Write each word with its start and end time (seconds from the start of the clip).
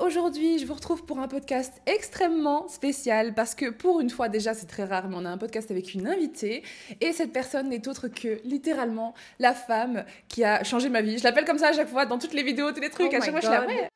aujourd'hui 0.00 0.58
je 0.58 0.66
vous 0.66 0.74
retrouve 0.74 1.04
pour 1.04 1.18
un 1.18 1.28
podcast 1.28 1.72
extrêmement 1.86 2.68
spécial 2.68 3.34
parce 3.34 3.54
que 3.54 3.70
pour 3.70 4.00
une 4.00 4.10
fois 4.10 4.28
déjà 4.28 4.54
c'est 4.54 4.66
très 4.66 4.84
rare 4.84 5.08
mais 5.08 5.16
on 5.18 5.24
a 5.24 5.30
un 5.30 5.38
podcast 5.38 5.70
avec 5.70 5.94
une 5.94 6.06
invitée 6.06 6.62
et 7.00 7.12
cette 7.12 7.32
personne 7.32 7.68
n'est 7.68 7.86
autre 7.88 8.08
que 8.08 8.40
littéralement 8.44 9.14
la 9.38 9.52
femme 9.52 10.04
qui 10.28 10.44
a 10.44 10.62
changé 10.64 10.88
ma 10.88 11.02
vie. 11.02 11.18
Je 11.18 11.24
l'appelle 11.24 11.44
comme 11.44 11.58
ça 11.58 11.68
à 11.68 11.72
chaque 11.72 11.88
fois 11.88 12.06
dans 12.06 12.18
toutes 12.18 12.34
les 12.34 12.42
vidéos, 12.42 12.72
tous 12.72 12.80
les 12.80 12.90
trucs, 12.90 13.10
Oh 13.12 13.16
à 13.16 13.20
chaque 13.20 13.30
fois 13.30 13.40
je 13.40 13.50
la 13.50 13.60
God. 13.60 13.68
ouais. 13.68 13.88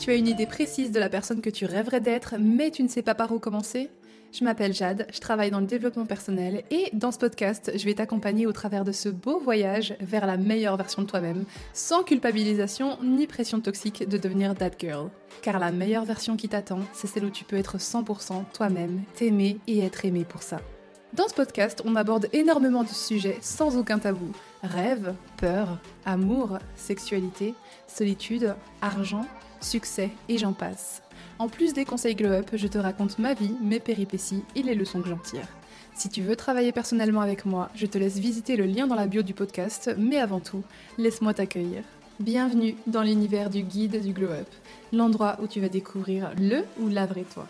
Tu 0.00 0.10
as 0.10 0.14
une 0.14 0.26
idée 0.28 0.46
précise 0.46 0.90
de 0.90 0.98
la 0.98 1.08
personne 1.08 1.40
que 1.40 1.50
tu 1.50 1.66
rêverais 1.66 2.00
d'être 2.00 2.34
mais 2.38 2.70
tu 2.70 2.82
ne 2.82 2.88
sais 2.88 3.02
pas 3.02 3.14
par 3.14 3.32
où 3.32 3.38
commencer? 3.38 3.90
Je 4.34 4.42
m'appelle 4.42 4.74
Jade, 4.74 5.06
je 5.12 5.20
travaille 5.20 5.52
dans 5.52 5.60
le 5.60 5.66
développement 5.66 6.06
personnel 6.06 6.64
et 6.72 6.90
dans 6.92 7.12
ce 7.12 7.18
podcast, 7.18 7.70
je 7.76 7.84
vais 7.84 7.94
t'accompagner 7.94 8.46
au 8.46 8.52
travers 8.52 8.84
de 8.84 8.90
ce 8.90 9.08
beau 9.08 9.38
voyage 9.38 9.94
vers 10.00 10.26
la 10.26 10.36
meilleure 10.36 10.76
version 10.76 11.02
de 11.02 11.06
toi-même, 11.06 11.44
sans 11.72 12.02
culpabilisation 12.02 12.98
ni 13.00 13.28
pression 13.28 13.60
toxique 13.60 14.08
de 14.08 14.18
devenir 14.18 14.56
that 14.56 14.72
girl. 14.76 15.10
Car 15.40 15.60
la 15.60 15.70
meilleure 15.70 16.04
version 16.04 16.36
qui 16.36 16.48
t'attend, 16.48 16.80
c'est 16.92 17.06
celle 17.06 17.26
où 17.26 17.30
tu 17.30 17.44
peux 17.44 17.56
être 17.56 17.78
100% 17.78 18.42
toi-même, 18.52 19.02
t'aimer 19.14 19.58
et 19.68 19.84
être 19.84 20.04
aimé 20.04 20.24
pour 20.28 20.42
ça. 20.42 20.60
Dans 21.12 21.28
ce 21.28 21.34
podcast, 21.34 21.80
on 21.84 21.94
aborde 21.94 22.28
énormément 22.32 22.82
de 22.82 22.88
sujets 22.88 23.38
sans 23.40 23.76
aucun 23.76 24.00
tabou. 24.00 24.32
Rêve, 24.64 25.14
peur, 25.36 25.78
amour, 26.04 26.58
sexualité, 26.74 27.54
solitude, 27.86 28.56
argent, 28.82 29.26
succès 29.60 30.10
et 30.28 30.38
j'en 30.38 30.54
passe. 30.54 31.03
En 31.44 31.48
plus 31.48 31.74
des 31.74 31.84
conseils 31.84 32.14
Glow 32.14 32.30
Up, 32.30 32.52
je 32.54 32.66
te 32.66 32.78
raconte 32.78 33.18
ma 33.18 33.34
vie, 33.34 33.54
mes 33.60 33.78
péripéties 33.78 34.42
et 34.56 34.62
les 34.62 34.74
leçons 34.74 35.02
que 35.02 35.10
j'en 35.10 35.18
tire. 35.18 35.46
Si 35.94 36.08
tu 36.08 36.22
veux 36.22 36.36
travailler 36.36 36.72
personnellement 36.72 37.20
avec 37.20 37.44
moi, 37.44 37.68
je 37.74 37.84
te 37.84 37.98
laisse 37.98 38.16
visiter 38.16 38.56
le 38.56 38.64
lien 38.64 38.86
dans 38.86 38.94
la 38.94 39.06
bio 39.06 39.20
du 39.20 39.34
podcast, 39.34 39.94
mais 39.98 40.16
avant 40.16 40.40
tout, 40.40 40.62
laisse-moi 40.96 41.34
t'accueillir. 41.34 41.82
Bienvenue 42.18 42.76
dans 42.86 43.02
l'univers 43.02 43.50
du 43.50 43.60
guide 43.60 44.02
du 44.02 44.14
Glow 44.14 44.30
Up, 44.30 44.48
l'endroit 44.90 45.36
où 45.42 45.46
tu 45.46 45.60
vas 45.60 45.68
découvrir 45.68 46.32
le 46.38 46.64
ou 46.80 46.88
la 46.88 47.04
vraie 47.04 47.26
toi. 47.34 47.46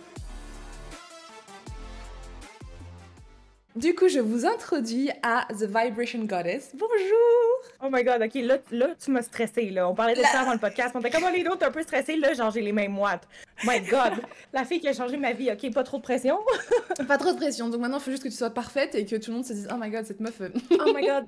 Du 3.77 3.93
coup, 3.93 4.07
je 4.07 4.21
vous 4.21 4.47
introduis 4.47 5.11
à 5.25 5.49
The 5.51 5.65
Vibration 5.65 6.21
Goddess. 6.21 6.71
Bonjour 6.75 7.73
Oh 7.83 7.89
my 7.91 8.05
god, 8.05 8.23
ok, 8.23 8.35
là, 8.35 8.59
là 8.71 8.95
tu 9.03 9.11
m'as 9.11 9.23
stressé, 9.23 9.69
là. 9.71 9.89
On 9.89 9.97
parlait 9.97 10.15
de 10.15 10.23
ça 10.23 10.43
avant 10.43 10.53
le 10.53 10.61
podcast. 10.61 10.93
On 10.95 11.01
était 11.01 11.11
comme, 11.11 11.25
oh, 11.27 11.35
les 11.35 11.45
autres, 11.49 11.67
un 11.67 11.73
peu 11.73 11.83
stressés, 11.83 12.15
là, 12.17 12.35
genre, 12.35 12.53
j'ai 12.53 12.61
les 12.61 12.71
mêmes 12.71 12.93
moites. 12.93 13.27
My 13.65 13.81
god, 13.81 14.13
la 14.53 14.65
fille 14.65 14.79
qui 14.79 14.87
a 14.87 14.93
changé 14.93 15.17
ma 15.17 15.33
vie, 15.33 15.51
ok, 15.51 15.73
pas 15.73 15.83
trop 15.83 15.97
de 15.97 16.03
pression? 16.03 16.39
Pas 17.09 17.19
trop 17.19 17.33
de 17.33 17.37
pression, 17.37 17.69
donc 17.69 17.81
maintenant 17.81 17.99
il 17.99 18.03
faut 18.05 18.13
juste 18.13 18.23
que 18.23 18.29
tu 18.29 18.37
sois 18.37 18.51
parfaite 18.51 18.95
et 18.95 19.05
que 19.05 19.17
tout 19.17 19.33
le 19.33 19.39
monde 19.39 19.45
se 19.45 19.53
dise 19.53 19.69
Oh 19.73 19.77
my 19.77 19.91
god, 19.91 20.05
cette 20.05 20.21
meuf. 20.21 20.41
euh, 20.41 20.51
Oh 20.71 20.93
my 20.95 21.05
god. 21.05 21.27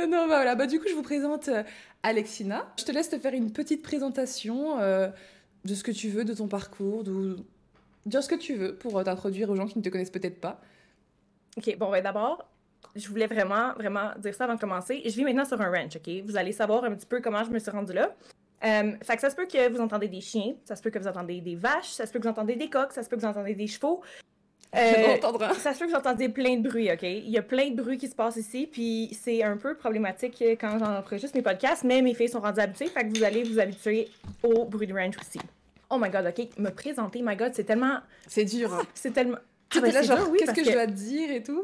non, 0.00 0.26
bah 0.26 0.26
voilà, 0.26 0.56
bah 0.56 0.66
du 0.66 0.80
coup, 0.80 0.86
je 0.88 0.94
vous 0.94 1.02
présente 1.02 1.46
euh, 1.46 1.62
Alexina. 2.02 2.66
Je 2.76 2.84
te 2.84 2.90
laisse 2.90 3.08
te 3.08 3.18
faire 3.18 3.34
une 3.34 3.52
petite 3.52 3.82
présentation 3.82 4.80
euh, 4.80 5.08
de 5.64 5.74
ce 5.76 5.84
que 5.84 5.92
tu 5.92 6.08
veux, 6.08 6.24
de 6.24 6.34
ton 6.34 6.48
parcours, 6.48 7.04
de 7.04 7.36
dire 8.06 8.22
ce 8.22 8.28
que 8.28 8.34
tu 8.34 8.54
veux 8.54 8.74
pour 8.74 8.98
euh, 8.98 9.04
t'introduire 9.04 9.50
aux 9.50 9.56
gens 9.56 9.66
qui 9.66 9.78
ne 9.78 9.82
te 9.82 9.88
connaissent 9.88 10.10
peut-être 10.10 10.40
pas. 10.40 10.60
ok, 11.56 11.76
bon, 11.78 11.90
ben 11.90 12.02
d'abord, 12.02 12.48
je 12.94 13.08
voulais 13.08 13.26
vraiment, 13.26 13.72
vraiment 13.74 14.10
dire 14.18 14.34
ça 14.34 14.44
avant 14.44 14.54
de 14.54 14.60
commencer. 14.60 15.02
Je 15.04 15.10
vis 15.10 15.24
maintenant 15.24 15.44
sur 15.44 15.60
un 15.60 15.70
ranch, 15.70 15.96
ok? 15.96 16.24
Vous 16.24 16.36
allez 16.36 16.52
savoir 16.52 16.84
un 16.84 16.94
petit 16.94 17.06
peu 17.06 17.20
comment 17.20 17.44
je 17.44 17.50
me 17.50 17.58
suis 17.58 17.70
rendue 17.70 17.92
là. 17.92 18.14
Euh, 18.64 18.92
fait 19.02 19.16
que 19.16 19.20
ça 19.20 19.30
se 19.30 19.34
peut 19.34 19.46
que 19.46 19.70
vous 19.70 19.80
entendez 19.80 20.08
des 20.08 20.20
chiens, 20.20 20.54
ça 20.64 20.76
se 20.76 20.82
peut 20.82 20.90
que 20.90 20.98
vous 20.98 21.08
entendez 21.08 21.40
des 21.40 21.56
vaches, 21.56 21.90
ça 21.90 22.06
se 22.06 22.12
peut 22.12 22.20
que 22.20 22.24
vous 22.24 22.30
entendez 22.30 22.54
des 22.54 22.70
coqs, 22.70 22.92
ça 22.92 23.02
se 23.02 23.08
peut 23.08 23.16
que 23.16 23.22
vous 23.22 23.26
entendez 23.26 23.54
des 23.54 23.66
chevaux. 23.66 24.02
Euh. 24.74 25.18
Ça 25.58 25.74
se 25.74 25.80
peut 25.80 25.84
que 25.84 25.90
vous 25.90 25.98
entendez 25.98 26.30
plein 26.30 26.56
de 26.56 26.66
bruit, 26.66 26.90
OK? 26.90 27.02
Il 27.02 27.28
y 27.28 27.36
a 27.36 27.42
plein 27.42 27.68
de 27.68 27.76
bruit 27.76 27.98
qui 27.98 28.08
se 28.08 28.14
passe 28.14 28.36
ici, 28.36 28.66
puis 28.66 29.10
c'est 29.12 29.42
un 29.42 29.58
peu 29.58 29.76
problématique 29.76 30.42
quand 30.58 30.78
j'enregistre 30.78 31.36
mes 31.36 31.42
podcasts, 31.42 31.84
mais 31.84 32.00
mes 32.00 32.14
filles 32.14 32.30
sont 32.30 32.40
rendues 32.40 32.62
habituées, 32.62 32.86
fait 32.86 33.06
que 33.06 33.18
vous 33.18 33.22
allez 33.22 33.42
vous 33.42 33.58
habituer 33.58 34.08
au 34.42 34.64
bruit 34.64 34.86
de 34.86 34.94
ranch 34.94 35.18
aussi. 35.20 35.40
Oh 35.94 35.98
my 35.98 36.08
god, 36.08 36.26
OK, 36.26 36.58
me 36.58 36.70
présenter, 36.70 37.20
my 37.22 37.36
god, 37.36 37.52
c'est 37.54 37.64
tellement... 37.64 37.98
C'est 38.26 38.46
dur. 38.46 38.72
Hein. 38.72 38.82
C'est 38.94 39.12
tellement... 39.12 39.36
Ah, 39.74 39.80
ben, 39.80 39.92
là, 39.92 40.02
genre, 40.02 40.26
oui, 40.30 40.38
qu'est-ce 40.38 40.52
que, 40.52 40.64
je 40.64 40.72
dois 40.72 40.86
te 40.86 40.92
dire 40.92 41.30
et 41.30 41.42
tout? 41.42 41.62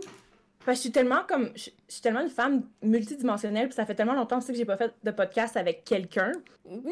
Parce 0.65 0.67
que 0.67 0.75
je 0.75 0.81
suis 0.81 0.93
tellement 0.93 1.23
comme... 1.27 1.51
Je, 1.57 1.71
je 1.89 1.93
suis 1.95 2.03
tellement 2.03 2.21
une 2.21 2.29
femme 2.29 2.63
multidimensionnelle, 2.83 3.69
puis 3.69 3.75
ça 3.75 3.87
fait 3.87 3.95
tellement 3.95 4.13
longtemps 4.13 4.37
aussi 4.37 4.53
que 4.53 4.59
j'ai 4.59 4.67
pas 4.67 4.77
fait 4.77 4.93
de 5.03 5.11
podcast 5.11 5.57
avec 5.57 5.85
quelqu'un 5.85 6.33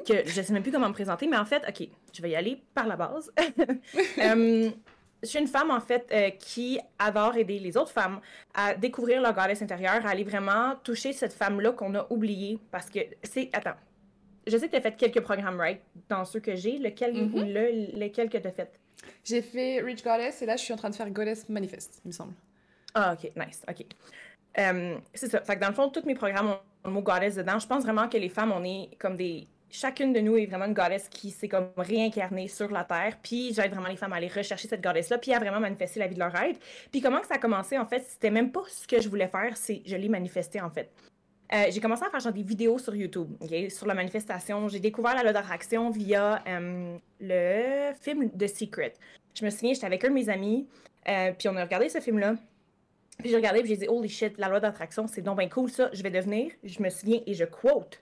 que 0.07 0.27
je 0.27 0.43
sais 0.43 0.53
même 0.53 0.63
plus 0.63 0.73
comment 0.73 0.89
me 0.89 0.95
présenter, 0.95 1.27
mais 1.27 1.37
en 1.37 1.45
fait, 1.45 1.63
OK, 1.69 1.89
je 2.13 2.23
vais 2.23 2.31
y 2.31 2.37
aller 2.37 2.63
par 2.75 2.87
la 2.87 2.97
base. 2.97 3.31
Euh, 3.39 4.71
je 5.23 5.29
suis 5.29 5.39
une 5.39 5.47
femme, 5.47 5.71
en 5.71 5.81
fait, 5.81 6.09
euh, 6.13 6.31
qui 6.31 6.81
adore 6.99 7.37
aider 7.37 7.59
les 7.59 7.77
autres 7.77 7.93
femmes 7.93 8.21
à 8.55 8.75
découvrir 8.75 9.21
leur 9.21 9.35
goddess 9.35 9.61
intérieure, 9.61 10.07
à 10.07 10.11
aller 10.11 10.25
vraiment 10.25 10.75
toucher 10.83 11.13
cette 11.13 11.33
femme-là 11.33 11.73
qu'on 11.73 11.95
a 11.95 12.07
oubliée. 12.11 12.59
Parce 12.71 12.89
que 12.89 13.01
c'est. 13.23 13.51
Attends. 13.53 13.77
Je 14.47 14.57
sais 14.57 14.67
que 14.67 14.73
tu 14.73 14.77
as 14.77 14.81
fait 14.81 14.97
quelques 14.97 15.21
programmes, 15.21 15.59
right? 15.59 15.81
Dans 16.09 16.25
ceux 16.25 16.41
que 16.41 16.55
j'ai. 16.55 16.79
Lequel 16.79 17.15
Mhm. 17.15 17.35
ou 17.35 17.39
le, 17.43 17.99
lequel 17.99 18.29
que 18.29 18.39
tu 18.39 18.47
as 18.47 18.53
fait? 18.53 18.79
J'ai 19.25 19.43
fait 19.43 19.81
Rich 19.81 20.03
Goddess 20.05 20.41
et 20.43 20.47
là, 20.47 20.57
je 20.57 20.63
suis 20.63 20.73
en 20.73 20.77
train 20.77 20.91
de 20.91 20.95
faire 20.95 21.11
Goddess 21.11 21.49
Manifest, 21.49 22.01
il 22.05 22.09
me 22.09 22.13
semble. 22.13 22.33
Ah, 22.95 23.13
ok, 23.15 23.31
nice, 23.37 23.63
ok. 23.69 23.85
Euh, 24.59 24.97
c'est 25.13 25.29
ça. 25.31 25.41
Fait 25.43 25.57
que 25.57 25.61
dans 25.61 25.69
le 25.69 25.75
fond, 25.75 25.89
tous 25.91 26.05
mes 26.07 26.15
programmes 26.15 26.51
ont 26.51 26.59
le 26.85 26.91
mot 26.91 27.03
goddess 27.03 27.35
dedans. 27.35 27.59
Je 27.59 27.67
pense 27.67 27.83
vraiment 27.83 28.09
que 28.09 28.17
les 28.17 28.29
femmes, 28.31 28.53
on 28.53 28.65
est 28.65 28.89
comme 28.99 29.17
des. 29.17 29.47
Chacune 29.69 30.13
de 30.13 30.21
nous 30.21 30.37
est 30.39 30.47
vraiment 30.47 30.65
une 30.67 30.73
goddess 30.75 31.09
qui 31.09 31.31
s'est 31.31 31.49
comme 31.49 31.71
réincarnée 31.77 32.49
sur 32.49 32.71
la 32.71 32.85
Terre. 32.85 33.19
Puis 33.23 33.53
j'aide 33.53 33.73
vraiment 33.73 33.89
les 33.89 33.97
femmes 33.97 34.13
à 34.13 34.17
aller 34.17 34.29
rechercher 34.29 34.69
cette 34.69 34.83
goddess-là, 34.83 35.19
puis 35.19 35.35
à 35.35 35.39
vraiment 35.41 35.61
manifester 35.61 35.99
la 36.01 36.07
vie 36.07 36.15
de 36.15 36.21
leur 36.21 36.33
rêve. 36.33 36.57
Puis 36.91 37.01
comment 37.03 37.21
que 37.21 37.27
ça 37.27 37.35
a 37.35 37.39
commencé, 37.39 37.77
en 37.77 37.85
fait, 37.85 38.03
c'était 38.09 38.31
même 38.31 38.51
pas 38.53 38.63
ce 38.69 38.87
que 38.87 39.01
je 39.01 39.09
voulais 39.09 39.29
faire, 39.29 39.57
c'est 39.57 39.83
je 39.85 39.97
l'ai 39.97 40.09
manifesté, 40.09 40.61
en 40.61 40.71
fait. 40.71 40.89
Euh, 41.53 41.67
j'ai 41.71 41.81
commencé 41.81 42.03
à 42.05 42.11
faire 42.11 42.21
genre 42.21 42.33
des 42.33 42.43
vidéos 42.43 42.79
sur 42.79 42.95
YouTube, 42.95 43.29
sur 43.71 43.87
la 43.87 43.95
manifestation. 43.95 44.69
J'ai 44.69 44.81
découvert 44.81 45.15
la 45.15 45.23
loi 45.23 45.33
d'attraction 45.33 45.91
via 45.91 46.43
euh, 46.47 46.97
le 47.21 47.93
film 48.01 48.31
The 48.31 48.49
Secret. 48.49 48.95
Je 49.35 49.45
me 49.45 49.51
souviens, 49.51 49.75
j'étais 49.75 49.87
avec 49.87 50.05
un 50.05 50.09
de 50.09 50.15
mes 50.15 50.29
amis, 50.29 50.67
euh, 51.09 51.33
puis 51.39 51.49
on 51.49 51.57
a 51.57 51.63
regardé 51.65 51.89
ce 51.89 52.01
film-là. 52.01 52.35
Puis 53.19 53.31
j'ai 53.31 53.37
regardé, 53.37 53.61
puis 53.61 53.69
j'ai 53.71 53.77
dit, 53.77 53.89
holy 53.89 54.09
shit, 54.09 54.37
la 54.39 54.49
loi 54.49 54.61
d'attraction, 54.61 55.07
c'est 55.07 55.23
donc 55.23 55.39
bien 55.39 55.49
cool 55.49 55.71
ça, 55.71 55.89
je 55.93 56.03
vais 56.03 56.11
devenir. 56.11 56.51
Je 56.65 56.83
me 56.83 56.91
souviens 56.91 57.21
et 57.27 57.35
je 57.35 57.45
quote. 57.45 58.01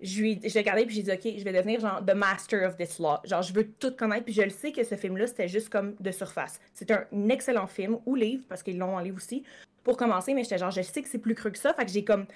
Je 0.00 0.20
lui 0.20 0.32
ai- 0.32 0.48
j'ai 0.48 0.58
regardé, 0.58 0.84
puis 0.84 0.96
j'ai 0.96 1.02
dit, 1.02 1.12
ok, 1.12 1.38
je 1.38 1.44
vais 1.44 1.52
devenir 1.52 1.80
genre 1.80 2.04
the 2.04 2.14
master 2.14 2.68
of 2.68 2.76
this 2.76 2.98
law. 2.98 3.18
Genre, 3.24 3.42
je 3.42 3.52
veux 3.54 3.68
tout 3.72 3.92
connaître, 3.96 4.24
puis 4.24 4.34
je 4.34 4.42
le 4.42 4.50
sais 4.50 4.72
que 4.72 4.84
ce 4.84 4.96
film-là, 4.96 5.28
c'était 5.28 5.48
juste 5.48 5.68
comme 5.68 5.94
de 5.98 6.10
surface. 6.10 6.60
C'est 6.74 6.90
un 6.90 7.06
excellent 7.30 7.68
film, 7.68 7.98
ou 8.04 8.14
livre, 8.16 8.44
parce 8.48 8.62
qu'ils 8.62 8.78
l'ont 8.78 8.96
en 8.96 8.98
livre 8.98 9.16
aussi, 9.16 9.44
pour 9.84 9.96
commencer, 9.96 10.34
mais 10.34 10.42
j'étais 10.42 10.58
genre, 10.58 10.70
je 10.70 10.82
sais 10.82 11.02
que 11.02 11.08
c'est 11.08 11.18
plus 11.18 11.34
cru 11.34 11.50
que 11.52 11.58
ça, 11.58 11.72
fait 11.72 11.84
que 11.84 11.90
j'ai 11.90 12.04
comme. 12.04 12.26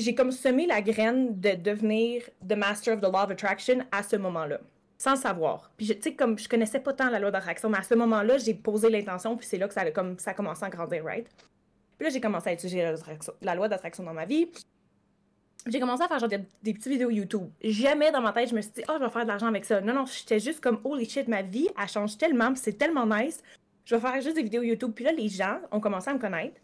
J'ai 0.00 0.14
comme 0.14 0.32
semé 0.32 0.66
la 0.66 0.80
graine 0.80 1.38
de 1.38 1.50
devenir 1.50 2.22
the 2.48 2.56
master 2.56 2.94
of 2.94 3.00
the 3.00 3.12
law 3.12 3.24
of 3.24 3.30
attraction 3.30 3.84
à 3.92 4.02
ce 4.02 4.16
moment-là 4.16 4.58
sans 5.00 5.16
savoir. 5.16 5.70
Puis, 5.78 5.86
tu 5.86 6.02
sais, 6.02 6.14
comme 6.14 6.38
je 6.38 6.46
connaissais 6.46 6.78
pas 6.78 6.92
tant 6.92 7.08
la 7.08 7.18
loi 7.18 7.30
d'attraction, 7.30 7.70
mais 7.70 7.78
à 7.78 7.82
ce 7.82 7.94
moment-là, 7.94 8.36
j'ai 8.36 8.52
posé 8.52 8.90
l'intention, 8.90 9.34
puis 9.34 9.46
c'est 9.46 9.56
là 9.56 9.66
que 9.66 9.72
ça 9.72 9.80
a, 9.80 9.90
comme, 9.90 10.18
ça 10.18 10.32
a 10.32 10.34
commencé 10.34 10.62
à 10.62 10.68
grandir, 10.68 11.02
right? 11.02 11.26
Puis 11.96 12.06
là, 12.06 12.10
j'ai 12.10 12.20
commencé 12.20 12.50
à 12.50 12.52
étudier 12.52 12.82
la, 13.40 13.54
loi 13.54 13.66
d'attraction- 13.66 14.04
dans 14.04 14.12
ma 14.12 14.26
vie. 14.26 14.50
J'ai 15.66 15.80
commencé 15.80 16.02
à 16.02 16.08
faire 16.08 16.18
genre 16.18 16.28
des, 16.28 16.40
des 16.62 16.74
petites 16.74 16.88
vidéos 16.88 17.08
YouTube. 17.08 17.48
Jamais 17.62 18.10
dans 18.10 18.20
ma 18.20 18.34
tête, 18.34 18.50
je 18.50 18.54
me 18.54 18.60
suis 18.60 18.72
dit, 18.72 18.82
oh, 18.90 18.92
je 18.98 19.04
vais 19.04 19.10
faire 19.10 19.22
de 19.22 19.28
l'argent 19.28 19.46
avec 19.46 19.64
ça. 19.64 19.80
Non, 19.80 19.94
non, 19.94 20.04
j'étais 20.04 20.38
juste 20.38 20.60
comme, 20.60 20.80
holy 20.84 21.08
shit, 21.08 21.28
ma 21.28 21.40
vie, 21.40 21.68
elle 21.80 21.88
change 21.88 22.18
tellement, 22.18 22.54
c'est 22.54 22.76
tellement 22.76 23.06
nice. 23.06 23.42
Je 23.86 23.94
vais 23.94 24.00
faire 24.02 24.20
juste 24.20 24.36
des 24.36 24.42
vidéos 24.42 24.62
YouTube. 24.62 24.92
Puis 24.94 25.04
là, 25.06 25.12
les 25.12 25.28
gens 25.28 25.60
ont 25.72 25.80
commencé 25.80 26.10
à 26.10 26.14
me 26.14 26.18
connaître. 26.18 26.60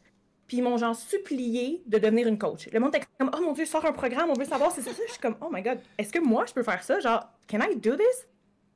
Puis 0.47 0.59
ils 0.59 0.62
m'ont 0.62 0.77
genre 0.77 0.95
supplié 0.95 1.83
de 1.87 1.99
devenir 1.99 2.29
une 2.29 2.39
coach. 2.39 2.69
Le 2.73 2.79
monde 2.79 2.95
était 2.95 3.07
comme, 3.19 3.31
oh 3.37 3.41
mon 3.41 3.53
dieu, 3.53 3.65
sors 3.65 3.84
un 3.84 3.93
programme, 3.93 4.31
on 4.31 4.34
veut 4.34 4.45
savoir 4.45 4.71
si 4.71 4.81
c'est 4.83 4.93
ça. 4.93 5.03
Je 5.07 5.12
suis 5.12 5.21
comme, 5.21 5.37
oh 5.41 5.49
my 5.53 5.62
god, 5.62 5.79
est-ce 5.99 6.12
que 6.12 6.21
moi 6.21 6.45
je 6.47 6.53
peux 6.53 6.62
faire 6.62 6.83
ça? 6.83 7.01
Genre, 7.01 7.29
can 7.49 7.59
I 7.61 7.77
do 7.77 7.97
this? 7.97 8.27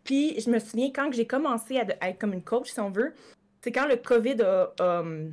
Puis 0.05 0.41
je 0.41 0.51
me 0.51 0.59
souviens 0.59 0.91
quand 0.93 1.13
j'ai 1.13 1.27
commencé 1.27 1.79
à, 1.79 2.09
être 2.09 2.19
comme 2.19 2.33
une 2.33 2.43
coach, 2.43 2.71
si 2.71 2.81
on 2.81 2.91
veut, 2.91 3.15
c'est 3.63 3.71
quand 3.71 3.87
le 3.87 3.97
COVID 3.97 4.37
um, 4.81 5.33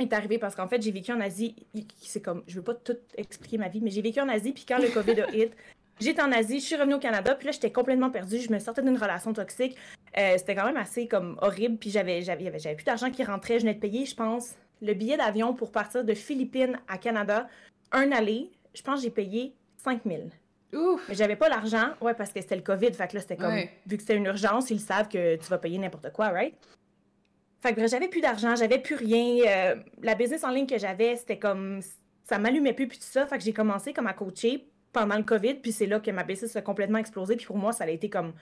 est 0.00 0.12
arrivé 0.12 0.38
parce 0.38 0.54
qu'en 0.56 0.66
fait 0.66 0.82
j'ai 0.82 0.90
vécu 0.90 1.12
en 1.12 1.20
Asie. 1.20 1.54
C'est 2.00 2.22
comme, 2.22 2.42
je 2.48 2.56
veux 2.56 2.64
pas 2.64 2.74
tout 2.74 2.96
expliquer 3.16 3.58
ma 3.58 3.68
vie, 3.68 3.80
mais 3.80 3.90
j'ai 3.90 4.02
vécu 4.02 4.20
en 4.20 4.28
Asie. 4.28 4.52
Puis 4.52 4.64
quand 4.66 4.78
le 4.78 4.88
COVID 4.88 5.20
a 5.20 5.30
hit, 5.30 5.52
j'étais 6.00 6.22
en 6.22 6.32
Asie, 6.32 6.58
je 6.58 6.64
suis 6.64 6.76
revenue 6.76 6.94
au 6.94 6.98
Canada, 6.98 7.36
puis 7.36 7.46
là 7.46 7.52
j'étais 7.52 7.70
complètement 7.70 8.10
perdue. 8.10 8.38
Je 8.38 8.50
me 8.50 8.58
sortais 8.58 8.82
d'une 8.82 8.96
relation 8.96 9.32
toxique. 9.32 9.76
Euh, 10.18 10.34
c'était 10.36 10.56
quand 10.56 10.66
même 10.66 10.76
assez 10.76 11.06
comme 11.06 11.38
horrible. 11.40 11.76
Puis 11.76 11.90
j'avais, 11.90 12.22
j'avais- 12.22 12.58
j'avais 12.58 12.74
plus 12.74 12.84
d'argent 12.84 13.10
qui 13.10 13.22
rentrait. 13.22 13.58
Je 13.58 13.64
venais 13.64 13.74
de 13.74 13.80
payer, 13.80 14.04
je 14.06 14.14
pense, 14.16 14.56
le 14.82 14.92
billet 14.94 15.16
d'avion 15.16 15.54
pour 15.54 15.72
partir 15.72 16.04
de 16.04 16.12
Philippines 16.12 16.78
à 16.88 16.98
Canada, 16.98 17.48
un 17.92 18.12
aller. 18.12 18.50
Je 18.74 18.82
pense 18.82 18.96
que 18.96 19.02
j'ai 19.04 19.10
payé 19.10 19.54
5000. 19.78 20.30
Ouf 20.74 21.06
Mais 21.08 21.14
j'avais 21.14 21.36
pas 21.36 21.48
l'argent, 21.48 21.90
ouais, 22.00 22.14
parce 22.14 22.32
que 22.32 22.40
c'était 22.40 22.56
le 22.56 22.62
COVID. 22.62 22.92
Fait 22.92 23.06
que 23.08 23.14
là, 23.14 23.20
c'était 23.20 23.36
comme, 23.36 23.52
Ouais. 23.54 23.70
vu 23.86 23.96
que 23.96 24.02
c'était 24.02 24.16
une 24.16 24.26
urgence, 24.26 24.70
ils 24.70 24.80
savent 24.80 25.08
que 25.08 25.36
tu 25.36 25.44
vas 25.48 25.58
payer 25.58 25.78
n'importe 25.78 26.12
quoi, 26.12 26.28
right? 26.28 26.54
Fait 27.60 27.70
que 27.70 27.76
bref, 27.76 27.90
j'avais 27.90 28.08
plus 28.08 28.20
d'argent, 28.20 28.56
j'avais 28.56 28.78
plus 28.80 28.96
rien. 28.96 29.44
euh, 29.46 29.76
la 30.02 30.14
business 30.14 30.42
en 30.44 30.50
ligne 30.50 30.66
que 30.66 30.78
j'avais, 30.78 31.14
c'était 31.16 31.38
comme, 31.38 31.80
ça 32.24 32.38
m'allumait 32.38 32.72
plus, 32.72 32.88
puis 32.88 32.98
tout 32.98 33.04
ça. 33.04 33.26
Fait 33.26 33.38
que 33.38 33.44
j'ai 33.44 33.52
commencé 33.52 33.92
comme 33.92 34.06
à 34.08 34.14
coacher 34.14 34.66
pendant 34.92 35.16
le 35.16 35.22
COVID, 35.22 35.54
puis 35.56 35.70
c'est 35.72 35.86
là 35.86 36.00
que 36.00 36.10
ma 36.10 36.24
business 36.24 36.56
a 36.56 36.62
complètement 36.62 36.98
explosé. 36.98 37.36
Puis 37.36 37.46
pour 37.46 37.56
moi, 37.58 37.72
ça 37.72 37.84
a 37.84 37.88
été 37.90 38.10
comme 38.10 38.32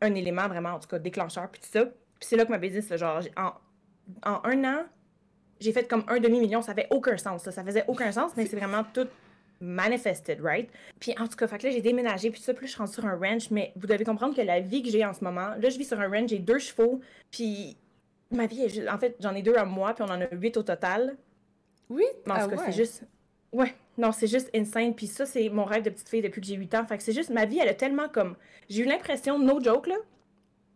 un 0.00 0.14
élément 0.14 0.48
vraiment, 0.48 0.70
en 0.70 0.80
tout 0.80 0.88
cas, 0.88 0.98
déclencheur, 0.98 1.48
puis 1.50 1.60
tout 1.62 1.68
ça. 1.70 1.86
Puis 1.86 1.94
c'est 2.28 2.36
là 2.36 2.44
que 2.44 2.50
ma 2.50 2.58
business, 2.58 2.94
genre, 2.96 3.20
en, 3.36 3.52
en 4.28 4.40
un 4.44 4.64
an, 4.64 4.84
j'ai 5.64 5.72
fait 5.72 5.88
comme 5.88 6.04
un 6.08 6.20
demi-million. 6.20 6.60
Ça 6.60 6.72
avait 6.72 6.86
aucun 6.90 7.16
sens, 7.16 7.46
là. 7.46 7.52
ça 7.52 7.64
faisait 7.64 7.84
aucun 7.88 8.12
sens, 8.12 8.32
mais 8.36 8.44
c'est 8.46 8.56
vraiment 8.56 8.84
tout 8.92 9.08
manifested, 9.60 10.40
right? 10.42 10.68
Puis 11.00 11.14
en 11.18 11.26
tout 11.26 11.36
cas, 11.36 11.46
fait 11.46 11.58
que 11.58 11.66
là, 11.66 11.72
j'ai 11.72 11.80
déménagé, 11.80 12.30
puis 12.30 12.40
ça, 12.40 12.52
plus 12.52 12.68
je 12.68 12.76
rendue 12.76 12.92
sur 12.92 13.06
un 13.06 13.16
ranch, 13.16 13.50
mais 13.50 13.72
vous 13.76 13.86
devez 13.86 14.04
comprendre 14.04 14.36
que 14.36 14.42
la 14.42 14.60
vie 14.60 14.82
que 14.82 14.90
j'ai 14.90 15.04
en 15.04 15.14
ce 15.14 15.24
moment, 15.24 15.54
là, 15.58 15.70
je 15.70 15.78
vis 15.78 15.86
sur 15.86 15.98
un 15.98 16.08
ranch, 16.08 16.28
j'ai 16.28 16.38
deux 16.38 16.58
chevaux, 16.58 17.00
puis 17.30 17.76
ma 18.30 18.46
vie 18.46 18.62
est 18.62 18.68
juste... 18.68 18.88
En 18.88 18.98
fait, 18.98 19.16
j'en 19.20 19.34
ai 19.34 19.42
deux 19.42 19.54
à 19.54 19.64
moi, 19.64 19.94
puis 19.94 20.04
on 20.06 20.12
en 20.12 20.20
a 20.20 20.26
huit 20.32 20.56
au 20.58 20.62
total. 20.62 21.16
Oui? 21.88 22.04
En 22.28 22.32
Ah 22.34 22.44
tout 22.44 22.50
cas, 22.50 22.56
ouais. 22.56 22.62
c'est 22.66 22.72
juste... 22.72 23.04
Ouais, 23.52 23.72
non, 23.96 24.12
c'est 24.12 24.26
juste 24.26 24.50
insane, 24.54 24.94
puis 24.94 25.06
ça, 25.06 25.24
c'est 25.24 25.48
mon 25.48 25.64
rêve 25.64 25.84
de 25.84 25.90
petite 25.90 26.08
fille 26.08 26.22
depuis 26.22 26.40
que 26.40 26.46
j'ai 26.46 26.56
8 26.56 26.74
ans. 26.74 26.84
Fait 26.84 26.98
que 26.98 27.02
c'est 27.02 27.12
juste, 27.12 27.30
ma 27.30 27.46
vie, 27.46 27.58
elle 27.58 27.68
a 27.68 27.74
tellement 27.74 28.08
comme... 28.08 28.36
J'ai 28.68 28.82
eu 28.82 28.86
l'impression, 28.86 29.38
no 29.38 29.62
joke, 29.62 29.86
là, 29.86 29.96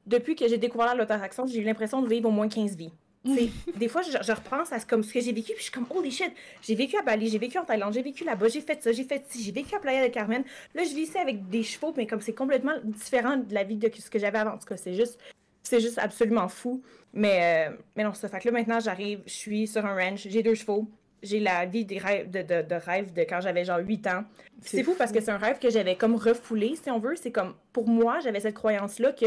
depuis 0.07 0.35
que 0.35 0.49
j'ai 0.49 0.59
découvert 0.59 0.95
l'autotraction, 0.95 1.47
j'ai 1.47 1.59
eu 1.59 1.65
l'impression 1.65 2.01
de 2.01 2.09
vivre 2.09 2.29
au 2.29 2.33
moins 2.33 2.49
15 2.49 2.77
vies. 2.77 2.93
Des 3.77 3.89
fois, 3.89 4.03
je, 4.03 4.11
je 4.11 4.33
repense 4.33 4.73
à 4.73 4.79
ce, 4.79 4.87
comme, 4.87 5.03
ce 5.03 5.13
que 5.13 5.21
j'ai 5.21 5.33
vécu, 5.33 5.53
puis 5.53 5.59
je 5.59 5.63
suis 5.65 5.73
comme, 5.73 5.87
holy 5.91 6.11
shit, 6.11 6.33
j'ai 6.63 6.75
vécu 6.75 6.97
à 6.97 7.03
Bali, 7.03 7.29
j'ai 7.29 7.39
vécu 7.39 7.59
en 7.59 7.65
Thaïlande, 7.65 7.93
j'ai 7.93 8.03
vécu 8.03 8.25
là-bas, 8.25 8.49
j'ai 8.49 8.61
fait 8.61 8.83
ça, 8.83 8.93
j'ai 8.93 9.05
fait 9.05 9.25
ci, 9.29 9.43
j'ai 9.43 9.53
vécu 9.53 9.75
à 9.75 9.81
Playa 9.81 10.03
del 10.03 10.11
Carmen. 10.11 10.45
Là, 10.75 10.85
je 10.85 10.95
vis 10.95 11.03
ici 11.03 11.19
avec 11.19 11.49
des 11.49 11.63
chevaux, 11.63 11.93
mais 11.97 12.07
comme 12.07 12.21
c'est 12.21 12.35
complètement 12.35 12.75
différent 12.85 13.37
de 13.37 13.53
la 13.53 13.65
vie 13.65 13.77
de 13.77 13.91
ce 13.95 14.09
que 14.09 14.19
j'avais 14.19 14.39
avant. 14.39 14.53
En 14.53 14.59
tout 14.59 14.67
cas, 14.67 14.77
c'est 14.77 14.95
juste, 14.95 15.19
c'est 15.63 15.81
juste 15.81 15.99
absolument 15.99 16.49
fou. 16.49 16.83
Mais, 17.13 17.69
euh, 17.69 17.77
mais 17.97 18.05
non, 18.05 18.15
ça 18.15 18.29
fait 18.29 18.39
que 18.41 18.49
là, 18.49 18.53
maintenant, 18.53 18.81
j'arrive, 18.81 19.21
je 19.27 19.33
suis 19.33 19.67
sur 19.67 19.85
un 19.85 19.95
ranch, 19.95 20.27
j'ai 20.29 20.43
deux 20.43 20.55
chevaux, 20.55 20.89
j'ai 21.23 21.41
la 21.41 21.67
vie 21.67 21.85
des 21.85 21.99
rêves, 21.99 22.31
de, 22.31 22.43
de, 22.43 22.63
de 22.63 22.75
rêve 22.75 23.13
de 23.13 23.23
quand 23.23 23.41
j'avais 23.41 23.65
genre 23.65 23.81
8 23.81 24.07
ans. 24.07 24.25
C'est 24.63 24.83
fou 24.85 24.95
parce 24.97 25.13
que 25.13 25.21
c'est 25.21 25.31
un 25.31 25.39
rêve 25.39 25.59
que 25.59 25.71
j'avais 25.71 25.97
comme 25.97 26.15
refoulé, 26.15 26.77
si 26.77 26.91
on 26.91 26.99
veut. 26.99 27.17
C'est 27.17 27.33
comme, 27.33 27.55
pour 27.73 27.89
moi, 27.89 28.21
j'avais 28.21 28.41
cette 28.41 28.55
croyance-là 28.55 29.13
que 29.13 29.27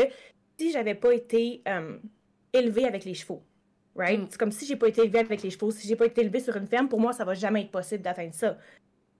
si 0.57 0.71
j'avais 0.71 0.95
pas 0.95 1.13
été 1.13 1.61
euh, 1.67 1.97
élevée 2.53 2.85
avec 2.85 3.03
les 3.03 3.13
chevaux, 3.13 3.41
right? 3.95 4.19
Mm. 4.19 4.27
C'est 4.29 4.37
comme 4.37 4.51
si 4.51 4.65
j'ai 4.65 4.75
pas 4.75 4.87
été 4.87 5.01
élevée 5.01 5.19
avec 5.19 5.41
les 5.43 5.49
chevaux, 5.49 5.71
si 5.71 5.87
j'ai 5.87 5.95
pas 5.95 6.05
été 6.05 6.21
élevée 6.21 6.39
sur 6.39 6.55
une 6.55 6.67
ferme, 6.67 6.87
pour 6.87 6.99
moi, 6.99 7.13
ça 7.13 7.25
va 7.25 7.33
jamais 7.33 7.61
être 7.61 7.71
possible 7.71 8.03
d'atteindre 8.03 8.33
ça. 8.33 8.57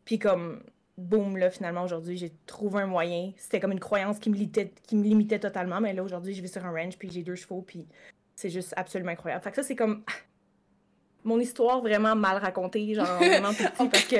Puis 0.05 0.19
comme, 0.19 0.63
boum, 0.97 1.37
là, 1.37 1.49
finalement, 1.49 1.83
aujourd'hui, 1.83 2.17
j'ai 2.17 2.31
trouvé 2.45 2.81
un 2.81 2.87
moyen. 2.87 3.31
C'était 3.37 3.59
comme 3.59 3.71
une 3.71 3.79
croyance 3.79 4.19
qui 4.19 4.29
me, 4.29 4.35
limitait, 4.35 4.73
qui 4.87 4.95
me 4.95 5.03
limitait 5.03 5.39
totalement, 5.39 5.81
mais 5.81 5.93
là, 5.93 6.03
aujourd'hui, 6.03 6.33
je 6.33 6.41
vis 6.41 6.51
sur 6.51 6.65
un 6.65 6.71
ranch, 6.71 6.97
puis 6.97 7.09
j'ai 7.09 7.23
deux 7.23 7.35
chevaux, 7.35 7.61
puis 7.61 7.87
c'est 8.35 8.49
juste 8.49 8.73
absolument 8.77 9.11
incroyable. 9.11 9.43
Fait 9.43 9.51
que 9.51 9.55
ça, 9.55 9.63
c'est 9.63 9.75
comme 9.75 10.03
mon 11.23 11.39
histoire 11.39 11.81
vraiment 11.81 12.15
mal 12.15 12.37
racontée, 12.37 12.93
genre 12.93 13.05
vraiment 13.17 13.53
tout 13.53 13.63
petit, 13.63 13.89
parce 13.89 14.05
que 14.05 14.15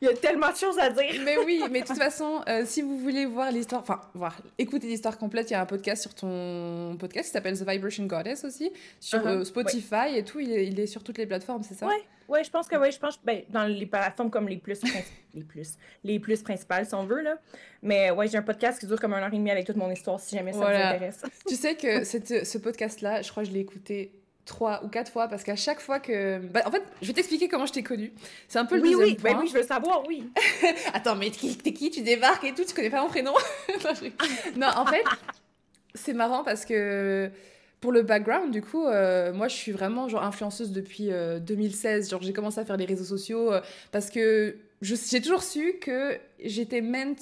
il 0.00 0.08
y 0.08 0.08
a 0.08 0.14
tellement 0.14 0.50
de 0.50 0.56
choses 0.56 0.78
à 0.78 0.90
dire. 0.90 1.20
Mais 1.24 1.36
oui, 1.38 1.62
mais 1.70 1.82
de 1.82 1.86
toute 1.86 1.96
façon, 1.98 2.40
euh, 2.48 2.62
si 2.64 2.82
vous 2.82 2.98
voulez 2.98 3.26
voir 3.26 3.50
l'histoire, 3.52 3.82
enfin, 3.82 4.00
voir, 4.14 4.36
écouter 4.58 4.86
l'histoire 4.86 5.18
complète, 5.18 5.50
il 5.50 5.54
y 5.54 5.56
a 5.56 5.60
un 5.60 5.66
podcast 5.66 6.02
sur 6.02 6.14
ton 6.14 6.96
podcast 6.98 7.26
qui 7.28 7.32
s'appelle 7.32 7.58
The 7.58 7.68
Vibration 7.68 8.04
Goddess 8.06 8.44
aussi, 8.44 8.72
sur 9.00 9.18
Uh-huh, 9.20 9.40
euh, 9.40 9.44
Spotify 9.44 10.16
et 10.16 10.24
tout. 10.24 10.40
Il 10.40 10.52
est, 10.52 10.66
il 10.66 10.78
est 10.80 10.86
sur 10.86 11.02
toutes 11.02 11.18
les 11.18 11.26
plateformes, 11.26 11.62
c'est 11.62 11.74
ça? 11.74 11.86
Ouais. 11.86 12.02
Ouais, 12.28 12.42
je 12.42 12.50
pense 12.50 12.66
que 12.66 12.74
oui, 12.76 12.90
je 12.90 12.98
pense 12.98 13.20
ben, 13.24 13.42
dans 13.50 13.64
les 13.64 13.86
plateformes 13.86 14.30
comme 14.30 14.48
les 14.48 14.56
plus 14.56 14.80
les 15.34 15.44
plus 15.44 15.74
les 16.02 16.18
plus 16.18 16.42
principales 16.42 16.84
si 16.84 16.92
on 16.94 17.04
veut 17.04 17.20
là. 17.22 17.36
Mais 17.82 18.10
ouais, 18.10 18.26
j'ai 18.26 18.36
un 18.36 18.42
podcast 18.42 18.80
qui 18.80 18.86
dure 18.86 18.98
comme 19.00 19.14
un 19.14 19.22
heure 19.22 19.32
et 19.32 19.36
demie 19.36 19.50
avec 19.52 19.64
toute 19.64 19.76
mon 19.76 19.88
histoire 19.92 20.18
si 20.18 20.34
jamais 20.36 20.50
ça 20.52 20.58
Voilà. 20.58 20.88
vous 20.88 20.94
intéresse. 20.96 21.22
Tu 21.46 21.54
sais 21.54 21.76
que 21.76 22.02
cette- 22.02 22.44
ce 22.44 22.58
podcast-là, 22.58 23.22
je 23.22 23.30
crois 23.30 23.44
que 23.44 23.48
je 23.48 23.54
l'ai 23.54 23.60
écouté 23.60 24.10
trois 24.46 24.82
ou 24.84 24.88
quatre 24.88 25.12
fois 25.12 25.28
parce 25.28 25.42
qu'à 25.44 25.56
chaque 25.56 25.80
fois 25.80 26.00
que. 26.00 26.38
Bah, 26.38 26.62
en 26.64 26.70
fait, 26.70 26.82
je 27.02 27.08
vais 27.08 27.12
t'expliquer 27.12 27.48
comment 27.48 27.66
je 27.66 27.72
t'ai 27.74 27.82
connue. 27.82 28.12
C'est 28.48 28.58
un 28.58 28.64
peu 28.64 28.76
le 28.76 28.82
Oui, 28.82 28.90
deuxième 28.92 29.08
oui, 29.10 29.16
ben 29.22 29.32
point. 29.34 29.42
oui, 29.42 29.48
je 29.48 29.54
veux 29.58 29.62
savoir, 29.64 30.02
oui. 30.08 30.24
Attends, 30.94 31.16
mais 31.16 31.30
t'es 31.30 31.72
qui? 31.74 31.90
Tu 31.90 32.00
débarques 32.00 32.44
et 32.44 32.54
tout, 32.54 32.64
tu 32.64 32.72
connais 32.74 32.88
pas 32.90 33.02
mon 33.02 33.08
prénom? 33.08 33.34
Non, 34.56 34.68
en 34.76 34.86
fait, 34.86 35.04
c'est 35.94 36.14
marrant 36.14 36.44
parce 36.44 36.64
que 36.64 37.30
pour 37.80 37.92
le 37.92 38.02
background, 38.02 38.50
du 38.52 38.62
coup, 38.62 38.86
euh, 38.86 39.32
moi, 39.34 39.48
je 39.48 39.54
suis 39.54 39.72
vraiment 39.72 40.08
genre 40.08 40.22
influenceuse 40.24 40.70
depuis 40.72 41.12
euh, 41.12 41.38
2016. 41.38 42.08
Genre, 42.10 42.22
j'ai 42.22 42.32
commencé 42.32 42.58
à 42.58 42.64
faire 42.64 42.76
les 42.76 42.86
réseaux 42.86 43.04
sociaux 43.04 43.52
euh, 43.52 43.60
parce 43.92 44.10
que 44.10 44.56
je- 44.80 44.94
j'ai 44.94 45.20
toujours 45.20 45.42
su 45.42 45.74
que 45.80 46.18
j'étais 46.42 46.80
meant 46.80 47.14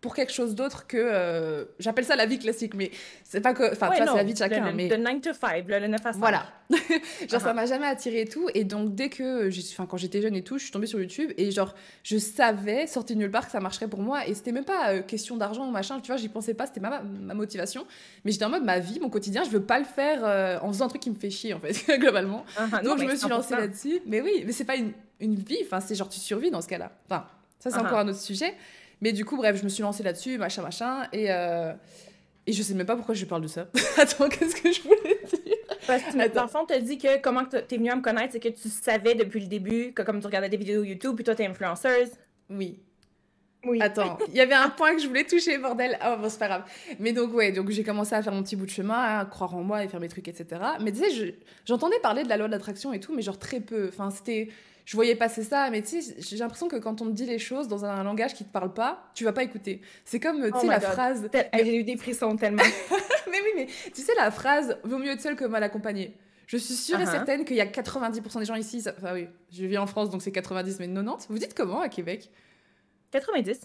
pour 0.00 0.14
quelque 0.14 0.32
chose 0.32 0.54
d'autre 0.54 0.86
que 0.86 0.98
euh, 0.98 1.64
j'appelle 1.78 2.04
ça 2.04 2.14
la 2.16 2.26
vie 2.26 2.38
classique, 2.38 2.74
mais 2.74 2.90
c'est 3.24 3.40
pas 3.40 3.54
que, 3.54 3.72
enfin, 3.72 3.88
Ouais, 3.88 3.96
c'est 3.98 4.04
la 4.04 4.22
vie 4.24 4.34
de 4.34 4.38
chacun, 4.38 4.66
le, 4.66 4.72
mais 4.72 4.88
De 4.88 4.96
9 4.96 5.20
to 5.20 5.32
5, 5.32 5.68
là, 5.68 5.80
le 5.80 5.88
9 5.88 6.06
à 6.06 6.12
5. 6.12 6.18
voilà. 6.18 6.46
genre, 7.28 7.40
ça 7.40 7.50
Ah. 7.50 7.54
m'a 7.54 7.66
jamais 7.66 7.86
attiré 7.86 8.20
et 8.20 8.24
tout. 8.28 8.48
Et 8.54 8.64
donc, 8.64 8.94
dès 8.94 9.08
que, 9.08 9.48
enfin, 9.72 9.86
quand 9.86 9.96
j'étais 9.96 10.20
jeune 10.22 10.36
et 10.36 10.42
tout, 10.42 10.58
je 10.58 10.64
suis 10.64 10.72
tombée 10.72 10.86
sur 10.86 11.00
YouTube 11.00 11.32
et 11.38 11.50
genre, 11.50 11.74
je 12.02 12.18
savais, 12.18 12.86
sorti 12.86 13.14
de 13.14 13.20
nulle 13.20 13.30
part, 13.30 13.46
que 13.46 13.52
ça 13.52 13.58
marcherait 13.60 13.88
pour 13.88 14.00
moi. 14.00 14.26
Et 14.28 14.34
c'était 14.34 14.52
même 14.52 14.64
pas 14.64 14.92
euh, 14.92 15.02
question 15.02 15.36
d'argent 15.36 15.66
ou 15.66 15.70
machin, 15.70 15.98
tu 16.00 16.08
vois, 16.08 16.16
j'y 16.16 16.28
pensais 16.28 16.54
pas, 16.54 16.66
c'était 16.66 16.80
ma, 16.80 17.00
ma 17.02 17.34
motivation. 17.34 17.86
Mais 18.24 18.32
j'étais 18.32 18.44
en 18.44 18.50
mode, 18.50 18.64
ma 18.64 18.78
vie, 18.78 19.00
mon 19.00 19.08
quotidien, 19.10 19.44
je 19.44 19.50
veux 19.50 19.62
pas 19.62 19.78
le 19.78 19.84
faire 19.86 20.20
euh, 20.24 20.58
en 20.60 20.68
faisant 20.68 20.84
un 20.84 20.88
truc 20.88 21.02
qui 21.02 21.10
me 21.10 21.16
fait 21.18 21.30
chier, 21.30 21.54
en 21.54 21.58
fait, 21.60 21.72
globalement. 21.98 22.44
Non, 22.84 22.90
donc, 22.94 22.98
je 23.00 23.04
me 23.06 23.16
suis 23.16 23.28
lancée 23.28 23.54
100%. 23.54 23.58
là-dessus. 23.58 24.00
Mais 24.06 24.20
oui, 24.20 24.44
mais 24.46 24.52
c'est 24.52 24.64
pas 24.66 24.76
une, 24.76 24.92
une 25.20 25.36
vie, 25.36 25.58
enfin, 25.64 25.80
c'est 25.80 25.94
genre, 25.94 26.08
tu 26.08 26.20
survis 26.20 26.50
dans 26.50 26.60
ce 26.60 26.68
cas-là. 26.68 26.92
Enfin, 27.08 27.26
ça, 27.58 27.70
c'est 27.70 27.76
Ah, 27.78 27.82
encore 27.84 27.98
un 28.00 28.08
autre 28.08 28.20
sujet. 28.20 28.54
Mais 29.00 29.12
du 29.12 29.24
coup, 29.24 29.36
bref, 29.36 29.56
je 29.58 29.64
me 29.64 29.68
suis 29.68 29.82
lancée 29.82 30.02
là-dessus, 30.02 30.38
machin, 30.38 30.62
machin. 30.62 31.06
Et. 31.12 31.30
euh, 31.30 31.72
et 32.48 32.52
je 32.52 32.62
sais 32.62 32.74
même 32.74 32.86
pas 32.86 32.94
pourquoi 32.94 33.16
je 33.16 33.24
parle 33.24 33.42
de 33.42 33.48
ça. 33.48 33.66
Attends, 33.98 34.28
qu'est-ce 34.28 34.54
que 34.54 34.70
je 34.70 34.80
voulais 34.82 35.20
dire? 35.24 35.56
Parce 35.84 36.02
que 36.04 36.32
dans 36.32 36.42
le 36.44 36.48
fond, 36.48 36.64
tu 36.64 36.74
as 36.74 36.80
dit 36.80 36.96
que 36.96 37.20
comment 37.20 37.44
t'es 37.44 37.76
venue 37.76 37.90
à 37.90 37.96
me 37.96 38.02
connaître, 38.02 38.34
c'est 38.34 38.38
que 38.40 38.48
tu 38.50 38.68
savais 38.68 39.16
depuis 39.16 39.40
le 39.40 39.48
début 39.48 39.92
que 39.92 40.02
comme 40.02 40.20
tu 40.20 40.26
regardais 40.26 40.48
des 40.48 40.56
vidéos 40.56 40.84
YouTube, 40.84 41.16
puis 41.16 41.24
toi, 41.24 41.34
t'es 41.34 41.44
influenceuse. 41.44 42.10
Oui. 42.48 42.78
Oui. 43.66 43.78
Attends, 43.82 44.18
il 44.28 44.34
y 44.34 44.40
avait 44.40 44.54
un 44.54 44.68
point 44.70 44.94
que 44.94 45.00
je 45.02 45.08
voulais 45.08 45.24
toucher, 45.24 45.58
bordel. 45.58 45.96
Ah 46.00 46.16
bon, 46.16 46.28
c'est 46.28 46.38
pas 46.38 46.48
grave. 46.48 46.62
Mais 47.00 47.12
donc, 47.12 47.34
ouais, 47.34 47.52
donc 47.52 47.70
j'ai 47.70 47.82
commencé 47.84 48.14
à 48.14 48.22
faire 48.22 48.32
mon 48.32 48.42
petit 48.42 48.56
bout 48.56 48.66
de 48.66 48.70
chemin, 48.70 49.18
à 49.18 49.24
croire 49.24 49.54
en 49.54 49.62
moi 49.62 49.82
et 49.84 49.88
faire 49.88 50.00
mes 50.00 50.08
trucs, 50.08 50.28
etc. 50.28 50.60
Mais 50.80 50.92
tu 50.92 50.98
sais, 50.98 51.10
je- 51.10 51.32
j'entendais 51.64 51.98
parler 52.00 52.22
de 52.22 52.28
la 52.28 52.36
loi 52.36 52.46
de 52.46 52.52
l'attraction 52.52 52.92
et 52.92 53.00
tout, 53.00 53.14
mais 53.14 53.22
genre 53.22 53.38
très 53.38 53.60
peu. 53.60 53.88
Enfin, 53.88 54.10
c'était. 54.10 54.48
Je 54.84 54.94
voyais 54.96 55.16
passer 55.16 55.42
ça, 55.42 55.68
mais 55.70 55.82
tu 55.82 56.00
sais, 56.00 56.14
j'ai 56.20 56.36
l'impression 56.36 56.68
que 56.68 56.76
quand 56.76 57.02
on 57.02 57.06
te 57.06 57.10
dit 57.10 57.26
les 57.26 57.40
choses 57.40 57.66
dans 57.66 57.84
un 57.84 58.04
langage 58.04 58.34
qui 58.34 58.44
te 58.44 58.52
parle 58.52 58.72
pas, 58.72 59.10
tu 59.16 59.24
vas 59.24 59.32
pas 59.32 59.42
écouter. 59.42 59.80
C'est 60.04 60.20
comme, 60.20 60.40
tu 60.44 60.50
Oh 60.54 60.60
sais, 60.60 60.66
la 60.68 60.78
God. 60.78 60.88
phrase. 60.90 61.28
J'ai 61.54 61.76
eu 61.78 61.82
des 61.82 61.96
frissons 61.96 62.36
tellement. 62.36 62.62
mais 63.28 63.38
oui, 63.42 63.50
mais 63.56 63.66
tu 63.92 64.00
sais, 64.02 64.12
la 64.16 64.30
phrase 64.30 64.78
vaut 64.84 64.98
mieux 64.98 65.10
être 65.10 65.20
seul 65.20 65.34
que 65.34 65.44
mal 65.44 65.64
accompagné. 65.64 66.14
Je 66.46 66.56
suis 66.56 66.74
sûre 66.74 67.00
et 67.00 67.02
Uh-huh. 67.02 67.10
certaine 67.10 67.44
qu'il 67.44 67.56
y 67.56 67.60
a 67.60 67.66
90% 67.66 68.38
des 68.38 68.44
gens 68.44 68.54
ici. 68.54 68.80
ça- 68.80 68.94
Enfin, 68.96 69.12
oui, 69.14 69.26
je 69.52 69.64
vis 69.66 69.76
en 69.78 69.88
France, 69.88 70.08
donc 70.10 70.22
c'est 70.22 70.30
90, 70.30 70.78
mais 70.78 70.86
90. 70.86 71.26
Vous 71.30 71.38
dites 71.40 71.54
comment 71.54 71.80
à 71.80 71.88
Québec? 71.88 72.30
90. 73.20 73.60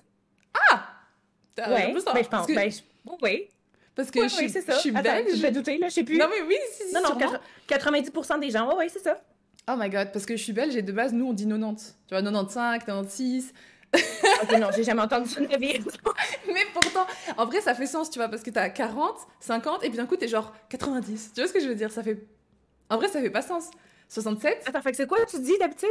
T'as- 1.55 1.69
ouais, 1.73 1.93
ben, 1.93 2.23
je 2.23 2.29
pense. 2.29 2.47
que- 2.47 2.55
Ben, 2.55 2.71
je- 2.71 2.79
Oui, 3.21 3.49
Parce 3.95 4.09
que 4.09 4.19
oui, 4.21 4.29
je 4.29 4.37
oui, 4.37 4.49
suis, 4.49 4.61
ça. 4.61 4.73
je 4.75 4.79
suis 4.79 4.89
Attends, 4.91 5.01
belge. 5.03 5.35
Je 5.35 5.41
vais 5.41 5.51
douter, 5.51 5.77
là, 5.77 5.89
je 5.89 5.93
sais 5.95 6.03
plus. 6.03 6.17
Non, 6.17 6.27
mais 6.29 6.41
oui, 6.47 6.55
si, 6.71 6.93
non, 6.93 7.01
non, 7.01 7.07
sûrement. 7.19 7.37
90% 7.67 8.37
des 8.39 8.49
gens, 8.49 8.67
oui, 8.69 8.75
oui, 8.79 8.85
c'est 8.89 8.99
ça. 8.99 9.19
Oh 9.69 9.73
my 9.77 9.89
god, 9.89 10.11
parce 10.13 10.25
que 10.25 10.35
je 10.37 10.43
suis 10.43 10.53
belge 10.53 10.75
et 10.75 10.81
de 10.81 10.91
base, 10.91 11.11
nous, 11.13 11.25
on 11.27 11.33
dit 11.33 11.45
90. 11.45 11.97
Tu 12.07 12.13
vois, 12.15 12.21
95, 12.23 12.79
96. 12.85 13.53
Ok, 14.43 14.51
non, 14.59 14.69
j'ai 14.73 14.83
jamais 14.85 15.01
entendu 15.01 15.29
ça 15.29 15.41
de. 15.41 15.47
Mais 16.47 16.65
pourtant, 16.73 17.05
en 17.37 17.45
vrai, 17.45 17.59
ça 17.59 17.75
fait 17.75 17.85
sens, 17.85 18.09
tu 18.09 18.17
vois, 18.19 18.29
parce 18.29 18.41
que 18.43 18.49
t'as 18.49 18.69
40, 18.69 19.17
50, 19.41 19.83
et 19.83 19.89
puis 19.89 19.97
d'un 19.97 20.05
coup, 20.05 20.15
t'es 20.15 20.29
genre 20.29 20.53
90. 20.69 21.31
Tu 21.35 21.41
vois 21.41 21.47
ce 21.49 21.53
que 21.53 21.59
je 21.59 21.67
veux 21.67 21.75
dire? 21.75 21.91
Ça 21.91 22.01
fait. 22.01 22.17
En 22.89 22.95
vrai, 22.97 23.09
ça 23.09 23.19
fait 23.21 23.29
pas 23.29 23.41
sens. 23.41 23.69
67, 24.07 24.63
Attends, 24.65 24.81
fait 24.81 24.91
que 24.91 24.97
c'est 24.97 25.07
quoi 25.07 25.25
tu 25.25 25.39
dis 25.41 25.57
d'habitude? 25.57 25.89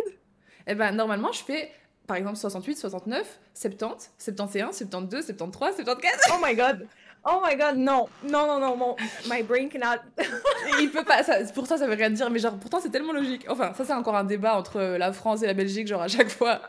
eh 0.67 0.75
ben, 0.75 0.93
normalement, 0.93 1.33
je 1.33 1.43
fais, 1.43 1.71
par 2.11 2.17
exemple, 2.17 2.39
68, 2.39 2.77
69, 2.77 3.39
70, 3.55 4.11
71, 4.19 4.75
72, 4.75 5.27
73, 5.27 5.77
74. 5.77 6.19
Oh 6.33 6.45
my 6.45 6.57
god. 6.57 6.89
Oh 7.25 7.41
my 7.47 7.57
god, 7.57 7.77
non. 7.77 8.09
Non, 8.25 8.49
non, 8.49 8.59
non, 8.59 8.77
mon... 8.77 8.97
my 9.31 9.45
brain 9.45 9.69
cannot... 9.69 10.01
Il 10.81 10.91
peut 10.91 11.05
pas. 11.05 11.23
Ça, 11.23 11.37
pour 11.55 11.69
ça, 11.69 11.79
ça 11.79 11.87
veut 11.87 11.95
rien 11.95 12.11
dire, 12.11 12.29
mais 12.29 12.41
genre, 12.41 12.59
pourtant, 12.59 12.81
c'est 12.81 12.91
tellement 12.91 13.13
logique. 13.13 13.47
Enfin, 13.49 13.73
ça, 13.77 13.85
c'est 13.85 13.93
encore 13.93 14.17
un 14.17 14.25
débat 14.25 14.57
entre 14.59 14.79
euh, 14.79 14.99
la 14.99 15.13
France 15.13 15.45
et 15.45 15.47
la 15.47 15.55
Belgique, 15.55 15.87
genre, 15.87 16.03
à 16.03 16.09
chaque 16.09 16.31
fois. 16.31 16.63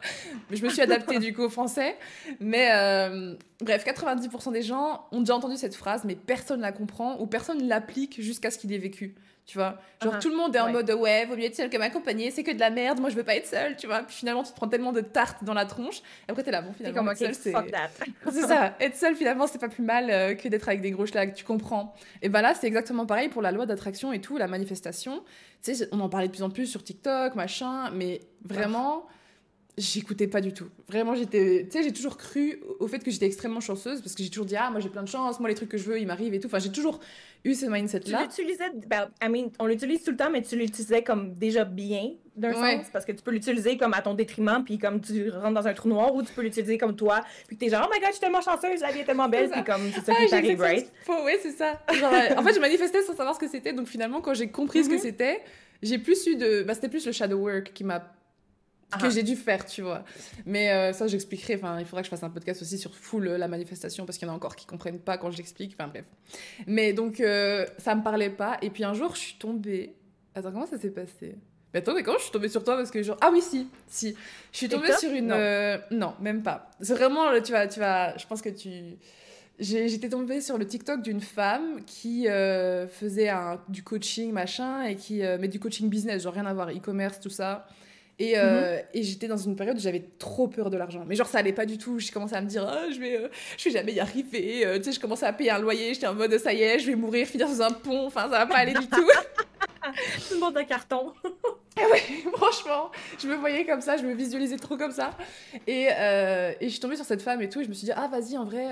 Je 0.51 0.63
me 0.63 0.69
suis 0.69 0.81
adaptée, 0.83 1.17
du 1.17 1.33
coup, 1.33 1.41
au 1.41 1.49
français. 1.49 1.97
Mais 2.39 2.69
euh, 2.73 3.33
bref, 3.61 3.83
90% 3.83 4.51
des 4.51 4.61
gens 4.61 5.07
ont 5.11 5.21
déjà 5.21 5.35
entendu 5.35 5.57
cette 5.57 5.75
phrase, 5.75 6.03
mais 6.03 6.13
personne 6.13 6.61
la 6.61 6.71
comprend 6.71 7.19
ou 7.19 7.25
personne 7.25 7.67
l'applique 7.67 8.21
jusqu'à 8.21 8.51
ce 8.51 8.59
qu'il 8.59 8.71
ait 8.73 8.77
vécu. 8.77 9.15
Tu 9.45 9.57
vois 9.57 9.77
Genre, 10.01 10.13
Uh-huh. 10.13 10.19
tout 10.21 10.29
le 10.29 10.35
monde 10.37 10.55
est 10.55 10.59
en 10.59 10.67
Ouais. 10.67 10.71
mode 10.71 10.89
ouais, 10.91 11.25
vaut 11.25 11.35
mieux 11.35 11.45
être 11.45 11.55
seul 11.55 11.69
que 11.69 11.77
m'accompagner, 11.77 12.31
c'est 12.31 12.43
que 12.43 12.51
de 12.51 12.59
la 12.59 12.69
merde, 12.69 12.99
moi 12.99 13.09
je 13.09 13.15
veux 13.15 13.23
pas 13.23 13.35
être 13.35 13.47
seule, 13.47 13.75
tu 13.75 13.85
vois. 13.87 13.99
Puis 14.03 14.15
finalement, 14.15 14.43
tu 14.43 14.51
te 14.51 14.55
prends 14.55 14.67
tellement 14.67 14.91
de 14.93 15.01
tartes 15.01 15.43
dans 15.43 15.53
la 15.53 15.65
tronche. 15.65 15.97
Et 16.27 16.31
après, 16.31 16.43
t'es 16.43 16.51
là, 16.51 16.61
bon, 16.61 16.71
finalement, 16.73 16.99
comme, 16.99 17.09
être 17.09 17.17
seul. 17.35 17.53
C'est 18.31 18.41
ça, 18.41 18.75
être 18.79 18.95
seul 18.95 19.15
finalement 19.15 19.47
c'est 19.47 19.59
pas 19.59 19.67
plus 19.69 19.83
mal 19.83 20.09
euh, 20.09 20.35
que 20.35 20.47
d'être 20.47 20.67
avec 20.69 20.81
des 20.81 20.91
gros 20.91 21.05
schlags, 21.05 21.33
tu 21.33 21.43
comprends. 21.43 21.93
Et 22.21 22.29
ben 22.29 22.41
là 22.41 22.53
c'est 22.53 22.67
exactement 22.67 23.05
pareil 23.05 23.29
pour 23.29 23.41
la 23.41 23.51
loi 23.51 23.65
d'attraction 23.65 24.13
et 24.13 24.21
tout, 24.21 24.37
la 24.37 24.47
manifestation. 24.47 25.23
Tu 25.63 25.75
sais, 25.75 25.87
on 25.91 25.99
en 25.99 26.09
parlait 26.09 26.27
de 26.27 26.31
plus 26.33 26.43
en 26.43 26.49
plus 26.49 26.65
sur 26.67 26.83
TikTok, 26.83 27.35
machin, 27.35 27.89
mais 27.91 28.21
vraiment, 28.43 29.05
j'écoutais 29.77 30.27
pas 30.27 30.41
du 30.41 30.53
tout. 30.53 30.67
Vraiment, 30.87 31.15
j'étais. 31.15 31.65
Tu 31.65 31.77
sais, 31.77 31.83
j'ai 31.83 31.93
toujours 31.93 32.17
cru 32.17 32.61
au 32.79 32.87
fait 32.87 32.99
que 32.99 33.09
j'étais 33.11 33.25
extrêmement 33.25 33.59
chanceuse 33.61 34.01
parce 34.01 34.13
que 34.15 34.23
j'ai 34.23 34.29
toujours 34.29 34.45
dit, 34.45 34.55
ah, 34.55 34.69
moi 34.69 34.79
j'ai 34.79 34.89
plein 34.89 35.03
de 35.03 35.07
chance, 35.07 35.39
moi 35.39 35.49
les 35.49 35.55
trucs 35.55 35.69
que 35.69 35.77
je 35.77 35.83
veux 35.85 35.99
ils 35.99 36.07
m'arrivent 36.07 36.33
et 36.33 36.39
tout. 36.39 36.47
Enfin, 36.47 36.59
j'ai 36.59 36.71
toujours 36.71 36.99
eu 37.45 37.53
ce 37.55 37.65
Tu 37.65 37.71
mindset-là. 37.71 38.21
l'utilisais, 38.23 38.69
ben, 38.87 39.09
I 39.23 39.29
mean, 39.29 39.49
on 39.59 39.65
l'utilise 39.65 40.03
tout 40.03 40.11
le 40.11 40.17
temps, 40.17 40.29
mais 40.29 40.41
tu 40.41 40.55
l'utilisais 40.55 41.03
comme 41.03 41.33
déjà 41.35 41.63
bien, 41.65 42.11
d'un 42.35 42.53
Ouais. 42.53 42.77
sens, 42.77 42.87
parce 42.93 43.03
que 43.05 43.11
tu 43.13 43.23
peux 43.23 43.31
l'utiliser 43.31 43.77
comme 43.77 43.93
à 43.93 44.01
ton 44.01 44.13
détriment, 44.13 44.63
puis 44.63 44.77
comme 44.77 45.01
tu 45.01 45.29
rentres 45.29 45.53
dans 45.53 45.67
un 45.67 45.73
trou 45.73 45.89
noir, 45.89 46.13
ou 46.13 46.21
tu 46.21 46.31
peux 46.33 46.41
l'utiliser 46.43 46.77
comme 46.77 46.95
toi, 46.95 47.21
puis 47.47 47.57
t'es 47.57 47.69
genre, 47.69 47.87
oh 47.89 47.91
my 47.93 47.99
god, 47.99 48.09
je 48.09 48.13
suis 48.13 48.21
tellement 48.21 48.41
chanceuse, 48.41 48.81
la 48.81 48.91
vie 48.91 48.99
est 48.99 49.05
tellement 49.05 49.27
belle, 49.29 49.49
puis 49.49 49.63
comme, 49.63 49.89
c'est 49.91 50.05
ça 50.05 50.13
Ah, 50.15 50.23
qui 50.23 50.29
t'arrive, 50.29 50.59
right? 50.61 50.91
faut, 51.03 51.23
ouais, 51.23 51.39
c'est 51.41 51.51
ça. 51.53 51.79
Genre, 51.93 52.13
euh, 52.13 52.35
en 52.37 52.43
fait, 52.43 52.53
je 52.53 52.59
manifestais 52.59 53.01
sans 53.03 53.15
savoir 53.15 53.33
ce 53.35 53.39
que 53.39 53.47
c'était, 53.49 53.73
donc 53.73 53.87
finalement, 53.87 54.21
quand 54.21 54.33
j'ai 54.35 54.49
compris 54.49 54.83
ce 54.83 54.89
que 54.89 54.95
Mhm. 54.95 54.99
c'était, 55.01 55.41
j'ai 55.81 55.97
plus 55.97 56.27
eu 56.27 56.35
de. 56.35 56.61
Bah, 56.63 56.75
c'était 56.75 56.89
plus 56.89 57.05
le 57.07 57.11
shadow 57.11 57.37
work 57.39 57.71
qui 57.73 57.83
m'a 57.83 58.13
que 58.97 59.09
j'ai 59.09 59.23
dû 59.23 59.35
faire, 59.35 59.65
tu 59.65 59.81
vois. 59.81 60.03
Mais 60.45 60.71
euh, 60.71 60.93
ça, 60.93 61.07
j'expliquerai. 61.07 61.55
Enfin, 61.55 61.79
il 61.79 61.85
faudra 61.85 62.01
que 62.01 62.05
je 62.05 62.09
fasse 62.09 62.23
un 62.23 62.29
podcast 62.29 62.61
aussi 62.61 62.77
sur 62.77 62.95
full 62.95 63.27
euh, 63.27 63.37
la 63.37 63.47
manifestation 63.47 64.05
parce 64.05 64.17
qu'il 64.17 64.27
y 64.27 64.31
en 64.31 64.33
a 64.33 64.35
encore 64.35 64.55
qui 64.55 64.65
comprennent 64.65 64.99
pas 64.99 65.17
quand 65.17 65.31
j'explique. 65.31 65.75
Enfin, 65.77 65.87
bref. 65.87 66.05
Mais 66.67 66.93
donc, 66.93 67.19
euh, 67.19 67.65
ça 67.77 67.95
me 67.95 68.03
parlait 68.03 68.29
pas. 68.29 68.57
Et 68.61 68.69
puis 68.69 68.83
un 68.83 68.93
jour, 68.93 69.15
je 69.15 69.21
suis 69.21 69.35
tombée. 69.35 69.95
Attends, 70.35 70.51
comment 70.51 70.65
ça 70.65 70.77
s'est 70.77 70.91
passé? 70.91 71.35
Mais 71.73 71.79
attends, 71.79 71.93
mais 71.93 72.03
comment 72.03 72.17
je 72.17 72.23
suis 72.23 72.31
tombée 72.31 72.49
sur 72.49 72.63
toi? 72.63 72.75
Parce 72.75 72.91
que 72.91 73.01
genre... 73.01 73.17
Ah 73.21 73.29
oui, 73.31 73.41
si, 73.41 73.67
si. 73.87 74.15
Je 74.51 74.57
suis 74.57 74.67
tombée 74.69 74.91
sur 74.93 75.11
une... 75.11 75.27
Non. 75.27 75.79
non. 75.91 76.13
même 76.19 76.43
pas. 76.43 76.69
C'est 76.81 76.93
vraiment, 76.93 77.27
tu 77.41 77.51
vas, 77.51 77.67
tu 77.67 77.79
vas... 77.79 78.17
Je 78.17 78.27
pense 78.27 78.41
que 78.41 78.49
tu... 78.49 78.97
J'étais 79.59 80.09
tombée 80.09 80.41
sur 80.41 80.57
le 80.57 80.65
TikTok 80.65 81.01
d'une 81.01 81.21
femme 81.21 81.83
qui 81.85 82.25
faisait 82.25 83.29
un, 83.29 83.61
du 83.69 83.83
coaching, 83.83 84.31
machin, 84.33 84.83
et 84.83 84.95
qui... 84.95 85.21
mais 85.39 85.47
du 85.47 85.59
coaching 85.61 85.87
business, 85.87 86.23
genre 86.23 86.33
rien 86.33 86.45
à 86.45 86.53
voir, 86.53 86.71
e-commerce, 86.71 87.21
tout 87.21 87.29
ça. 87.29 87.67
Et, 88.21 88.37
euh, 88.37 88.75
mhm. 88.75 88.83
et 88.93 89.01
j'étais 89.01 89.27
dans 89.27 89.37
une 89.37 89.55
période 89.55 89.75
où 89.75 89.79
j'avais 89.79 90.03
trop 90.19 90.47
peur 90.47 90.69
de 90.69 90.77
l'argent. 90.77 91.03
Mais 91.07 91.15
genre, 91.15 91.25
ça 91.25 91.39
allait 91.39 91.53
pas 91.53 91.65
du 91.65 91.79
tout. 91.79 91.97
J'ai 91.97 92.11
commencé 92.11 92.35
à 92.35 92.41
me 92.41 92.45
dire, 92.45 92.71
oh, 92.71 92.91
je, 92.93 92.99
vais, 92.99 93.17
euh, 93.17 93.29
je 93.57 93.63
vais 93.63 93.71
jamais 93.71 93.93
y 93.93 93.99
arriver. 93.99 94.63
Euh, 94.63 94.77
tu 94.77 94.83
sais, 94.83 94.91
je 94.91 94.99
commençais 94.99 95.25
à 95.25 95.33
payer 95.33 95.49
un 95.49 95.57
loyer. 95.57 95.95
J'étais 95.95 96.05
en 96.05 96.13
mode, 96.13 96.37
ça 96.37 96.53
y 96.53 96.61
est, 96.61 96.77
je 96.77 96.85
vais 96.85 96.95
mourir, 96.95 97.25
finir 97.25 97.49
sous 97.49 97.63
un 97.63 97.71
pont. 97.71 98.05
Enfin, 98.05 98.29
ça 98.29 98.37
va 98.37 98.45
pas 98.45 98.57
aller 98.57 98.73
du 98.73 98.87
tout. 98.87 99.01
Tout 100.27 100.35
le 100.35 100.39
monde 100.39 100.55
un 100.55 100.63
carton. 100.65 101.13
Ah 101.75 101.81
ouais, 101.91 102.03
franchement, 102.33 102.91
je 103.17 103.27
me 103.27 103.35
voyais 103.35 103.65
comme 103.65 103.81
ça, 103.81 103.97
je 103.97 104.03
me 104.03 104.13
visualisais 104.13 104.57
trop 104.57 104.77
comme 104.77 104.91
ça. 104.91 105.17
Et, 105.65 105.85
et 105.85 106.55
je 106.61 106.67
suis 106.67 106.79
tombée 106.79 106.97
sur 106.97 107.05
cette 107.05 107.23
femme 107.23 107.41
et 107.41 107.49
tout. 107.49 107.61
Et 107.61 107.63
je 107.63 107.69
me 107.69 107.73
suis 107.73 107.85
dit, 107.85 107.91
ah, 107.95 108.07
vas-y, 108.07 108.37
en 108.37 108.45
vrai, 108.45 108.67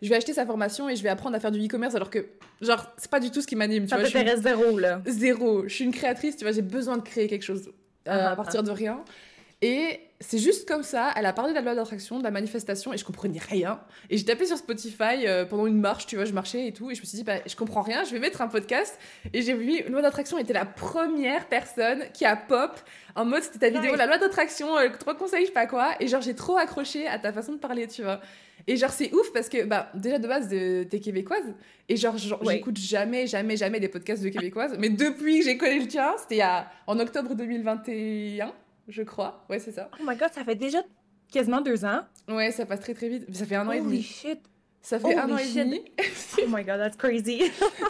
je 0.00 0.08
vais 0.08 0.16
acheter 0.16 0.32
sa 0.32 0.46
formation 0.46 0.88
et 0.88 0.96
je 0.96 1.02
vais 1.02 1.10
apprendre 1.10 1.36
à 1.36 1.40
faire 1.40 1.50
du 1.50 1.62
e-commerce. 1.62 1.94
Alors 1.94 2.08
que, 2.08 2.24
genre, 2.62 2.86
c'est 2.96 3.10
pas 3.10 3.20
du 3.20 3.30
tout 3.30 3.42
ce 3.42 3.46
qui 3.46 3.56
m'anime. 3.56 3.86
Ça 3.86 3.98
t'intéresse 3.98 4.40
zéro, 4.40 4.78
là. 4.78 5.02
Zéro. 5.06 5.64
Je 5.68 5.74
suis 5.74 5.84
une 5.84 5.92
créatrice, 5.92 6.36
tu 6.36 6.44
vois, 6.44 6.52
j'ai 6.52 6.62
besoin 6.62 6.96
de 6.96 7.02
créer 7.02 7.26
quelque 7.26 7.44
chose. 7.44 7.70
Euh, 8.08 8.28
à 8.28 8.36
partir 8.36 8.62
de 8.62 8.70
rien. 8.70 9.04
Et 9.62 10.00
c'est 10.20 10.38
juste 10.38 10.66
comme 10.66 10.82
ça, 10.82 11.12
elle 11.16 11.26
a 11.26 11.32
parlé 11.32 11.50
de 11.50 11.54
la 11.54 11.62
loi 11.62 11.74
d'attraction, 11.74 12.18
de 12.18 12.24
la 12.24 12.30
manifestation, 12.30 12.92
et 12.92 12.98
je 12.98 13.04
comprenais 13.04 13.38
rien. 13.38 13.80
Et 14.08 14.16
j'ai 14.16 14.24
tapé 14.24 14.46
sur 14.46 14.56
Spotify 14.56 15.26
euh, 15.26 15.44
pendant 15.44 15.66
une 15.66 15.80
marche, 15.80 16.06
tu 16.06 16.16
vois, 16.16 16.24
je 16.24 16.32
marchais 16.32 16.66
et 16.66 16.72
tout, 16.72 16.90
et 16.90 16.94
je 16.94 17.00
me 17.00 17.06
suis 17.06 17.16
dit, 17.16 17.24
bah, 17.24 17.36
je 17.46 17.56
comprends 17.56 17.82
rien, 17.82 18.04
je 18.04 18.12
vais 18.12 18.18
mettre 18.18 18.40
un 18.40 18.48
podcast. 18.48 18.98
Et 19.32 19.42
j'ai 19.42 19.54
vu, 19.54 19.82
loi 19.88 20.02
d'attraction 20.02 20.38
était 20.38 20.52
la 20.52 20.66
première 20.66 21.46
personne 21.48 22.04
qui 22.12 22.24
a 22.24 22.36
pop 22.36 22.78
en 23.14 23.24
mode, 23.24 23.42
c'était 23.42 23.70
ta 23.70 23.80
vidéo, 23.80 23.96
la 23.96 24.06
loi 24.06 24.18
d'attraction, 24.18 24.76
euh, 24.78 24.88
trois 24.98 25.14
conseils, 25.14 25.42
je 25.42 25.46
sais 25.48 25.52
pas 25.52 25.66
quoi. 25.66 25.94
Et 26.00 26.08
genre, 26.08 26.22
j'ai 26.22 26.34
trop 26.34 26.56
accroché 26.56 27.06
à 27.06 27.18
ta 27.18 27.32
façon 27.32 27.52
de 27.52 27.58
parler, 27.58 27.86
tu 27.86 28.02
vois. 28.02 28.20
Et 28.66 28.76
genre, 28.76 28.90
c'est 28.90 29.12
ouf 29.14 29.32
parce 29.32 29.48
que, 29.48 29.64
bah, 29.64 29.90
déjà 29.94 30.18
de 30.18 30.28
base, 30.28 30.48
t'es 30.48 31.00
québécoise. 31.00 31.54
Et 31.88 31.96
genre, 31.96 32.16
j'écoute 32.16 32.78
jamais, 32.78 33.26
jamais, 33.26 33.56
jamais 33.56 33.80
des 33.80 33.88
podcasts 33.88 34.22
de 34.22 34.28
québécoises. 34.28 34.76
Mais 34.78 34.90
depuis 34.90 35.40
que 35.40 35.44
j'ai 35.44 35.56
connu 35.56 35.80
le 35.80 35.88
tien, 35.88 36.14
c'était 36.18 36.42
en 36.86 36.98
octobre 36.98 37.34
2021, 37.34 38.52
je 38.90 39.02
crois. 39.02 39.44
Ouais, 39.48 39.58
c'est 39.58 39.72
ça. 39.72 39.90
Oh 40.00 40.04
my 40.06 40.16
god, 40.16 40.32
ça 40.32 40.44
fait 40.44 40.54
déjà 40.54 40.82
quasiment 41.32 41.60
deux 41.60 41.84
ans. 41.84 42.02
Ouais, 42.28 42.50
ça 42.50 42.66
passe 42.66 42.80
très 42.80 42.94
très 42.94 43.08
vite. 43.08 43.34
Ça 43.34 43.46
fait 43.46 43.56
un 43.56 43.66
an 43.66 43.72
et 43.72 43.80
demi. 43.80 44.02
shit. 44.02 44.40
Ça 44.82 44.98
fait 44.98 45.14
un 45.14 45.30
an 45.30 45.36
et 45.36 45.52
demi. 45.52 45.82
oh 46.38 46.46
my 46.48 46.64
god, 46.64 46.78
that's 46.78 46.96
crazy. 46.96 47.42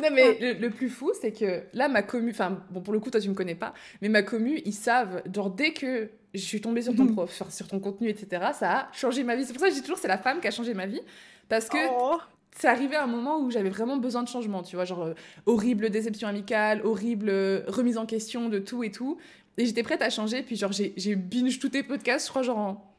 non, 0.02 0.09
mais 0.12 0.54
le, 0.61 0.71
plus 0.71 0.88
fou, 0.88 1.12
c'est 1.21 1.33
que 1.33 1.62
là, 1.73 1.88
ma 1.88 2.02
commu, 2.02 2.30
enfin, 2.30 2.62
bon, 2.71 2.80
pour 2.80 2.92
le 2.92 2.99
coup, 2.99 3.11
toi, 3.11 3.21
tu 3.21 3.28
me 3.28 3.35
connais 3.35 3.54
pas, 3.54 3.75
mais 4.02 4.09
ma 4.09 4.23
commu, 4.23 4.61
ils 4.64 4.75
savent, 4.75 5.23
genre, 5.33 5.50
dès 5.50 5.73
que 5.73 6.11
je 6.35 6.40
suis 6.40 6.61
tombée 6.61 6.83
sur 6.83 6.95
ton 6.95 7.04
mhm. 7.04 7.14
prof, 7.14 7.42
sur, 7.49 7.69
ton 7.69 7.78
contenu, 7.78 8.09
etc., 8.09 8.47
ça 8.52 8.73
a 8.73 8.92
changé 8.92 9.23
ma 9.23 9.37
vie. 9.37 9.45
C'est 9.45 9.52
pour 9.52 9.61
ça 9.61 9.69
que 9.69 9.73
je 9.73 9.78
dis 9.78 9.83
toujours, 9.83 9.99
c'est 9.99 10.09
la 10.09 10.19
femme 10.19 10.40
qui 10.40 10.49
a 10.49 10.50
changé 10.50 10.75
ma 10.75 10.87
vie. 10.87 11.00
Parce 11.49 11.69
que 11.69 11.78
oh. 11.92 12.19
c'est 12.57 12.69
arrivé 12.69 12.97
à 12.97 13.04
un 13.04 13.09
moment 13.09 13.40
où 13.40 13.50
j'avais 13.50 13.71
vraiment 13.71 13.97
besoin 13.97 14.25
de 14.25 14.28
changement, 14.28 14.62
tu 14.64 14.75
vois, 14.75 14.85
genre, 14.85 15.02
euh, 15.02 15.14
horrible 15.47 15.90
déception 15.90 16.26
amicale, 16.26 16.80
horrible 16.85 17.28
euh, 17.28 17.62
remise 17.69 17.99
en 17.99 18.07
question 18.07 18.49
de 18.49 18.59
tout 18.59 18.83
et 18.83 18.90
tout. 18.90 19.16
Et 19.61 19.67
j'étais 19.67 19.83
prête 19.83 20.00
à 20.00 20.09
changer, 20.09 20.43
puis 20.43 20.57
genre, 20.57 20.73
j'ai 20.73 21.17
binge 21.17 21.59
tous 21.59 21.69
tes 21.69 21.83
podcasts, 21.83 22.25
je 22.25 22.31
crois, 22.31 22.40
genre, 22.40 22.57
en 22.57 22.95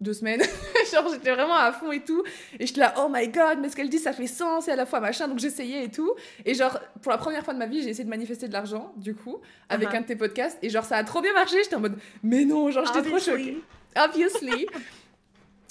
deux 0.00 0.14
semaines. 0.14 0.40
genre, 0.92 1.08
j'étais 1.12 1.30
vraiment 1.30 1.54
à 1.54 1.70
fond 1.70 1.92
et 1.92 2.00
tout. 2.00 2.24
Et 2.58 2.66
j'étais 2.66 2.80
là, 2.80 2.92
oh 2.98 3.06
my 3.08 3.28
god, 3.28 3.58
mais 3.60 3.68
ce 3.68 3.76
qu'elle 3.76 3.88
dit, 3.88 4.00
ça 4.00 4.12
fait 4.12 4.26
sens 4.26 4.66
et 4.66 4.72
à 4.72 4.76
la 4.76 4.84
fois 4.84 4.98
machin. 4.98 5.28
Donc 5.28 5.38
j'essayais 5.38 5.84
et 5.84 5.88
tout. 5.88 6.12
Et 6.44 6.54
genre, 6.54 6.76
pour 7.02 7.12
la 7.12 7.18
première 7.18 7.44
fois 7.44 7.54
de 7.54 7.60
ma 7.60 7.66
vie, 7.66 7.84
j'ai 7.84 7.90
essayé 7.90 8.02
de 8.02 8.10
manifester 8.10 8.48
de 8.48 8.52
l'argent, 8.52 8.92
du 8.96 9.14
coup, 9.14 9.38
avec 9.68 9.90
uh-huh. 9.90 9.98
un 9.98 10.00
de 10.00 10.06
tes 10.06 10.16
podcasts. 10.16 10.58
Et 10.60 10.70
genre, 10.70 10.84
ça 10.84 10.96
a 10.96 11.04
trop 11.04 11.20
bien 11.20 11.34
marché. 11.34 11.62
J'étais 11.62 11.76
en 11.76 11.80
mode, 11.80 11.98
mais 12.24 12.44
non, 12.44 12.68
genre, 12.72 12.84
j'étais 12.86 13.08
trop 13.08 13.20
choquée. 13.20 13.62
Obviously. 13.96 14.66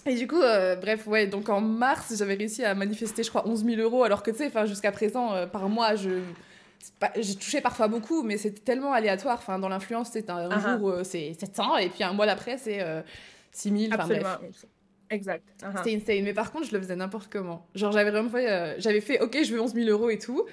Et 0.06 0.16
du 0.16 0.28
coup, 0.28 0.42
euh, 0.42 0.78
bref, 0.78 1.08
ouais, 1.08 1.28
donc 1.28 1.50
en 1.50 1.60
mars, 1.60 2.14
j'avais 2.18 2.36
réussi 2.36 2.64
à 2.64 2.74
manifester, 2.74 3.22
je 3.22 3.30
crois, 3.30 3.46
11 3.46 3.66
000 3.66 3.82
euros, 3.82 4.06
alors 4.06 4.24
que 4.24 4.32
tu 4.32 4.38
sais, 4.38 4.52
jusqu'à 4.66 4.94
présent, 4.94 5.34
euh, 5.34 5.46
par 5.46 5.68
mois, 5.68 5.96
je. 5.96 6.22
J'ai 7.18 7.36
touché 7.36 7.62
parfois 7.62 7.88
beaucoup, 7.88 8.24
mais 8.24 8.38
c'était 8.38 8.62
tellement 8.62 8.94
aléatoire. 8.94 9.38
Enfin, 9.38 9.60
dans 9.60 9.70
l'influence, 9.70 10.10
c'est 10.12 10.30
un 10.30 10.50
uh-huh. 10.50 10.78
jour, 10.78 10.90
euh, 10.90 11.04
c'est 11.04 11.34
700, 11.40 11.78
et 11.78 11.90
puis 11.90 12.04
un 12.04 12.14
mois 12.14 12.26
d'après, 12.26 12.58
c'est 12.58 12.86
6 13.52 13.88
000. 13.90 13.94
Absolument. 13.94 14.38
Exact. 15.10 15.44
Uh-huh. 15.62 15.78
C'était 15.78 15.96
insane. 15.96 16.24
Mais 16.24 16.34
par 16.34 16.52
contre, 16.52 16.68
je 16.68 16.72
le 16.72 16.82
faisais 16.82 16.96
n'importe 16.96 17.30
comment. 17.32 17.66
Genre, 17.76 17.92
j'avais 17.92 18.12
vraiment 18.12 18.30
fait, 18.30 18.50
euh, 18.50 18.76
j'avais 18.78 19.02
fait, 19.02 19.20
ok, 19.22 19.38
je 19.44 19.54
veux 19.54 19.62
11 19.62 19.74
000 19.74 19.90
euros 19.90 20.10
et 20.10 20.20
tout. 20.20 20.46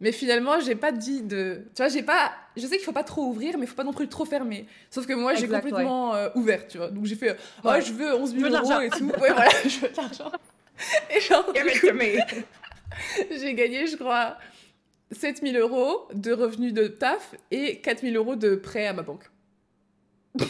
Mais 0.00 0.12
finalement, 0.12 0.58
j'ai 0.60 0.74
pas 0.74 0.92
dit 0.92 1.22
de. 1.22 1.64
Tu 1.74 1.82
vois, 1.82 1.88
j'ai 1.88 2.02
pas. 2.02 2.32
Je 2.56 2.66
sais 2.66 2.76
qu'il 2.76 2.84
faut 2.84 2.92
pas 2.92 3.04
trop 3.04 3.22
ouvrir, 3.22 3.56
mais 3.56 3.64
il 3.64 3.68
faut 3.68 3.76
pas 3.76 3.84
non 3.84 3.92
plus 3.92 4.08
trop 4.08 4.24
fermer. 4.24 4.66
Sauf 4.90 5.06
que 5.06 5.12
moi, 5.12 5.34
j'ai 5.34 5.48
complètement 5.48 6.14
euh, 6.14 6.28
ouvert, 6.34 6.66
tu 6.66 6.78
vois. 6.78 6.88
Donc 6.88 7.06
j'ai 7.06 7.14
fait, 7.14 7.36
oh, 7.64 7.70
je 7.80 7.92
veux 7.92 8.14
11 8.14 8.36
000 8.36 8.54
euros 8.54 8.80
et 8.80 8.90
tout. 8.90 9.08
ouais, 9.08 9.30
voilà, 9.32 9.50
je 9.64 9.78
veux 9.78 9.88
de 9.88 9.96
l'argent. 9.96 10.32
Et 11.14 11.20
genre, 11.20 11.52
j'ai 13.30 13.54
gagné, 13.54 13.86
je 13.86 13.96
crois, 13.96 14.36
7 15.12 15.42
000 15.42 15.56
euros 15.56 16.08
de 16.14 16.32
revenus 16.32 16.72
de 16.72 16.86
taf 16.86 17.34
et 17.50 17.80
4 17.80 18.02
000 18.02 18.14
euros 18.16 18.36
de 18.36 18.54
prêt 18.54 18.86
à 18.86 18.92
ma 18.92 19.02
banque. 19.02 19.30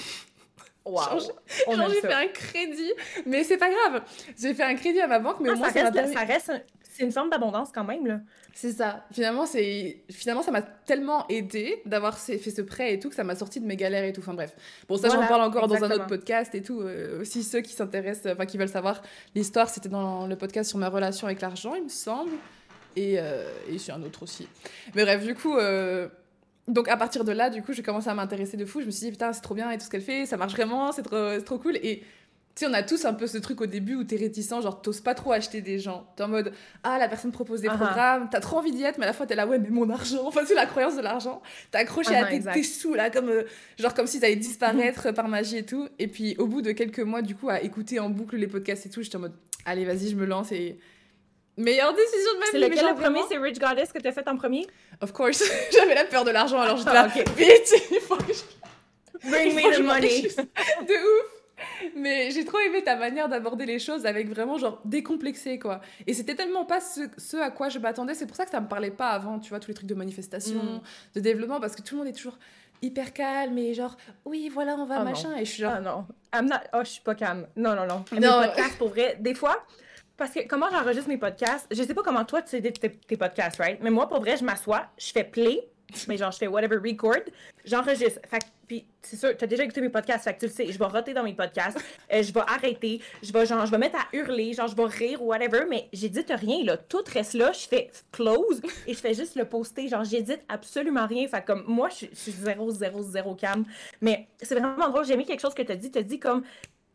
Wow. 0.85 1.21
j'ai 1.69 2.00
fait 2.00 2.12
un 2.12 2.26
crédit, 2.26 2.92
mais 3.25 3.45
c'est 3.45 3.57
pas 3.57 3.71
grave. 3.71 4.02
J'ai 4.37 4.52
fait 4.52 4.64
un 4.64 4.75
crédit 4.75 5.00
à 5.00 5.07
ma 5.07 5.21
banque, 5.21 5.37
mais 5.38 5.50
au 5.50 5.52
ah, 5.52 5.57
moins 5.57 5.71
ça, 5.71 5.88
reste, 5.88 6.12
ça 6.12 6.25
reste, 6.25 6.52
c'est 6.92 7.04
une 7.04 7.12
forme 7.12 7.31
d'abondance 7.31 7.71
quand 7.73 7.85
même 7.85 8.07
là. 8.07 8.21
C'est 8.54 8.73
ça. 8.73 9.07
Finalement, 9.12 9.47
c'est 9.47 10.02
finalement 10.11 10.42
ça 10.42 10.50
m'a 10.50 10.61
tellement 10.61 11.26
aidé 11.28 11.81
d'avoir 11.87 12.19
fait 12.19 12.38
ce 12.38 12.61
prêt 12.61 12.92
et 12.92 12.99
tout 12.99 13.09
que 13.09 13.14
ça 13.14 13.25
m'a 13.25 13.35
sorti 13.35 13.61
de 13.61 13.66
mes 13.66 13.76
galères 13.76 14.04
et 14.04 14.12
tout. 14.12 14.21
Enfin 14.21 14.35
bref. 14.35 14.54
Bon 14.88 14.99
ça 14.99 15.09
j'en 15.09 15.26
parle 15.26 15.42
encore 15.42 15.69
dans 15.69 15.83
un 15.83 15.90
autre 15.90 16.07
podcast 16.07 16.54
et 16.54 16.62
tout. 16.62 16.81
Euh, 16.81 17.23
aussi 17.23 17.42
ceux 17.42 17.61
qui 17.61 17.73
s'intéressent, 17.73 18.33
enfin 18.35 18.45
qui 18.45 18.59
veulent 18.59 18.69
savoir 18.69 19.00
l'histoire, 19.35 19.71
c'était 19.71 19.88
dans 19.88 20.26
le 20.26 20.37
podcast 20.37 20.69
sur 20.69 20.78
ma 20.78 20.90
relation 20.90 21.26
avec 21.26 21.40
l'argent, 21.40 21.75
il 21.75 21.85
me 21.85 21.88
semble, 21.88 22.33
et 22.96 23.18
euh, 23.18 23.50
et 23.68 23.78
sur 23.78 23.94
un 23.94 24.02
autre 24.02 24.22
aussi. 24.22 24.49
Mais 24.94 25.04
bref, 25.04 25.25
du 25.25 25.34
coup. 25.34 25.56
Euh, 25.56 26.08
donc 26.68 26.88
à 26.88 26.96
partir 26.96 27.25
de 27.25 27.32
là, 27.32 27.50
du 27.50 27.61
coup, 27.61 27.72
j'ai 27.72 27.82
commencé 27.82 28.08
à 28.08 28.14
m'intéresser 28.14 28.56
de 28.56 28.64
fou. 28.64 28.80
Je 28.80 28.87
me 28.87 28.92
suis 28.92 29.06
dit, 29.06 29.11
putain, 29.11 29.32
c'est 29.32 29.40
trop 29.40 29.54
bien 29.54 29.68
et 29.72 29.78
tout 29.78 29.84
ce 29.84 29.90
qu'elle 29.90 30.00
fait, 30.00 30.26
ça 30.26 30.37
marche 30.37 30.52
vraiment, 30.52 30.92
c'est 30.92 31.02
trop, 31.02 31.40
trop 31.40 31.58
cool. 31.58 31.76
Et 31.82 32.04
tu 32.54 32.66
sais, 32.66 32.70
on 32.70 32.75
a 32.75 32.82
tous 32.82 33.06
un 33.06 33.14
peu 33.14 33.26
ce 33.26 33.38
truc 33.38 33.62
au 33.62 33.66
début 33.66 33.94
où 33.94 34.04
t'es 34.04 34.16
réticent, 34.16 34.50
genre 34.50 34.82
t'oses 34.82 35.00
pas 35.00 35.14
trop 35.14 35.32
acheter 35.32 35.62
des 35.62 35.78
gens. 35.78 36.06
T'es 36.16 36.22
en 36.22 36.28
mode, 36.28 36.52
ah, 36.82 36.99
la 36.99 37.08
personne 37.08 37.32
propose 37.32 37.62
des 37.62 37.68
uh-huh. 37.68 37.76
programmes, 37.78 38.28
t'as 38.30 38.40
trop 38.40 38.58
envie 38.58 38.72
d'y 38.72 38.82
être, 38.82 38.99
mais 38.99 39.04
à 39.04 39.06
la 39.06 39.14
fois 39.14 39.25
t'es 39.25 39.34
là, 39.34 39.46
ouais, 39.46 39.58
mais 39.58 39.70
mon 39.70 39.88
argent. 39.88 40.22
Enfin, 40.26 40.42
c'est 40.46 40.54
la 40.54 40.66
croyance 40.66 40.94
de 40.94 41.00
l'argent. 41.00 41.40
T'as 41.70 41.78
accroché 41.78 42.14
à 42.14 42.26
tes, 42.26 42.62
sous, 42.62 42.92
là, 42.92 43.08
comme, 43.08 43.30
euh, 43.30 43.44
genre 43.78 43.94
comme 43.94 44.06
si 44.06 44.20
t'allais 44.20 44.37
disparaître 44.50 45.12
par 45.12 45.28
magie 45.28 45.56
et 45.56 45.64
tout. 45.64 45.88
Et 45.99 46.08
puis 46.08 46.37
au 46.37 46.46
bout 46.46 46.61
de 46.61 46.72
quelques 46.72 47.00
mois, 47.00 47.22
du 47.22 47.34
coup, 47.34 47.49
à 47.49 47.62
écouter 47.62 48.00
en 48.00 48.11
boucle 48.11 48.37
les 48.37 48.49
podcasts 48.49 48.84
et 48.84 48.90
tout, 48.90 49.02
j'étais 49.02 49.16
en 49.16 49.20
mode, 49.20 49.34
allez, 49.64 49.87
vas-y, 49.87 50.11
je 50.11 50.16
me 50.16 50.26
lance 50.26 50.52
et 50.52 50.78
Meilleure 51.56 51.94
décision 51.94 52.35
de 52.35 52.38
ma 52.38 52.44
vie. 52.47 52.50
C'est 52.52 52.59
lequel 52.59 52.94
le 52.94 53.00
premier? 53.00 53.21
C'est 53.28 53.38
Rich 53.38 53.59
Goddess 53.59 53.92
que 53.92 53.99
tu 53.99 54.09
as 54.09 54.12
fait 54.12 54.26
en 54.28 54.37
premier? 54.37 54.66
Of 55.00 55.12
course. 55.12 55.44
J'avais 55.73 55.94
la 55.94 56.04
peur 56.04 56.25
de 56.25 56.30
l'argent, 56.30 56.61
alors 56.61 56.78
j'étais 56.78 56.92
là, 56.92 57.06
vite, 57.06 57.75
il 57.90 58.00
faut 58.00 58.16
que 58.16 58.32
je... 58.32 59.28
Bring 59.28 59.54
me 59.54 59.76
the 59.76 59.82
money. 59.82 60.23
de 60.87 60.94
ouf. 60.94 61.42
Mais 61.97 62.30
j'ai 62.30 62.44
trop 62.44 62.59
aimé 62.59 62.82
ta 62.82 62.97
manière 62.97 63.28
d'aborder 63.28 63.66
les 63.66 63.78
choses 63.78 64.04
avec 64.04 64.28
vraiment 64.28 64.59
genre 64.59 64.80
décomplexé 64.85 65.61
quoi. 65.61 65.80
Et 66.06 66.14
c'était 66.14 66.35
tellement 66.35 66.64
pas 66.64 66.80
ce, 66.80 67.37
à 67.37 67.50
quoi 67.50 67.68
je 67.68 67.78
m'attendais. 67.78 68.14
C'est 68.14 68.26
pour 68.26 68.37
ça 68.37 68.44
que 68.44 68.50
ça 68.50 68.61
me 68.61 68.66
parlait 68.66 68.90
pas 68.90 69.11
avant, 69.11 69.38
tu 69.38 69.50
vois, 69.50 69.61
tous 69.61 69.68
les 69.68 69.75
trucs 69.75 69.88
de 69.88 69.94
manifestation, 69.94 70.61
mm. 70.61 70.80
de 71.14 71.21
développement, 71.21 71.61
parce 71.61 71.76
que 71.76 71.82
tout 71.82 71.94
le 71.94 72.00
monde 72.00 72.09
est 72.09 72.16
toujours 72.16 72.38
hyper 72.82 73.12
calme 73.12 73.56
et 73.59 73.75
genre 73.75 73.97
oui 74.25 74.50
voilà 74.52 74.75
on 74.75 74.85
va 74.87 75.02
oh 75.02 75.04
machin 75.04 75.37
et 75.37 75.44
je 75.44 75.52
suis 75.52 75.62
genre 75.62 75.75
ah 76.32 76.42
non 76.42 76.56
oh 76.75 76.80
je 76.82 76.88
suis 76.88 77.00
pas 77.00 77.14
calme 77.14 77.47
non 77.54 77.76
non 77.76 77.87
non 77.87 78.04
non 78.21 78.42
pour 78.76 78.88
vrai 78.88 79.16
des 79.21 79.35
fois 79.35 79.64
parce 80.23 80.35
que 80.35 80.47
comment 80.47 80.71
j'enregistre 80.71 81.09
mes 81.09 81.19
podcasts, 81.19 81.67
je 81.69 81.83
sais 81.83 81.95
pas 81.95 82.02
comment 82.05 82.25
toi 82.25 82.43
tu 82.43 82.55
édites 82.55 82.79
tes, 82.79 83.17
podcasts, 83.17 83.59
right? 83.59 83.81
Mais 83.83 83.91
moi, 83.91 84.09
pour 84.09 84.21
vrai, 84.21 84.37
je 84.37 84.45
m'assois, 84.45 84.87
je 84.97 85.11
fais 85.11 85.25
play, 85.25 85.69
mais 86.09 86.17
genre, 86.17 86.31
je 86.31 86.38
fais 86.38 86.47
whatever 86.47 86.76
record, 86.76 87.25
j'enregistre. 87.64 88.21
Fait 88.29 88.38
puis 88.69 88.87
c'est 89.02 89.17
sûr, 89.17 89.37
tu 89.37 89.43
as 89.43 89.47
déjà 89.49 89.64
écouté 89.64 89.81
mes 89.81 89.88
podcasts, 89.88 90.23
fait 90.23 90.35
que 90.35 90.38
tu 90.38 90.47
le 90.47 90.52
sais, 90.52 90.73
je 90.73 90.79
vais 90.79 90.85
roter 90.85 91.12
dans 91.12 91.25
mes 91.25 91.35
podcasts, 91.35 91.76
euh, 92.12 92.23
je 92.23 92.33
vais 92.33 92.41
arrêter, 92.47 93.02
je 93.21 93.33
vais 93.33 93.45
genre, 93.45 93.67
je 93.67 93.71
vais 93.73 93.79
mettre 93.79 93.99
à 93.99 94.07
hurler, 94.12 94.52
genre, 94.52 94.69
je 94.69 94.76
vais 94.76 94.85
rire 94.85 95.21
ou 95.21 95.26
whatever, 95.26 95.64
mais 95.69 95.88
j'édite 95.93 96.33
rien, 96.35 96.64
là. 96.64 96.76
Tout 96.76 97.02
reste 97.12 97.35
là, 97.35 97.50
je 97.50 97.67
fais 97.67 97.91
close 98.12 98.62
et 98.87 98.95
je 98.95 98.99
fais 98.99 99.12
juste 99.12 99.35
le 99.35 99.45
poster, 99.45 99.88
genre, 99.88 100.05
j'édite 100.05 100.43
absolument 100.49 101.07
rien. 101.07 101.26
Fait 101.26 101.45
comme, 101.45 101.64
moi, 101.67 101.88
je, 101.88 102.07
suis 102.14 102.33
zéro, 102.33 102.71
zéro, 102.71 103.02
zéro 103.02 103.35
calme. 103.35 103.64
Mais 104.00 104.29
c'est 104.41 104.55
vraiment 104.55 104.88
drôle, 104.88 105.05
j'ai 105.05 105.14
aimé 105.14 105.25
quelque 105.25 105.41
chose 105.41 105.55
que 105.55 105.62
tu 105.62 105.73
as 105.73 105.76
dit, 105.76 105.91
tu 105.91 105.99
as 105.99 106.02
dit 106.02 106.21
comme, 106.21 106.45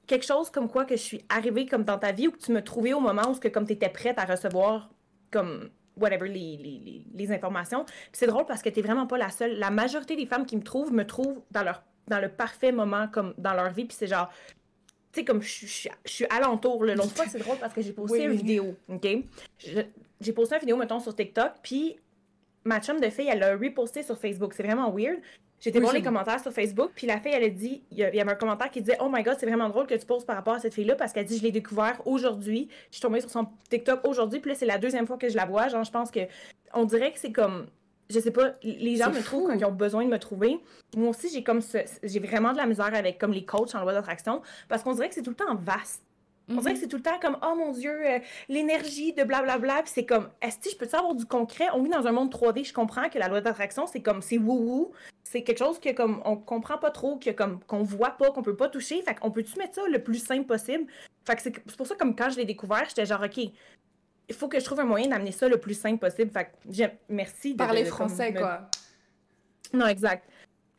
quelque 0.08 0.26
chose 0.26 0.50
comme 0.50 0.70
quoi 0.70 0.86
que 0.86 0.96
je 0.96 1.02
suis 1.02 1.26
arrivée 1.30 1.66
comme 1.66 1.84
dans 1.84 2.00
ta 2.00 2.12
vie 2.12 2.28
ou 2.28 2.32
que 2.32 2.40
tu 2.40 2.52
me 2.52 2.64
trouvais 2.64 2.94
au 2.94 3.00
moment 3.00 3.30
où 3.30 3.36
que, 3.36 3.50
comme 3.50 3.68
tu 3.68 3.74
étais 3.74 3.90
prête 3.90 4.18
à 4.18 4.26
recevoir 4.26 4.90
comme 5.32 5.70
whatever 5.98 6.28
les, 6.28 6.58
les, 6.58 7.06
les 7.14 7.32
informations. 7.32 7.86
c'est 8.14 8.28
drôle 8.28 8.46
parce 8.46 8.62
que 8.62 8.70
tu 8.70 8.82
vraiment 8.82 9.08
pas 9.08 9.18
la 9.18 9.30
seule. 9.30 9.58
La 9.58 9.72
majorité 9.72 10.16
des 10.16 10.26
femmes 10.26 10.46
qui 10.46 10.56
me 10.56 10.64
trouvent 10.64 10.94
me 10.94 11.06
trouvent 11.06 11.42
dans 11.52 11.64
leur 11.64 11.84
dans 12.08 12.20
le 12.20 12.30
parfait 12.30 12.72
moment 12.72 13.08
comme 13.08 13.34
dans 13.38 13.54
leur 13.54 13.72
vie, 13.72 13.86
puis 13.86 13.96
c'est 13.98 14.08
genre, 14.08 14.32
tu 15.12 15.20
sais, 15.20 15.26
comme 15.26 15.42
je 15.42 15.90
suis 16.06 16.26
alentour. 16.30 16.86
L'autre 16.86 17.16
fois, 17.16 17.26
c'est 17.28 17.40
drôle 17.40 17.58
parce 17.58 17.74
que 17.74 17.82
j'ai 17.82 17.94
posté 17.94 18.24
une 18.24 18.32
vidéo, 18.32 18.76
OK? 18.88 19.08
J'ai 20.22 20.34
posté 20.34 20.56
une 20.56 20.62
vidéo, 20.62 20.78
mettons, 20.78 21.00
sur 21.00 21.16
TikTok, 21.16 21.52
puis 21.62 21.98
ma 22.64 22.80
chum 22.82 23.00
de 23.00 23.10
fille, 23.10 23.28
elle 23.28 23.40
l'a 23.40 23.58
reposté 23.58 24.04
sur 24.04 24.18
Facebook. 24.18 24.54
C'est 24.54 24.64
vraiment 24.64 24.92
weird. 24.92 25.20
J'étais 25.60 25.80
voir 25.80 25.94
les 25.94 26.04
commentaires 26.04 26.40
sur 26.40 26.52
Facebook, 26.52 26.92
puis 26.94 27.08
la 27.08 27.20
fille, 27.20 27.32
elle 27.34 27.44
a 27.44 27.50
dit, 27.50 27.82
il 27.92 27.98
y, 27.98 28.04
avait 28.04 28.22
un 28.22 28.36
commentaire 28.36 28.70
qui 28.70 28.82
disait 28.82 28.98
Oh 29.02 29.10
my 29.12 29.24
god, 29.24 29.38
c'est 29.40 29.48
vraiment 29.48 29.70
drôle 29.70 29.88
que 29.88 29.96
tu 29.96 30.06
poses 30.06 30.24
par 30.24 30.36
rapport 30.36 30.54
à 30.54 30.60
cette 30.60 30.74
fille-là, 30.74 30.96
parce 30.96 31.14
qu'elle 31.14 31.26
dit 31.26 31.38
Je 31.38 31.44
l'ai 31.44 31.52
découvert 31.52 32.00
aujourd'hui. 32.06 32.70
Je 32.92 32.98
suis 32.98 33.02
tombée 33.02 33.22
sur 33.22 33.32
son 33.32 33.48
TikTok 33.70 34.08
aujourd'hui, 34.08 34.40
puis 34.40 34.52
là, 34.52 34.56
c'est 34.56 34.68
la 34.68 34.78
deuxième 34.78 35.08
fois 35.08 35.18
que 35.18 35.30
je 35.30 35.36
la 35.36 35.46
vois. 35.46 35.68
Genre, 35.68 35.84
je 35.84 35.92
pense 35.92 36.12
que. 36.12 36.20
On 36.74 36.86
dirait 36.86 37.12
que 37.12 37.20
c'est 37.20 37.32
comme. 37.32 37.68
Je 38.10 38.20
sais 38.20 38.32
pas, 38.32 38.54
les 38.64 38.96
gens 38.96 39.10
me 39.10 39.22
trouvent 39.22 39.50
quand 39.50 39.58
ils 39.58 39.66
ont 39.66 39.72
besoin 39.72 40.06
de 40.06 40.10
me 40.10 40.20
trouver. 40.20 40.60
Moi 40.96 41.10
aussi, 41.10 41.28
j'ai 41.34 41.44
comme 41.44 41.60
j'ai 42.04 42.20
vraiment 42.20 42.54
de 42.54 42.58
la 42.58 42.66
misère 42.66 42.94
avec 42.94 43.18
comme 43.18 43.34
les 43.34 43.44
coachs 43.44 43.76
en 43.76 43.82
loi 43.82 43.94
d'attraction, 43.94 44.42
parce 44.70 44.84
qu'on 44.84 44.94
dirait 44.94 45.10
que 45.10 45.16
c'est 45.16 45.24
tout 45.24 45.32
le 45.32 45.36
temps 45.36 45.56
vaste. 45.56 46.04
On 46.50 46.56
dirait 46.56 46.74
que 46.74 46.78
mhm. 46.78 46.82
c'est 46.82 46.88
tout 46.88 46.98
le 46.98 47.04
temps 47.04 47.20
comme 47.20 47.38
oh 47.44 47.56
mon 47.58 47.74
dieu, 47.74 47.92
euh, 47.92 48.20
l'énergie 48.48 49.12
de 49.14 49.24
blablabla. 49.24 49.82
Puis 49.84 49.92
c'est 49.94 50.06
comme 50.06 50.30
est-ce 50.42 50.58
que 50.60 50.70
je 50.70 50.78
peux 50.78 50.88
avoir 50.98 51.16
du 51.16 51.26
concret? 51.26 51.66
On 51.74 51.84
vit 51.84 51.90
dans 51.90 52.08
un 52.08 52.12
monde 52.12 52.32
3D. 52.32 52.66
Je 52.66 52.74
comprends 52.74 53.10
que 53.10 53.20
la 53.20 53.28
loi 53.28 53.42
d'attraction 53.42 53.86
c'est 53.88 54.02
comme 54.02 54.22
c'est 54.22 54.38
wou 54.38 54.54
wou. 54.54 54.92
C'est 55.30 55.44
quelque 55.44 55.60
chose 55.60 55.78
que 55.78 55.92
comme 55.92 56.22
on 56.24 56.38
comprend 56.38 56.78
pas 56.78 56.90
trop, 56.90 57.18
que 57.18 57.32
comme 57.32 57.60
qu'on 57.66 57.84
voit 57.84 58.12
pas, 58.12 58.32
qu'on 58.32 58.44
peut 58.44 58.56
pas 58.56 58.70
toucher. 58.70 59.02
Fait 59.02 59.14
qu'on 59.14 59.30
peut-tu 59.30 59.58
mettre 59.58 59.76
ça 59.76 59.82
le 59.86 60.02
plus 60.02 60.24
simple 60.24 60.46
possible? 60.46 60.86
Fait 61.26 61.36
que 61.36 61.42
c'est 61.42 61.76
pour 61.76 61.86
ça 61.86 61.96
comme 61.96 62.16
quand 62.16 62.30
je 62.30 62.38
l'ai 62.38 62.46
découvert, 62.46 62.86
j'étais 62.88 63.06
genre 63.06 63.22
ok, 63.22 63.38
il 63.38 64.36
faut 64.36 64.48
que 64.48 64.58
je 64.58 64.64
trouve 64.64 64.80
un 64.80 64.86
moyen 64.86 65.10
d'amener 65.10 65.34
ça 65.34 65.50
le 65.50 65.58
plus 65.58 65.78
simple 65.78 65.98
possible. 65.98 66.32
Fait 66.32 66.46
que 66.46 66.84
merci. 67.10 67.52
De, 67.54 67.58
Parler 67.58 67.84
français 67.84 68.34
quoi. 68.34 68.70
Non 69.74 69.88
exact. 69.88 70.30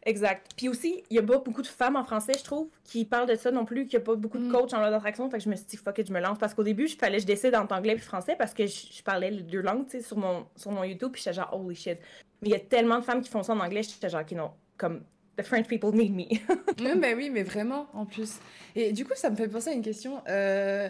Exact. 0.07 0.53
Puis 0.57 0.71
aussi, 0.71 1.05
il 1.11 1.17
y 1.17 1.19
a 1.19 1.23
pas 1.23 1.37
beaucoup 1.39 1.61
de 1.61 1.67
femmes 1.67 1.97
en 1.97 2.05
français, 2.05 2.33
je 2.39 2.43
trouve, 2.45 2.69
qui 2.85 3.05
parlent 3.05 3.29
de 3.29 3.35
ça 3.35 3.51
non 3.51 3.67
plus, 3.67 3.87
qu'il 3.87 3.99
n'y 3.99 4.03
a 4.03 4.07
pas 4.07 4.15
beaucoup 4.15 4.39
de 4.39 4.45
mm. 4.45 4.53
coachs 4.53 4.73
en 4.73 4.79
loi 4.79 4.91
d'attraction. 4.91 5.29
Fait 5.29 5.37
que 5.37 5.45
je 5.45 5.51
me 5.51 5.57
suis 5.57 5.67
dit, 5.67 5.77
fuck 5.77 5.99
it, 5.99 6.07
je 6.09 6.13
me 6.15 6.21
lance. 6.21 6.39
Parce 6.39 6.55
qu'au 6.55 6.63
début, 6.63 6.87
il 6.87 6.97
fallait 6.97 7.17
que 7.17 7.23
je 7.23 7.27
décide 7.27 7.55
entre 7.55 7.75
anglais 7.75 7.93
et 7.93 7.99
français 7.99 8.35
parce 8.35 8.55
que 8.55 8.67
je, 8.67 9.03
parlais 9.03 9.31
les 9.31 9.43
deux 9.43 9.61
langues, 9.61 9.85
tu 9.85 9.99
sais, 9.99 10.01
sur 10.01 10.17
mon, 10.17 10.47
sur 10.57 10.71
mon 10.71 10.85
YouTube. 10.85 11.11
Puis 11.13 11.23
j'étais 11.23 11.35
genre, 11.35 11.51
holy 11.53 11.77
shit. 11.77 11.99
Mais 12.43 12.49
il 12.49 12.53
y 12.53 12.57
a 12.57 12.61
tellement 12.61 12.99
de 12.99 13.05
femmes 13.05 13.21
qui 13.21 13.31
font 13.31 13.43
ça 13.43 13.53
en 13.53 13.61
anglais, 13.61 13.83
j'étais 13.83 14.09
genre, 14.09 14.25
qui 14.25 14.35
non, 14.35 14.51
comme, 14.77 15.03
the 15.37 15.43
French 15.43 15.67
people 15.67 15.93
need 15.93 16.15
me. 16.15 16.25
oui, 16.81 17.01
ben 17.01 17.17
oui, 17.17 17.31
mais 17.31 17.43
vraiment, 17.43 17.87
en 17.95 18.07
plus. 18.07 18.37
Et 18.75 18.93
du 18.93 19.05
coup, 19.05 19.15
ça 19.15 19.31
me 19.31 19.37
fait 19.37 19.49
penser 19.49 19.71
à 19.71 19.73
une 19.73 19.83
question. 19.83 20.23
Euh, 20.29 20.89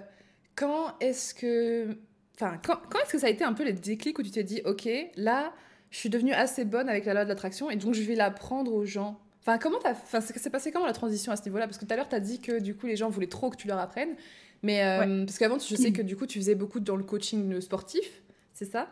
comment 0.55 0.99
est-ce 1.01 1.35
que. 1.35 1.97
Enfin, 2.35 2.59
quand, 2.65 2.77
quand 2.91 3.01
est-ce 3.01 3.13
que 3.13 3.19
ça 3.19 3.27
a 3.27 3.31
été 3.31 3.45
un 3.45 3.53
peu 3.53 3.65
le 3.65 3.73
déclic 3.73 4.19
où 4.19 4.23
tu 4.23 4.31
t'es 4.31 4.45
dit, 4.45 4.63
ok, 4.65 4.89
là 5.17 5.53
je 5.91 5.99
suis 5.99 6.11
devenue 6.11 6.33
assez 6.33 6.65
bonne 6.65 6.89
avec 6.89 7.05
la 7.07 7.15
loi 7.15 7.25
de 7.25 7.29
l'attraction 7.29 7.71
et 7.71 7.77
donc 7.77 7.95
je 7.95 8.03
vais 8.03 8.15
l'apprendre 8.15 8.73
aux 8.73 8.85
gens? 8.85 9.19
Enfin, 9.41 9.59
comment 9.59 9.79
t'as. 9.79 9.93
Enfin, 9.93 10.21
c'est 10.21 10.51
passé 10.51 10.71
comment 10.71 10.87
la 10.87 10.93
transition 10.93 11.33
à 11.33 11.37
ce 11.37 11.45
niveau-là? 11.45 11.67
Parce 11.67 11.79
que 11.79 11.87
tout 11.87 11.93
à 11.93 11.97
l'heure, 11.97 12.09
tu 12.09 12.15
as 12.15 12.21
dit 12.21 12.41
que 12.41 12.61
du 12.61 12.75
coup, 12.75 12.87
les 12.87 12.97
gens 12.97 13.09
voulaient 13.09 13.29
trop 13.29 13.51
que 13.51 13.57
tu 13.57 13.67
leur 13.67 13.79
apprennes. 13.79 14.15
Mais 14.63 14.85
euh, 14.85 15.25
parce 15.25 15.39
qu'avant, 15.39 15.59
je 15.59 15.75
sais 15.75 15.93
que 15.95 16.03
du 16.03 16.17
coup, 16.17 16.27
tu 16.27 16.39
faisais 16.39 16.55
beaucoup 16.55 16.81
dans 16.81 16.97
le 16.97 17.05
coaching 17.05 17.61
sportif, 17.61 18.23
c'est 18.53 18.71
ça? 18.71 18.89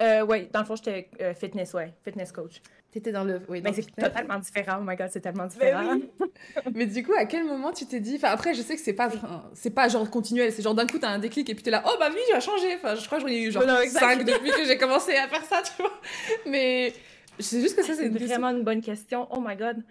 Euh, 0.00 0.24
Oui, 0.26 0.48
dans 0.52 0.60
le 0.60 0.66
fond, 0.66 0.76
j'étais 0.76 1.08
euh, 1.20 1.34
fitness, 1.34 1.74
ouais, 1.74 1.92
fitness 2.04 2.32
coach. 2.32 2.60
T'étais 2.90 3.12
dans 3.12 3.24
le. 3.24 3.40
Oui, 3.48 3.62
mais 3.62 3.72
c'est 3.72 3.86
totalement 3.94 4.38
différent. 4.38 4.78
Oh 4.80 4.84
my 4.84 4.96
god, 4.96 5.08
c'est 5.10 5.20
tellement 5.20 5.44
ben 5.44 5.48
différent. 5.48 5.98
Mais, 6.74 6.84
du 6.84 7.02
coup, 7.02 7.14
à 7.14 7.24
quel 7.24 7.44
moment 7.44 7.72
tu 7.72 7.86
t'es 7.86 8.00
dit. 8.00 8.16
Enfin, 8.16 8.28
après, 8.28 8.52
je 8.52 8.60
sais 8.60 8.76
que 8.76 8.82
c'est 8.82 8.92
pas, 8.92 9.10
c'est 9.54 9.70
pas 9.70 9.88
genre 9.88 10.10
continuel. 10.10 10.52
C'est 10.52 10.60
genre 10.60 10.74
d'un 10.74 10.86
coup, 10.86 10.98
t'as 10.98 11.08
un 11.08 11.18
déclic 11.18 11.48
et 11.48 11.54
puis 11.54 11.62
t'es 11.62 11.70
là, 11.70 11.82
oh 11.86 11.96
ma 11.98 12.10
vie, 12.10 12.16
j'ai 12.30 12.40
changé. 12.40 12.74
Enfin, 12.76 12.94
je 12.94 13.06
crois 13.06 13.16
que 13.18 13.22
j'en 13.22 13.32
ai 13.32 13.40
eu 13.40 13.50
genre 13.50 13.62
5 13.62 14.24
depuis 14.24 14.50
que 14.50 14.66
j'ai 14.66 14.76
commencé 14.76 15.14
à 15.14 15.26
faire 15.26 15.44
ça, 15.44 15.62
tu 15.62 15.80
vois. 15.80 16.00
Mais 16.46 16.92
c'est 17.38 17.62
juste 17.62 17.76
que 17.76 17.82
ça, 17.82 17.94
c'est 17.94 18.08
vraiment 18.10 18.50
une 18.50 18.62
bonne 18.62 18.82
question. 18.82 19.26
Oh 19.30 19.40
my 19.40 19.56
god. 19.56 19.82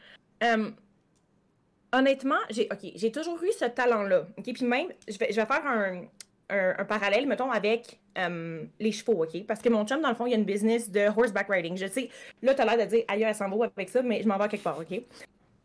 honnêtement, 1.91 2.39
j'ai 2.51 2.69
ok, 2.71 2.91
j'ai 2.93 3.11
toujours 3.11 3.43
eu 3.43 3.51
ce 3.51 3.65
talent-là. 3.65 4.27
Ok, 4.37 4.53
puis 4.53 4.65
même, 4.65 4.89
je 5.07 5.17
vais, 5.17 5.31
je 5.31 5.41
vais 5.41 5.47
faire 5.47 5.65
un, 5.65 6.03
un, 6.51 6.85
parallèle, 6.85 7.27
mettons, 7.27 7.51
avec 7.51 7.99
euh, 8.17 8.63
les 8.79 8.91
chevaux, 8.91 9.23
OK? 9.23 9.45
Parce 9.47 9.61
que 9.61 9.69
mon 9.69 9.85
chum, 9.85 10.01
dans 10.01 10.09
le 10.09 10.15
fond, 10.15 10.25
il 10.25 10.31
y 10.31 10.33
a 10.33 10.37
une 10.37 10.45
business 10.45 10.89
de 10.89 11.07
horseback 11.15 11.47
riding. 11.49 11.77
Je 11.77 11.87
sais, 11.87 12.09
là, 12.41 12.53
t'as 12.53 12.65
l'air 12.65 12.85
de 12.85 12.89
dire, 12.89 13.03
ailleurs, 13.07 13.29
elle 13.29 13.35
s'en 13.35 13.49
va 13.49 13.65
avec 13.75 13.89
ça, 13.89 14.01
mais 14.01 14.21
je 14.21 14.27
m'en 14.27 14.37
vais 14.37 14.47
quelque 14.47 14.63
part, 14.63 14.79
OK? 14.79 15.01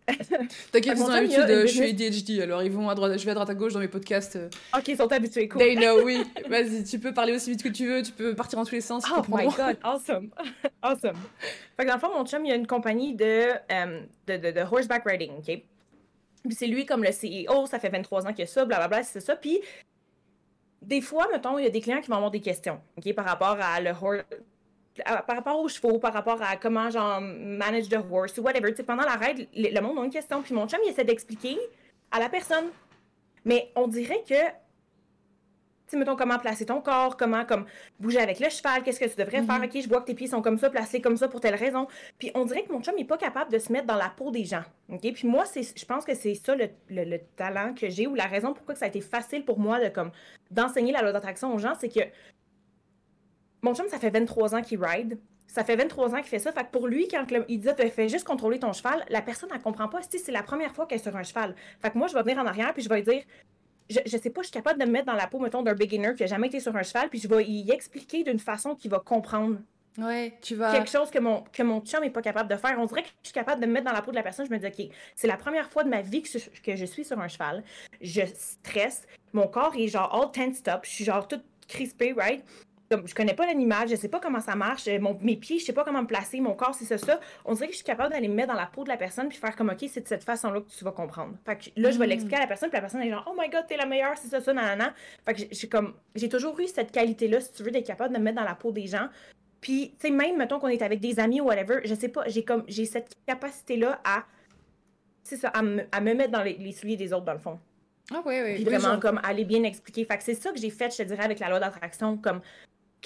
T'inquiète, 0.73 0.97
ils 0.97 1.03
ont 1.03 1.09
l'habitude, 1.09 1.47
je 1.49 1.67
suis 1.67 1.83
ADHD, 1.83 2.41
alors 2.41 2.63
ils 2.63 2.71
vont 2.71 2.89
à 2.89 2.95
droite, 2.95 3.19
je 3.19 3.25
vais 3.25 3.33
à 3.33 3.35
droite 3.35 3.51
à 3.51 3.55
gauche 3.55 3.73
dans 3.73 3.81
mes 3.81 3.89
podcasts. 3.89 4.37
Euh. 4.37 4.49
Ok, 4.77 4.87
ils 4.87 4.97
sont 4.97 5.11
habitués, 5.11 5.49
cool. 5.49 5.61
They 5.61 5.75
know, 5.77 6.05
oui. 6.05 6.23
Vas-y, 6.49 6.85
tu 6.85 7.01
peux 7.01 7.13
parler 7.13 7.33
aussi 7.35 7.51
vite 7.51 7.63
que 7.65 7.69
tu 7.69 7.89
veux, 7.89 8.03
tu 8.03 8.13
peux 8.13 8.35
partir 8.35 8.57
dans 8.57 8.65
tous 8.65 8.77
les 8.77 8.81
sens. 8.81 9.05
Oh 9.11 9.23
my 9.29 9.47
god, 9.47 9.77
awesome. 9.83 10.31
awesome. 10.83 11.17
Fait 11.77 11.83
que 11.83 11.89
dans 11.89 11.95
le 11.95 12.01
fond, 12.01 12.11
mon 12.17 12.25
chum, 12.25 12.45
il 12.45 12.51
y 12.51 12.53
a 12.53 12.55
une 12.55 12.69
compagnie 12.69 13.15
de, 13.15 13.49
euh, 13.73 14.01
de, 14.29 14.37
de, 14.37 14.51
de, 14.53 14.61
horseback 14.61 15.03
riding, 15.05 15.33
ok? 15.39 15.45
Puis 15.47 16.55
c'est 16.57 16.69
lui 16.69 16.87
comme 16.87 17.03
le 17.03 17.11
CEO, 17.11 17.67
ça 17.67 17.81
fait 17.81 17.89
23 17.89 18.27
ans 18.27 18.31
qu'il 18.31 18.41
y 18.41 18.43
a 18.43 18.47
ça, 18.47 18.65
blablabla, 18.65 19.03
c'est 19.03 19.19
ça. 19.19 19.35
Puis 19.35 19.61
des 20.87 21.01
fois, 21.01 21.27
mettons, 21.33 21.59
il 21.59 21.65
y 21.65 21.67
a 21.67 21.71
des 21.71 21.81
clients 21.81 22.01
qui 22.01 22.11
avoir 22.13 22.31
des 22.31 22.41
questions, 22.41 22.81
OK, 22.97 23.13
par 23.15 23.25
rapport 23.25 23.59
à 23.61 23.81
le 23.81 23.93
par 25.05 25.37
rapport 25.37 25.61
aux 25.61 25.69
chevaux, 25.69 25.99
par 25.99 26.15
rapport 26.15 26.41
à 26.41 26.57
comment 26.57 26.89
genre 26.89 27.21
manage 27.21 27.89
the 27.89 27.99
horse 28.11 28.39
ou 28.39 28.43
whatever. 28.43 28.73
pendant 28.83 29.03
la 29.03 29.17
raid, 29.17 29.47
le, 29.55 29.81
monde 29.81 29.99
a 29.99 30.05
une 30.05 30.11
question. 30.11 30.41
Puis 30.41 30.55
mon 30.55 30.67
chum, 30.67 30.79
il 30.85 30.91
essaie 30.91 31.05
d'expliquer 31.05 31.59
à 32.11 32.19
la 32.19 32.31
personne. 32.31 32.67
Mais 33.45 33.71
on 33.77 33.89
dirait 33.89 34.25
que 34.27 34.35
sais, 35.89 35.97
mettons, 35.97 36.17
comment 36.17 36.39
placer 36.39 36.67
ton 36.67 36.81
corps, 36.81 37.17
comment 37.17 37.45
comme 37.45 37.67
bouger 38.01 38.19
avec 38.19 38.41
le 38.41 38.49
cheval, 38.49 38.83
qu'est-ce 38.83 39.01
que 39.01 39.05
tu 39.05 39.17
devrais 39.17 39.43
faire, 39.43 39.61
mm-hmm. 39.61 39.77
ok, 39.77 39.83
je 39.83 39.89
vois 39.89 40.01
que 40.01 40.07
tes 40.07 40.15
pieds 40.15 40.27
sont 40.27 40.43
comme 40.43 40.59
ça, 40.59 40.71
placés 40.71 41.01
comme 41.01 41.17
ça 41.17 41.29
pour 41.29 41.41
telle 41.41 41.55
raison. 41.55 41.87
Puis 42.19 42.31
on 42.35 42.45
dirait 42.45 42.65
que 42.65 42.73
mon 42.73 42.83
chum 42.83 42.95
n'est 42.97 43.05
pas 43.05 43.19
capable 43.19 43.53
de 43.53 43.59
se 43.59 43.73
mettre 43.73 43.87
dans 43.87 43.97
la 43.97 44.09
peau 44.09 44.31
des 44.31 44.45
gens, 44.45 44.65
ok? 44.89 45.13
Puis 45.13 45.29
moi, 45.29 45.45
je 45.55 45.85
pense 45.85 46.05
que 46.05 46.15
c'est 46.15 46.35
ça 46.35 46.55
le, 46.57 47.19
talent 47.37 47.75
que 47.75 47.89
j'ai 47.89 48.07
ou 48.07 48.15
la 48.15 48.27
raison 48.27 48.53
pourquoi 48.53 48.75
ça 48.75 48.87
a 48.87 48.89
été 48.89 49.01
facile 49.01 49.45
pour 49.45 49.59
moi 49.59 49.83
de 49.83 49.89
comme 49.89 50.11
d'enseigner 50.51 50.93
la 50.93 51.03
loi 51.03 51.13
d'attraction 51.13 51.55
aux 51.55 51.59
gens, 51.59 51.75
c'est 51.79 51.89
que 51.89 52.01
mon 53.63 53.75
chum, 53.75 53.89
ça 53.89 53.99
fait 53.99 54.11
23 54.11 54.55
ans 54.55 54.63
qu'il 54.63 54.83
ride. 54.83 55.19
Ça 55.49 55.65
fait 55.65 55.77
23 55.77 56.15
ans 56.15 56.17
qu'il 56.19 56.27
fait 56.27 56.39
ça. 56.39 56.53
Fait 56.53 56.65
que 56.65 56.71
pour 56.71 56.87
lui, 56.87 57.09
quand 57.09 57.25
il 57.49 57.61
dit 57.61 57.69
fais 57.91 58.09
juste 58.09 58.27
contrôler 58.27 58.59
ton 58.59 58.73
cheval, 58.73 59.05
la 59.09 59.23
personne, 59.23 59.49
elle 59.55 59.61
comprend 59.61 59.89
pas 59.89 60.03
si 60.03 60.19
c'est 60.19 60.33
la 60.33 60.43
première 60.43 60.73
fois 60.73 60.87
qu'elle 60.87 60.99
est 60.99 61.03
sur 61.03 61.17
un 61.17 61.23
cheval. 61.23 61.55
Fait 61.81 61.91
que 61.91 61.99
moi, 61.99 62.09
je 62.09 62.15
vais 62.15 62.23
venir 62.23 62.39
en 62.39 62.47
arrière 62.47 62.75
puis 62.75 62.83
je 62.83 62.89
vais 62.89 62.97
lui 62.97 63.05
dire 63.05 63.23
je, 63.91 64.01
je 64.05 64.17
sais 64.17 64.31
pas, 64.31 64.43
je 64.43 64.47
suis 64.47 64.53
capable 64.53 64.81
de 64.81 64.87
me 64.87 64.93
mettre 64.93 65.07
dans 65.07 65.15
la 65.15 65.27
peau, 65.27 65.39
mettons, 65.39 65.63
d'un 65.63 65.75
beginner 65.75 66.15
qui 66.15 66.25
a 66.25 66.27
jamais 66.27 66.49
été 66.49 66.61
sur 66.61 66.75
un 66.77 66.83
cheval, 66.83 67.09
puis 67.09 67.19
je 67.19 67.29
vais 67.29 67.45
y 67.45 67.71
expliquer 67.71 68.25
d'une 68.25 68.39
façon 68.39 68.75
qu'il 68.75 68.91
va 68.91 68.99
comprendre. 68.99 69.59
Ouais, 69.99 70.37
tu 70.43 70.55
vas. 70.57 70.73
Quelque 70.73 70.91
chose 70.91 71.11
que 71.11 71.19
mon, 71.19 71.43
que 71.53 71.63
mon 71.63 71.81
chum 71.81 72.03
n'est 72.03 72.11
pas 72.11 72.21
capable 72.23 72.51
de 72.51 72.57
faire. 72.57 72.77
On 72.79 72.85
dirait 72.85 73.03
que 73.03 73.09
je 73.23 73.29
suis 73.29 73.35
capable 73.35 73.63
de 73.63 73.67
me 73.67 73.73
mettre 73.73 73.87
dans 73.87 73.93
la 73.93 74.03
peau 74.03 74.11
de 74.11 74.17
la 74.17 74.23
personne. 74.23 74.47
Je 74.47 74.51
me 74.51 74.59
dis, 74.59 74.67
OK, 74.67 74.89
c'est 75.15 75.27
la 75.27 75.37
première 75.37 75.71
fois 75.71 75.85
de 75.85 75.89
ma 75.89 76.03
vie 76.03 76.23
que 76.23 76.29
je, 76.29 76.39
que 76.63 76.77
je 76.77 76.85
suis 76.85 77.05
sur 77.05 77.19
un 77.19 77.29
cheval. 77.29 77.65
Je 78.01 78.23
stresse. 78.35 79.07
Mon 79.33 79.47
corps 79.47 79.75
est 79.77 79.89
genre 79.89 80.15
all 80.15 80.31
tensed 80.33 80.69
up. 80.69 80.81
Je 80.83 80.91
suis 80.91 81.05
genre 81.05 81.27
toute 81.27 81.45
crispée, 81.67 82.13
right? 82.13 82.45
Comme 82.91 83.07
je 83.07 83.15
connais 83.15 83.35
pas 83.35 83.47
l'animal, 83.47 83.89
je 83.89 83.97
sais 83.97 84.09
pas 84.09 84.21
comment 84.21 84.41
ça 84.41 84.55
marche, 84.55 84.87
euh, 84.89 84.99
mon, 85.01 85.19
mes 85.21 85.37
pieds, 85.37 85.59
je 85.59 85.65
sais 85.65 85.73
pas 85.73 85.85
comment 85.85 86.03
me 86.03 86.07
placer, 86.07 86.41
mon 86.41 86.55
corps, 86.55 86.75
c'est 86.75 86.85
ça, 86.85 86.99
ça. 86.99 87.21
On 87.45 87.55
dirait 87.55 87.67
que 87.67 87.73
je 87.73 87.79
suis 87.79 87.85
capable 87.85 88.13
d'aller 88.13 88.29
me 88.29 88.35
mettre 88.35 88.53
dans 88.53 88.59
la 88.59 88.67
peau 88.67 88.85
de 88.85 88.89
la 88.89 88.97
personne 88.97 89.29
puis 89.29 89.39
faire 89.39 89.57
comme, 89.57 89.71
OK, 89.71 89.85
c'est 89.89 90.03
de 90.03 90.09
cette 90.09 90.25
façon-là 90.25 90.61
que 90.61 90.71
tu 90.71 90.85
vas 90.85 90.93
comprendre. 90.93 91.35
Fait 91.45 91.57
que 91.57 91.81
là, 91.81 91.91
je 91.91 91.99
vais 91.99 92.07
mm. 92.07 92.11
l'expliquer 92.11 92.37
à 92.37 92.41
la 92.41 92.47
personne, 92.47 92.69
puis 92.69 92.77
la 92.77 92.83
personne 92.83 93.03
est 93.03 93.11
genre, 93.11 93.25
oh 93.31 93.37
my 93.39 93.49
god, 93.49 93.67
t'es 93.67 93.77
la 93.77 93.87
meilleure, 93.87 94.17
c'est 94.17 94.29
ça, 94.29 94.41
ça, 94.41 94.53
nanana. 94.53 94.95
Fait 95.25 95.35
que 95.35 95.43
j'ai 95.51 95.69
comme, 95.69 95.95
j'ai 96.15 96.29
toujours 96.29 96.59
eu 96.61 96.67
cette 96.67 96.93
qualité-là, 96.93 97.41
si 97.41 97.53
tu 97.53 97.63
veux, 97.63 97.71
d'être 97.71 97.87
capable 97.87 98.15
de 98.15 98.19
me 98.19 98.25
mettre 98.25 98.39
dans 98.39 98.45
la 98.45 98.55
peau 98.55 98.71
des 98.73 98.87
gens. 98.87 99.09
Puis, 99.61 99.95
tu 99.99 100.09
sais, 100.09 100.11
même, 100.13 100.37
mettons 100.37 100.61
qu'on 100.61 100.69
est 100.69 100.83
avec 100.83 101.01
des 101.01 101.19
amis 101.19 101.41
ou 101.41 101.47
whatever, 101.47 101.81
je 101.85 101.95
sais 101.95 102.09
pas, 102.09 102.29
j'ai 102.29 102.45
comme, 102.45 102.65
j'ai 102.69 102.85
cette 102.85 103.15
capacité-là 103.27 104.01
à, 104.05 104.25
c'est 105.25 105.37
ça, 105.37 105.49
à 105.49 105.63
me, 105.63 105.83
à 105.91 106.01
me 106.01 106.15
mettre 106.15 106.31
dans 106.31 106.43
les, 106.43 106.57
les 106.57 106.73
souliers 106.73 106.97
des 106.97 107.13
autres, 107.13 107.25
dans 107.25 107.33
le 107.33 107.41
fond. 107.41 107.59
Ah 108.13 108.23
oui, 108.25 108.37
oui. 108.45 108.55
Puis 108.55 108.65
vraiment, 108.65 109.01
comme, 109.01 109.21
aller 109.25 109.45
bien 109.45 109.65
expliquer. 109.65 110.05
Fait 110.05 110.17
que 110.17 110.23
c'est 110.23 110.35
ça 110.35 110.53
que 110.53 110.59
j'ai 110.59 110.71
fait, 110.71 110.93
je 110.93 110.99
te 110.99 111.03
dirais, 111.03 111.25
avec 111.25 111.41
la 111.41 111.49
loi 111.49 111.59
d'attraction, 111.59 112.17
comme 112.17 112.41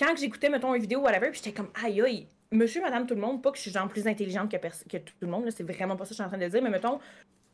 quand 0.00 0.16
j'écoutais, 0.16 0.48
mettons, 0.48 0.74
une 0.74 0.80
vidéo, 0.80 1.00
whatever, 1.00 1.30
puis 1.30 1.40
j'étais 1.44 1.52
comme, 1.52 1.70
aïe, 1.84 2.00
aïe, 2.00 2.26
monsieur, 2.50 2.80
madame, 2.80 3.06
tout 3.06 3.14
le 3.14 3.20
monde, 3.20 3.42
pas 3.42 3.50
que 3.50 3.58
je 3.58 3.62
suis 3.62 3.70
genre 3.70 3.86
plus 3.88 4.06
intelligente 4.06 4.50
que, 4.50 4.56
que 4.56 4.96
tout 4.96 5.14
le 5.20 5.28
monde, 5.28 5.48
c'est 5.50 5.62
vraiment 5.62 5.96
pas 5.96 6.04
ça 6.04 6.08
que 6.08 6.14
je 6.14 6.14
suis 6.14 6.24
en 6.24 6.28
train 6.28 6.38
de 6.38 6.48
dire, 6.48 6.62
mais 6.62 6.70
mettons, 6.70 6.98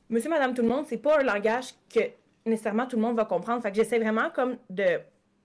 monsieur, 0.09 0.31
madame, 0.31 0.55
tout 0.55 0.63
le 0.63 0.69
monde, 0.69 0.87
c'est 0.89 0.99
pas 0.99 1.21
un 1.21 1.25
langage 1.25 1.75
que 1.93 2.01
nécessairement 2.47 2.87
tout 2.87 2.97
le 2.97 3.03
monde 3.03 3.17
va 3.17 3.25
comprendre. 3.25 3.63
Fait 3.63 3.71
que 3.71 3.77
j'essaie 3.77 3.99
vraiment 3.99 4.31
comme 4.31 4.57
de 4.71 5.01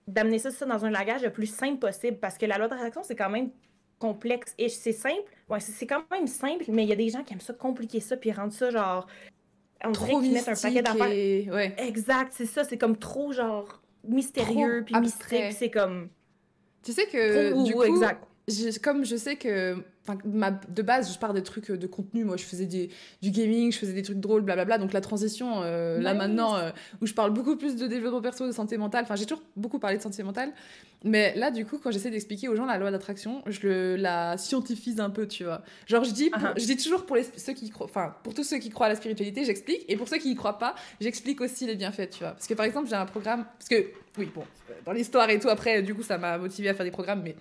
d'amener 0.08 0.40
ça, 0.40 0.52
ça 0.52 0.66
dans 0.66 0.84
un 0.84 0.90
langage 0.90 1.22
le 1.24 1.32
plus 1.32 1.46
simple 1.46 1.78
possible 1.78 2.18
parce 2.18 2.38
que 2.38 2.46
la 2.46 2.58
loi 2.58 2.68
d'attraction, 2.68 3.02
c'est 3.04 3.16
quand 3.16 3.30
même 3.30 3.50
complexe 4.00 4.54
et 4.58 4.68
c'est 4.68 4.92
simple. 4.92 5.24
Ouais, 5.48 5.60
c'est 5.60 5.86
quand 5.86 6.04
même 6.12 6.28
simple, 6.28 6.66
mais 6.70 6.84
il 6.84 6.90
y 6.90 6.94
a 6.94 6.96
des 6.96 7.10
gens 7.10 7.24
qui 7.24 7.34
aiment 7.34 7.40
ça 7.40 7.54
compliquer 7.54 8.00
ça 8.00 8.18
puis 8.18 8.32
rendre 8.32 8.52
ça 8.52 8.72
genre 8.72 9.08
on 9.84 9.92
trop 9.92 10.22
dirait 10.22 10.34
mettent 10.34 10.50
un 10.50 10.62
paquet 10.62 10.82
d'affaires. 10.82 11.54
Ouais. 11.54 11.76
Exact, 11.78 12.34
c'est 12.34 12.46
ça, 12.46 12.64
c'est 12.64 12.78
comme 12.78 12.98
trop 12.98 13.32
genre 13.32 13.82
mystérieux 14.04 14.84
trop 14.84 14.86
puis 14.86 14.96
mystérieux, 15.00 15.56
c'est 15.58 15.70
comme 15.70 16.10
tu 16.84 16.94
sais 16.94 17.06
que, 17.06 17.64
du 17.64 17.74
coup, 17.74 17.84
exact. 17.84 18.24
comme 18.82 19.06
je 19.06 19.16
sais 19.16 19.36
que 19.36 19.76
de 20.26 20.82
base, 20.82 21.14
je 21.14 21.20
pars 21.20 21.34
des 21.34 21.44
trucs 21.44 21.72
de 21.72 21.88
contenu. 21.88 22.24
Moi, 22.24 22.36
je 22.38 22.44
faisais 22.44 22.66
du 22.66 22.90
gaming, 23.22 23.72
je 23.72 23.78
faisais 23.78 23.94
des 23.94 24.02
trucs 24.02 24.20
drôles, 24.20 24.42
blablabla. 24.42 24.78
Donc 24.78 24.94
la 24.94 25.02
transition, 25.02 25.62
là 25.62 26.14
maintenant, 26.14 26.58
où 27.02 27.06
je 27.06 27.14
parle 27.14 27.32
beaucoup 27.32 27.56
plus 27.56 27.76
de 27.76 27.88
développement 27.88 28.22
perso, 28.22 28.48
de 28.48 28.52
santé 28.52 28.78
mentale. 28.78 29.04
Enfin, 29.04 29.16
j'ai 29.16 29.26
toujours 29.26 29.44
beaucoup 29.56 29.80
parlé 29.80 29.98
de 29.98 30.02
santé 30.02 30.24
mentale. 30.24 30.52
Mais 31.04 31.34
là, 31.36 31.50
du 31.50 31.66
coup, 31.66 31.80
quand 31.80 31.90
j'essaie 31.90 32.12
d'expliquer 32.12 32.48
aux 32.48 32.56
gens 32.56 32.66
la 32.66 32.78
loi 32.78 32.92
d'attraction, 32.92 33.42
je 33.48 33.60
le, 33.64 33.96
la 33.96 34.38
scientifise 34.38 35.00
un 35.00 35.10
peu, 35.10 35.28
tu 35.28 35.44
vois. 35.44 35.64
Genre, 35.88 36.04
je 36.04 36.12
dis, 36.12 36.30
uh-huh. 36.30 36.60
je 36.60 36.66
dis 36.66 36.78
toujours 36.78 37.08
pour 37.08 37.16
les, 37.16 37.24
ceux 37.38 37.54
qui 37.54 37.72
croient, 37.72 37.88
enfin, 37.88 38.16
pour 38.24 38.36
tous 38.36 38.44
ceux 38.44 38.58
qui 38.58 38.70
croient 38.70 38.86
à 38.86 38.90
la 38.90 38.96
spiritualité, 38.96 39.44
j'explique. 39.44 39.84
Et 39.88 39.98
pour 39.98 40.08
ceux 40.08 40.18
qui 40.18 40.30
y 40.30 40.36
croient 40.36 40.60
pas, 40.60 40.76
j'explique 41.00 41.42
aussi 41.42 41.66
les 41.66 41.76
bienfaits, 41.76 42.10
tu 42.12 42.20
vois. 42.20 42.34
Parce 42.34 42.46
que 42.46 42.54
par 42.54 42.68
exemple, 42.68 42.88
j'ai 42.88 42.96
un 42.96 43.08
programme, 43.08 43.46
parce 43.58 43.70
que, 43.70 43.88
oui, 44.18 44.30
bon, 44.34 44.44
dans 44.86 44.92
l'histoire 44.92 45.30
et 45.30 45.40
tout, 45.40 45.50
après, 45.50 45.82
du 45.82 45.96
coup, 45.96 46.04
ça 46.04 46.18
m'a 46.18 46.38
motivé 46.38 46.70
à 46.70 46.74
faire 46.74 46.86
des 46.86 46.92
programmes, 46.92 47.22
mais 47.24 47.36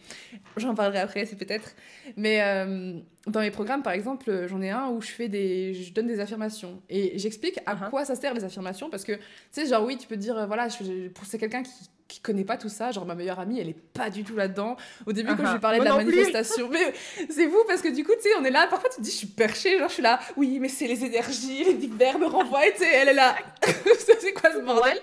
j'en 0.56 0.74
parlerai 0.74 1.00
après, 1.00 1.26
c'est 1.26 1.36
peut-être. 1.36 1.74
Mais 2.16 2.40
euh, 2.42 2.98
dans 3.26 3.40
mes 3.40 3.50
programmes, 3.50 3.82
par 3.82 3.92
exemple, 3.92 4.46
j'en 4.46 4.62
ai 4.62 4.70
un 4.70 4.88
où 4.88 5.00
je 5.00 5.08
fais 5.08 5.28
des, 5.28 5.74
je 5.74 5.92
donne 5.92 6.06
des 6.06 6.20
affirmations. 6.20 6.80
Et 6.88 7.18
j'explique 7.18 7.58
à 7.66 7.74
uh-huh. 7.74 7.90
quoi 7.90 8.04
ça 8.04 8.14
sert 8.14 8.34
les 8.34 8.44
affirmations, 8.44 8.88
parce 8.88 9.04
que, 9.04 9.14
tu 9.14 9.20
sais, 9.50 9.66
genre, 9.66 9.84
oui, 9.84 9.98
tu 9.98 10.06
peux 10.06 10.16
dire, 10.16 10.46
voilà, 10.46 10.68
pour 11.14 11.26
c'est 11.26 11.38
quelqu'un 11.38 11.62
qui 11.62 11.72
qui 12.10 12.20
connaît 12.20 12.44
pas 12.44 12.56
tout 12.56 12.68
ça. 12.68 12.90
Genre, 12.90 13.06
ma 13.06 13.14
meilleure 13.14 13.40
amie, 13.40 13.60
elle 13.60 13.68
est 13.68 13.80
pas 13.92 14.10
du 14.10 14.24
tout 14.24 14.36
là-dedans. 14.36 14.76
Au 15.06 15.12
début, 15.12 15.34
quand 15.36 15.46
je 15.46 15.52
lui 15.52 15.60
parlais 15.60 15.78
de 15.78 15.84
la 15.84 15.96
manifestation, 15.96 16.68
mais 16.68 16.92
c'est 17.30 17.46
vous 17.46 17.62
parce 17.66 17.80
que 17.80 17.88
du 17.88 18.04
coup, 18.04 18.12
tu 18.16 18.28
sais, 18.28 18.34
on 18.38 18.44
est 18.44 18.50
là. 18.50 18.66
Parfois, 18.68 18.90
tu 18.90 18.96
te 18.96 19.02
dis, 19.02 19.10
je 19.10 19.16
suis 19.16 19.26
perchée. 19.26 19.78
Genre, 19.78 19.88
je 19.88 19.94
suis 19.94 20.02
là, 20.02 20.20
oui, 20.36 20.58
mais 20.60 20.68
c'est 20.68 20.86
les 20.86 21.04
énergies, 21.04 21.64
les 21.64 21.74
divers 21.74 22.18
me 22.18 22.26
renvoient. 22.26 22.70
Tu 22.72 22.78
sais, 22.78 22.92
elle 22.92 23.08
est 23.08 23.14
là. 23.14 23.36
c'est 23.64 24.32
quoi 24.32 24.52
ce 24.52 24.58
bordel 24.58 24.98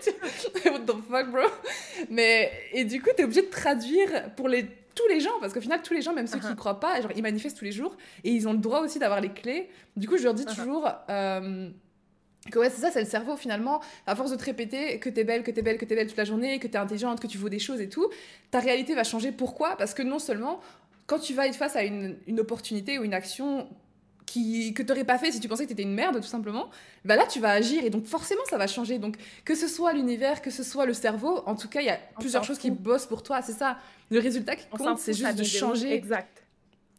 What 0.65 0.80
the 0.80 0.98
fuck, 1.10 1.32
bro 1.32 1.48
Mais, 2.10 2.52
et 2.74 2.84
du 2.84 3.02
coup, 3.02 3.10
t'es 3.15 3.24
obligé 3.24 3.41
de 3.41 3.50
traduire 3.50 4.34
pour 4.36 4.48
les 4.48 4.67
tous 4.98 5.08
les 5.08 5.20
gens, 5.20 5.39
parce 5.39 5.54
qu'au 5.54 5.62
final, 5.62 5.82
tous 5.84 5.93
les 5.93 6.02
gens, 6.02 6.12
même 6.13 6.26
ceux 6.26 6.39
qui 6.39 6.48
ne 6.48 6.56
croient 6.56 6.80
pas, 6.80 7.00
genre, 7.02 7.12
ils 7.15 7.22
manifestent 7.22 7.58
tous 7.58 7.65
les 7.65 7.72
jours 7.72 7.96
et 8.24 8.32
ils 8.32 8.48
ont 8.48 8.54
le 8.54 8.58
droit 8.58 8.80
aussi 8.82 8.98
d'avoir 8.98 9.22
les 9.22 9.30
clés. 9.30 9.70
Du 9.96 10.08
coup, 10.08 10.17
je 10.17 10.24
leur 10.24 10.34
dis 10.34 10.46
toujours, 10.46 10.89
euh, 11.10 11.70
que 12.52 12.60
ouais, 12.60 12.69
c'est 12.69 12.82
ça, 12.82 12.91
c'est 12.91 13.02
le 13.02 13.08
cerveau 13.08 13.36
finalement. 13.36 13.82
À 14.06 14.15
force 14.15 14.32
de 14.32 14.36
te 14.36 14.43
répéter 14.43 15.00
que 15.00 15.10
t'es 15.10 15.23
belle, 15.23 15.43
que 15.43 15.52
t'es 15.52 15.62
belle, 15.62 15.78
que 15.78 15.86
t'es 15.86 15.95
belle 15.95 16.08
toute 16.08 16.17
la 16.17 16.26
journée, 16.26 16.60
que 16.60 16.67
t'es 16.67 16.78
intelligente, 16.78 17.19
que 17.19 17.28
tu 17.28 17.38
vaux 17.38 17.50
des 17.50 17.60
choses 17.60 17.82
et 17.82 17.89
tout, 17.89 18.10
ta 18.52 18.60
réalité 18.60 18.95
va 18.95 19.04
changer. 19.04 19.32
Pourquoi? 19.32 19.76
Parce 19.78 19.93
que 19.93 20.02
non 20.02 20.19
seulement 20.19 20.62
quand 21.08 21.19
tu 21.19 21.34
vas 21.34 21.47
être 21.47 21.56
face 21.56 21.76
à 21.76 21.84
une, 21.84 22.17
une 22.28 22.39
opportunité 22.39 23.00
ou 23.00 23.04
une 23.04 23.13
action 23.13 23.67
qui, 24.26 24.73
que 24.73 24.84
t'aurais 24.84 25.06
pas 25.06 25.17
fait 25.17 25.32
si 25.32 25.39
tu 25.39 25.47
pensais 25.47 25.63
que 25.63 25.69
t'étais 25.69 25.84
une 25.84 25.93
merde 25.93 26.17
tout 26.17 26.28
simplement, 26.28 26.69
bah 27.06 27.15
là 27.15 27.26
tu 27.26 27.39
vas 27.39 27.52
agir 27.52 27.86
et 27.86 27.89
donc 27.89 28.06
forcément 28.06 28.43
ça 28.50 28.58
va 28.58 28.67
changer. 28.67 29.00
Donc 29.00 29.15
que 29.45 29.56
ce 29.56 29.67
soit 29.67 29.93
l'univers, 29.93 30.41
que 30.41 30.52
ce 30.52 30.63
soit 30.63 30.86
le 30.86 30.93
cerveau, 30.93 31.41
en 31.45 31.56
tout 31.56 31.69
cas 31.69 31.80
il 31.80 31.88
y 31.88 31.89
a 31.89 32.00
plusieurs 32.19 32.43
choses 32.43 32.60
qui 32.60 32.69
bossent 32.69 33.06
pour 33.06 33.23
toi. 33.23 33.41
C'est 33.41 33.54
ça. 33.54 33.78
Le 34.12 34.19
résultat 34.19 34.56
qui 34.56 34.67
compte, 34.67 35.00
c'est 35.00 35.13
juste 35.13 35.36
de 35.36 35.43
changer. 35.43 35.93
Exact 35.93 36.43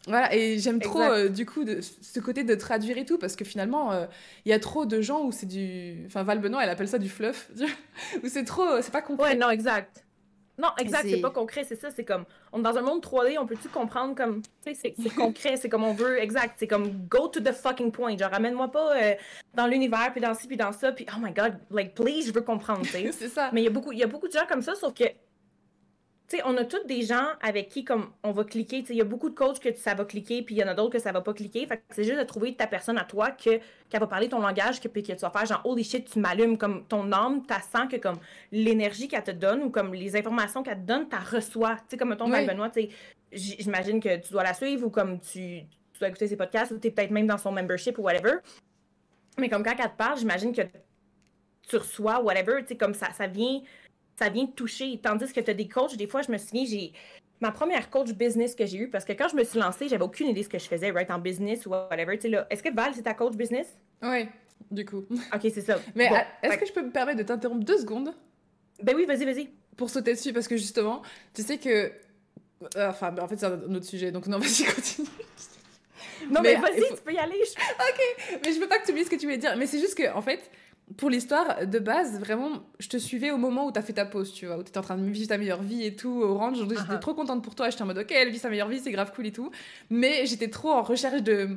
voilà, 0.09 0.35
et 0.35 0.59
j'aime 0.59 0.81
trop 0.81 1.03
euh, 1.03 1.29
du 1.29 1.47
coup 1.47 1.64
de, 1.64 1.81
ce 1.81 2.21
côté 2.21 2.42
de 2.42 2.55
traduire 2.55 2.99
et 2.99 3.05
tout, 3.05 3.18
parce 3.18 3.37
que 3.37 3.44
finalement, 3.44 3.92
euh, 3.92 4.07
il 4.44 4.51
y 4.51 4.53
a 4.53 4.59
trop 4.59 4.87
de 4.87 5.01
gens 5.01 5.23
où 5.25 5.33
c'est 5.33 5.47
du. 5.47 6.05
Enfin, 6.07 6.23
Val 6.23 6.40
Benoît, 6.40 6.64
elle 6.64 6.71
appelle 6.71 6.88
ça 6.88 6.99
du 6.99 7.09
fluff, 7.09 7.51
où 8.23 8.29
c'est 8.29 8.44
trop. 8.44 8.81
C'est 8.81 8.92
pas 8.92 9.03
concret. 9.03 9.31
Ouais, 9.31 9.37
non, 9.37 9.51
exact. 9.51 10.05
Non, 10.59 10.71
exact, 10.77 11.09
c'est 11.09 11.21
pas 11.21 11.31
concret, 11.31 11.62
c'est 11.62 11.81
ça, 11.81 11.90
c'est 11.92 12.05
comme. 12.05 12.25
On 12.53 12.59
est 12.59 12.62
dans 12.62 12.77
un 12.77 12.83
monde 12.83 13.01
3D, 13.01 13.38
on 13.38 13.47
peut-tu 13.47 13.68
comprendre 13.68 14.16
comme. 14.16 14.42
Tu 14.66 14.75
sais, 14.75 14.94
c'est 15.01 15.14
concret, 15.14 15.57
c'est 15.57 15.68
comme 15.68 15.85
on 15.85 15.94
veut, 15.94 16.21
exact, 16.21 16.57
c'est 16.59 16.66
comme 16.66 17.07
go 17.09 17.29
to 17.29 17.38
the 17.38 17.53
fucking 17.53 17.92
point. 17.92 18.16
Genre, 18.16 18.31
ramène-moi 18.31 18.68
pas 18.68 18.97
euh, 18.97 19.14
dans 19.55 19.68
l'univers, 19.68 20.11
puis 20.11 20.21
dans 20.21 20.35
ci, 20.35 20.49
puis 20.49 20.57
dans 20.57 20.73
ça, 20.73 20.90
puis 20.90 21.07
oh 21.14 21.21
my 21.21 21.33
god, 21.33 21.61
like, 21.71 21.94
please, 21.94 22.27
je 22.27 22.33
veux 22.33 22.40
comprendre, 22.40 22.83
tu 22.83 22.88
sais. 22.88 23.12
c'est 23.16 23.29
ça. 23.29 23.51
Mais 23.53 23.61
il 23.61 23.64
y, 23.64 23.68
a 23.68 23.71
beaucoup, 23.71 23.92
y 23.92 24.03
a 24.03 24.09
beaucoup 24.09 24.27
de 24.27 24.33
gens 24.33 24.47
comme 24.49 24.62
ça, 24.62 24.75
sauf 24.75 24.92
que 24.94 25.05
sais, 26.37 26.43
on 26.45 26.57
a 26.57 26.64
tous 26.64 26.85
des 26.87 27.03
gens 27.03 27.27
avec 27.41 27.69
qui 27.69 27.85
comme 27.85 28.11
on 28.23 28.33
va 28.33 28.45
cliquer. 28.45 28.85
Il 28.91 28.97
y 28.97 29.01
a 29.01 29.05
beaucoup 29.05 29.31
de 29.31 29.35
coachs 29.35 29.61
que 29.61 29.75
ça 29.75 29.95
va 29.95 30.05
cliquer, 30.05 30.43
puis 30.43 30.57
il 30.57 30.59
y 30.59 30.64
en 30.64 30.69
a 30.69 30.75
d'autres 30.75 30.93
que 30.93 30.99
ça 30.99 31.11
va 31.11 31.23
pas 31.23 31.33
cliquer. 31.33 31.67
Fait 31.67 31.83
c'est 31.91 32.05
juste 32.05 32.19
de 32.19 32.25
trouver 32.25 32.55
ta 32.55 32.67
personne 32.67 32.99
à 32.99 33.05
toi 33.05 33.31
que 33.31 33.59
qui 33.59 33.97
va 33.99 34.07
parler 34.07 34.29
ton 34.29 34.41
langage, 34.41 34.81
que, 34.81 34.88
puis 34.88 35.03
que 35.03 35.12
tu 35.12 35.21
vas 35.21 35.31
faire 35.31 35.47
genre 35.47 35.62
holy 35.64 35.85
shit, 35.85 36.11
tu 36.11 36.19
m'allumes 36.19 36.59
comme 36.59 36.85
ton 36.85 37.11
âme, 37.12 37.43
tu 37.47 37.55
sens 37.55 37.88
que 37.91 37.97
comme 37.97 38.19
l'énergie 38.53 39.09
qu'elle 39.09 39.23
te 39.23 39.31
donne 39.31 39.62
ou 39.62 39.71
comme 39.71 39.95
les 39.95 40.17
informations 40.17 40.62
qu'elle 40.62 40.83
te 40.83 40.87
donne, 40.87 41.09
tu 41.09 41.17
reçois. 41.35 41.77
Tu 41.77 41.83
sais, 41.91 41.97
comme 41.97 42.14
ton 42.17 42.31
oui. 42.31 42.47
Benoît, 42.47 42.71
j'imagine 43.33 44.01
que 44.01 44.17
tu 44.19 44.33
dois 44.33 44.43
la 44.43 44.55
suivre 44.55 44.87
ou 44.87 44.91
comme 44.91 45.21
tu, 45.21 45.62
tu 45.93 45.99
dois 45.99 46.09
écouter 46.09 46.29
ses 46.29 46.37
podcasts 46.37 46.73
ou 46.73 46.79
tu 46.79 46.88
es 46.88 46.91
peut-être 46.91 47.11
même 47.11 47.27
dans 47.27 47.38
son 47.38 47.53
membership 47.53 47.99
ou 47.99 48.03
whatever. 48.03 48.35
Mais 49.38 49.49
comme 49.49 49.62
quand 49.62 49.75
elle 49.79 49.91
te 49.91 49.97
parle, 49.97 50.19
j'imagine 50.19 50.53
que 50.53 50.62
tu 51.69 51.77
reçois 51.77 52.21
whatever, 52.21 52.61
tu 52.62 52.69
sais, 52.69 52.77
comme 52.77 52.95
ça, 52.95 53.12
ça 53.12 53.27
vient 53.27 53.62
ça 54.18 54.28
vient 54.28 54.46
te 54.46 54.52
toucher. 54.52 54.98
Tandis 55.02 55.33
que 55.33 55.40
tu 55.40 55.50
as 55.50 55.54
des 55.54 55.68
coachs, 55.68 55.96
des 55.96 56.07
fois, 56.07 56.22
je 56.22 56.33
me 56.33 56.38
souviens, 56.38 56.64
j'ai 56.64 56.92
ma 57.40 57.52
première 57.52 57.88
coach 57.88 58.11
business 58.11 58.54
que 58.54 58.66
j'ai 58.66 58.78
eue, 58.78 58.90
parce 58.90 59.04
que 59.04 59.12
quand 59.12 59.28
je 59.28 59.37
me 59.37 59.44
suis 59.44 59.59
lancée, 59.59 59.88
j'avais 59.88 60.02
aucune 60.02 60.28
idée 60.28 60.40
de 60.40 60.44
ce 60.44 60.48
que 60.48 60.59
je 60.59 60.66
faisais, 60.66 60.90
right, 60.90 61.11
en 61.11 61.18
business 61.18 61.66
ou 61.66 61.70
whatever. 61.70 62.18
Est-ce 62.50 62.62
que 62.62 62.74
Val, 62.74 62.92
c'est 62.94 63.02
ta 63.02 63.14
coach 63.14 63.35
business? 63.37 63.68
Oui, 64.02 64.28
du 64.70 64.85
coup. 64.85 65.04
OK, 65.35 65.40
c'est 65.42 65.61
ça. 65.61 65.78
Mais 65.94 66.11
est-ce 66.42 66.59
que 66.59 66.66
je 66.66 66.72
peux 66.72 66.83
me 66.83 66.90
permettre 66.90 67.18
de 67.18 67.22
t'interrompre 67.22 67.64
deux 67.64 67.78
secondes? 67.78 68.12
Ben 68.83 68.94
oui, 68.94 69.07
vas-y, 69.07 69.24
vas-y. 69.24 69.48
Pour 69.76 69.90
sauter 69.90 70.14
dessus, 70.14 70.33
parce 70.33 70.48
que 70.48 70.57
justement, 70.57 71.02
tu 71.33 71.42
sais 71.42 71.59
que. 71.59 71.92
Euh, 72.76 72.88
enfin, 72.88 73.12
ben, 73.12 73.22
en 73.22 73.28
fait, 73.28 73.37
c'est 73.37 73.46
un 73.46 73.74
autre 73.74 73.87
sujet, 73.87 74.11
donc 74.11 74.26
non, 74.26 74.38
vas-y, 74.40 74.64
continue. 74.64 75.09
Non, 76.31 76.40
mais, 76.42 76.57
vas-y, 76.57 76.81
tu 76.81 77.02
peux 77.04 77.12
y 77.12 77.18
aller. 77.18 77.37
Ok, 77.40 78.40
mais 78.44 78.52
je 78.52 78.59
veux 78.59 78.66
pas 78.66 78.78
que 78.78 78.87
tu 78.87 78.90
oublies 78.90 79.04
ce 79.04 79.11
que 79.11 79.16
tu 79.16 79.26
voulais 79.26 79.38
dire. 79.38 79.57
Mais 79.57 79.66
c'est 79.66 79.78
juste 79.78 79.96
que, 79.96 80.12
en 80.12 80.22
fait, 80.22 80.50
pour 80.96 81.11
l'histoire, 81.11 81.66
de 81.66 81.79
base, 81.79 82.18
vraiment, 82.18 82.51
je 82.79 82.88
te 82.88 82.96
suivais 82.96 83.31
au 83.31 83.37
moment 83.37 83.66
où 83.66 83.72
t'as 83.72 83.83
fait 83.83 83.92
ta 83.92 84.07
pause, 84.07 84.33
tu 84.33 84.46
vois, 84.46 84.59
où 84.59 84.62
t'étais 84.62 84.79
en 84.79 84.83
train 84.83 84.96
de 84.96 85.05
vivre 85.05 85.29
ta 85.29 85.38
meilleure 85.38 85.62
vie 85.62 85.85
et 85.85 85.94
tout, 85.94 86.22
Orange. 86.22 86.59
J'étais 86.59 86.74
uh-huh. 86.74 86.98
trop 86.98 87.14
contente 87.14 87.44
pour 87.44 87.55
toi. 87.55 87.70
J'étais 87.70 87.83
en 87.83 87.87
mode, 87.87 87.98
ok, 87.98 88.11
elle 88.11 88.31
vit 88.31 88.38
sa 88.38 88.48
meilleure 88.48 88.68
vie, 88.68 88.81
c'est 88.81 88.90
grave 88.90 89.12
cool 89.14 89.27
et 89.27 89.33
tout. 89.33 89.51
Mais 89.90 90.27
j'étais 90.27 90.48
trop 90.48 90.70
en 90.70 90.83
recherche 90.83 91.22
de, 91.22 91.51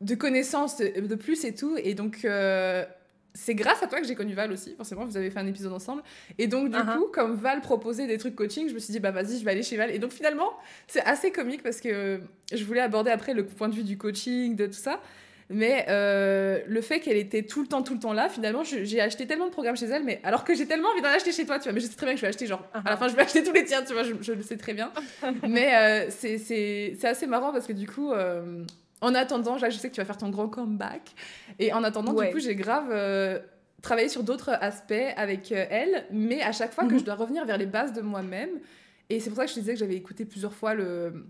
de 0.00 0.14
connaissances 0.14 0.78
de 0.78 1.14
plus 1.14 1.44
et 1.44 1.54
tout. 1.54 1.76
Et 1.76 1.94
donc, 1.94 2.24
euh, 2.24 2.84
c'est 3.32 3.54
grâce 3.54 3.82
à 3.82 3.86
toi 3.86 4.00
que 4.00 4.06
j'ai 4.06 4.14
connu 4.14 4.34
Val 4.34 4.52
aussi. 4.52 4.74
Forcément, 4.76 5.04
vous 5.06 5.16
avez 5.16 5.30
fait 5.30 5.38
un 5.38 5.46
épisode 5.46 5.72
ensemble. 5.72 6.02
Et 6.38 6.46
donc, 6.46 6.70
du 6.70 6.76
uh-huh. 6.76 6.96
coup, 6.96 7.06
comme 7.12 7.34
Val 7.36 7.60
proposait 7.60 8.06
des 8.06 8.18
trucs 8.18 8.34
coaching, 8.34 8.68
je 8.68 8.74
me 8.74 8.78
suis 8.80 8.92
dit, 8.92 9.00
bah 9.00 9.12
vas-y, 9.12 9.38
je 9.38 9.44
vais 9.44 9.52
aller 9.52 9.62
chez 9.62 9.76
Val. 9.76 9.90
Et 9.90 9.98
donc, 9.98 10.10
finalement, 10.10 10.52
c'est 10.88 11.02
assez 11.04 11.30
comique 11.30 11.62
parce 11.62 11.80
que 11.80 12.20
je 12.52 12.64
voulais 12.64 12.80
aborder 12.80 13.10
après 13.10 13.34
le 13.34 13.46
point 13.46 13.68
de 13.68 13.74
vue 13.74 13.84
du 13.84 13.96
coaching, 13.98 14.56
de 14.56 14.66
tout 14.66 14.72
ça. 14.72 15.00
Mais 15.50 15.84
euh, 15.88 16.60
le 16.66 16.80
fait 16.80 17.00
qu'elle 17.00 17.16
était 17.16 17.42
tout 17.42 17.60
le 17.60 17.66
temps, 17.66 17.82
tout 17.82 17.94
le 17.94 18.00
temps 18.00 18.12
là, 18.12 18.28
finalement, 18.28 18.62
j'ai 18.64 19.00
acheté 19.00 19.26
tellement 19.26 19.46
de 19.46 19.50
programmes 19.50 19.76
chez 19.76 19.86
elle, 19.86 20.04
mais 20.04 20.20
alors 20.24 20.44
que 20.44 20.54
j'ai 20.54 20.66
tellement 20.66 20.88
envie 20.88 21.02
d'en 21.02 21.08
acheter 21.08 21.32
chez 21.32 21.44
toi, 21.44 21.58
tu 21.58 21.64
vois. 21.64 21.72
Mais 21.72 21.80
je 21.80 21.86
sais 21.86 21.96
très 21.96 22.06
bien 22.06 22.14
que 22.14 22.20
je 22.20 22.22
vais 22.24 22.28
acheter, 22.28 22.46
genre, 22.46 22.66
à 22.72 22.88
la 22.88 22.96
fin, 22.96 23.08
je 23.08 23.16
vais 23.16 23.22
acheter 23.22 23.42
tous 23.42 23.52
les 23.52 23.64
tiens, 23.64 23.82
tu 23.82 23.92
vois, 23.92 24.02
je, 24.02 24.32
le 24.32 24.42
sais 24.42 24.56
très 24.56 24.72
bien. 24.72 24.90
mais 25.48 25.74
euh, 25.74 26.10
c'est 26.10 27.04
assez 27.04 27.26
marrant 27.26 27.52
parce 27.52 27.66
que 27.66 27.72
du 27.72 27.86
coup, 27.86 28.12
euh, 28.12 28.64
en 29.00 29.14
attendant, 29.14 29.56
là, 29.56 29.70
je 29.70 29.76
sais 29.78 29.90
que 29.90 29.94
tu 29.94 30.00
vas 30.00 30.06
faire 30.06 30.16
ton 30.16 30.30
grand 30.30 30.48
comeback. 30.48 31.12
Et 31.58 31.72
en 31.72 31.84
attendant, 31.84 32.14
du 32.14 32.30
coup, 32.30 32.38
j'ai 32.38 32.54
grave 32.54 33.42
travaillé 33.82 34.08
sur 34.08 34.22
d'autres 34.22 34.50
aspects 34.62 34.94
avec 35.16 35.52
elle, 35.52 36.06
mais 36.10 36.40
à 36.40 36.52
chaque 36.52 36.72
fois 36.72 36.84
que 36.84 36.94
mhm. 36.94 37.00
je 37.00 37.04
dois 37.04 37.16
revenir 37.16 37.44
vers 37.44 37.58
les 37.58 37.66
bases 37.66 37.92
de 37.92 38.00
moi-même. 38.00 38.48
Et 39.10 39.20
c'est 39.20 39.28
pour 39.28 39.36
ça 39.36 39.44
que 39.44 39.50
je 39.50 39.56
te 39.56 39.60
disais 39.60 39.74
que 39.74 39.78
j'avais 39.78 39.96
écouté 39.96 40.24
plusieurs 40.24 40.54
fois 40.54 40.72
le 40.72 41.26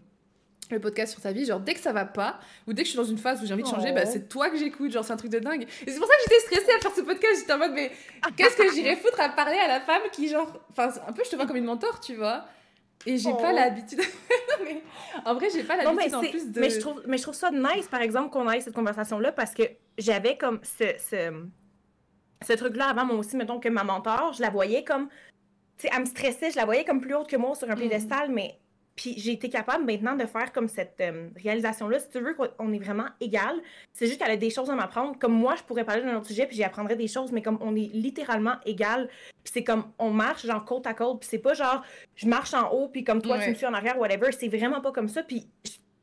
le 0.71 0.81
podcast 0.81 1.13
sur 1.13 1.23
ta 1.23 1.33
vie, 1.33 1.45
genre 1.45 1.61
dès 1.61 1.75
que 1.75 1.81
ça 1.81 1.93
va 1.93 2.05
pas, 2.05 2.39
ou 2.67 2.73
dès 2.73 2.83
que 2.83 2.87
je 2.87 2.91
suis 2.91 2.99
dans 2.99 3.05
une 3.05 3.19
phase 3.19 3.43
où 3.43 3.47
j'ai 3.47 3.55
envie 3.55 3.63
de 3.63 3.69
changer, 3.69 3.93
bah, 3.93 4.03
oh. 4.05 4.11
c'est 4.11 4.29
toi 4.29 4.51
que 4.51 4.57
j'écoute, 4.57 4.93
genre 4.93 5.05
c'est 5.05 5.13
un 5.13 5.17
truc 5.17 5.31
de 5.31 5.39
dingue. 5.39 5.67
Et 5.87 5.91
c'est 5.91 5.99
pour 5.99 6.07
ça 6.07 6.15
que 6.15 6.23
j'étais 6.23 6.41
stressée 6.41 6.77
à 6.77 6.81
faire 6.81 6.95
ce 6.95 7.03
podcast, 7.03 7.41
j'étais 7.41 7.53
en 7.53 7.59
mode 7.59 7.73
mais 7.75 7.91
qu'est-ce 8.37 8.57
que 8.57 8.73
j'irais 8.73 8.97
foutre 8.97 9.21
à 9.21 9.29
parler 9.31 9.59
à 9.59 9.69
la 9.69 9.81
femme 9.81 10.03
qui 10.13 10.29
genre, 10.29 10.61
enfin 10.71 10.91
un 11.07 11.13
peu 11.13 11.23
je 11.25 11.31
te 11.31 11.37
vois 11.37 11.47
comme 11.47 11.57
une 11.57 11.65
mentor, 11.65 12.01
tu 12.01 12.15
vois. 12.15 12.45
Et 13.07 13.19
j'ai 13.19 13.33
pas 13.33 13.51
oh. 13.51 13.55
l'habitude. 13.55 14.01
mais 14.65 14.83
en 15.25 15.35
vrai, 15.35 15.49
j'ai 15.51 15.63
pas 15.63 15.77
l'habitude 15.77 16.15
en 16.15 16.21
plus 16.21 16.51
de. 16.51 16.61
Mais 16.61 16.71
je, 16.71 16.81
trouve, 16.81 17.03
mais 17.07 17.19
je 17.19 17.23
trouve 17.23 17.35
ça 17.35 17.51
nice, 17.51 17.87
par 17.91 18.01
exemple, 18.01 18.31
qu'on 18.31 18.51
ait 18.51 18.61
cette 18.61 18.75
conversation-là 18.75 19.33
parce 19.33 19.53
que 19.53 19.63
j'avais 19.99 20.37
comme 20.37 20.61
ce, 20.63 20.85
ce, 20.99 21.45
ce 22.47 22.53
truc-là 22.55 22.87
avant, 22.89 23.05
moi 23.05 23.17
aussi, 23.17 23.37
mettons 23.37 23.61
que 23.61 23.69
ma 23.69 23.85
mentor, 23.85 24.33
je 24.33 24.43
la 24.43 24.51
voyais 24.51 24.85
comme. 24.85 25.09
Tu 25.77 25.83
sais, 25.87 25.91
elle 25.93 26.01
me 26.01 26.07
stressait, 26.07 26.51
je 26.51 26.57
la 26.57 26.65
voyais 26.65 26.85
comme 26.85 27.01
plus 27.01 27.15
haute 27.15 27.29
que 27.29 27.37
moi 27.37 27.55
sur 27.55 27.69
un 27.69 27.75
piédestal, 27.75 28.31
mm. 28.31 28.35
mais 28.35 28.59
puis 28.97 29.15
j'ai 29.19 29.33
été 29.33 29.49
capable 29.49 29.85
maintenant 29.85 30.15
de 30.15 30.25
faire 30.25 30.53
comme 30.53 30.69
cette 30.69 31.01
euh, 31.01 31.29
réalisation-là. 31.37 31.99
Si 31.99 32.09
tu 32.11 32.21
veux 32.21 32.35
qu'on 32.35 32.73
est 32.73 32.79
vraiment 32.79 33.07
égal, 33.21 33.57
c'est 33.93 34.07
juste 34.07 34.21
qu'elle 34.21 34.31
a 34.31 34.37
des 34.37 34.51
choses 34.51 34.71
à 34.71 34.75
m'apprendre. 34.75 35.19
Comme 35.19 35.33
moi, 35.33 35.57
je 35.57 35.63
pourrais 35.65 35.85
parler 35.85 36.03
d'un 36.03 36.17
autre 36.17 36.27
sujet, 36.27 36.47
puis 36.47 36.57
j'y 36.57 36.65
apprendrais 36.65 36.97
des 36.97 37.09
choses, 37.09 37.33
mais 37.33 37.43
comme 37.43 37.59
on 37.61 37.75
est 37.75 37.91
littéralement 37.93 38.55
égal, 38.65 39.09
puis 39.43 39.53
c'est 39.53 39.65
comme 39.65 39.93
on 39.99 40.11
marche 40.11 40.47
genre 40.47 40.65
côte 40.65 40.87
à 40.87 40.95
côte, 40.95 41.21
puis 41.21 41.29
c'est 41.29 41.39
pas 41.39 41.55
genre 41.55 41.83
je 42.15 42.29
marche 42.29 42.55
en 42.55 42.71
haut, 42.71 42.89
puis 42.89 43.03
comme 43.03 43.21
toi 43.21 43.39
tu 43.39 43.51
me 43.51 43.55
suis 43.55 43.67
en 43.67 43.75
arrière, 43.75 43.99
whatever. 43.99 44.31
C'est 44.33 44.49
vraiment 44.49 44.81
pas 44.81 44.93
comme 44.93 45.09
ça. 45.09 45.23
Puis 45.23 45.49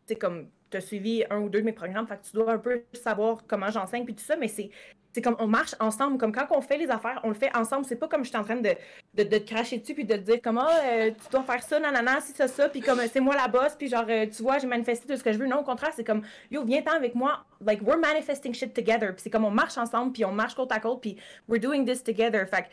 c'est 0.05 0.15
comme 0.15 0.49
tu 0.69 0.77
as 0.77 0.81
suivi 0.81 1.23
un 1.29 1.39
ou 1.39 1.49
deux 1.49 1.59
de 1.59 1.65
mes 1.65 1.73
programmes, 1.73 2.07
fait 2.07 2.17
que 2.17 2.25
tu 2.25 2.33
dois 2.33 2.51
un 2.51 2.57
peu 2.57 2.83
savoir 2.93 3.43
comment 3.47 3.69
j'enseigne, 3.69 4.03
puis 4.03 4.15
tout 4.15 4.23
ça, 4.23 4.35
mais 4.35 4.47
c'est 4.47 4.69
c'est 5.13 5.21
comme 5.21 5.35
on 5.39 5.47
marche 5.47 5.75
ensemble, 5.79 6.17
comme 6.17 6.31
quand 6.31 6.47
on 6.51 6.61
fait 6.61 6.77
les 6.77 6.89
affaires, 6.89 7.19
on 7.23 7.29
le 7.29 7.33
fait 7.33 7.55
ensemble. 7.55 7.85
C'est 7.85 7.97
pas 7.97 8.07
comme 8.07 8.23
je 8.23 8.29
suis 8.29 8.37
en 8.37 8.43
train 8.43 8.55
de, 8.55 8.69
de, 9.13 9.23
de, 9.23 9.37
te 9.37 9.49
cracher 9.49 9.77
dessus 9.77 9.93
puis 9.93 10.05
de 10.05 10.15
te 10.15 10.21
dire 10.21 10.39
comment 10.43 10.67
euh, 10.85 11.11
tu 11.11 11.29
dois 11.31 11.43
faire 11.43 11.61
ça, 11.63 11.79
nanana, 11.79 12.21
si 12.21 12.31
ça, 12.33 12.47
ça, 12.47 12.69
puis 12.69 12.81
comme 12.81 12.99
c'est 13.11 13.19
moi 13.19 13.35
la 13.35 13.47
boss, 13.47 13.75
puis 13.77 13.89
genre, 13.89 14.05
euh, 14.07 14.25
tu 14.25 14.41
vois, 14.41 14.59
j'ai 14.59 14.67
manifesté 14.67 15.07
tout 15.07 15.17
ce 15.17 15.23
que 15.23 15.33
je 15.33 15.37
veux. 15.37 15.47
Non, 15.47 15.59
au 15.59 15.63
contraire, 15.63 15.91
c'est 15.95 16.03
comme, 16.03 16.21
yo, 16.49 16.63
viens-t'en 16.63 16.93
avec 16.93 17.15
moi. 17.15 17.43
Like, 17.65 17.81
we're 17.81 17.99
manifesting 17.99 18.53
shit 18.53 18.73
together. 18.73 19.13
Puis 19.13 19.23
c'est 19.23 19.29
comme 19.29 19.45
on 19.45 19.51
marche 19.51 19.77
ensemble, 19.77 20.13
puis 20.13 20.23
on 20.25 20.31
marche 20.31 20.55
côte 20.55 20.71
à 20.71 20.79
côte, 20.79 21.01
puis 21.01 21.17
we're 21.47 21.61
doing 21.61 21.85
this 21.85 22.03
together. 22.03 22.47
Fait 22.47 22.65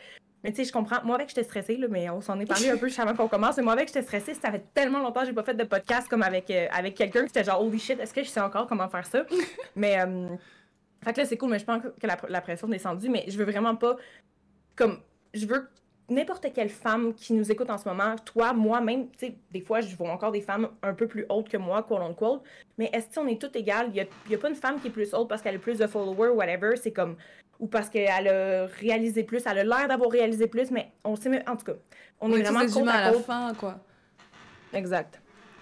Mais 0.43 0.51
tu 0.51 0.57
sais, 0.57 0.63
je 0.63 0.71
comprends. 0.71 1.03
Moi, 1.03 1.15
avec, 1.15 1.29
j'étais 1.29 1.43
stressée, 1.43 1.75
là, 1.75 1.87
mais 1.89 2.09
on 2.09 2.21
s'en 2.21 2.39
est 2.39 2.45
parlé 2.45 2.69
un 2.69 2.77
peu 2.77 2.87
juste 2.87 2.99
avant 2.99 3.15
qu'on 3.15 3.27
commence. 3.27 3.57
Mais 3.57 3.63
moi, 3.63 3.73
avec, 3.73 3.87
j'étais 3.89 4.03
stressée. 4.03 4.33
Ça 4.33 4.49
fait 4.49 4.63
tellement 4.73 4.99
longtemps 4.99 5.21
que 5.21 5.27
j'ai 5.27 5.33
pas 5.33 5.43
fait 5.43 5.55
de 5.55 5.65
podcast 5.65 6.07
comme 6.07 6.23
avec, 6.23 6.49
euh, 6.49 6.67
avec 6.71 6.95
quelqu'un. 6.95 7.27
C'était 7.27 7.43
genre, 7.43 7.61
holy 7.61 7.79
shit, 7.79 7.99
est-ce 7.99 8.13
que 8.13 8.23
je 8.23 8.29
sais 8.29 8.39
encore 8.39 8.67
comment 8.67 8.87
faire 8.87 9.05
ça? 9.05 9.25
mais, 9.75 9.99
euh, 9.99 10.29
fait 11.01 11.13
que 11.13 11.21
là, 11.21 11.25
c'est 11.25 11.37
cool, 11.37 11.49
mais 11.49 11.59
je 11.59 11.65
pense 11.65 11.81
que 11.81 12.07
la, 12.07 12.17
la 12.27 12.41
pression 12.41 12.67
est 12.67 12.71
descendue. 12.71 13.09
Mais 13.09 13.25
je 13.27 13.37
veux 13.37 13.45
vraiment 13.45 13.75
pas. 13.75 13.95
Comme, 14.75 14.99
je 15.33 15.45
veux 15.45 15.67
n'importe 16.09 16.47
quelle 16.53 16.69
femme 16.69 17.13
qui 17.13 17.33
nous 17.33 17.51
écoute 17.51 17.69
en 17.69 17.77
ce 17.77 17.87
moment, 17.87 18.15
toi, 18.25 18.53
moi, 18.53 18.81
même, 18.81 19.09
tu 19.11 19.19
sais, 19.19 19.37
des 19.51 19.61
fois, 19.61 19.81
je 19.81 19.95
vois 19.95 20.11
encore 20.11 20.31
des 20.31 20.41
femmes 20.41 20.69
un 20.81 20.93
peu 20.93 21.07
plus 21.07 21.25
hautes 21.29 21.49
que 21.49 21.57
moi, 21.57 21.83
quote 21.83 22.01
unquote, 22.01 22.43
mais 22.77 22.89
est-ce 22.93 23.13
qu'on 23.13 23.27
est 23.27 23.39
toutes 23.39 23.55
égales? 23.55 23.87
Il 23.89 23.93
n'y 23.93 24.01
a, 24.01 24.37
a, 24.37 24.37
pas 24.37 24.49
une 24.49 24.55
femme 24.55 24.79
qui 24.79 24.87
est 24.87 24.91
plus 24.91 25.13
haute 25.13 25.27
parce 25.27 25.41
qu'elle 25.41 25.55
a 25.55 25.59
plus 25.59 25.77
de 25.77 25.87
followers, 25.87 26.29
whatever, 26.29 26.75
c'est 26.75 26.91
comme, 26.91 27.15
ou 27.59 27.67
parce 27.67 27.89
qu'elle 27.89 28.27
a 28.27 28.65
réalisé 28.65 29.23
plus, 29.23 29.43
elle 29.45 29.59
a 29.59 29.63
l'air 29.63 29.87
d'avoir 29.87 30.09
réalisé 30.09 30.47
plus, 30.47 30.71
mais 30.71 30.91
on 31.03 31.15
sait, 31.15 31.47
en 31.47 31.55
tout 31.55 31.65
cas, 31.65 31.77
on 32.19 32.31
est 32.33 32.41
vraiment 32.41 32.65
côte 32.65 32.87
à, 32.87 32.93
à 32.93 33.11
la 33.11 33.19
fin, 33.19 33.53
quoi. 33.53 33.79
Exact. 34.73 35.21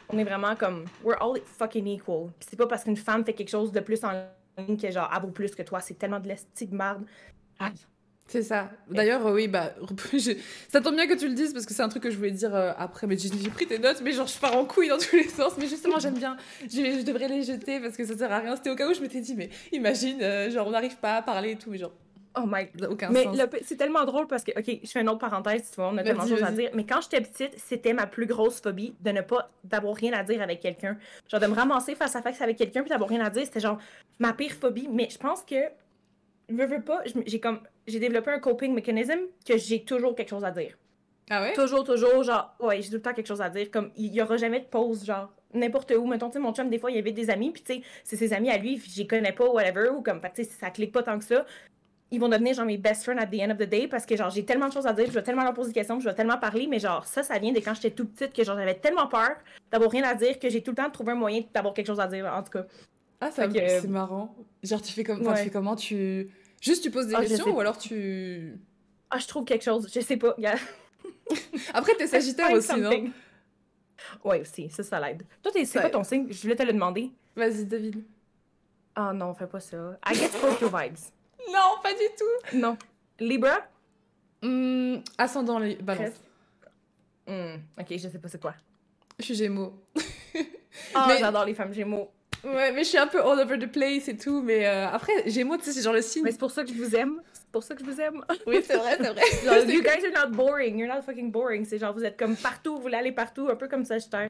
On 0.10 0.17
est 0.17 0.23
vraiment 0.23 0.56
comme, 0.56 0.86
we're 1.04 1.21
all 1.21 1.38
fucking 1.43 1.88
equal. 1.88 2.30
C'est 2.39 2.56
pas 2.56 2.67
parce 2.67 2.84
qu'une 2.84 2.95
femme 2.95 3.26
fait 3.26 3.34
quelque 3.34 3.50
chose 3.50 3.71
de 3.71 3.80
plus 3.82 4.04
en 4.04 4.12
que 4.65 4.91
genre, 4.91 5.12
elle 5.13 5.22
vaut 5.22 5.32
plus 5.32 5.54
que 5.56 5.63
toi, 5.63 5.80
c'est 5.80 5.96
tellement 5.96 6.20
de 6.20 6.28
l'estique 6.28 6.72
de 6.72 6.76
merde. 6.76 7.04
Ah. 7.60 7.72
C'est 8.28 8.43
ça. 8.43 8.70
D'ailleurs, 8.89 9.26
euh, 9.26 9.34
oui, 9.34 9.48
bah, 9.48 9.74
ça 10.70 10.82
tombe 10.82 10.96
bien 10.96 11.08
que 11.08 11.13
tu 11.13 11.30
le 11.30 11.34
dises 11.34 11.54
parce 11.54 11.65
que 11.65 11.74
c'est 11.74 11.82
un 11.82 11.88
truc 11.88 12.04
que 12.04 12.12
je 12.12 12.17
voulais 12.17 12.32
dire 12.32 12.54
euh, 12.54 12.74
après. 12.78 13.08
Mais 13.08 13.17
j'ai 13.17 13.50
pris 13.50 13.67
tes 13.67 13.80
notes, 13.80 14.02
mais 14.04 14.12
genre, 14.12 14.28
je 14.28 14.38
pars 14.38 14.58
en 14.58 14.65
couille 14.65 14.89
dans 14.89 14.98
tous 14.98 15.15
les 15.15 15.30
sens. 15.30 15.54
Mais 15.58 15.67
justement, 15.67 15.98
j'aime 16.00 16.15
bien. 16.15 16.36
Je, 16.63 16.67
je, 16.67 17.06
devrais 17.06 17.30
les 17.30 17.43
jeter 17.43 17.80
parce 17.80 17.96
que 17.96 18.06
ça 18.06 18.17
sert 18.17 18.32
à 18.32 18.39
rien. 18.39 18.56
C'était 18.58 18.70
au 18.70 18.76
cas 18.76 18.89
où 18.89 18.93
je 18.93 19.00
m'étais 19.00 19.22
dit, 19.22 19.34
mais 19.36 19.50
imagine, 19.72 20.22
euh, 20.22 20.50
genre, 20.52 20.67
on 20.67 20.72
n'arrive 20.72 20.98
pas 20.98 21.15
à 21.17 21.22
parler 21.22 21.52
et 21.52 21.56
tout, 21.56 21.70
mais 21.72 21.78
genre. 21.78 21.93
Oh 22.38 22.45
my 22.45 22.65
god. 22.76 22.89
Aucun 22.91 23.10
mais 23.10 23.26
c'est 23.63 23.78
tellement 23.78 24.06
drôle 24.06 24.28
parce 24.28 24.43
que, 24.43 24.52
ok, 24.58 24.80
je 24.84 24.89
fais 24.89 25.02
une 25.02 25.10
autre 25.10 25.19
parenthèse, 25.19 25.69
tu 25.71 25.76
vois, 25.78 25.89
on 25.89 25.97
a 25.97 26.04
tellement 26.04 26.23
de 26.23 26.30
choses 26.30 26.43
à 26.43 26.52
dire. 26.52 26.69
Mais 26.73 26.86
quand 26.86 27.02
j'étais 27.02 27.21
petite, 27.21 27.58
c'était 27.58 27.93
ma 27.93 28.08
plus 28.08 28.26
grosse 28.26 28.60
phobie 28.62 28.95
de 29.02 29.12
ne 29.12 29.21
pas, 29.21 29.50
d'avoir 29.63 29.95
rien 29.95 30.13
à 30.13 30.23
dire 30.23 30.41
avec 30.41 30.60
quelqu'un. 30.60 30.97
Genre, 31.30 31.39
de 31.39 31.47
me 31.47 31.56
ramasser 31.56 31.95
face 31.95 32.15
à 32.15 32.21
face 32.21 32.41
avec 32.41 32.58
quelqu'un 32.58 32.82
puis 32.82 32.89
d'avoir 32.89 33.10
rien 33.10 33.21
à 33.21 33.30
dire, 33.30 33.45
c'était 33.45 33.60
genre 33.60 33.80
ma 34.19 34.34
pire 34.34 34.54
phobie. 34.54 34.88
Mais 34.91 35.10
je 35.10 35.17
pense 35.17 35.43
que 35.43 35.56
veux, 36.50 36.65
veux 36.65 36.82
pas, 36.82 37.02
j'ai 37.26 37.39
comme 37.39 37.60
j'ai 37.88 38.00
développé 38.00 38.32
un 38.32 38.39
coping 38.39 38.73
mécanisme 38.73 39.28
que 39.45 39.58
j'ai 39.58 39.84
toujours 39.84 40.15
quelque 40.15 40.30
chose 40.30 40.43
à 40.43 40.52
dire. 40.52 40.78
Ah 41.30 41.41
ouais? 41.41 41.54
Toujours, 41.54 41.84
toujours, 41.84 42.23
genre, 42.23 42.56
ouais, 42.60 42.82
j'ai 42.82 42.89
tout 42.89 42.95
le 42.95 43.02
temps 43.02 43.13
quelque 43.13 43.28
chose 43.28 43.41
à 43.41 43.50
dire. 43.50 43.69
Comme, 43.69 43.91
il 43.97 44.13
y 44.13 44.21
aura 44.21 44.38
jamais 44.38 44.62
de 44.62 44.65
pause, 44.65 45.06
genre, 45.06 45.30
n'importe 45.54 45.91
où. 45.91 46.06
Mettons, 46.08 46.28
tu 46.30 46.34
sais, 46.34 46.39
mon 46.39 46.54
chum, 46.54 46.69
des 46.69 46.80
fois, 46.80 46.89
il 46.89 46.95
y 46.95 47.00
avait 47.00 47.12
des 47.12 47.30
amis, 47.30 47.52
puis 47.52 47.63
tu 47.63 47.73
sais, 47.73 47.82
c'est 48.04 48.15
ses 48.15 48.34
amis 48.34 48.50
à 48.50 48.58
lui, 48.58 48.82
j'y 48.88 49.08
connais 49.08 49.34
pas, 49.34 49.45
whatever, 49.45 49.89
ou 49.89 50.02
comme, 50.02 50.21
tu 50.21 50.30
sais, 50.36 50.43
ça 50.45 50.69
clique 50.69 50.93
pas 50.93 51.04
tant 51.04 51.19
que 51.19 51.26
ça. 51.26 51.45
Ils 52.10 52.20
vont 52.20 52.30
devenir, 52.30 52.54
genre, 52.54 52.65
mes 52.65 52.78
best 52.78 53.04
friends 53.04 53.17
at 53.17 53.28
the 53.28 53.41
end 53.41 53.52
of 53.52 53.58
the 53.58 53.70
day 53.70 53.88
parce 53.88 54.06
que, 54.06 54.15
genre, 54.15 54.30
j'ai 54.30 54.46
tellement 54.46 54.70
de 54.70 54.74
choses 54.74 54.88
à 54.88 54.93
dire, 54.93 55.08
je 55.08 55.12
vais 55.12 55.24
tellement 55.24 55.43
leur 55.43 55.54
poser 55.54 55.70
des 55.70 55.74
questions, 55.74 56.00
je 56.00 56.08
vais 56.08 56.15
tellement 56.15 56.38
parler, 56.38 56.67
mais 56.67 56.80
genre, 56.80 57.06
ça, 57.06 57.22
ça 57.22 57.38
vient 57.38 57.52
de 57.52 57.60
quand 57.60 57.74
j'étais 57.74 57.91
tout 57.91 58.06
petite 58.06 58.34
que, 58.34 58.43
genre, 58.43 58.58
j'avais 58.58 58.76
tellement 58.76 59.08
peur 59.08 59.32
d'avoir 59.72 59.91
rien 59.91 60.04
à 60.04 60.13
dire 60.13 60.39
que 60.39 60.50
j'ai 60.50 60.63
tout 60.63 60.72
le 60.72 60.78
temps 60.78 60.89
trouvé 60.89 61.12
un 61.12 61.15
moyen 61.15 61.43
d'avoir 61.54 61.74
quelque 61.74 61.88
chose 61.88 62.00
à 62.00 62.08
dire, 62.08 62.26
en 62.26 62.43
tout 62.43 62.52
cas. 62.52 62.65
Ah, 63.20 63.32
ça, 63.32 63.48
c'est 63.52 63.88
marrant. 63.88 64.36
Genre, 64.63 64.82
tu 64.82 64.93
fais, 64.93 65.04
comme... 65.04 65.22
tu 65.22 65.43
fais 65.43 65.50
comment? 65.50 65.76
Tu 65.76 66.30
Juste 66.62 66.84
tu 66.84 66.91
poses 66.91 67.08
des 67.08 67.15
ah, 67.15 67.22
questions 67.22 67.56
ou 67.56 67.60
alors 67.60 67.78
tu. 67.78 68.60
Ah, 69.10 69.20
je 69.20 69.28
trouve 69.28 69.46
quelque 69.46 69.63
chose, 69.63 69.89
je 69.93 70.00
sais 70.00 70.17
pas. 70.17 70.36
Après, 71.74 71.93
t'es 71.96 72.08
Sagittaire 72.08 72.52
aussi, 72.52 72.80
non? 72.80 73.12
Ouais, 74.24 74.41
aussi, 74.41 74.70
ça, 74.70 74.84
ça 74.84 75.00
l'aide. 75.00 75.24
Toi, 75.41 75.52
c'est 75.54 75.80
quoi 75.80 75.89
ton 75.89 76.04
signe? 76.04 76.28
Je 76.30 76.41
voulais 76.41 76.56
te 76.56 76.63
le 76.63 76.74
demander. 76.74 77.12
Vas-y, 77.36 77.65
David. 77.65 78.04
Ah 78.96 79.13
non, 79.13 79.34
fais 79.34 79.48
pas 79.48 79.60
ça. 79.60 80.00
I 80.08 80.15
get 80.15 80.30
Scorpio 80.30 80.70
vibes. 80.70 80.98
Non, 81.52 81.76
pas 81.82 81.94
du 81.94 82.00
tout. 82.18 82.58
Non. 82.58 82.78
Libra? 83.20 83.60
Mmh, 84.42 84.98
ascendant 85.18 85.60
les 85.60 85.76
balance. 85.76 86.14
Mmh, 87.28 87.56
ok, 87.80 87.88
je 87.90 87.98
sais 88.10 88.20
pas 88.20 88.28
c'est 88.28 88.42
quoi. 88.42 88.54
Je 89.20 89.26
suis 89.26 89.36
Gémeaux. 89.36 89.74
Oh, 90.96 91.00
j'adore 91.20 91.46
les 91.46 91.56
femmes 91.56 91.74
Gémeaux. 91.74 92.12
Ouais, 92.44 92.72
mais 92.72 92.84
je 92.84 92.90
suis 92.90 92.98
un 93.00 93.08
peu 93.08 93.20
all 93.20 93.40
over 93.40 93.58
the 93.58 93.66
place 93.72 94.08
et 94.08 94.16
tout. 94.16 94.44
Mais 94.44 94.68
euh, 94.68 94.88
après, 94.88 95.28
Gémeaux, 95.28 95.58
tu 95.58 95.64
sais, 95.64 95.72
c'est 95.74 95.82
genre 95.82 95.94
le 95.94 96.04
signe. 96.04 96.24
Mais 96.24 96.32
c'est 96.32 96.38
pour 96.38 96.52
ça 96.52 96.64
que 96.64 96.70
je 96.70 96.76
vous 96.76 96.96
aime. 96.96 97.22
C'est 97.34 97.48
pour 97.52 97.64
ça 97.64 97.74
que 97.74 97.84
je 97.84 97.90
vous 97.90 98.00
aime. 98.00 98.24
Oui, 98.46 98.64
c'est 98.64 98.78
vrai, 98.78 98.98
c'est 98.98 99.10
vrai. 99.10 99.22
genre, 99.44 99.56
you 99.70 99.82
guys 99.82 100.06
are 100.06 100.28
not 100.28 100.36
boring. 100.36 100.78
You're 100.78 100.94
not 100.94 101.02
fucking 101.02 101.32
boring. 101.32 101.66
C'est 101.66 101.80
genre, 101.80 101.94
vous 101.94 102.04
êtes 102.04 102.18
comme 102.18 102.36
partout, 102.36 102.76
vous 102.76 102.82
voulez 102.82 102.98
aller 102.98 103.12
partout, 103.12 103.50
un 103.50 103.56
peu 103.56 103.68
comme 103.68 103.84
Sagittaire. 103.84 104.30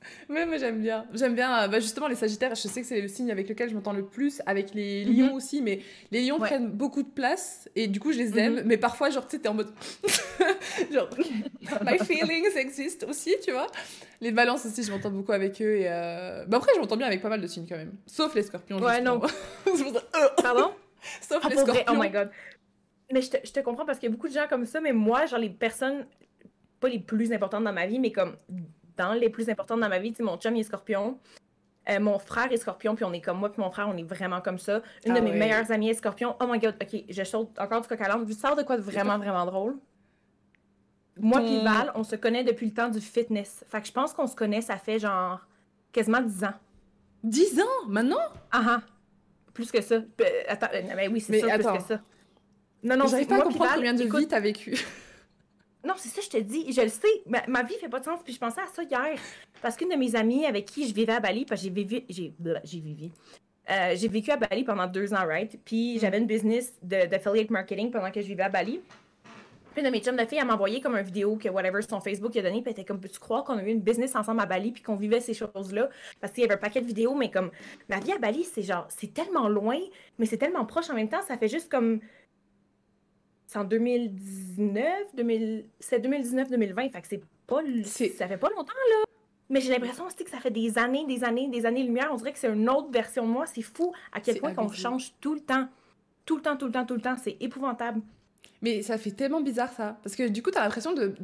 Ouais, 0.28 0.46
mais 0.46 0.58
j'aime 0.58 0.80
bien. 0.80 1.06
J'aime 1.14 1.34
bien, 1.34 1.64
euh, 1.64 1.68
bah, 1.68 1.80
justement, 1.80 2.08
les 2.08 2.14
Sagittaires, 2.14 2.54
je 2.54 2.68
sais 2.68 2.80
que 2.80 2.86
c'est 2.86 3.00
le 3.00 3.08
signe 3.08 3.30
avec 3.30 3.48
lequel 3.48 3.68
je 3.68 3.74
m'entends 3.74 3.92
le 3.92 4.04
plus, 4.04 4.42
avec 4.46 4.74
les 4.74 5.04
mhm. 5.04 5.12
Lions 5.14 5.34
aussi, 5.34 5.62
mais 5.62 5.80
les 6.10 6.24
Lions 6.24 6.38
prennent 6.38 6.70
beaucoup 6.70 7.02
de 7.02 7.08
place, 7.08 7.68
et 7.74 7.86
du 7.86 8.00
coup, 8.00 8.12
je 8.12 8.18
les 8.18 8.38
aime, 8.38 8.56
mhm. 8.56 8.62
mais 8.66 8.76
parfois, 8.76 9.10
genre, 9.10 9.26
tu 9.26 9.36
sais, 9.36 9.42
t'es 9.42 9.48
en 9.48 9.54
mode. 9.54 9.72
genre, 10.92 11.08
my 11.84 11.98
feelings 11.98 12.56
exist 12.56 13.04
aussi, 13.08 13.34
tu 13.42 13.52
vois. 13.52 13.66
Les 14.20 14.32
Balances 14.32 14.66
aussi, 14.66 14.82
je 14.82 14.90
m'entends 14.90 15.10
beaucoup 15.10 15.32
avec 15.32 15.60
eux, 15.62 15.76
et. 15.76 15.86
Euh... 15.88 16.44
Bah, 16.46 16.58
après, 16.58 16.72
je 16.74 16.80
m'entends 16.80 16.96
bien 16.96 17.06
avec 17.06 17.22
pas 17.22 17.28
mal 17.28 17.40
de 17.40 17.46
signes 17.46 17.66
quand 17.68 17.76
même. 17.76 17.94
Sauf 18.06 18.34
les 18.34 18.42
Scorpions. 18.42 18.78
Ouais, 18.78 19.00
non. 19.00 19.20
Pardon? 20.42 20.72
Sauf 21.20 21.40
ah, 21.42 21.48
les 21.48 21.56
Scorpions. 21.56 21.84
Oh 21.88 21.94
my 22.00 22.10
god. 22.10 22.30
Mais 23.10 23.22
je 23.22 23.30
te, 23.30 23.36
je 23.42 23.52
te 23.52 23.60
comprends 23.60 23.86
parce 23.86 23.98
qu'il 23.98 24.10
y 24.10 24.12
a 24.12 24.14
beaucoup 24.14 24.28
de 24.28 24.34
gens 24.34 24.46
comme 24.48 24.66
ça, 24.66 24.80
mais 24.80 24.92
moi, 24.92 25.24
genre, 25.26 25.38
les 25.38 25.48
personnes, 25.48 26.06
pas 26.78 26.88
les 26.88 26.98
plus 26.98 27.32
importantes 27.32 27.64
dans 27.64 27.72
ma 27.72 27.86
vie, 27.86 27.98
mais 27.98 28.12
comme 28.12 28.36
dans 28.98 29.14
les 29.14 29.30
plus 29.30 29.48
importantes 29.48 29.80
dans 29.80 29.88
ma 29.88 29.98
vie. 29.98 30.10
Tu 30.10 30.18
sais, 30.18 30.22
mon 30.22 30.36
chum, 30.36 30.54
il 30.56 30.60
est 30.60 30.64
scorpion. 30.64 31.18
Euh, 31.88 32.00
mon 32.00 32.18
frère 32.18 32.52
est 32.52 32.58
scorpion, 32.58 32.94
puis 32.94 33.04
on 33.04 33.12
est 33.14 33.20
comme 33.20 33.38
moi, 33.38 33.50
puis 33.50 33.62
mon 33.62 33.70
frère, 33.70 33.88
on 33.88 33.96
est 33.96 34.02
vraiment 34.02 34.42
comme 34.42 34.58
ça. 34.58 34.82
Une 35.06 35.14
de 35.14 35.18
ah 35.18 35.22
mes 35.22 35.32
meilleures 35.32 35.70
amies 35.72 35.88
est 35.88 35.94
scorpion. 35.94 36.36
Oh 36.40 36.46
my 36.46 36.58
god, 36.58 36.76
ok, 36.82 37.04
je 37.08 37.24
saute 37.24 37.58
encore 37.58 37.80
du 37.80 37.88
coq 37.88 38.00
à 38.00 38.08
l'âne. 38.08 38.26
Tu 38.26 38.34
sors 38.34 38.56
de 38.56 38.62
quoi 38.62 38.76
de 38.76 38.82
vraiment, 38.82 39.16
vraiment 39.24 39.46
drôle? 39.46 39.78
Moi 41.20 41.40
puis 41.40 41.64
Val, 41.64 41.90
on 41.94 42.04
se 42.04 42.14
connaît 42.14 42.44
depuis 42.44 42.66
le 42.66 42.72
temps 42.72 42.88
du 42.88 43.00
fitness. 43.00 43.64
Fait 43.68 43.80
que 43.80 43.86
je 43.88 43.92
pense 43.92 44.12
qu'on 44.12 44.26
se 44.26 44.36
connaît, 44.36 44.60
ça 44.60 44.76
fait 44.76 44.98
genre 44.98 45.40
quasiment 45.90 46.20
10 46.20 46.44
ans. 46.44 46.54
10 47.24 47.60
ans? 47.60 47.88
Maintenant? 47.88 48.16
Ah 48.52 48.62
ah. 48.66 48.80
Plus 49.52 49.72
que 49.72 49.80
ça. 49.80 49.96
Attends, 50.46 50.68
euh, 50.74 50.82
mais 50.94 51.08
oui, 51.08 51.20
c'est 51.20 51.40
ça, 51.40 51.54
plus 51.54 51.64
que 51.64 51.82
ça. 51.82 52.00
Non, 52.84 52.96
non, 52.96 53.06
j'arrive 53.08 53.26
pas 53.26 53.38
à 53.38 53.42
comprendre 53.42 53.74
combien 53.74 53.94
de 53.94 54.04
vie 54.04 54.28
t'as 54.28 54.40
vécu. 54.40 54.78
Non, 55.84 55.94
c'est 55.96 56.08
ça, 56.08 56.20
je 56.20 56.28
te 56.28 56.36
dis. 56.38 56.72
Je 56.72 56.80
le 56.80 56.88
sais. 56.88 57.08
Ma, 57.26 57.42
ma, 57.46 57.62
vie 57.62 57.74
fait 57.74 57.88
pas 57.88 58.00
de 58.00 58.04
sens. 58.04 58.20
Puis 58.24 58.34
je 58.34 58.38
pensais 58.38 58.60
à 58.60 58.66
ça 58.66 58.82
hier. 58.82 59.18
Parce 59.62 59.76
qu'une 59.76 59.88
de 59.88 59.96
mes 59.96 60.16
amies 60.16 60.44
avec 60.46 60.66
qui 60.66 60.88
je 60.88 60.94
vivais 60.94 61.12
à 61.12 61.20
Bali, 61.20 61.44
parce 61.44 61.60
que 61.60 61.66
j'ai 61.66 61.72
vécu. 61.72 62.04
J'ai, 62.08 62.34
j'ai 62.64 62.80
vécu. 62.80 63.10
Euh, 63.70 63.94
j'ai 63.94 64.08
vécu 64.08 64.30
à 64.30 64.36
Bali 64.36 64.64
pendant 64.64 64.86
deux 64.86 65.12
ans, 65.12 65.26
right? 65.26 65.58
Puis 65.64 65.96
mm. 65.96 66.00
j'avais 66.00 66.18
une 66.18 66.26
business 66.26 66.72
d'affiliate 66.82 67.50
marketing 67.50 67.90
pendant 67.90 68.10
que 68.10 68.20
je 68.20 68.26
vivais 68.26 68.44
à 68.44 68.48
Bali. 68.48 68.80
Puis 69.72 69.82
une 69.82 69.86
de 69.86 69.92
mes 69.92 70.00
chums 70.02 70.16
de 70.16 70.24
filles, 70.24 70.38
elle 70.40 70.46
m'a 70.46 70.54
envoyé 70.54 70.80
comme 70.80 70.96
une 70.96 71.02
vidéo 71.02 71.36
que 71.36 71.48
whatever 71.48 71.82
son 71.82 72.00
Facebook 72.00 72.34
a 72.36 72.42
donné. 72.42 72.62
Puis 72.62 72.64
elle 72.66 72.72
était 72.72 72.84
comme, 72.84 72.98
peux-tu 72.98 73.18
croire 73.18 73.44
qu'on 73.44 73.58
a 73.58 73.62
eu 73.62 73.68
une 73.68 73.82
business 73.82 74.16
ensemble 74.16 74.40
à 74.40 74.46
Bali 74.46 74.72
puis 74.72 74.82
qu'on 74.82 74.96
vivait 74.96 75.20
ces 75.20 75.34
choses-là? 75.34 75.90
Parce 76.20 76.32
qu'il 76.32 76.42
y 76.42 76.44
avait 76.46 76.54
un 76.54 76.58
paquet 76.58 76.80
de 76.80 76.86
vidéos, 76.86 77.14
mais 77.14 77.30
comme 77.30 77.50
ma 77.88 78.00
vie 78.00 78.12
à 78.12 78.18
Bali, 78.18 78.44
c'est 78.44 78.62
genre, 78.62 78.86
c'est 78.88 79.12
tellement 79.12 79.48
loin, 79.48 79.78
mais 80.18 80.24
c'est 80.24 80.38
tellement 80.38 80.64
proche 80.64 80.88
en 80.88 80.94
même 80.94 81.10
temps. 81.10 81.22
Ça 81.28 81.36
fait 81.36 81.48
juste 81.48 81.70
comme 81.70 82.00
c'est 83.48 83.58
en 83.58 83.64
2019, 83.64 84.84
2000... 85.16 85.64
c'est 85.80 86.06
2019-2020, 86.06 86.90
fait 86.90 87.00
que 87.00 87.08
c'est 87.08 87.22
pas... 87.46 87.62
Ça 87.82 88.28
fait 88.28 88.36
pas 88.36 88.50
longtemps, 88.50 88.74
là. 88.90 89.04
Mais 89.48 89.62
j'ai 89.62 89.70
l'impression 89.70 90.04
aussi 90.04 90.22
que 90.22 90.30
ça 90.30 90.38
fait 90.38 90.50
des 90.50 90.76
années, 90.76 91.06
des 91.06 91.24
années, 91.24 91.48
des 91.48 91.64
années-lumière. 91.64 92.10
On 92.12 92.16
dirait 92.16 92.32
que 92.32 92.38
c'est 92.38 92.52
une 92.52 92.68
autre 92.68 92.90
version 92.90 93.26
de 93.26 93.32
moi. 93.32 93.46
C'est 93.46 93.62
fou 93.62 93.94
à 94.12 94.20
quel 94.20 94.38
point 94.38 94.52
qu'on 94.52 94.70
change 94.70 95.14
tout 95.22 95.32
le 95.32 95.40
temps. 95.40 95.66
Tout 96.26 96.36
le 96.36 96.42
temps, 96.42 96.58
tout 96.58 96.66
le 96.66 96.72
temps, 96.72 96.84
tout 96.84 96.94
le 96.94 97.00
temps. 97.00 97.16
C'est 97.16 97.38
épouvantable. 97.40 98.02
Mais 98.60 98.82
ça 98.82 98.98
fait 98.98 99.12
tellement 99.12 99.40
bizarre, 99.40 99.72
ça. 99.72 99.96
Parce 100.02 100.14
que 100.14 100.28
du 100.28 100.42
coup, 100.42 100.50
t'as 100.50 100.62
l'impression 100.62 100.92
de, 100.92 101.14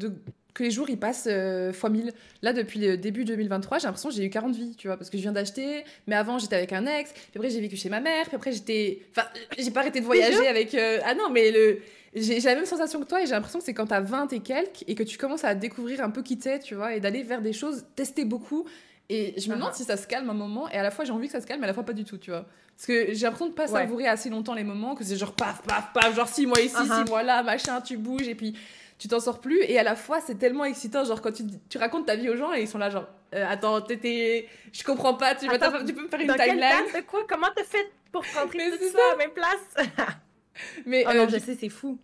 que 0.54 0.62
les 0.62 0.70
jours, 0.70 0.88
ils 0.88 0.98
passent 0.98 1.28
euh, 1.30 1.74
fois 1.74 1.90
1000. 1.90 2.14
Là, 2.40 2.54
depuis 2.54 2.80
le 2.80 2.96
début 2.96 3.26
2023, 3.26 3.80
j'ai 3.80 3.86
l'impression 3.88 4.08
que 4.08 4.14
j'ai 4.14 4.24
eu 4.24 4.30
40 4.30 4.56
vies, 4.56 4.74
tu 4.74 4.86
vois. 4.86 4.96
Parce 4.96 5.10
que 5.10 5.18
je 5.18 5.22
viens 5.22 5.32
d'acheter, 5.32 5.84
mais 6.06 6.16
avant, 6.16 6.38
j'étais 6.38 6.56
avec 6.56 6.72
un 6.72 6.86
ex. 6.86 7.12
Puis 7.12 7.32
après, 7.34 7.50
j'ai 7.50 7.60
vécu 7.60 7.76
chez 7.76 7.90
ma 7.90 8.00
mère. 8.00 8.24
Puis 8.28 8.36
après, 8.36 8.52
j'étais... 8.52 9.00
Enfin, 9.10 9.28
j'ai 9.58 9.70
pas 9.70 9.80
arrêté 9.80 10.00
de 10.00 10.04
voyager 10.06 10.48
avec... 10.48 10.74
Euh, 10.74 11.00
ah 11.04 11.14
non, 11.14 11.28
mais 11.28 11.50
le 11.50 11.80
j'ai 12.14 12.40
la 12.40 12.54
même 12.54 12.64
sensation 12.64 13.00
que 13.00 13.06
toi 13.06 13.22
et 13.22 13.26
j'ai 13.26 13.32
l'impression 13.32 13.58
que 13.58 13.64
c'est 13.64 13.74
quand 13.74 13.86
t'as 13.86 14.00
20 14.00 14.32
et 14.32 14.40
quelques 14.40 14.84
et 14.86 14.94
que 14.94 15.02
tu 15.02 15.18
commences 15.18 15.44
à 15.44 15.54
découvrir 15.54 16.02
un 16.02 16.10
peu 16.10 16.22
qui 16.22 16.38
t'es, 16.38 16.60
tu 16.60 16.74
vois, 16.74 16.94
et 16.94 17.00
d'aller 17.00 17.22
vers 17.22 17.42
des 17.42 17.52
choses, 17.52 17.84
tester 17.96 18.24
beaucoup. 18.24 18.66
Et 19.08 19.34
je 19.38 19.50
me 19.50 19.56
demande 19.56 19.72
uh-huh. 19.72 19.76
si 19.76 19.84
ça 19.84 19.96
se 19.96 20.06
calme 20.06 20.30
un 20.30 20.34
moment, 20.34 20.68
et 20.70 20.76
à 20.76 20.82
la 20.82 20.90
fois 20.90 21.04
j'ai 21.04 21.12
envie 21.12 21.26
que 21.26 21.32
ça 21.32 21.40
se 21.40 21.46
calme, 21.46 21.60
mais 21.60 21.66
à 21.66 21.68
la 21.68 21.74
fois 21.74 21.82
pas 21.82 21.92
du 21.92 22.04
tout, 22.04 22.16
tu 22.16 22.30
vois. 22.30 22.46
Parce 22.76 22.86
que 22.86 23.12
j'ai 23.12 23.26
l'impression 23.26 23.48
de 23.48 23.52
pas 23.52 23.66
savourer 23.66 24.06
assez 24.06 24.30
longtemps 24.30 24.54
les 24.54 24.64
moments, 24.64 24.94
que 24.94 25.04
c'est 25.04 25.16
genre 25.16 25.34
paf, 25.34 25.62
paf, 25.62 25.92
paf, 25.92 26.14
genre 26.14 26.28
6 26.28 26.46
mois 26.46 26.60
ici, 26.60 26.74
6 26.74 26.82
uh-huh. 26.82 27.08
mois 27.08 27.22
là, 27.22 27.42
machin, 27.42 27.80
tu 27.80 27.96
bouges, 27.96 28.28
et 28.28 28.34
puis 28.34 28.56
tu 28.98 29.08
t'en 29.08 29.20
sors 29.20 29.40
plus. 29.40 29.62
Et 29.64 29.78
à 29.78 29.82
la 29.82 29.96
fois, 29.96 30.20
c'est 30.20 30.36
tellement 30.36 30.64
excitant, 30.64 31.04
genre 31.04 31.20
quand 31.20 31.32
tu, 31.32 31.44
tu, 31.68 31.78
racontes 31.78 32.06
ta 32.06 32.16
vie 32.16 32.30
aux 32.30 32.36
gens 32.36 32.52
et 32.52 32.62
ils 32.62 32.68
sont 32.68 32.78
là, 32.78 32.90
genre, 32.90 33.06
euh, 33.34 33.44
attends, 33.48 33.80
t'étais. 33.82 34.48
Je 34.72 34.82
comprends 34.84 35.14
pas, 35.14 35.34
tu, 35.34 35.48
tu 35.48 35.92
peux 35.92 36.02
me 36.02 36.08
faire 36.08 36.20
une 36.20 36.34
timeline? 36.34 36.86
de 36.94 37.00
quoi? 37.02 37.20
Comment 37.28 37.48
t'as 37.54 37.64
fait 37.64 37.92
pour 38.10 38.24
rentrer 38.34 38.70
tout 38.70 38.88
ça, 38.92 38.98
à 39.08 39.10
la 39.10 39.16
même 39.16 39.32
place 39.32 39.86
Mais 40.86 41.04
oh 41.08 41.12
non, 41.12 41.22
euh, 41.22 41.28
je 41.28 41.38
sais, 41.38 41.54
c'est 41.54 41.68
fou. 41.68 41.98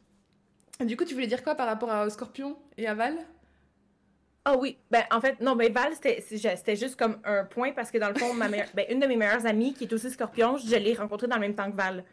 Du 0.81 0.97
coup, 0.97 1.05
tu 1.05 1.15
voulais 1.15 1.27
dire 1.27 1.43
quoi 1.43 1.55
par 1.55 1.67
rapport 1.67 1.91
à 1.91 2.09
Scorpion 2.11 2.57
et 2.77 2.87
à 2.87 2.95
Val? 2.95 3.15
Ah 4.45 4.57
oui, 4.57 4.79
ben 4.91 5.03
en 5.11 5.21
fait, 5.21 5.41
non, 5.41 5.55
mais 5.55 5.69
Val, 5.69 5.93
c'était 5.95 6.77
juste 6.77 6.97
comme 6.97 7.19
un 7.25 7.45
point 7.45 7.73
parce 7.73 7.91
que 7.91 7.99
dans 7.99 8.09
le 8.09 8.15
fond, 8.15 8.33
ma 8.33 8.49
ben, 8.49 8.87
une 8.89 8.99
de 9.01 9.07
mes 9.07 9.17
meilleures 9.17 9.45
amies 9.47 9.75
qui 9.75 9.85
est 9.85 9.93
aussi 9.93 10.11
Scorpion, 10.11 10.57
je 10.57 10.77
l'ai 10.77 10.95
rencontrée 10.95 11.29
dans 11.29 11.37
le 11.37 11.43
même 11.43 11.55
temps 11.55 11.71
que 11.71 11.77
Val. 11.77 12.05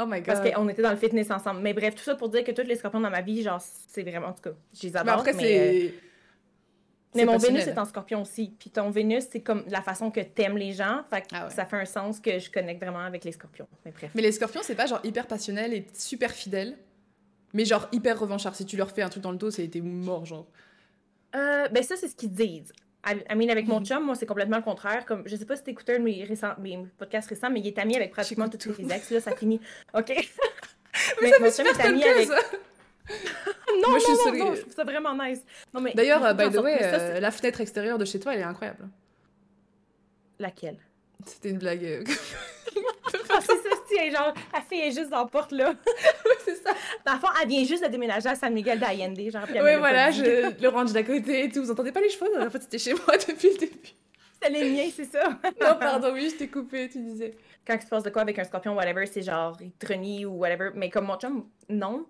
Oh 0.00 0.06
my 0.06 0.20
god. 0.20 0.26
Parce 0.26 0.40
qu'on 0.40 0.68
était 0.68 0.82
dans 0.82 0.90
le 0.90 0.96
fitness 0.96 1.30
ensemble. 1.30 1.60
Mais 1.60 1.72
bref, 1.72 1.94
tout 1.94 2.02
ça 2.02 2.14
pour 2.16 2.28
dire 2.28 2.42
que 2.42 2.50
tous 2.50 2.66
les 2.66 2.76
scorpions 2.76 3.00
dans 3.00 3.10
ma 3.10 3.20
vie, 3.20 3.42
genre, 3.42 3.60
c'est 3.60 4.02
vraiment, 4.02 4.28
en 4.28 4.32
tout 4.32 4.42
cas, 4.42 4.56
je 4.72 4.82
les 4.82 4.90
Mais 4.90 4.98
adore. 4.98 5.14
après, 5.20 5.32
mais, 5.34 5.40
c'est. 5.40 5.94
Mais 7.14 7.24
mon. 7.24 7.36
Vénus 7.38 7.66
est 7.66 7.78
en 7.78 7.84
scorpion 7.84 8.22
aussi. 8.22 8.54
Puis 8.58 8.70
ton 8.70 8.90
Vénus, 8.90 9.24
c'est 9.30 9.40
comme 9.40 9.64
la 9.68 9.82
façon 9.82 10.10
que 10.10 10.20
t'aimes 10.20 10.56
les 10.56 10.72
gens. 10.72 11.02
Fait 11.10 11.22
que 11.22 11.26
Ah 11.32 11.44
ouais. 11.46 11.50
ça 11.54 11.64
fait 11.64 11.76
un 11.76 11.84
sens 11.84 12.20
que 12.20 12.38
je 12.38 12.50
connecte 12.50 12.82
vraiment 12.82 13.00
avec 13.00 13.24
les 13.24 13.32
scorpions. 13.32 13.68
Mais 13.84 13.92
bref. 13.92 14.10
Mais 14.14 14.22
les 14.22 14.32
scorpions, 14.32 14.60
c'est 14.62 14.74
pas 14.74 14.86
genre 14.86 15.00
hyper 15.04 15.26
passionnel 15.26 15.72
et 15.74 15.86
super 15.94 16.30
fidèle, 16.32 16.76
mais 17.52 17.64
genre 17.64 17.88
hyper 17.92 18.18
revanchard. 18.18 18.54
Si 18.56 18.64
tu 18.66 18.76
leur 18.76 18.90
fais 18.90 19.02
un 19.02 19.08
truc 19.08 19.22
dans 19.22 19.32
le 19.32 19.38
dos, 19.38 19.50
c'est 19.50 19.66
t'es 19.68 19.80
mort, 19.80 20.24
genre. 20.26 20.46
Euh, 21.36 21.68
ben 21.68 21.82
ça, 21.82 21.96
c'est 21.96 22.08
ce 22.08 22.14
qu'ils 22.16 22.32
disent. 22.32 22.72
I 23.06 23.34
mean, 23.36 23.50
avec 23.50 23.66
mon 23.66 23.80
Mhm. 23.80 23.86
chum, 23.86 24.04
moi, 24.04 24.14
c'est 24.14 24.24
complètement 24.24 24.56
le 24.56 24.62
contraire. 24.62 25.04
Comme, 25.04 25.24
je 25.26 25.36
sais 25.36 25.44
pas 25.44 25.56
si 25.56 25.62
t'écoutais 25.62 25.96
un 25.96 25.98
de 25.98 26.04
mes, 26.04 26.24
récents, 26.24 26.54
mes 26.58 26.78
podcasts 26.96 27.28
récents, 27.28 27.50
mais 27.50 27.60
il 27.60 27.66
est 27.66 27.78
ami 27.78 27.96
avec 27.96 28.10
pratiquement 28.12 28.48
tous 28.48 28.72
ses 28.74 28.90
ex. 28.90 29.10
Là, 29.10 29.20
ça 29.20 29.36
finit. 29.36 29.60
OK. 29.92 30.08
Mais 31.20 31.30
ça 31.32 31.38
mon 31.40 31.50
fait 31.50 31.56
chum 31.64 31.66
super 31.66 31.84
est 31.84 31.88
ami 31.88 32.04
avec... 32.04 32.28
Non, 33.82 33.90
Moi, 33.90 33.98
je 33.98 34.04
suis 34.04 34.12
non, 34.12 34.32
non, 34.38 34.44
non, 34.46 34.54
je 34.54 34.60
trouve 34.62 34.74
ça 34.74 34.84
vraiment 34.84 35.14
nice. 35.14 35.40
Non, 35.72 35.80
mais 35.80 35.92
D'ailleurs, 35.94 36.24
euh, 36.24 36.32
by 36.32 36.44
en 36.44 36.50
the 36.50 36.56
way, 36.58 36.78
ça, 36.78 37.00
euh, 37.00 37.20
la 37.20 37.30
fenêtre 37.30 37.60
extérieure 37.60 37.98
de 37.98 38.04
chez 38.04 38.20
toi, 38.20 38.34
elle 38.34 38.40
est 38.40 38.44
incroyable. 38.44 38.88
Laquelle? 40.38 40.78
C'était 41.26 41.50
une 41.50 41.58
blague. 41.58 41.84
euh, 41.84 42.04
Ah, 43.36 43.40
c'est 43.40 43.56
ça, 43.56 43.76
c'est 43.88 44.10
genre, 44.10 44.32
la 44.52 44.60
fille 44.60 44.80
est 44.80 44.92
juste 44.92 45.10
dans 45.10 45.20
la 45.20 45.26
porte, 45.26 45.52
là. 45.52 45.74
c'est 46.44 46.56
ça. 46.56 46.70
Dans 47.04 47.14
le 47.14 47.18
fond, 47.18 47.26
elle 47.40 47.48
vient 47.48 47.64
juste 47.64 47.84
de 47.84 47.88
déménager 47.88 48.28
à 48.28 48.34
San 48.34 48.52
Miguel 48.52 48.78
d'Allende, 48.78 49.16
l'a 49.18 49.78
voilà, 49.78 50.10
je... 50.10 50.60
le 50.60 50.68
range 50.68 50.92
d'à 50.92 51.02
côté 51.02 51.44
et 51.44 51.48
tout. 51.48 51.62
Vous 51.62 51.70
entendez 51.70 51.90
pas 51.92 52.00
les 52.00 52.10
chevaux? 52.10 52.26
En 52.38 52.50
fait, 52.50 52.62
c'était 52.62 52.78
chez 52.78 52.92
moi 52.92 53.16
depuis 53.16 53.50
le 53.52 53.58
début. 53.58 53.78
C'est 54.40 54.50
les 54.50 54.70
miens, 54.70 54.88
c'est 54.94 55.04
ça. 55.04 55.28
Non, 55.60 55.76
pardon, 55.80 56.12
oui, 56.12 56.30
je 56.30 56.36
t'ai 56.36 56.48
coupé, 56.48 56.88
tu 56.88 56.98
disais. 57.00 57.36
Quand 57.66 57.74
il 57.74 57.82
se 57.82 57.86
passe 57.86 58.02
de 58.02 58.10
quoi 58.10 58.22
avec 58.22 58.38
un 58.38 58.44
scorpion, 58.44 58.74
whatever, 58.76 59.06
c'est 59.06 59.22
genre, 59.22 59.56
il 59.60 60.26
ou 60.26 60.32
whatever. 60.38 60.70
Mais 60.74 60.90
comme 60.90 61.06
mon 61.06 61.16
chum, 61.16 61.48
non. 61.68 62.06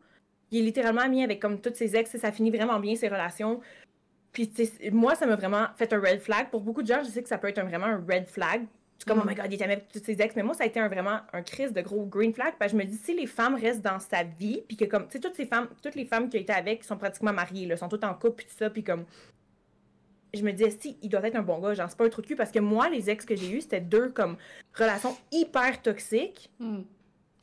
Il 0.55 0.61
est 0.61 0.63
littéralement 0.67 1.01
ami 1.01 1.25
avec 1.25 1.41
comme 1.41 1.61
toutes 1.61 1.75
ses 1.75 1.97
ex, 1.97 2.15
et 2.15 2.19
ça 2.19 2.31
finit 2.31 2.53
vraiment 2.53 2.79
bien 2.79 2.95
ses 2.95 3.09
relations. 3.09 3.61
Puis, 4.31 4.49
tu 4.49 4.69
moi, 4.93 5.17
ça 5.17 5.27
m'a 5.27 5.35
vraiment 5.35 5.67
fait 5.77 5.93
un 5.93 6.01
red 6.01 6.21
flag. 6.21 6.49
Pour 6.51 6.61
beaucoup 6.61 6.83
de 6.83 6.87
gens, 6.87 7.03
je 7.03 7.09
sais 7.09 7.23
que 7.25 7.29
ça 7.29 7.39
peut 7.39 7.49
être 7.49 7.59
un, 7.59 7.65
vraiment 7.65 7.87
un 7.87 8.05
red 8.09 8.29
flag. 8.29 8.65
C'est 8.99 9.09
comme, 9.09 9.19
Mhm. 9.19 9.25
oh 9.27 9.31
my 9.31 9.35
god, 9.35 9.47
il 9.53 9.55
est 9.61 9.65
ami 9.65 9.73
avec 9.73 9.89
toutes 9.89 10.05
ses 10.05 10.23
ex. 10.23 10.37
Mais 10.37 10.45
moi, 10.45 10.55
ça 10.55 10.63
a 10.63 10.67
été 10.69 10.79
un, 10.79 10.87
vraiment 10.87 11.19
un 11.33 11.43
crise 11.43 11.73
de 11.73 11.81
gros 11.81 12.07
green 12.07 12.33
flag. 12.33 12.55
Parce 12.57 12.71
que 12.71 12.79
je 12.79 12.83
me 12.85 12.89
dis, 12.89 12.97
si 12.97 13.15
les 13.17 13.27
femmes 13.27 13.57
restent 13.57 13.83
dans 13.83 13.99
sa 13.99 14.23
vie, 14.23 14.63
puis 14.69 14.77
que 14.77 14.85
comme, 14.85 15.07
tu 15.07 15.15
sais, 15.15 15.21
toutes 15.21 15.35
ces 15.35 15.47
femmes, 15.47 15.69
toutes 15.83 15.97
les 15.97 16.05
femmes 16.05 16.29
qui 16.29 16.37
ont 16.37 16.41
été 16.41 16.53
avec 16.53 16.85
sont 16.85 16.97
pratiquement 16.97 17.33
mariées, 17.33 17.67
là, 17.67 17.77
sont 17.77 17.89
toutes 17.89 18.05
en 18.05 18.15
couple, 18.15 18.37
puis 18.37 18.47
tout 18.47 18.57
ça, 18.57 18.71
puis 18.71 18.85
comme. 18.85 19.07
Je 20.33 20.43
me 20.43 20.53
disais, 20.53 20.71
si, 20.71 20.99
il 21.03 21.09
doit 21.09 21.27
être 21.27 21.37
un 21.37 21.43
bon 21.43 21.59
gars, 21.59 21.75
genre, 21.75 21.89
c'est 21.91 21.99
pas 21.99 22.05
un 22.07 22.09
trou 22.09 22.23
de 22.23 22.27
cul, 22.29 22.37
parce 22.37 22.53
que 22.53 22.61
moi, 22.61 22.89
les 22.91 23.11
ex 23.11 23.25
que 23.25 23.35
j'ai 23.37 23.51
eus, 23.51 23.63
c'était 23.63 23.81
deux, 23.81 24.09
comme, 24.11 24.37
relations 24.75 25.17
hyper 25.33 25.83
toxiques. 25.83 26.51
Hmm. 26.61 26.83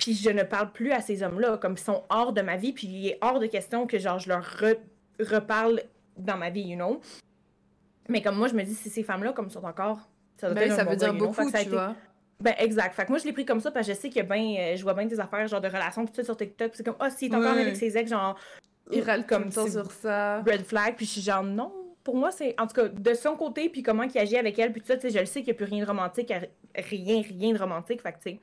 Puis 0.01 0.15
je 0.15 0.29
ne 0.31 0.43
parle 0.43 0.71
plus 0.71 0.91
à 0.91 0.99
ces 0.99 1.21
hommes-là, 1.23 1.57
comme 1.57 1.73
ils 1.73 1.77
sont 1.79 2.03
hors 2.09 2.33
de 2.33 2.41
ma 2.41 2.57
vie, 2.57 2.73
puis 2.73 2.87
il 2.87 3.07
est 3.09 3.17
hors 3.21 3.39
de 3.39 3.45
question 3.45 3.85
que 3.85 3.99
genre 3.99 4.17
je 4.19 4.29
leur 4.29 4.41
re- 4.41 4.77
reparle 5.19 5.81
dans 6.17 6.37
ma 6.37 6.49
vie, 6.49 6.61
you 6.63 6.75
know? 6.75 6.99
Mais 8.09 8.21
comme 8.21 8.35
moi, 8.35 8.47
je 8.47 8.55
me 8.55 8.63
dis, 8.63 8.73
si 8.73 8.89
ces 8.89 9.03
femmes-là, 9.03 9.31
comme 9.31 9.49
sont 9.49 9.63
encore, 9.63 9.99
ça 10.37 10.47
doit 10.47 10.55
Ben, 10.55 10.71
être 10.71 10.75
ça 10.75 10.83
veut 10.83 10.95
dire 10.95 11.13
beaucoup, 11.13 11.35
que 11.45 11.51
ça 11.51 11.59
tu 11.59 11.65
été- 11.67 11.69
vois. 11.69 11.95
Ben 12.39 12.55
exact. 12.57 12.95
Fait 12.95 13.05
que 13.05 13.09
moi, 13.09 13.19
je 13.19 13.25
l'ai 13.25 13.33
pris 13.33 13.45
comme 13.45 13.59
ça, 13.59 13.69
parce 13.69 13.85
que 13.87 13.93
je 13.93 13.97
sais 13.99 14.19
a 14.19 14.23
ben, 14.23 14.55
euh, 14.57 14.75
je 14.75 14.81
vois 14.81 14.95
bien 14.95 15.05
des 15.05 15.19
affaires, 15.19 15.47
genre 15.47 15.61
de 15.61 15.67
relations, 15.67 16.03
tout 16.07 16.13
ça 16.15 16.23
sur 16.23 16.35
TikTok, 16.35 16.71
c'est 16.73 16.83
comme, 16.83 16.95
ah, 16.99 17.11
s'il 17.11 17.31
est 17.31 17.35
encore 17.35 17.53
Ouais. 17.53 17.61
avec 17.61 17.75
ses 17.77 17.95
ex, 17.95 18.09
genre, 18.09 18.35
Il 18.91 19.03
râle 19.03 19.27
comme 19.27 19.51
c'est 19.51 19.69
sur 19.69 19.91
ça. 19.91 20.41
red 20.41 20.65
flag, 20.65 20.95
puis 20.95 21.05
je 21.05 21.11
suis 21.11 21.21
genre, 21.21 21.43
non. 21.43 21.71
Pour 22.03 22.15
moi, 22.15 22.31
c'est, 22.31 22.59
en 22.59 22.65
tout 22.65 22.73
cas, 22.73 22.87
de 22.87 23.13
son 23.13 23.35
côté, 23.35 23.69
puis 23.69 23.83
comment 23.83 24.01
il 24.01 24.17
agit 24.17 24.35
avec 24.37 24.57
elle, 24.57 24.71
puis 24.71 24.81
tout 24.81 24.87
ça, 24.87 24.95
tu 24.95 25.01
sais, 25.03 25.09
je 25.11 25.19
le 25.19 25.25
sais 25.27 25.41
qu'il 25.43 25.53
n'y 25.53 25.57
a 25.57 25.63
plus 25.63 25.65
rien 25.71 25.83
de 25.83 25.87
romantique, 25.87 26.33
rien, 26.75 27.21
rien 27.21 27.53
de 27.53 27.59
romantique, 27.59 28.01
fait 28.01 28.11
que, 28.13 28.17
tu 28.17 28.31
sais, 28.31 28.39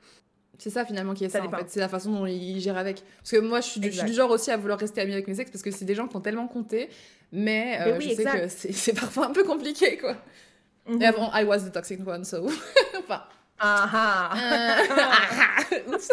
C'est 0.59 0.69
ça 0.69 0.85
finalement 0.85 1.13
qui 1.15 1.23
est 1.25 1.29
Ça 1.29 1.39
ça, 1.39 1.43
en 1.43 1.47
dépend. 1.47 1.57
fait. 1.59 1.65
C'est 1.69 1.79
la 1.79 1.89
façon 1.89 2.11
dont 2.11 2.25
il 2.27 2.59
gère 2.59 2.77
avec. 2.77 3.01
Parce 3.17 3.31
que 3.31 3.37
moi, 3.37 3.61
je 3.61 3.67
suis, 3.67 3.79
du, 3.79 3.87
je 3.87 3.91
suis 3.93 3.99
Exact. 4.01 4.11
du 4.11 4.15
genre 4.17 4.29
aussi 4.29 4.51
à 4.51 4.57
vouloir 4.57 4.77
rester 4.77 5.01
amie 5.01 5.13
avec 5.13 5.27
mes 5.27 5.39
ex 5.39 5.49
parce 5.49 5.63
que 5.63 5.71
c'est 5.71 5.85
des 5.85 5.95
gens 5.95 6.07
qui 6.07 6.15
ont 6.15 6.21
tellement 6.21 6.47
compté. 6.47 6.89
Mais 7.31 7.77
euh, 7.81 7.97
oui, 7.97 8.09
je 8.09 8.15
sais 8.15 8.21
exact. 8.23 8.41
que 8.43 8.47
c'est 8.49 8.71
c'est 8.83 8.93
parfois 8.93 9.27
un 9.27 9.31
peu 9.31 9.43
compliqué, 9.43 9.97
quoi. 9.97 10.15
Mhm. 10.87 11.01
Et 11.01 11.05
avant, 11.05 11.31
I 11.33 11.43
was 11.45 11.59
the 11.59 11.71
toxic 11.71 12.05
one, 12.05 12.23
so. 12.25 12.45
enfin. 12.99 13.23
Ah 13.61 13.89
ah! 13.93 15.61
Oups. 15.87 16.09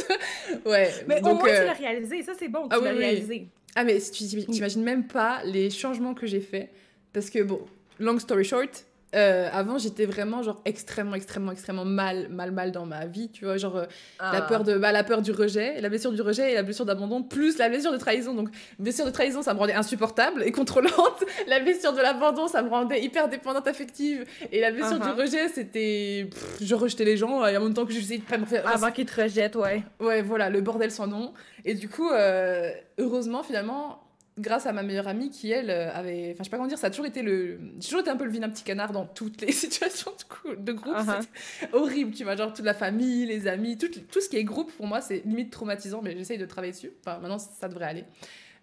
ouais. 0.64 0.92
Mais 1.06 1.18
au 1.20 1.24
donc, 1.24 1.40
moins, 1.40 1.48
euh, 1.48 1.60
tu 1.60 1.66
l'as 1.66 1.72
réalisé. 1.74 2.22
Ça, 2.22 2.32
c'est 2.38 2.48
bon, 2.48 2.68
tu 2.68 2.76
ah 2.76 2.80
l'as 2.80 2.90
oui, 2.90 2.96
oui. 2.98 3.04
réalisé. 3.04 3.48
Ah, 3.74 3.84
mais 3.84 4.00
tu 4.00 4.24
t'im- 4.26 4.44
t'imagines 4.50 4.82
même 4.82 5.06
pas 5.06 5.42
les 5.44 5.70
changements 5.70 6.14
que 6.14 6.26
j'ai 6.26 6.40
faits. 6.40 6.70
Parce 7.12 7.30
que, 7.30 7.42
bon, 7.42 7.60
long 7.98 8.18
story 8.18 8.44
short, 8.44 8.84
euh, 9.14 9.48
avant, 9.52 9.78
j'étais 9.78 10.04
vraiment, 10.04 10.42
genre, 10.42 10.60
extrêmement, 10.64 11.14
extrêmement, 11.14 11.52
extrêmement 11.52 11.84
mal, 11.84 12.28
mal, 12.28 12.50
mal 12.50 12.72
dans 12.72 12.84
ma 12.84 13.06
vie, 13.06 13.30
tu 13.30 13.44
vois. 13.44 13.56
Genre, 13.56 13.76
euh, 13.76 13.86
la, 14.20 14.42
peur 14.42 14.64
de, 14.64 14.76
bah, 14.76 14.92
la 14.92 15.04
peur 15.04 15.22
du 15.22 15.30
rejet, 15.32 15.80
la 15.80 15.88
blessure 15.88 16.12
du 16.12 16.20
rejet 16.20 16.52
et 16.52 16.54
la 16.54 16.62
blessure 16.62 16.84
d'abandon, 16.84 17.22
plus 17.22 17.56
la 17.58 17.68
blessure 17.68 17.92
de 17.92 17.98
trahison. 17.98 18.34
Donc, 18.34 18.48
blessure 18.78 19.06
de 19.06 19.10
trahison, 19.10 19.42
ça 19.42 19.54
me 19.54 19.58
rendait 19.58 19.74
insupportable 19.74 20.42
et 20.42 20.52
contrôlante. 20.52 21.24
La 21.46 21.60
blessure 21.60 21.92
de 21.92 22.00
l'abandon, 22.00 22.48
ça 22.48 22.62
me 22.62 22.68
rendait 22.68 23.00
hyper 23.02 23.28
dépendante 23.28 23.66
affective. 23.68 24.24
Et 24.52 24.60
la 24.60 24.70
blessure 24.72 24.96
Uh-huh. 24.98 25.14
du 25.14 25.20
rejet, 25.20 25.48
c'était. 25.48 26.28
Je 26.60 26.74
rejetais 26.74 27.04
les 27.04 27.16
gens 27.16 27.44
et 27.46 27.56
en 27.56 27.60
même 27.62 27.74
temps 27.74 27.84
que 27.86 27.92
j'essayais 27.92 28.18
de 28.18 28.24
pas 28.24 28.38
me 28.38 28.46
faire. 28.46 28.66
Avant 28.66 28.90
qu'ils 28.90 29.06
te 29.06 29.20
rejettent, 29.20 29.56
ouais. 29.56 29.82
Ouais, 30.00 30.22
voilà, 30.22 30.48
le 30.50 30.60
bordel 30.60 30.90
sans 30.90 31.06
nom. 31.06 31.32
Et 31.64 31.74
du 31.74 31.88
coup, 31.88 32.08
euh, 32.10 32.70
heureusement, 32.98 33.42
finalement, 33.42 34.00
grâce 34.38 34.66
à 34.66 34.72
ma 34.72 34.82
meilleure 34.82 35.08
amie 35.08 35.30
qui, 35.30 35.50
elle, 35.50 35.70
euh, 35.70 35.92
avait. 35.92 36.30
Enfin, 36.32 36.38
je 36.40 36.44
sais 36.44 36.50
pas 36.50 36.56
comment 36.56 36.68
dire, 36.68 36.78
ça 36.78 36.88
a 36.88 36.90
toujours 36.90 37.06
été 37.06 37.22
le. 37.22 37.58
J'ai 37.80 37.88
toujours 37.88 38.00
été 38.00 38.10
un 38.10 38.16
peu 38.16 38.24
le 38.24 38.30
vilain 38.30 38.48
petit 38.48 38.64
canard 38.64 38.92
dans 38.92 39.06
toutes 39.06 39.40
les 39.40 39.52
situations 39.52 40.12
de, 40.58 40.72
groupe. 40.72 40.94
Uh-huh. 40.94 41.22
C'était 41.22 41.74
horrible, 41.74 42.12
tu 42.12 42.24
vois. 42.24 42.36
Genre, 42.36 42.52
toute 42.52 42.64
la 42.64 42.74
famille, 42.74 43.26
les 43.26 43.46
amis, 43.46 43.78
tout, 43.78 43.88
tout 43.88 44.20
ce 44.20 44.28
qui 44.28 44.36
est 44.36 44.44
groupe, 44.44 44.72
pour 44.72 44.86
moi, 44.86 45.00
c'est 45.00 45.22
limite 45.24 45.50
traumatisant, 45.50 46.02
mais 46.02 46.16
j'essaye 46.16 46.38
de 46.38 46.46
travailler 46.46 46.72
dessus. 46.72 46.92
Enfin, 47.04 47.18
maintenant, 47.18 47.38
ça 47.38 47.68
devrait 47.68 47.86
aller. 47.86 48.04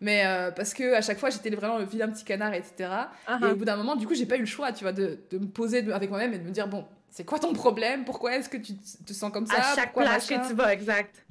Mais 0.02 0.26
euh, 0.26 0.52
parce 0.52 0.74
que 0.74 0.94
à 0.96 1.02
chaque 1.02 1.18
fois, 1.18 1.30
j'étais 1.30 1.50
vraiment 1.50 1.78
le 1.78 1.86
vilain 1.86 2.10
petit 2.10 2.26
canard, 2.26 2.54
etc. 2.54 2.90
Et 3.42 3.46
au 3.46 3.56
bout 3.56 3.66
d'un 3.66 3.78
moment, 3.78 3.96
du 3.96 4.06
coup, 4.06 4.16
j'ai 4.16 4.26
pas 4.26 4.36
eu 4.36 4.42
le 4.42 4.46
choix, 4.46 4.74
tu 4.74 4.84
vois, 4.84 4.92
de, 4.92 5.20
de 5.32 5.38
me 5.38 5.48
poser 5.48 5.92
avec 5.92 6.10
moi-même 6.10 6.34
et 6.34 6.40
de 6.40 6.44
me 6.44 6.52
dire, 6.52 6.68
bon, 6.68 6.86
c'est 7.10 7.24
quoi 7.26 7.40
ton 7.40 7.54
problème? 7.54 8.06
Pourquoi 8.06 8.36
est-ce 8.36 8.50
que 8.50 8.58
tu 8.58 8.74
te 8.76 9.14
sens 9.14 9.32
comme 9.32 9.46
ça? 9.46 9.58
À 9.58 9.76
chaque 9.76 9.94
Pourquoi 9.94 10.04
place 10.04 10.28
que 10.28 10.48
tu 10.48 10.54
vas, 10.56 10.74
exact. 10.74 11.26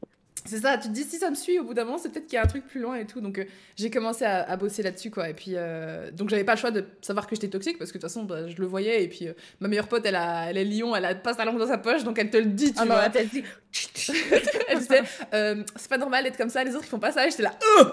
C'est 0.45 0.59
ça, 0.61 0.77
tu 0.79 0.89
te 0.89 0.93
dis 0.93 1.05
si 1.05 1.19
ça 1.19 1.31
me 1.31 1.35
suit 1.37 1.59
au 1.59 1.65
bout 1.65 1.75
d'un 1.75 1.85
moment, 1.85 1.99
c'est 1.99 2.09
peut-être 2.11 2.27
qu'il 2.27 2.35
y 2.35 2.39
a 2.39 2.43
un 2.43 2.47
truc 2.47 2.67
plus 2.67 2.81
loin 2.81 2.97
et 2.97 3.07
tout. 3.07 3.21
Donc 3.21 3.39
euh, 3.39 3.45
j'ai 3.77 3.91
commencé 3.91 4.25
à, 4.25 4.43
à 4.43 4.57
bosser 4.57 4.83
là-dessus 4.83 5.11
quoi. 5.11 5.29
Et 5.29 5.35
puis 5.35 5.53
euh, 5.55 6.11
donc 6.11 6.31
j'avais 6.31 6.45
pas 6.45 6.55
le 6.55 6.59
choix 6.61 6.71
de 6.71 6.85
savoir 7.01 7.27
que 7.27 7.35
j'étais 7.37 7.49
toxique 7.49 7.79
parce 7.79 7.93
que 7.93 7.99
de 7.99 8.03
toute 8.03 8.11
façon 8.11 8.25
bah, 8.25 8.49
je 8.49 8.57
le 8.57 8.67
voyais. 8.67 9.05
Et 9.05 9.09
puis 9.09 9.29
euh, 9.29 9.33
ma 9.61 9.69
meilleure 9.69 9.89
pote 9.89 10.05
elle, 10.05 10.17
a, 10.17 10.51
elle 10.51 10.59
est 10.59 10.65
Lyon, 10.65 10.97
elle 10.97 11.05
a 11.05 11.15
pas 11.15 11.35
sa 11.35 11.45
langue 11.45 11.59
dans 11.59 11.67
sa 11.69 11.79
poche 11.79 12.03
donc 12.05 12.19
elle 12.19 12.31
te 12.31 12.37
le 12.39 12.47
dit, 12.47 12.73
tu 12.73 12.79
Ah 12.81 12.85
non, 12.85 12.95
vois. 12.95 13.05
elle 13.07 13.13
t'a 13.13 13.25
dit. 13.25 13.45
elle 14.69 14.79
disait 14.81 15.03
euh, 15.33 15.63
c'est 15.77 15.89
pas 15.89 15.99
normal 15.99 16.25
d'être 16.25 16.37
comme 16.37 16.51
ça, 16.51 16.63
les 16.65 16.75
autres 16.75 16.85
ils 16.87 16.91
font 16.91 16.99
pas 16.99 17.13
ça. 17.13 17.27
Et 17.27 17.31
j'étais 17.31 17.45
là, 17.45 17.55
oh 17.79 17.85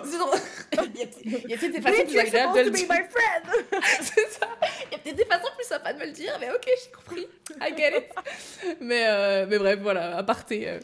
Il 1.23 1.31
y 1.49 1.53
a 1.53 1.57
peut-être 1.57 1.71
des 1.71 1.81
façons 1.81 2.03
plus 2.03 2.13
you're 2.13 2.21
agréables 2.25 2.53
de 2.57 2.63
supposed 2.63 2.65
le 2.65 2.71
to 2.71 2.71
be 2.71 2.75
dire. 2.75 2.87
my 2.89 3.01
friend! 3.09 3.83
c'est 4.01 4.29
ça. 4.39 4.47
Il 4.87 4.91
y 4.91 4.95
a 4.95 4.97
peut-être 4.99 5.15
des 5.17 5.25
façons 5.25 5.49
plus 5.55 5.67
sympas 5.67 5.93
de 5.93 5.99
me 5.99 6.05
le 6.05 6.11
dire, 6.11 6.35
mais 6.41 6.49
ok, 6.49 6.65
j'ai 6.67 6.91
compris. 6.91 7.27
I 7.61 7.73
get 7.77 7.97
it. 7.97 8.77
mais, 8.81 9.45
mais 9.45 9.57
bref, 9.59 9.79
voilà, 9.81 10.17
à 10.17 10.23
parté. 10.23 10.67
euh. 10.69 10.79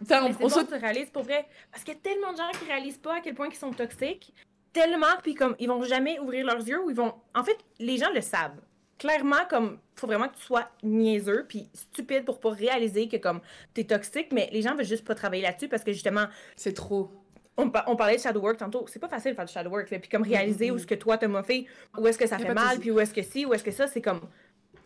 Putain, 0.00 0.24
on, 0.24 0.32
c'est 0.32 0.44
on 0.44 0.48
bon, 0.48 0.66
tu 0.66 0.74
réalises 0.74 1.10
pour 1.10 1.22
vrai. 1.22 1.46
Parce 1.70 1.84
qu'il 1.84 1.94
y 1.94 1.96
a 1.96 2.00
tellement 2.00 2.32
de 2.32 2.36
gens 2.38 2.50
qui 2.58 2.64
réalisent 2.64 2.98
pas 2.98 3.16
à 3.16 3.20
quel 3.20 3.34
point 3.34 3.48
ils 3.48 3.54
sont 3.54 3.70
toxiques. 3.72 4.34
Tellement, 4.72 5.06
puis 5.22 5.34
comme, 5.34 5.54
ils 5.58 5.68
vont 5.68 5.82
jamais 5.84 6.18
ouvrir 6.18 6.44
leurs 6.46 6.66
yeux 6.66 6.82
ou 6.82 6.90
ils 6.90 6.96
vont. 6.96 7.14
En 7.34 7.44
fait, 7.44 7.58
les 7.78 7.96
gens 7.96 8.10
le 8.14 8.20
savent. 8.20 8.60
Clairement, 8.98 9.44
comme, 9.48 9.78
faut 9.96 10.06
vraiment 10.06 10.28
que 10.28 10.36
tu 10.36 10.42
sois 10.42 10.68
niaiseux 10.82 11.46
puis 11.48 11.68
stupide 11.72 12.24
pour 12.24 12.38
pas 12.38 12.50
réaliser 12.50 13.08
que, 13.08 13.16
comme, 13.16 13.40
t'es 13.74 13.84
toxique, 13.84 14.28
mais 14.32 14.48
les 14.52 14.60
gens 14.62 14.74
veulent 14.74 14.84
juste 14.84 15.06
pas 15.06 15.14
travailler 15.14 15.42
là-dessus 15.42 15.68
parce 15.68 15.82
que, 15.84 15.92
justement, 15.92 16.26
C'est 16.54 16.74
trop. 16.74 17.10
on, 17.56 17.70
pa- 17.70 17.84
on 17.86 17.96
parlait 17.96 18.16
de 18.16 18.20
shadow 18.20 18.40
work 18.40 18.58
tantôt. 18.58 18.84
C'est 18.88 18.98
pas 18.98 19.08
facile 19.08 19.30
de 19.32 19.36
faire 19.36 19.46
du 19.46 19.52
shadow 19.52 19.70
work, 19.70 19.90
là. 19.90 19.98
Puis 19.98 20.08
comme 20.10 20.22
réaliser 20.22 20.70
où 20.70 20.76
est-ce 20.76 20.86
que 20.86 20.94
toi 20.94 21.16
t'as 21.18 21.28
moffé, 21.28 21.66
où 21.98 22.06
est-ce 22.06 22.18
que 22.18 22.26
ça 22.26 22.38
fait 22.38 22.54
mal, 22.54 22.78
puis 22.78 22.90
où 22.90 23.00
est-ce 23.00 23.12
que 23.14 23.22
si, 23.22 23.44
où 23.46 23.52
est-ce 23.54 23.64
que 23.64 23.70
ça, 23.72 23.86
c'est 23.86 24.02
comme. 24.02 24.20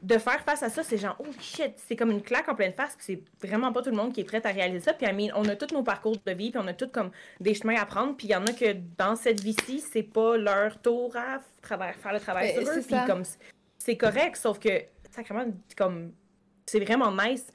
De 0.05 0.19
faire 0.19 0.41
face 0.43 0.63
à 0.63 0.69
ça, 0.69 0.83
c'est 0.83 0.99
genre, 0.99 1.17
oh 1.19 1.33
shit, 1.41 1.73
c'est 1.77 1.97
comme 1.97 2.11
une 2.11 2.23
claque 2.23 2.49
en 2.49 2.55
pleine 2.55 2.75
face, 2.75 2.95
puis 2.95 3.05
c'est 3.41 3.49
vraiment 3.49 3.73
pas 3.73 3.81
tout 3.81 3.91
le 3.91 3.97
monde 3.97 4.13
qui 4.13 4.21
est 4.21 4.25
prêt 4.25 4.45
à 4.45 4.51
réaliser 4.51 4.81
ça. 4.81 4.93
Puis 4.93 5.07
I 5.07 5.13
mean, 5.13 5.35
on 5.35 5.49
a 5.49 5.57
tous 5.57 5.75
nos 5.75 5.83
parcours 5.83 6.17
de 6.25 6.33
vie, 6.33 6.51
puis 6.51 6.61
on 6.63 6.67
a 6.67 6.75
tous 6.75 6.89
comme 6.89 7.11
des 7.41 7.55
chemins 7.55 7.77
à 7.77 7.87
prendre, 7.87 8.15
puis 8.15 8.27
il 8.27 8.31
y 8.31 8.37
en 8.37 8.45
a 8.45 8.53
que 8.53 8.77
dans 8.99 9.17
cette 9.17 9.41
vie-ci, 9.41 9.81
c'est 9.81 10.03
pas 10.03 10.37
leur 10.37 10.79
tour 10.83 11.17
à 11.17 11.41
travers, 11.63 11.97
faire 11.97 12.13
le 12.13 12.21
travail 12.21 12.55
Ben, 12.55 12.65
sur 12.65 12.73
eux, 12.73 12.83
c'est 12.83 12.97
puis 12.97 13.07
comme 13.07 13.23
c'est 13.79 13.97
correct, 13.97 14.37
sauf 14.37 14.59
que, 14.59 14.83
sacrément, 15.11 15.45
comme, 15.77 16.13
c'est 16.67 16.81
vraiment 16.81 17.13
nice. 17.13 17.47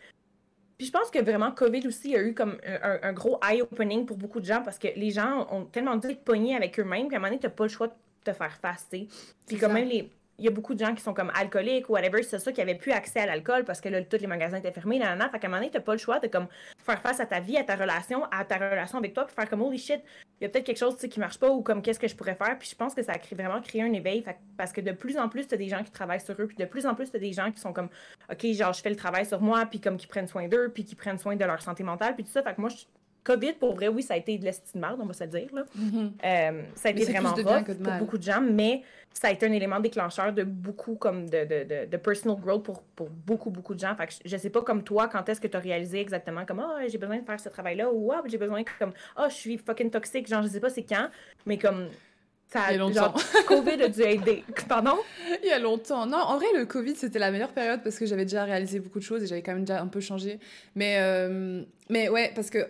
Puis 0.78 0.88
je 0.88 0.92
pense 0.92 1.12
que 1.12 1.20
vraiment, 1.20 1.52
COVID 1.52 1.88
aussi 1.88 2.16
a 2.16 2.22
eu 2.22 2.34
comme 2.34 2.58
un, 2.64 3.14
gros 3.14 3.38
eye-opening 3.44 4.06
pour 4.06 4.16
beaucoup 4.16 4.40
de 4.40 4.46
gens 4.46 4.62
parce 4.64 4.80
que 4.80 4.88
les 4.96 5.12
gens 5.12 5.46
ont 5.52 5.66
tellement 5.66 5.98
dû 5.98 6.08
être 6.08 6.24
pognés 6.24 6.56
avec 6.56 6.80
eux-mêmes 6.80 7.10
qu'à 7.10 7.18
un 7.18 7.20
moment 7.20 7.30
donné, 7.30 7.40
t'as 7.40 7.50
pas 7.50 7.66
le 7.66 7.70
choix 7.70 7.88
de 7.88 7.94
te 8.24 8.32
faire 8.32 8.58
face, 8.58 8.88
tu 8.90 9.00
sais. 9.00 9.08
Puis 9.46 9.58
ça. 9.58 9.68
même 9.68 9.90
les... 9.90 10.10
Il 10.40 10.46
y 10.46 10.48
a 10.48 10.52
beaucoup 10.52 10.74
de 10.74 10.80
gens 10.80 10.96
qui 10.96 11.04
sont 11.04 11.14
comme 11.14 11.32
alcooliques 11.36 11.90
ou 11.90 11.94
whatever, 11.94 12.24
c'est 12.24 12.40
ça 12.40 12.52
qui 12.52 12.62
avaient 12.62 12.76
plus 12.76 12.92
accès 12.92 13.20
à 13.20 13.26
l'alcool 13.26 13.66
parce 13.66 13.82
que 13.82 13.90
là, 13.90 14.02
tous 14.04 14.18
les 14.18 14.28
magasins 14.28 14.58
étaient 14.58 14.72
fermés, 14.72 14.98
là, 14.98 15.16
là, 15.16 15.30
Fait 15.30 15.40
qu'à 15.40 15.48
un 15.48 15.50
moment 15.50 15.62
donné, 15.62 15.72
t'as 15.72 15.82
pas 15.82 15.92
le 15.92 15.98
choix 15.98 16.20
de 16.20 16.28
comme 16.28 16.48
faire 16.84 17.02
face 17.02 17.20
à 17.20 17.26
ta 17.26 17.40
vie, 17.40 17.58
à 17.58 17.64
ta 17.64 17.76
relation, 17.76 18.24
à 18.32 18.46
ta 18.46 18.56
relation 18.56 18.98
avec 18.98 19.14
toi, 19.14 19.26
puis 19.26 19.36
faire 19.36 19.50
comme 19.50 19.62
holy 19.62 19.78
shit, 19.78 20.02
il 20.40 20.46
y 20.46 20.48
a 20.48 20.50
peut-être 20.50 20.66
quelque 20.66 20.78
chose 20.78 20.96
qui 20.96 21.20
marche 21.20 21.38
pas 21.38 21.50
ou 21.50 21.62
comme 21.62 21.82
qu'est-ce 21.82 22.00
que 22.00 22.08
je 22.08 22.16
pourrais 22.16 22.36
faire? 22.36 22.58
Puis 22.58 22.70
je 22.70 22.76
pense 22.76 22.96
que 22.96 23.04
ça 23.04 23.14
a 23.14 23.36
vraiment 23.36 23.62
créé 23.62 23.82
un 23.82 23.92
éveil 23.92 24.24
parce 24.58 24.72
que 24.72 24.82
de 24.82 24.92
plus 24.92 25.18
en 25.18 25.28
plus, 25.28 25.48
t'as 25.48 25.58
des 25.58 25.68
gens 25.68 25.84
qui 25.84 25.92
travaillent 25.92 26.22
sur 26.22 26.40
eux, 26.40 26.48
puis 26.48 26.58
de 26.58 26.66
plus 26.66 26.86
en 26.86 26.96
plus, 26.96 27.12
t'as 27.12 27.20
des 27.20 27.34
gens 27.34 27.52
qui 27.52 27.60
sont 27.60 27.74
comme 27.74 27.90
OK, 28.32 28.46
genre, 28.54 28.74
je 28.74 28.82
fais 28.82 28.90
le 28.90 28.96
travail 28.96 29.26
sur 29.26 29.42
moi, 29.42 29.66
puis 29.66 29.82
comme 29.82 29.98
qui 29.98 30.08
prennent 30.08 30.28
soin 30.28 30.48
d'eux, 30.48 30.72
puis 30.74 30.86
qui 30.86 30.96
prennent 30.96 31.20
soin 31.20 31.36
de 31.36 31.44
leur 31.44 31.62
santé 31.62 31.84
mentale, 31.84 32.16
puis 32.16 32.24
tout 32.24 32.32
ça. 32.32 32.42
Fait 32.42 32.56
que 32.56 32.62
moi, 32.62 32.70
COVID, 33.24 33.54
pour 33.54 33.76
vrai, 33.76 33.88
oui, 33.90 34.02
ça 34.02 34.14
a 34.14 34.18
été 34.18 34.38
de 34.38 34.46
l'estime 34.46 34.82
de 34.82 34.86
merde, 34.88 35.00
on 35.02 35.06
va 35.06 35.14
se 35.14 35.24
le 35.24 35.30
dire. 35.30 35.50
Là. 35.54 35.64
Mhm. 35.76 36.14
Euh, 36.24 36.62
ça 36.76 36.90
a 36.90 36.94
Mais 36.94 37.02
été 37.02 37.12
vraiment 37.12 37.34
rough 37.34 37.44
pour 37.66 37.80
mal. 37.82 38.00
beaucoup 38.00 38.18
de 38.18 38.24
gens, 38.24 38.42
mais 38.42 38.82
ça 39.14 39.28
a 39.28 39.32
été 39.32 39.46
un 39.46 39.52
élément 39.52 39.80
déclencheur 39.80 40.32
de 40.34 40.44
beaucoup 40.44 40.96
comme 40.96 41.30
de, 41.30 41.44
de, 41.44 41.64
de, 41.64 41.86
de 41.90 41.98
personal 41.98 42.38
growth 42.40 42.64
pour, 42.64 42.82
pour 42.84 43.10
beaucoup, 43.10 43.50
beaucoup 43.50 43.76
de 43.76 43.80
gens. 43.80 43.96
Fait 43.96 44.08
que 44.08 44.14
je, 44.14 44.30
je 44.30 44.38
sais 44.38 44.50
pas 44.50 44.62
comme 44.62 44.84
toi, 44.84 45.08
quand 45.08 45.28
est-ce 45.30 45.42
que 45.42 45.48
tu 45.48 45.58
as 45.58 45.60
réalisé 45.60 46.00
exactement 46.00 46.46
comme 46.46 46.60
Ah, 46.60 46.80
j'ai 46.88 46.98
besoin 46.98 47.18
de 47.18 47.26
faire 47.26 47.40
ce 47.40 47.50
travail-là 47.50 47.92
ou 47.92 48.12
Ah, 48.12 48.24
j'ai 48.26 48.38
besoin 48.38 48.64
comme 48.80 48.94
Ah, 49.16 49.28
je 49.30 49.36
suis 49.36 49.58
fucking 49.58 49.90
toxique, 49.90 50.28
genre 50.28 50.44
je 50.44 50.48
sais 50.48 50.60
pas 50.60 50.70
c'est 50.70 50.84
quand, 50.84 51.10
mais 51.46 51.58
comme 51.58 51.90
ça 52.48 52.62
Il 52.70 52.74
y 52.74 52.76
a 52.76 52.78
longtemps. 52.80 52.94
genre 52.94 53.22
COVID 53.48 53.84
a 53.84 53.90
dû 53.90 54.02
aider. 54.02 54.44
Pardon? 54.68 54.96
Il 55.44 55.48
y 55.50 55.52
a 55.52 55.60
longtemps. 55.60 56.06
Non, 56.08 56.18
en 56.18 56.38
vrai, 56.38 56.48
le 56.56 56.66
Covid, 56.66 56.96
c'était 56.96 57.20
la 57.20 57.30
meilleure 57.30 57.52
période 57.54 57.82
parce 57.84 58.00
que 58.00 58.06
j'avais 58.08 58.24
déjà 58.26 58.44
réalisé 58.44 58.80
beaucoup 58.80 58.98
de 59.00 59.04
choses 59.04 59.22
et 59.24 59.28
j'avais 59.28 59.44
quand 59.44 59.54
même 59.54 59.66
déjà 59.66 59.82
un 59.82 59.88
peu 59.88 60.00
changé. 60.00 60.40
Mais, 60.74 60.98
euh, 61.00 61.62
mais 61.90 62.10
ouais, 62.10 62.32
parce 62.34 62.50
que 62.50 62.68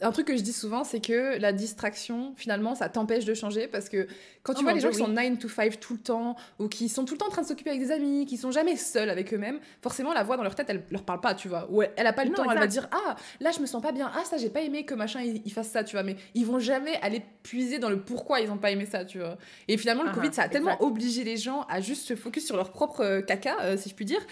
un 0.00 0.12
truc 0.12 0.26
que 0.28 0.36
je 0.36 0.42
dis 0.42 0.52
souvent, 0.52 0.84
c'est 0.84 1.00
que 1.00 1.38
la 1.40 1.52
distraction, 1.52 2.32
finalement, 2.36 2.74
ça 2.74 2.88
t'empêche 2.88 3.24
de 3.24 3.34
changer 3.34 3.66
parce 3.66 3.88
que 3.88 4.06
quand 4.44 4.52
tu 4.54 4.60
Oh 4.60 4.62
vois 4.62 4.72
les 4.72 4.80
gens 4.80 4.90
qui 4.90 4.96
sont 4.98 5.08
oui. 5.08 5.30
9 5.30 5.38
to 5.40 5.48
5 5.48 5.80
tout 5.80 5.94
le 5.94 5.98
temps 5.98 6.36
ou 6.58 6.68
qui 6.68 6.88
sont 6.88 7.04
tout 7.04 7.14
le 7.14 7.18
temps 7.18 7.26
en 7.26 7.30
train 7.30 7.42
de 7.42 7.46
s'occuper 7.48 7.70
avec 7.70 7.82
des 7.82 7.90
amis, 7.90 8.24
qui 8.24 8.36
sont 8.36 8.50
jamais 8.52 8.76
seuls 8.76 9.10
avec 9.10 9.34
eux-mêmes, 9.34 9.58
forcément, 9.82 10.12
la 10.12 10.22
voix 10.22 10.36
dans 10.36 10.42
leur 10.44 10.54
tête, 10.54 10.66
elle 10.70 10.84
leur 10.90 11.02
parle 11.02 11.20
pas, 11.20 11.34
tu 11.34 11.48
vois. 11.48 11.66
Ou 11.70 11.82
elle, 11.82 11.90
elle 11.96 12.06
a 12.06 12.12
pas 12.12 12.24
le 12.24 12.30
Non, 12.30 12.36
temps, 12.36 12.50
elle 12.50 12.58
va 12.58 12.66
dire 12.68 12.88
Ah, 12.92 13.16
là, 13.40 13.50
je 13.50 13.60
me 13.60 13.66
sens 13.66 13.82
pas 13.82 13.92
bien. 13.92 14.10
Ah, 14.14 14.24
ça, 14.24 14.36
j'ai 14.36 14.50
pas 14.50 14.60
aimé 14.60 14.84
que 14.84 14.94
machin 14.94 15.20
il, 15.20 15.42
il 15.44 15.52
fasse 15.52 15.68
ça, 15.70 15.82
tu 15.82 15.96
vois. 15.96 16.04
Mais 16.04 16.16
ils 16.34 16.46
vont 16.46 16.58
jamais 16.60 16.94
aller 17.02 17.22
puiser 17.42 17.78
dans 17.78 17.90
le 17.90 18.00
pourquoi 18.00 18.40
ils 18.40 18.50
ont 18.50 18.56
pas 18.58 18.70
aimé 18.70 18.86
ça, 18.86 19.04
tu 19.04 19.18
vois. 19.18 19.36
Et 19.66 19.76
finalement, 19.76 20.04
le 20.04 20.10
Ah, 20.10 20.14
Covid, 20.14 20.32
ça 20.32 20.42
a 20.42 20.48
tellement 20.48 20.70
exact. 20.74 20.82
obligé 20.84 21.24
les 21.24 21.36
gens 21.36 21.62
à 21.68 21.80
juste 21.80 22.06
se 22.06 22.14
focus 22.14 22.46
sur 22.46 22.56
leur 22.56 22.70
propre 22.72 23.00
euh, 23.00 23.20
caca, 23.20 23.56
euh, 23.62 23.76
si 23.76 23.88
je 23.88 23.94
puis 23.94 24.04
dire, 24.04 24.24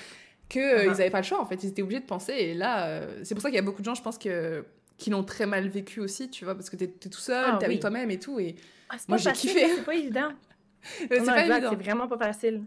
que 0.48 0.60
euh, 0.60 0.78
Ah. 0.82 0.84
ils 0.84 0.90
avaient 0.90 1.10
pas 1.10 1.20
le 1.22 1.24
choix, 1.26 1.40
en 1.40 1.44
fait. 1.46 1.62
Ils 1.64 1.70
étaient 1.70 1.82
obligés 1.82 2.00
de 2.00 2.06
penser. 2.06 2.32
Et 2.34 2.54
là, 2.54 2.86
euh, 2.86 3.20
c'est 3.24 3.34
pour 3.34 3.42
ça 3.42 3.48
qu'il 3.48 3.56
y 3.56 3.58
a 3.58 3.62
beaucoup 3.62 3.80
de 3.80 3.86
gens, 3.86 3.94
je 3.96 4.02
pense, 4.02 4.16
que 4.16 4.64
qui 4.98 5.10
l'ont 5.10 5.24
très 5.24 5.46
mal 5.46 5.68
vécu 5.68 6.00
aussi, 6.00 6.30
tu 6.30 6.44
vois, 6.44 6.54
parce 6.54 6.70
que 6.70 6.76
t'es 6.76 6.84
es 6.86 7.08
tout 7.08 7.18
seul, 7.18 7.44
Ah, 7.48 7.56
t'es 7.58 7.66
avec 7.66 7.80
toi-même 7.80 8.10
et 8.10 8.18
tout. 8.18 8.38
Et 8.40 8.56
Ah, 8.88 8.96
Moi, 9.08 9.18
j'ai 9.18 9.32
kiffé. 9.32 9.66
C'est 9.76 9.84
pas 9.84 9.94
évident. 9.94 10.28
Euh, 11.02 11.06
c'est 11.10 11.24
pas 11.24 11.40
évident. 11.46 11.70
C'est 11.70 11.82
vraiment 11.82 12.06
pas 12.06 12.16
facile. 12.18 12.62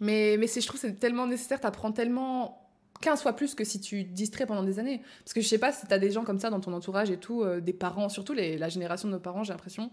Mais, 0.00 0.36
mais 0.38 0.46
c'est, 0.46 0.60
je 0.60 0.66
trouve 0.66 0.78
que 0.80 0.86
c'est 0.86 0.94
tellement 1.00 1.26
nécessaire, 1.26 1.58
t'apprends 1.60 1.92
tellement 1.92 2.68
15 3.00 3.22
fois 3.22 3.32
plus 3.32 3.54
que 3.54 3.64
si 3.64 3.80
tu 3.80 4.04
te 4.06 4.12
distrais 4.12 4.44
pendant 4.44 4.62
des 4.62 4.78
années. 4.78 5.00
Parce 5.24 5.32
que 5.32 5.40
je 5.40 5.48
sais 5.48 5.56
pas 5.58 5.72
si 5.72 5.86
t'as 5.86 5.98
des 5.98 6.10
gens 6.10 6.24
comme 6.24 6.38
ça 6.38 6.50
dans 6.50 6.60
ton 6.60 6.74
entourage 6.74 7.10
et 7.10 7.16
tout, 7.16 7.42
euh, 7.42 7.60
des 7.60 7.72
parents, 7.72 8.08
surtout 8.10 8.34
les, 8.34 8.58
la 8.58 8.68
génération 8.68 9.08
de 9.08 9.14
nos 9.14 9.18
parents, 9.18 9.44
j'ai 9.44 9.52
l'impression, 9.54 9.90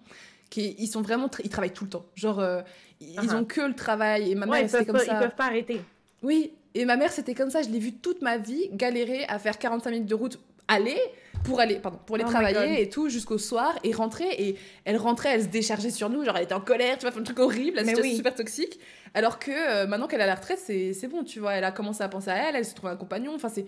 qui 0.50 0.76
ils 0.80 0.88
sont 0.88 1.02
vraiment, 1.02 1.30
ils 1.44 1.50
travaillent 1.50 1.72
tout 1.72 1.86
le 1.86 1.92
temps. 1.92 2.06
Genre, 2.16 2.40
euh, 2.42 2.62
ils 3.00 3.16
Ah 3.18 3.36
ont 3.38 3.46
que 3.46 3.62
le 3.62 3.74
travail. 3.74 4.32
Et 4.32 4.36
ma 4.36 4.46
mère, 4.48 4.62
Ouais, 4.64 4.68
c'était 4.68 4.86
comme 4.86 4.98
pas, 4.98 5.06
ça. 5.06 5.14
ils 5.14 5.20
peuvent 5.20 5.36
pas 5.36 5.46
arrêter. 5.46 5.80
Oui, 6.24 6.52
et 6.74 6.84
ma 6.84 6.98
mère, 6.98 7.12
c'était 7.14 7.36
comme 7.36 7.50
ça. 7.52 7.62
Je 7.62 7.70
l'ai 7.70 7.80
vue 7.80 7.94
toute 7.94 8.22
ma 8.22 8.38
vie 8.38 8.68
galérer 8.74 9.24
à 9.30 9.40
faire 9.40 9.58
45 9.58 9.92
minutes 9.92 10.10
de 10.10 10.16
route 10.16 10.40
aller 10.68 10.98
pour 11.44 11.60
aller 11.60 11.76
pardon 11.76 12.00
pour 12.06 12.16
aller 12.16 12.26
Oh 12.28 12.32
travailler 12.32 12.82
et 12.82 12.90
tout 12.90 13.10
jusqu'au 13.10 13.38
soir 13.38 13.78
et 13.84 13.92
rentrer 13.94 14.28
et 14.38 14.58
elle 14.84 14.98
rentrait 14.98 15.30
elle 15.30 15.44
se 15.44 15.48
déchargeait 15.48 15.92
sur 15.92 16.10
nous 16.10 16.24
genre 16.26 16.36
elle 16.38 16.44
était 16.44 16.54
en 16.54 16.62
colère 16.62 16.98
tu 16.98 17.06
vois 17.08 17.18
un 17.18 17.24
truc 17.24 17.40
horrible 17.40 17.80
était 17.80 18.02
oui. 18.02 18.16
super 18.16 18.34
toxique 18.34 18.80
alors 19.14 19.38
que 19.38 19.52
euh, 19.52 19.86
maintenant 19.88 20.08
qu'elle 20.08 20.22
est 20.22 20.24
à 20.24 20.28
la 20.28 20.36
retraite 20.36 20.60
c'est 20.64 20.94
c'est 20.94 21.08
bon 21.08 21.24
tu 21.24 21.40
vois 21.40 21.54
elle 21.54 21.64
a 21.64 21.72
commencé 21.72 22.04
à 22.04 22.10
penser 22.10 22.30
à 22.32 22.50
elle 22.50 22.56
elle 22.56 22.66
s'est 22.66 22.74
trouvée 22.74 22.94
un 22.94 22.98
compagnon 22.98 23.34
enfin 23.36 23.50
c'est 23.50 23.66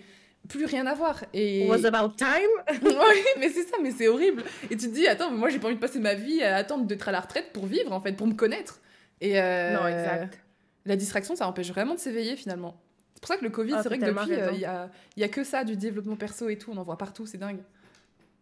plus 0.48 0.64
rien 0.64 0.86
à 0.86 0.94
voir 0.94 1.24
et 1.34 1.68
Was 1.68 1.84
about 1.84 2.14
time. 2.16 2.28
oui 2.82 3.22
mais 3.38 3.48
c'est 3.50 3.64
ça 3.64 3.76
mais 3.82 3.90
c'est 3.92 4.08
horrible 4.08 4.42
et 4.70 4.76
tu 4.76 4.88
te 4.88 4.94
dis 4.94 5.06
attends 5.06 5.30
mais 5.30 5.36
moi 5.38 5.48
j'ai 5.48 5.58
pas 5.58 5.66
envie 5.66 5.76
de 5.76 5.80
passer 5.80 6.00
ma 6.00 6.14
vie 6.14 6.42
à 6.42 6.56
attendre 6.56 6.84
d'être 6.84 7.08
à 7.08 7.12
la 7.12 7.20
retraite 7.20 7.52
pour 7.52 7.66
vivre 7.66 7.92
en 7.92 8.00
fait 8.00 8.12
pour 8.12 8.26
me 8.26 8.34
connaître 8.34 8.80
et 9.20 9.40
euh, 9.40 9.74
Non, 9.74 9.86
exact. 9.88 10.38
la 10.86 10.96
distraction, 10.96 11.34
ça 11.36 11.46
empêche 11.48 11.68
vraiment 11.70 11.94
de 11.94 11.98
s'éveiller 12.00 12.36
finalement. 12.36 12.80
C'est 13.18 13.22
pour 13.22 13.28
ça 13.34 13.36
que 13.36 13.44
le 13.44 13.50
Covid, 13.50 13.72
Ah, 13.74 13.82
c'est 13.82 13.88
vrai 13.88 13.98
que 13.98 14.04
depuis, 14.04 14.32
raison. 14.32 14.52
il 14.54 14.60
y, 14.60 14.64
a, 14.64 14.88
y 15.16 15.24
a 15.24 15.28
que 15.28 15.42
ça 15.42 15.64
du 15.64 15.76
développement 15.76 16.14
perso 16.14 16.48
et 16.48 16.56
tout, 16.56 16.70
on 16.72 16.76
en 16.76 16.84
voit 16.84 16.96
partout, 16.96 17.26
c'est 17.26 17.36
dingue. 17.36 17.58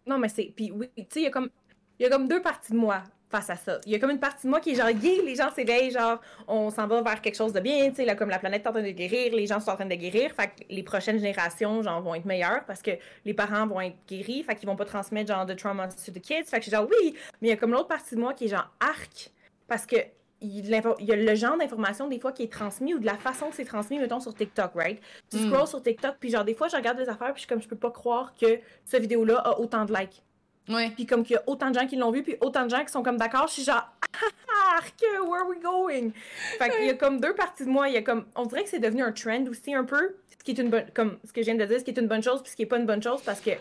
Non, 0.06 0.18
mais 0.18 0.28
c'est. 0.28 0.52
Puis 0.54 0.70
oui, 0.70 0.90
tu 0.94 1.02
sais, 1.08 1.20
il 1.20 1.22
y 1.22 1.26
a 1.26 1.30
comme. 1.30 1.48
Y 1.98 2.04
a 2.04 2.10
comme 2.10 2.28
deux 2.28 2.42
parties 2.42 2.72
de 2.72 2.76
moi 2.76 3.02
face 3.30 3.48
à 3.48 3.56
ça. 3.56 3.80
Il 3.86 3.92
y 3.92 3.94
a 3.94 3.98
comme 3.98 4.10
une 4.10 4.20
partie 4.20 4.46
de 4.46 4.50
moi 4.50 4.60
qui 4.60 4.72
est 4.72 4.74
genre, 4.74 4.90
yeah, 4.90 5.22
les 5.24 5.34
gens 5.34 5.50
s'éveillent, 5.50 5.90
genre, 5.92 6.20
on 6.46 6.68
s'en 6.68 6.86
va 6.86 7.00
vers 7.00 7.22
quelque 7.22 7.36
chose 7.36 7.54
de 7.54 7.60
bien, 7.60 7.88
tu 7.88 7.96
sais, 7.96 8.04
là, 8.04 8.14
comme 8.16 8.28
la 8.28 8.38
planète 8.38 8.64
est 8.64 8.68
en 8.68 8.72
train 8.72 8.82
de 8.82 8.90
guérir, 8.90 9.34
les 9.34 9.46
gens 9.46 9.60
sont 9.60 9.70
en 9.70 9.76
train 9.76 9.86
de 9.86 9.94
guérir, 9.94 10.30
fait 10.32 10.48
que 10.48 10.52
les 10.68 10.82
prochaines 10.82 11.18
générations, 11.18 11.82
genre, 11.82 12.02
vont 12.02 12.14
être 12.14 12.26
meilleures 12.26 12.64
parce 12.66 12.82
que 12.82 12.90
les 13.24 13.32
parents 13.34 13.66
vont 13.66 13.80
être 13.80 13.96
guéris, 14.06 14.42
fait 14.44 14.54
qu'ils 14.56 14.68
vont 14.68 14.76
pas 14.76 14.84
transmettre, 14.84 15.32
genre, 15.32 15.46
de 15.46 15.54
trauma 15.54 15.88
to 15.88 16.12
the 16.12 16.20
kids, 16.20 16.44
fait 16.44 16.58
que 16.58 16.64
je 16.66 16.68
suis 16.68 16.70
genre, 16.70 16.86
oui, 16.88 17.14
mais 17.40 17.48
il 17.48 17.50
y 17.50 17.52
a 17.52 17.56
comme 17.56 17.72
l'autre 17.72 17.88
partie 17.88 18.14
de 18.14 18.20
moi 18.20 18.32
qui 18.34 18.44
est 18.44 18.48
genre, 18.48 18.70
arc, 18.78 19.30
parce 19.66 19.86
que 19.86 19.96
il 20.40 20.68
y 20.68 21.12
a 21.12 21.16
le 21.16 21.34
genre 21.34 21.56
d'information 21.56 22.08
des 22.08 22.20
fois 22.20 22.32
qui 22.32 22.42
est 22.42 22.52
transmis 22.52 22.94
ou 22.94 22.98
de 22.98 23.06
la 23.06 23.16
façon 23.16 23.48
que 23.48 23.56
c'est 23.56 23.64
transmis, 23.64 23.98
mettons, 23.98 24.20
sur 24.20 24.34
TikTok, 24.34 24.72
right? 24.74 25.00
Tu 25.30 25.38
Mm. 25.38 25.48
scrolls 25.50 25.66
sur 25.68 25.82
TikTok, 25.82 26.16
puis 26.20 26.30
genre, 26.30 26.44
des 26.44 26.54
fois, 26.54 26.68
je 26.68 26.76
regarde 26.76 26.98
des 26.98 27.08
affaires, 27.08 27.32
puis 27.32 27.36
je 27.36 27.40
suis 27.40 27.48
comme, 27.48 27.62
je 27.62 27.68
peux 27.68 27.76
pas 27.76 27.90
croire 27.90 28.34
que 28.38 28.60
cette 28.84 29.00
vidéo-là 29.02 29.38
a 29.38 29.58
autant 29.58 29.84
de 29.84 29.94
likes. 29.94 30.22
Ouais. 30.68 30.90
Puis 30.90 31.06
comme 31.06 31.22
qu'il 31.22 31.34
y 31.34 31.36
a 31.38 31.42
autant 31.46 31.70
de 31.70 31.78
gens 31.78 31.86
qui 31.86 31.96
l'ont 31.96 32.10
vu, 32.10 32.22
puis 32.22 32.36
autant 32.40 32.64
de 32.64 32.70
gens 32.70 32.84
qui 32.84 32.90
sont 32.90 33.02
comme 33.02 33.16
d'accord, 33.16 33.46
je 33.46 33.52
suis 33.54 33.62
genre 33.64 33.88
ah, 34.12 34.76
arc, 34.76 34.94
where 35.24 35.42
are 35.42 35.48
we 35.48 35.60
going? 35.62 36.10
Fait 36.58 36.70
qu'il 36.70 36.86
y 36.86 36.90
a 36.90 36.94
comme 36.94 37.20
deux 37.20 37.34
parties 37.34 37.64
de 37.64 37.70
moi, 37.70 37.88
il 37.88 37.94
y 37.94 37.98
a 37.98 38.02
comme 38.02 38.26
on 38.34 38.46
dirait 38.46 38.64
que 38.64 38.68
c'est 38.68 38.80
devenu 38.80 39.02
un 39.02 39.12
trend 39.12 39.44
aussi 39.48 39.74
un 39.74 39.84
peu, 39.84 40.16
ce 40.28 40.42
qui 40.44 40.50
est 40.50 40.58
une 40.58 40.70
bonne 40.70 40.86
comme 40.92 41.18
ce 41.24 41.32
que 41.32 41.40
je 41.40 41.46
viens 41.46 41.54
de 41.54 41.64
dire, 41.64 41.78
ce 41.78 41.84
qui 41.84 41.92
est 41.92 41.98
une 41.98 42.08
bonne 42.08 42.22
chose 42.22 42.42
puis 42.42 42.50
ce 42.50 42.56
qui 42.56 42.62
est 42.62 42.66
pas 42.66 42.78
une 42.78 42.86
bonne 42.86 43.02
chose 43.02 43.22
parce 43.22 43.40
que 43.40 43.50
tu 43.50 43.58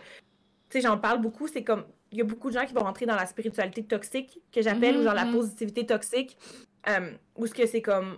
sais 0.69 0.81
j'en 0.81 0.97
parle 0.97 1.19
beaucoup, 1.21 1.47
c'est 1.47 1.63
comme 1.63 1.85
il 2.11 2.17
y 2.19 2.21
a 2.21 2.23
beaucoup 2.23 2.49
de 2.49 2.53
gens 2.57 2.65
qui 2.65 2.73
vont 2.73 2.81
rentrer 2.83 3.05
dans 3.05 3.15
la 3.15 3.25
spiritualité 3.25 3.83
toxique 3.83 4.39
que 4.51 4.61
j'appelle 4.61 4.95
Mhm, 4.95 5.01
ou 5.01 5.03
genre 5.03 5.13
la 5.13 5.25
mhm. 5.25 5.33
positivité 5.33 5.85
toxique 5.85 6.37
euh, 6.87 7.11
où 7.35 7.47
ce 7.47 7.53
que 7.53 7.65
c'est 7.65 7.81
comme 7.81 8.17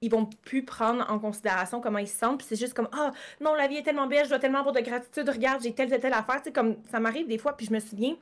ils 0.00 0.10
vont 0.12 0.26
plus 0.26 0.64
prendre 0.64 1.04
en 1.10 1.18
considération 1.18 1.80
comment 1.80 1.98
ils 1.98 2.06
se 2.06 2.16
sentent, 2.16 2.38
puis 2.38 2.46
c'est 2.48 2.54
juste 2.56 2.72
comme 2.74 2.88
ah 2.92 3.10
non 3.40 3.54
la 3.54 3.66
vie 3.66 3.76
est 3.78 3.82
tellement 3.82 4.06
belle, 4.06 4.24
je 4.24 4.28
dois 4.28 4.38
tellement 4.38 4.60
avoir 4.60 4.72
de 4.72 4.80
gratitude, 4.80 5.28
regarde 5.28 5.60
j'ai 5.62 5.72
telle 5.72 5.88
telle 5.88 6.00
telle 6.00 6.12
affaire, 6.12 6.36
tu 6.36 6.44
sais 6.44 6.52
comme 6.52 6.76
ça 6.88 7.00
m'arrive 7.00 7.26
des 7.26 7.38
fois, 7.38 7.56
puis 7.56 7.66
je 7.66 7.72
me 7.72 7.80
souviens 7.80 8.14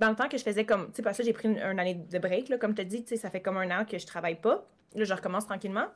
dans 0.00 0.10
le 0.10 0.16
temps 0.16 0.28
que 0.28 0.36
je 0.36 0.42
faisais 0.42 0.64
comme 0.64 0.86
tu 0.88 0.96
sais 0.96 1.02
parce 1.02 1.16
que 1.18 1.22
j'ai 1.22 1.32
pris 1.32 1.48
une, 1.48 1.58
une 1.58 1.78
année 1.78 1.94
de 1.94 2.18
break 2.18 2.48
là, 2.48 2.58
comme 2.58 2.74
tu 2.74 2.80
as 2.80 2.84
dit, 2.84 3.02
tu 3.04 3.10
sais 3.10 3.16
ça 3.16 3.30
fait 3.30 3.40
comme 3.40 3.56
un 3.56 3.70
an 3.80 3.84
que 3.84 3.98
je 3.98 4.06
travaille 4.06 4.40
pas, 4.40 4.66
là 4.96 5.04
je 5.04 5.14
recommence 5.14 5.46
tranquillement. 5.46 5.86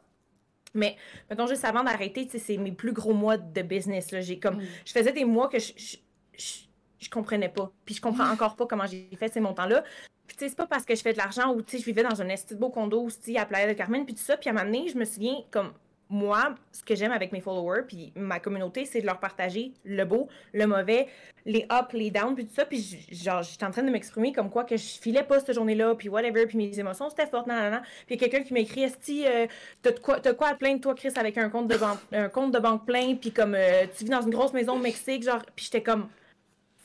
Mais 0.75 0.97
mettons 1.31 1.47
juste 1.47 1.65
avant 1.65 1.83
d'arrêter, 1.83 2.27
tu 2.27 2.33
sais 2.33 2.39
c'est 2.39 2.57
mes 2.59 2.73
plus 2.73 2.93
gros 2.93 3.15
mois 3.15 3.37
de 3.37 3.63
business 3.63 4.13
là, 4.13 4.21
j'ai 4.21 4.39
comme 4.39 4.57
Mm. 4.59 4.63
je 4.85 4.93
faisais 4.93 5.13
des 5.13 5.25
mois 5.25 5.49
que 5.49 5.59
je, 5.59 5.73
je, 5.77 5.97
je, 6.39 6.55
je 6.99 7.11
comprenais 7.11 7.49
pas. 7.49 7.71
Puis 7.85 7.95
je 7.95 8.01
comprends 8.01 8.29
encore 8.29 8.57
pas 8.57 8.67
comment 8.67 8.87
j'ai 8.87 9.09
fait 9.19 9.33
ces 9.33 9.41
montants-là. 9.41 9.85
Puis 10.27 10.37
tu 10.37 10.45
sais, 10.45 10.49
c'est 10.51 10.57
pas 10.57 10.67
parce 10.67 10.85
que 10.85 10.95
je 10.95 11.03
fais 11.03 11.13
de 11.13 11.19
l'argent 11.19 11.55
ou 11.55 11.63
tu 11.63 11.73
sais, 11.73 11.79
je 11.79 11.85
vivais 11.85 12.03
dans 12.03 12.21
un 12.21 12.29
esti 12.29 12.55
beau 12.55 12.69
condo 12.69 13.03
aussi 13.03 13.39
à 13.39 13.47
Playa 13.47 13.69
de 13.69 13.73
Carmen, 13.75 14.05
puis 14.05 14.15
tout 14.15 14.23
ça. 14.23 14.37
Puis 14.37 14.49
à 14.49 14.53
un 14.53 14.57
moment 14.57 14.67
donné, 14.67 14.89
je 14.89 14.99
me 14.99 15.05
souviens 15.05 15.37
comme 15.51 15.73
moi, 16.09 16.55
ce 16.71 16.83
que 16.85 16.95
j'aime 16.95 17.11
avec 17.11 17.33
mes 17.33 17.41
followers, 17.41 17.83
puis 17.87 18.13
ma 18.15 18.39
communauté, 18.39 18.85
c'est 18.85 19.01
de 19.01 19.07
leur 19.07 19.19
partager 19.19 19.73
le 19.85 20.05
beau, 20.05 20.29
le 20.53 20.67
mauvais, 20.67 21.09
les 21.45 21.65
ups, 21.65 21.93
les 21.93 22.11
downs, 22.11 22.35
puis 22.35 22.47
tout 22.47 22.55
ça. 22.55 22.65
Puis 22.65 23.07
genre, 23.11 23.43
j'étais 23.43 23.65
en 23.65 23.71
train 23.71 23.83
de 23.83 23.91
m'exprimer 23.91 24.33
comme 24.33 24.51
quoi 24.51 24.65
que 24.65 24.77
je 24.77 24.85
filais 25.01 25.25
pas 25.25 25.41
cette 25.41 25.55
journée-là, 25.55 25.95
puis 25.97 26.09
whatever, 26.09 26.47
puis 26.47 26.59
mes 26.59 26.79
émotions, 26.79 27.11
c'était 27.11 27.27
fort, 27.27 27.47
nan, 27.49 27.57
nan, 27.57 27.71
nan. 27.73 27.83
Puis 28.07 28.17
quelqu'un 28.17 28.43
qui 28.43 28.53
m'écrit, 28.53 28.85
Esti, 28.85 29.27
euh, 29.27 29.47
t'as 29.83 29.93
quoi, 29.93 30.21
de 30.21 30.31
quoi 30.31 30.49
à 30.49 30.55
plaindre, 30.55 30.81
toi, 30.81 30.95
Chris, 30.95 31.13
avec 31.17 31.39
un 31.39 31.49
compte 31.49 31.69
de 31.69 31.77
banque, 31.77 31.99
un 32.13 32.29
compte 32.29 32.53
de 32.53 32.59
banque 32.59 32.87
plein, 32.87 33.17
puis 33.17 33.33
comme 33.33 33.55
euh, 33.55 33.87
tu 33.97 34.05
vis 34.05 34.11
dans 34.11 34.23
une 34.23 34.31
grosse 34.31 34.53
maison 34.53 34.75
au 34.75 34.81
Mexique, 34.81 35.25
genre, 35.25 35.43
puis 35.57 35.65
j'étais 35.65 35.83
comme, 35.83 36.09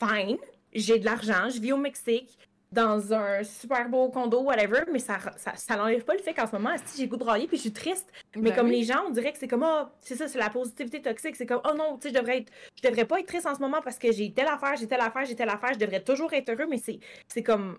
fine, 0.02 0.38
j'ai 0.72 0.98
de 0.98 1.04
l'argent, 1.04 1.48
je 1.48 1.60
vis 1.60 1.72
au 1.72 1.76
Mexique, 1.76 2.38
dans 2.72 3.12
un 3.12 3.44
super 3.44 3.88
beau 3.90 4.08
condo, 4.08 4.40
whatever, 4.40 4.84
mais 4.90 4.98
ça, 4.98 5.18
ça, 5.36 5.54
ça 5.56 5.76
n'enlève 5.76 6.04
pas 6.04 6.14
le 6.14 6.20
fait 6.20 6.32
qu'en 6.32 6.46
ce 6.46 6.52
moment, 6.52 6.74
si 6.86 7.02
j'ai 7.02 7.06
goût 7.06 7.18
de 7.18 7.24
brailler, 7.24 7.46
puis 7.46 7.58
je 7.58 7.62
suis 7.62 7.72
triste. 7.72 8.10
Mais 8.34 8.50
Ben 8.50 8.56
comme 8.56 8.68
oui. 8.68 8.78
les 8.78 8.84
gens, 8.84 9.04
on 9.06 9.10
dirait 9.10 9.30
que 9.32 9.38
c'est 9.38 9.48
comme, 9.48 9.62
ah, 9.62 9.92
c'est 9.98 10.16
ça, 10.16 10.26
c'est 10.26 10.38
la 10.38 10.48
positivité 10.48 11.02
toxique. 11.02 11.36
C'est 11.36 11.44
comme, 11.44 11.60
oh 11.70 11.74
non, 11.76 11.98
tu 11.98 12.08
sais, 12.08 12.14
je 12.14 12.18
devrais 12.18 12.38
être, 12.38 12.52
je 12.82 12.88
devrais 12.88 13.04
pas 13.04 13.20
être 13.20 13.26
triste 13.26 13.46
en 13.46 13.54
ce 13.54 13.60
moment 13.60 13.82
parce 13.82 13.98
que 13.98 14.10
j'ai 14.10 14.32
telle 14.32 14.48
affaire, 14.48 14.74
j'ai 14.76 14.86
telle 14.86 15.02
affaire, 15.02 15.26
j'ai 15.26 15.36
telle 15.36 15.50
affaire, 15.50 15.74
je 15.74 15.78
devrais 15.78 16.02
toujours 16.02 16.32
être 16.32 16.48
heureux, 16.48 16.66
mais 16.68 16.78
c'est, 16.78 16.98
c'est 17.28 17.42
comme, 17.42 17.78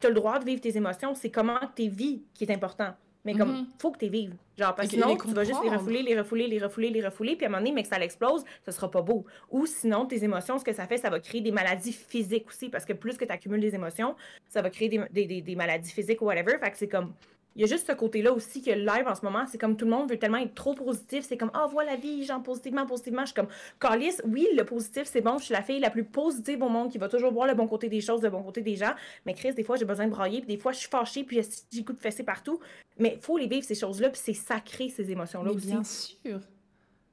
tu 0.00 0.08
as 0.08 0.10
le 0.10 0.16
droit 0.16 0.40
de 0.40 0.44
vivre 0.44 0.60
tes 0.60 0.76
émotions, 0.76 1.14
c'est 1.14 1.30
comment 1.30 1.60
tu 1.76 1.88
vis 1.88 2.24
qui 2.34 2.42
est 2.42 2.52
important. 2.52 2.94
Mais 3.24 3.34
comme, 3.34 3.52
Mhm. 3.52 3.66
faut 3.78 3.92
que 3.92 3.98
tu 3.98 4.08
vives. 4.08 4.34
Genre, 4.58 4.74
parce 4.74 4.88
que 4.88 4.94
sinon, 4.94 5.16
tu 5.16 5.28
vas 5.32 5.44
juste 5.44 5.60
les 5.62 5.70
refouler, 5.70 6.02
les 6.02 6.18
refouler, 6.18 6.48
les 6.48 6.58
refouler, 6.58 6.90
les 6.90 7.04
refouler, 7.04 7.36
puis 7.36 7.46
à 7.46 7.48
un 7.48 7.52
moment 7.52 7.60
donné, 7.62 7.72
mais 7.72 7.82
que 7.84 7.88
ça 7.88 7.98
l'explose, 7.98 8.44
ce 8.66 8.72
sera 8.72 8.90
pas 8.90 9.00
beau. 9.00 9.24
Ou 9.50 9.64
sinon, 9.66 10.06
tes 10.06 10.24
émotions, 10.24 10.58
ce 10.58 10.64
que 10.64 10.72
ça 10.72 10.86
fait, 10.88 10.96
ça 10.96 11.08
va 11.08 11.20
créer 11.20 11.40
des 11.40 11.52
maladies 11.52 11.92
physiques 11.92 12.48
aussi, 12.48 12.68
parce 12.68 12.84
que 12.84 12.92
plus 12.92 13.16
que 13.16 13.24
tu 13.24 13.32
accumules 13.32 13.60
des 13.60 13.74
émotions, 13.76 14.16
ça 14.48 14.60
va 14.60 14.70
créer 14.70 14.88
des, 14.88 15.00
des, 15.10 15.26
des- 15.26 15.40
des 15.40 15.54
maladies 15.56 15.90
physiques 15.92 16.20
ou 16.20 16.24
whatever. 16.26 16.58
Fait 16.58 16.70
que 16.72 16.76
c'est 16.76 16.88
comme. 16.88 17.12
Il 17.54 17.60
y 17.60 17.64
a 17.64 17.66
juste 17.66 17.86
ce 17.86 17.92
côté-là 17.92 18.32
aussi 18.32 18.62
que 18.62 18.70
le 18.70 18.84
live 18.84 19.06
en 19.06 19.14
ce 19.14 19.24
moment, 19.24 19.44
c'est 19.46 19.58
comme 19.58 19.76
tout 19.76 19.84
le 19.84 19.90
monde 19.90 20.10
veut 20.10 20.18
tellement 20.18 20.38
être 20.38 20.54
trop 20.54 20.74
positif. 20.74 21.24
C'est 21.26 21.36
comme, 21.36 21.50
ah, 21.52 21.66
vois 21.66 21.84
la 21.84 21.96
vie, 21.96 22.24
genre 22.24 22.42
positivement, 22.42 22.86
positivement. 22.86 23.22
Je 23.22 23.26
suis 23.26 23.34
comme, 23.34 23.48
Carlis, 23.80 24.14
oui, 24.24 24.48
le 24.56 24.64
positif, 24.64 25.04
c'est 25.04 25.20
bon. 25.20 25.38
Je 25.38 25.44
suis 25.44 25.52
la 25.52 25.62
fille 25.62 25.80
la 25.80 25.90
plus 25.90 26.04
positive 26.04 26.62
au 26.62 26.68
monde 26.68 26.90
qui 26.90 26.98
va 26.98 27.08
toujours 27.08 27.32
voir 27.32 27.46
le 27.46 27.54
bon 27.54 27.66
côté 27.66 27.88
des 27.88 28.00
choses, 28.00 28.22
le 28.22 28.30
bon 28.30 28.42
côté 28.42 28.62
des 28.62 28.76
gens. 28.76 28.94
Mais 29.26 29.34
Chris, 29.34 29.52
des 29.52 29.64
fois, 29.64 29.76
j'ai 29.76 29.84
besoin 29.84 30.06
de 30.06 30.10
brailler, 30.10 30.40
puis 30.40 30.54
des 30.54 30.60
fois, 30.60 30.72
je 30.72 30.78
suis 30.78 30.88
fâchée, 30.88 31.24
puis 31.24 31.40
j'ai 31.70 31.84
coup 31.84 31.92
de 31.92 32.00
fesser 32.00 32.22
partout. 32.22 32.58
Mais 32.98 33.18
faut 33.20 33.36
les 33.36 33.46
vivre, 33.46 33.64
ces 33.64 33.74
choses-là, 33.74 34.10
puis 34.10 34.20
c'est 34.22 34.34
sacré, 34.34 34.88
ces 34.88 35.10
émotions-là 35.10 35.50
aussi. 35.50 35.66
bien 35.66 35.84
sûr. 35.84 36.40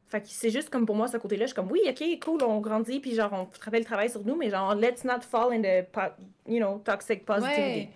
Fait 0.08 0.22
que 0.22 0.28
c'est 0.28 0.50
juste 0.50 0.72
comme 0.72 0.88
pour 0.88 0.96
moi, 0.96 1.08
ce 1.08 1.18
côté-là, 1.18 1.46
je 1.46 1.50
suis 1.50 1.56
comme, 1.56 1.72
oui, 1.72 1.82
ok, 1.88 2.04
cool, 2.24 2.42
on 2.44 2.60
grandit, 2.62 3.00
puis 3.00 3.14
genre, 3.14 3.32
on 3.32 3.46
travaille 3.46 3.82
le 3.82 3.86
travail 3.86 4.10
sur 4.10 4.26
nous, 4.26 4.36
mais 4.36 4.50
genre, 4.50 4.74
let's 4.74 5.04
not 5.04 5.22
fall 5.22 5.54
in 5.54 5.62
the, 5.62 5.86
you 6.48 6.58
know, 6.58 6.80
toxic 6.84 7.26
positivity. 7.26 7.62
Ouais. 7.62 7.90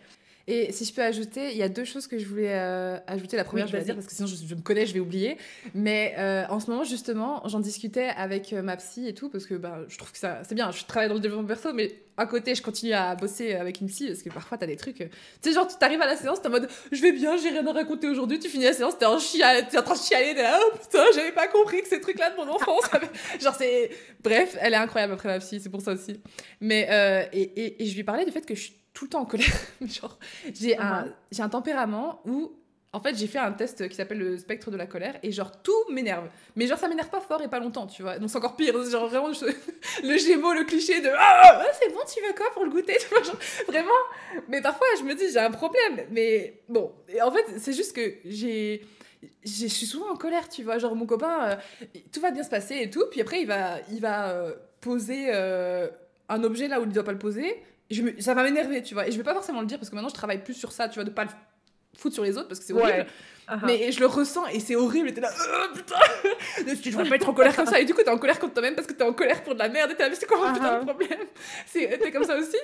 Et 0.46 0.74
si 0.74 0.84
je 0.84 0.94
peux 0.94 1.02
ajouter, 1.02 1.52
il 1.52 1.58
y 1.58 1.64
a 1.64 1.70
deux 1.70 1.86
choses 1.86 2.06
que 2.08 2.18
je 2.18 2.26
voulais 2.28 2.52
euh, 2.54 2.98
ajouter. 3.08 3.38
La 3.38 3.46
première, 3.46 3.66
Oui, 3.66 3.72
je 3.72 3.74
vais 3.74 3.80
la 3.80 3.86
dire 3.86 3.96
parce 3.96 4.08
que 4.08 4.14
sinon 4.14 4.28
je, 4.28 4.36
je 4.36 4.56
me 4.56 4.62
connais, 4.62 4.86
je 4.86 4.94
vais 4.94 5.00
oublier. 5.00 5.38
Mais 5.74 6.16
euh, 6.18 6.44
en 6.50 6.60
ce 6.60 6.70
moment, 6.70 6.84
justement, 6.84 7.42
j'en 7.48 7.62
discutais 7.62 8.10
avec 8.18 8.52
euh, 8.52 8.62
ma 8.62 8.76
psy 8.76 9.08
et 9.08 9.14
tout 9.14 9.30
parce 9.30 9.46
que 9.46 9.54
bah, 9.56 9.80
je 9.88 9.98
trouve 9.98 10.12
que 10.12 10.18
ça, 10.18 10.42
c'est 10.48 10.54
bien. 10.56 10.70
Je 10.72 10.84
travaille 10.84 11.08
dans 11.08 11.16
le 11.16 11.22
développement 11.22 11.48
perso, 11.48 11.72
mais 11.72 11.96
à 12.18 12.26
côté, 12.26 12.56
je 12.56 12.62
continue 12.62 12.92
à 12.92 13.16
bosser 13.16 13.54
avec 13.54 13.80
une 13.80 13.88
psy 13.88 14.08
parce 14.08 14.22
que 14.22 14.30
parfois, 14.30 14.58
t'as 14.58 14.68
des 14.68 14.76
trucs. 14.76 14.98
Tu 14.98 15.10
sais, 15.42 15.54
genre, 15.54 15.66
tu 15.66 15.78
t'arrives 15.78 16.02
à 16.02 16.08
la 16.08 16.18
séance, 16.18 16.42
t'es 16.42 16.50
en 16.50 16.52
mode 16.52 16.68
je 16.92 17.02
vais 17.02 17.14
bien, 17.14 17.38
j'ai 17.38 17.50
rien 17.50 17.66
à 17.66 17.72
raconter 17.72 18.10
aujourd'hui. 18.10 18.38
Tu 18.38 18.50
finis 18.50 18.66
la 18.66 18.74
séance, 18.74 18.98
t'es 18.98 19.06
en, 19.06 19.20
chia- 19.20 19.64
t'es 19.64 19.78
en 19.78 19.84
train 19.84 19.96
de 19.96 20.00
chialer, 20.00 20.36
t'es 20.36 20.44
là, 20.44 20.60
oh 20.62 20.78
putain, 20.78 21.06
j'avais 21.16 21.32
pas 21.32 21.48
compris 21.48 21.82
que 21.82 21.88
ces 21.88 22.02
trucs-là 22.02 22.32
de 22.32 22.36
mon 22.36 22.50
enfance. 22.50 22.84
genre, 23.42 23.56
c'est. 23.58 23.92
Bref, 24.22 24.58
elle 24.60 24.74
est 24.74 24.76
incroyable 24.76 25.14
après 25.14 25.30
ma 25.30 25.40
psy, 25.40 25.62
c'est 25.64 25.70
pour 25.70 25.82
ça 25.82 25.94
aussi. 25.94 26.20
Mais, 26.60 26.88
euh, 26.92 27.24
et, 27.32 27.42
et, 27.42 27.82
et 27.84 27.86
je 27.86 27.96
lui 27.96 28.04
parlais 28.04 28.26
du 28.26 28.32
fait 28.32 28.46
que 28.46 28.56
je 28.56 28.62
suis 28.64 28.74
tout 28.94 29.06
le 29.06 29.10
temps 29.10 29.22
en 29.22 29.26
colère. 29.26 29.48
Genre, 29.82 30.18
j'ai 30.54 30.78
un, 30.78 31.04
Mhm. 31.06 31.14
j'ai 31.32 31.42
un 31.44 31.50
tempérament 31.50 32.22
où, 32.26 32.52
en 32.96 33.00
fait, 33.02 33.16
j'ai 33.18 33.26
fait 33.26 33.40
un 33.40 33.52
test 33.52 33.90
qui 33.90 33.96
s'appelle 33.96 34.20
le 34.20 34.38
spectre 34.38 34.70
de 34.70 34.78
la 34.78 34.86
colère 34.86 35.16
et 35.24 35.32
genre 35.32 35.52
tout 35.64 35.74
m'énerve. 35.92 36.28
Mais 36.56 36.68
genre, 36.68 36.78
ça 36.78 36.88
m'énerve 36.88 37.10
pas 37.10 37.22
fort 37.22 37.42
et 37.42 37.48
pas 37.48 37.60
longtemps, 37.60 37.88
tu 37.88 38.04
vois. 38.04 38.20
Donc 38.20 38.30
c'est 38.30 38.38
encore 38.38 38.56
pire. 38.56 38.74
Genre 38.88 39.08
vraiment, 39.08 39.34
je- 39.34 39.46
le 40.08 40.18
gémeau, 40.18 40.54
le 40.54 40.64
cliché 40.64 41.02
de 41.02 41.10
Ah, 41.18 41.60
ouais, 41.60 41.72
c'est 41.82 41.92
bon, 41.92 42.02
tu 42.08 42.22
veux 42.24 42.34
quoi 42.34 42.52
pour 42.54 42.64
le 42.66 42.70
goûter? 42.70 42.96
Genre, 43.26 43.36
Vraiment. 43.68 43.90
Mais 44.48 44.62
parfois, 44.62 44.86
je 45.00 45.04
me 45.06 45.16
dis, 45.16 45.32
j'ai 45.32 45.40
un 45.40 45.50
problème. 45.50 46.06
Mais 46.12 46.62
bon, 46.70 46.92
et 47.10 47.20
en 47.22 47.32
fait, 47.32 47.46
c'est 47.58 47.74
juste 47.74 47.96
que 47.96 48.14
j'ai. 48.26 48.86
j'ai- 49.44 49.68
Je 49.70 49.74
suis 49.74 49.88
souvent 49.88 50.12
en 50.12 50.16
colère, 50.16 50.48
tu 50.48 50.62
vois. 50.62 50.78
Genre, 50.78 50.96
mon 50.96 51.08
copain, 51.08 51.50
euh, 51.50 51.56
tout 52.12 52.20
va 52.20 52.30
bien 52.30 52.44
se 52.44 52.50
passer 52.52 52.76
et 52.80 52.92
tout. 52.92 53.06
Puis 53.10 53.22
après, 53.22 53.42
il 53.42 53.48
va, 53.48 53.78
il 53.92 54.02
va 54.02 54.30
euh, 54.30 54.54
poser 54.82 55.30
euh, 55.34 55.88
un 56.30 56.44
objet 56.44 56.68
là 56.68 56.80
où 56.80 56.84
il 56.84 56.90
ne 56.90 56.94
doit 56.94 57.04
pas 57.04 57.12
le 57.12 57.18
poser. 57.18 57.60
Je 57.92 58.02
me- 58.02 58.20
ça 58.22 58.34
va 58.34 58.44
m'énerver, 58.44 58.82
tu 58.82 58.94
vois. 58.94 59.08
Et 59.08 59.12
je 59.12 59.18
vais 59.18 59.24
pas 59.24 59.34
forcément 59.34 59.62
le 59.62 59.68
dire 59.68 59.78
parce 59.78 59.90
que 59.90 59.96
maintenant, 59.96 60.10
je 60.10 60.14
travaille 60.16 60.44
plus 60.44 60.54
sur 60.54 60.72
ça, 60.72 60.88
tu 60.90 60.96
vois, 60.96 61.04
de 61.04 61.10
pas 61.10 61.26
le 61.26 61.30
foutre 61.98 62.16
sur 62.16 62.24
les 62.24 62.38
autres 62.38 62.48
parce 62.48 62.60
que 62.60 62.66
c'est 62.66 62.74
horrible. 62.74 63.00
Ouais. 63.00 63.08
Ah, 63.48 63.58
ah. 63.62 63.66
Mais 63.66 63.92
je 63.92 64.00
le 64.00 64.06
ressens 64.08 64.48
et 64.48 64.60
c'est 64.60 64.76
horrible. 64.76 65.10
Et 65.10 65.14
t'es 65.14 65.22
là, 65.22 65.30
Euh, 65.32 65.76
putain, 65.76 65.96
tu 66.82 66.90
devrais 66.90 67.10
pas 67.10 67.16
être 67.16 67.30
en 67.30 67.34
colère 67.34 67.56
comme 67.56 67.66
ça. 67.68 67.80
Et 67.80 67.86
du 67.86 67.94
coup, 67.94 68.02
t'es 68.02 68.10
en 68.10 68.18
colère 68.18 68.40
contre 68.40 68.54
toi-même 68.54 68.74
parce 68.76 68.88
que 68.88 68.94
t'es 68.94 69.04
en 69.04 69.14
colère 69.14 69.44
pour 69.44 69.54
de 69.54 69.60
la 69.60 69.70
merde. 69.70 69.92
Et 69.92 69.96
t'es 69.96 70.04
là, 70.04 70.10
mais 70.10 70.16
c'est 70.16 70.26
quoi 70.26 70.38
mon 70.38 70.44
Ah, 70.46 70.54
putain 70.54 70.70
ah. 70.76 70.80
de 70.80 70.86
problème? 70.86 71.20
C'est- 71.66 71.98
T'es 72.00 72.12
comme 72.12 72.24
ça 72.24 72.38
aussi? 72.38 72.58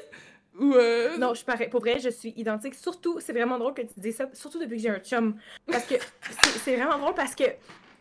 Ou. 0.60 0.74
euh, 0.74 1.18
Non, 1.18 1.34
je 1.34 1.44
pareil. 1.44 1.68
Pour 1.70 1.82
vrai, 1.82 2.00
je 2.00 2.10
suis 2.10 2.34
identique. 2.38 2.76
Surtout, 2.76 3.20
c'est 3.20 3.34
vraiment 3.34 3.58
drôle 3.60 3.74
que 3.74 3.82
tu 3.82 3.94
dis 4.00 4.14
ça, 4.14 4.26
surtout 4.34 4.58
depuis 4.60 4.78
que 4.78 4.84
j'ai 4.84 4.90
un 4.90 5.00
chum. 5.00 5.36
Parce 5.68 5.86
que 5.86 5.96
c'est- 5.96 6.60
c'est 6.64 6.76
vraiment 6.78 6.98
drôle 6.98 7.14
parce 7.14 7.36
que 7.36 7.44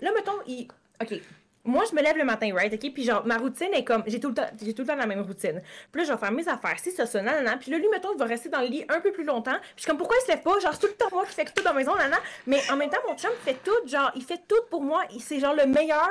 là, 0.00 0.10
mettons, 0.14 0.38
il. 0.46 0.68
OK. 1.02 1.20
Moi, 1.68 1.84
je 1.90 1.94
me 1.94 2.02
lève 2.02 2.16
le 2.16 2.24
matin, 2.24 2.50
right? 2.54 2.72
OK? 2.72 2.92
Puis 2.94 3.04
genre, 3.04 3.24
ma 3.26 3.36
routine 3.36 3.68
est 3.74 3.84
comme. 3.84 4.02
J'ai 4.06 4.18
tout, 4.18 4.28
le 4.28 4.34
temps- 4.34 4.48
tout 4.58 4.64
le 4.66 4.84
temps 4.86 4.96
la 4.96 5.06
même 5.06 5.20
routine. 5.20 5.60
Puis 5.92 6.00
là, 6.00 6.06
je 6.08 6.12
vais 6.12 6.18
faire 6.18 6.32
mes 6.32 6.48
affaires, 6.48 6.78
si 6.78 6.90
ça, 6.90 7.04
ça, 7.04 7.20
nanana. 7.20 7.58
Puis 7.58 7.70
là, 7.70 7.76
lui, 7.78 7.88
mettons, 7.88 8.12
il 8.14 8.18
va 8.18 8.24
rester 8.24 8.48
dans 8.48 8.60
le 8.60 8.68
lit 8.68 8.84
un 8.88 9.00
peu 9.00 9.12
plus 9.12 9.24
longtemps. 9.24 9.52
Puis 9.60 9.70
je 9.76 9.80
suis 9.82 9.88
comme, 9.88 9.98
pourquoi 9.98 10.16
il 10.20 10.24
se 10.24 10.28
lève 10.32 10.42
pas? 10.42 10.58
Genre, 10.60 10.78
tout 10.78 10.86
le 10.86 10.94
temps 10.94 11.08
moi 11.12 11.26
qui 11.26 11.34
fais 11.34 11.44
tout 11.44 11.62
dans 11.62 11.70
la 11.72 11.76
maison, 11.76 11.94
nanana. 11.94 12.16
Mais 12.46 12.58
en 12.72 12.76
même 12.76 12.88
temps, 12.90 12.98
mon 13.06 13.16
chum 13.16 13.30
fait 13.44 13.58
tout, 13.62 13.86
genre, 13.86 14.10
il 14.16 14.24
fait 14.24 14.40
tout 14.48 14.62
pour 14.70 14.82
moi. 14.82 15.02
C'est 15.20 15.38
genre 15.40 15.54
le 15.54 15.66
meilleur 15.66 16.08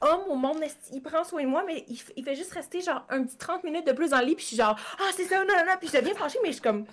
homme 0.00 0.22
au 0.28 0.36
monde. 0.36 0.62
Il 0.92 1.02
prend 1.02 1.24
soin 1.24 1.42
de 1.42 1.48
moi, 1.48 1.64
mais 1.66 1.84
il 2.16 2.24
fait 2.24 2.34
juste 2.36 2.52
rester 2.52 2.80
genre 2.80 3.04
un 3.10 3.24
petit 3.24 3.36
30 3.36 3.64
minutes 3.64 3.86
de 3.86 3.92
plus 3.92 4.10
dans 4.10 4.20
le 4.20 4.26
lit. 4.26 4.34
Puis 4.36 4.44
je 4.44 4.48
suis 4.48 4.56
genre, 4.56 4.76
ah, 5.00 5.10
c'est 5.16 5.24
ça, 5.24 5.38
non, 5.40 5.46
non, 5.46 5.64
non. 5.66 5.72
Puis 5.80 5.88
je 5.92 5.98
deviens 5.98 6.14
fâchée, 6.14 6.38
mais 6.42 6.48
je 6.50 6.54
suis 6.54 6.62
comme. 6.62 6.84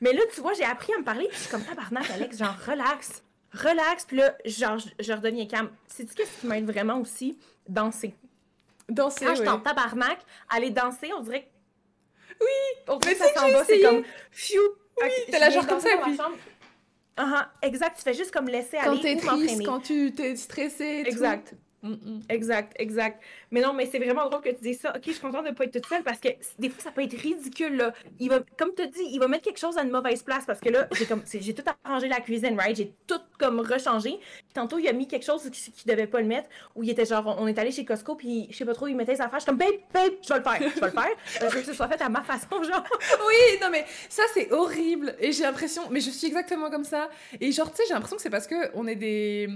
Mais 0.00 0.12
là, 0.12 0.22
tu 0.34 0.40
vois, 0.40 0.52
j'ai 0.52 0.64
appris 0.64 0.92
à 0.94 0.98
me 0.98 1.04
parler, 1.04 1.26
puis 1.28 1.36
je 1.36 1.42
suis 1.42 1.50
comme 1.50 1.62
tabarnak, 1.64 2.10
Alex, 2.10 2.36
genre, 2.38 2.54
relax. 2.66 3.22
Relax, 3.56 4.04
puis 4.04 4.16
là, 4.18 4.34
genre, 4.44 4.78
je, 4.78 4.88
je 4.98 5.12
redeviens 5.12 5.46
calme. 5.46 5.70
Sais-tu 5.88 6.14
qu'est-ce 6.14 6.40
qui 6.40 6.46
m'aide 6.46 6.66
vraiment 6.70 6.98
aussi? 7.00 7.38
Danser. 7.68 8.14
Danser, 8.88 9.24
Quand 9.24 9.34
je 9.34 9.40
suis 9.40 9.48
en 9.48 9.58
tabarnak, 9.60 10.18
aller 10.48 10.70
danser, 10.70 11.10
on 11.16 11.20
dirait 11.20 11.42
que. 11.42 12.34
Oui! 12.40 12.82
On 12.88 12.96
dirait 12.98 13.14
que 13.14 13.20
ça 13.20 13.34
s'en 13.34 13.48
va, 13.50 13.64
c'est 13.64 13.80
comme. 13.80 14.02
Pfiou! 14.30 14.60
Ok, 14.62 15.10
t'es 15.26 15.32
je 15.32 15.32
là, 15.32 15.48
viens 15.48 15.50
genre 15.60 15.66
comme 15.68 15.80
ça, 15.80 15.88
puis- 16.02 16.16
chambre. 16.16 16.36
Ah, 17.18 17.32
ah, 17.34 17.66
exact, 17.66 17.96
tu 17.96 18.02
fais 18.02 18.12
juste 18.14 18.30
comme 18.30 18.46
laisser 18.46 18.76
Quand 18.82 18.92
aller 18.92 19.00
t'es 19.00 19.14
ou 19.24 19.26
triste, 19.26 19.64
quand 19.64 19.80
tu 19.80 20.12
t'es 20.12 20.36
stressé. 20.36 20.84
et 20.84 21.02
tout. 21.04 21.08
Exact. 21.08 21.52
Mm, 21.52 21.56
Exact, 22.28 22.72
exact. 22.78 23.22
Mais 23.50 23.60
non, 23.60 23.72
mais 23.72 23.86
c'est 23.86 23.98
vraiment 23.98 24.28
drôle 24.28 24.42
que 24.42 24.50
tu 24.50 24.62
dises 24.62 24.80
ça. 24.80 24.92
Ok, 24.96 25.02
je 25.06 25.12
suis 25.12 25.20
contente 25.20 25.46
de 25.46 25.52
pas 25.52 25.64
être 25.64 25.72
toute 25.72 25.86
seule 25.86 26.02
parce 26.02 26.18
que 26.18 26.28
des 26.58 26.68
fois, 26.68 26.82
ça 26.82 26.90
peut 26.90 27.02
être 27.02 27.16
ridicule. 27.18 27.76
Là. 27.76 27.92
Il 28.18 28.28
va, 28.28 28.40
comme 28.58 28.70
tu 28.76 28.86
dis, 28.88 29.08
il 29.12 29.18
va 29.18 29.28
mettre 29.28 29.44
quelque 29.44 29.58
chose 29.58 29.76
à 29.78 29.82
une 29.82 29.90
mauvaise 29.90 30.22
place 30.22 30.44
parce 30.46 30.60
que 30.60 30.68
là, 30.68 30.88
j'ai 30.92 31.06
comme, 31.06 31.22
c'est- 31.24 31.40
j'ai 31.40 31.54
tout 31.54 31.62
arrangé 31.84 32.08
la 32.08 32.20
cuisine, 32.20 32.58
right? 32.58 32.76
J'ai 32.76 32.92
tout 33.06 33.20
comme 33.38 33.60
rechangé. 33.60 34.18
Tantôt, 34.54 34.78
il 34.78 34.88
a 34.88 34.92
mis 34.92 35.06
quelque 35.06 35.24
chose 35.24 35.48
qui, 35.50 35.72
qui 35.72 35.86
devait 35.86 36.06
pas 36.06 36.20
le 36.20 36.26
mettre. 36.26 36.48
Où 36.74 36.82
il 36.82 36.90
était 36.90 37.04
genre, 37.04 37.26
on, 37.26 37.44
on 37.44 37.46
est 37.46 37.58
allé 37.58 37.70
chez 37.70 37.84
Costco, 37.84 38.14
puis 38.16 38.48
je 38.50 38.56
sais 38.56 38.64
pas 38.64 38.74
trop, 38.74 38.86
il 38.88 38.96
mettait 38.96 39.14
ses 39.16 39.22
affaires. 39.22 39.38
Je 39.40 39.44
suis 39.44 39.48
comme, 39.50 39.58
babe, 39.58 39.74
babe, 39.92 40.12
je 40.22 40.28
vais 40.32 40.38
le 40.38 40.42
faire, 40.44 40.60
je 40.74 40.80
vais 40.80 40.86
le 40.86 40.92
faire. 40.92 41.04
Euh, 41.42 41.48
je 41.50 41.54
veux 41.54 41.60
que 41.60 41.66
ce 41.66 41.72
soit 41.74 41.88
fait 41.88 42.00
à 42.02 42.08
ma 42.08 42.22
façon, 42.22 42.62
genre. 42.62 42.84
Oui, 43.26 43.58
non 43.60 43.68
mais 43.70 43.84
ça 44.08 44.22
c'est 44.34 44.52
horrible 44.52 45.14
et 45.18 45.32
j'ai 45.32 45.42
l'impression, 45.42 45.82
mais 45.90 46.00
je 46.00 46.10
suis 46.10 46.26
exactement 46.28 46.70
comme 46.70 46.84
ça 46.84 47.08
et 47.40 47.50
genre 47.52 47.70
tu 47.70 47.76
sais 47.78 47.82
j'ai 47.88 47.94
l'impression 47.94 48.16
que 48.16 48.22
c'est 48.22 48.30
parce 48.30 48.46
que 48.46 48.70
on 48.74 48.86
est 48.86 48.94
des 48.94 49.48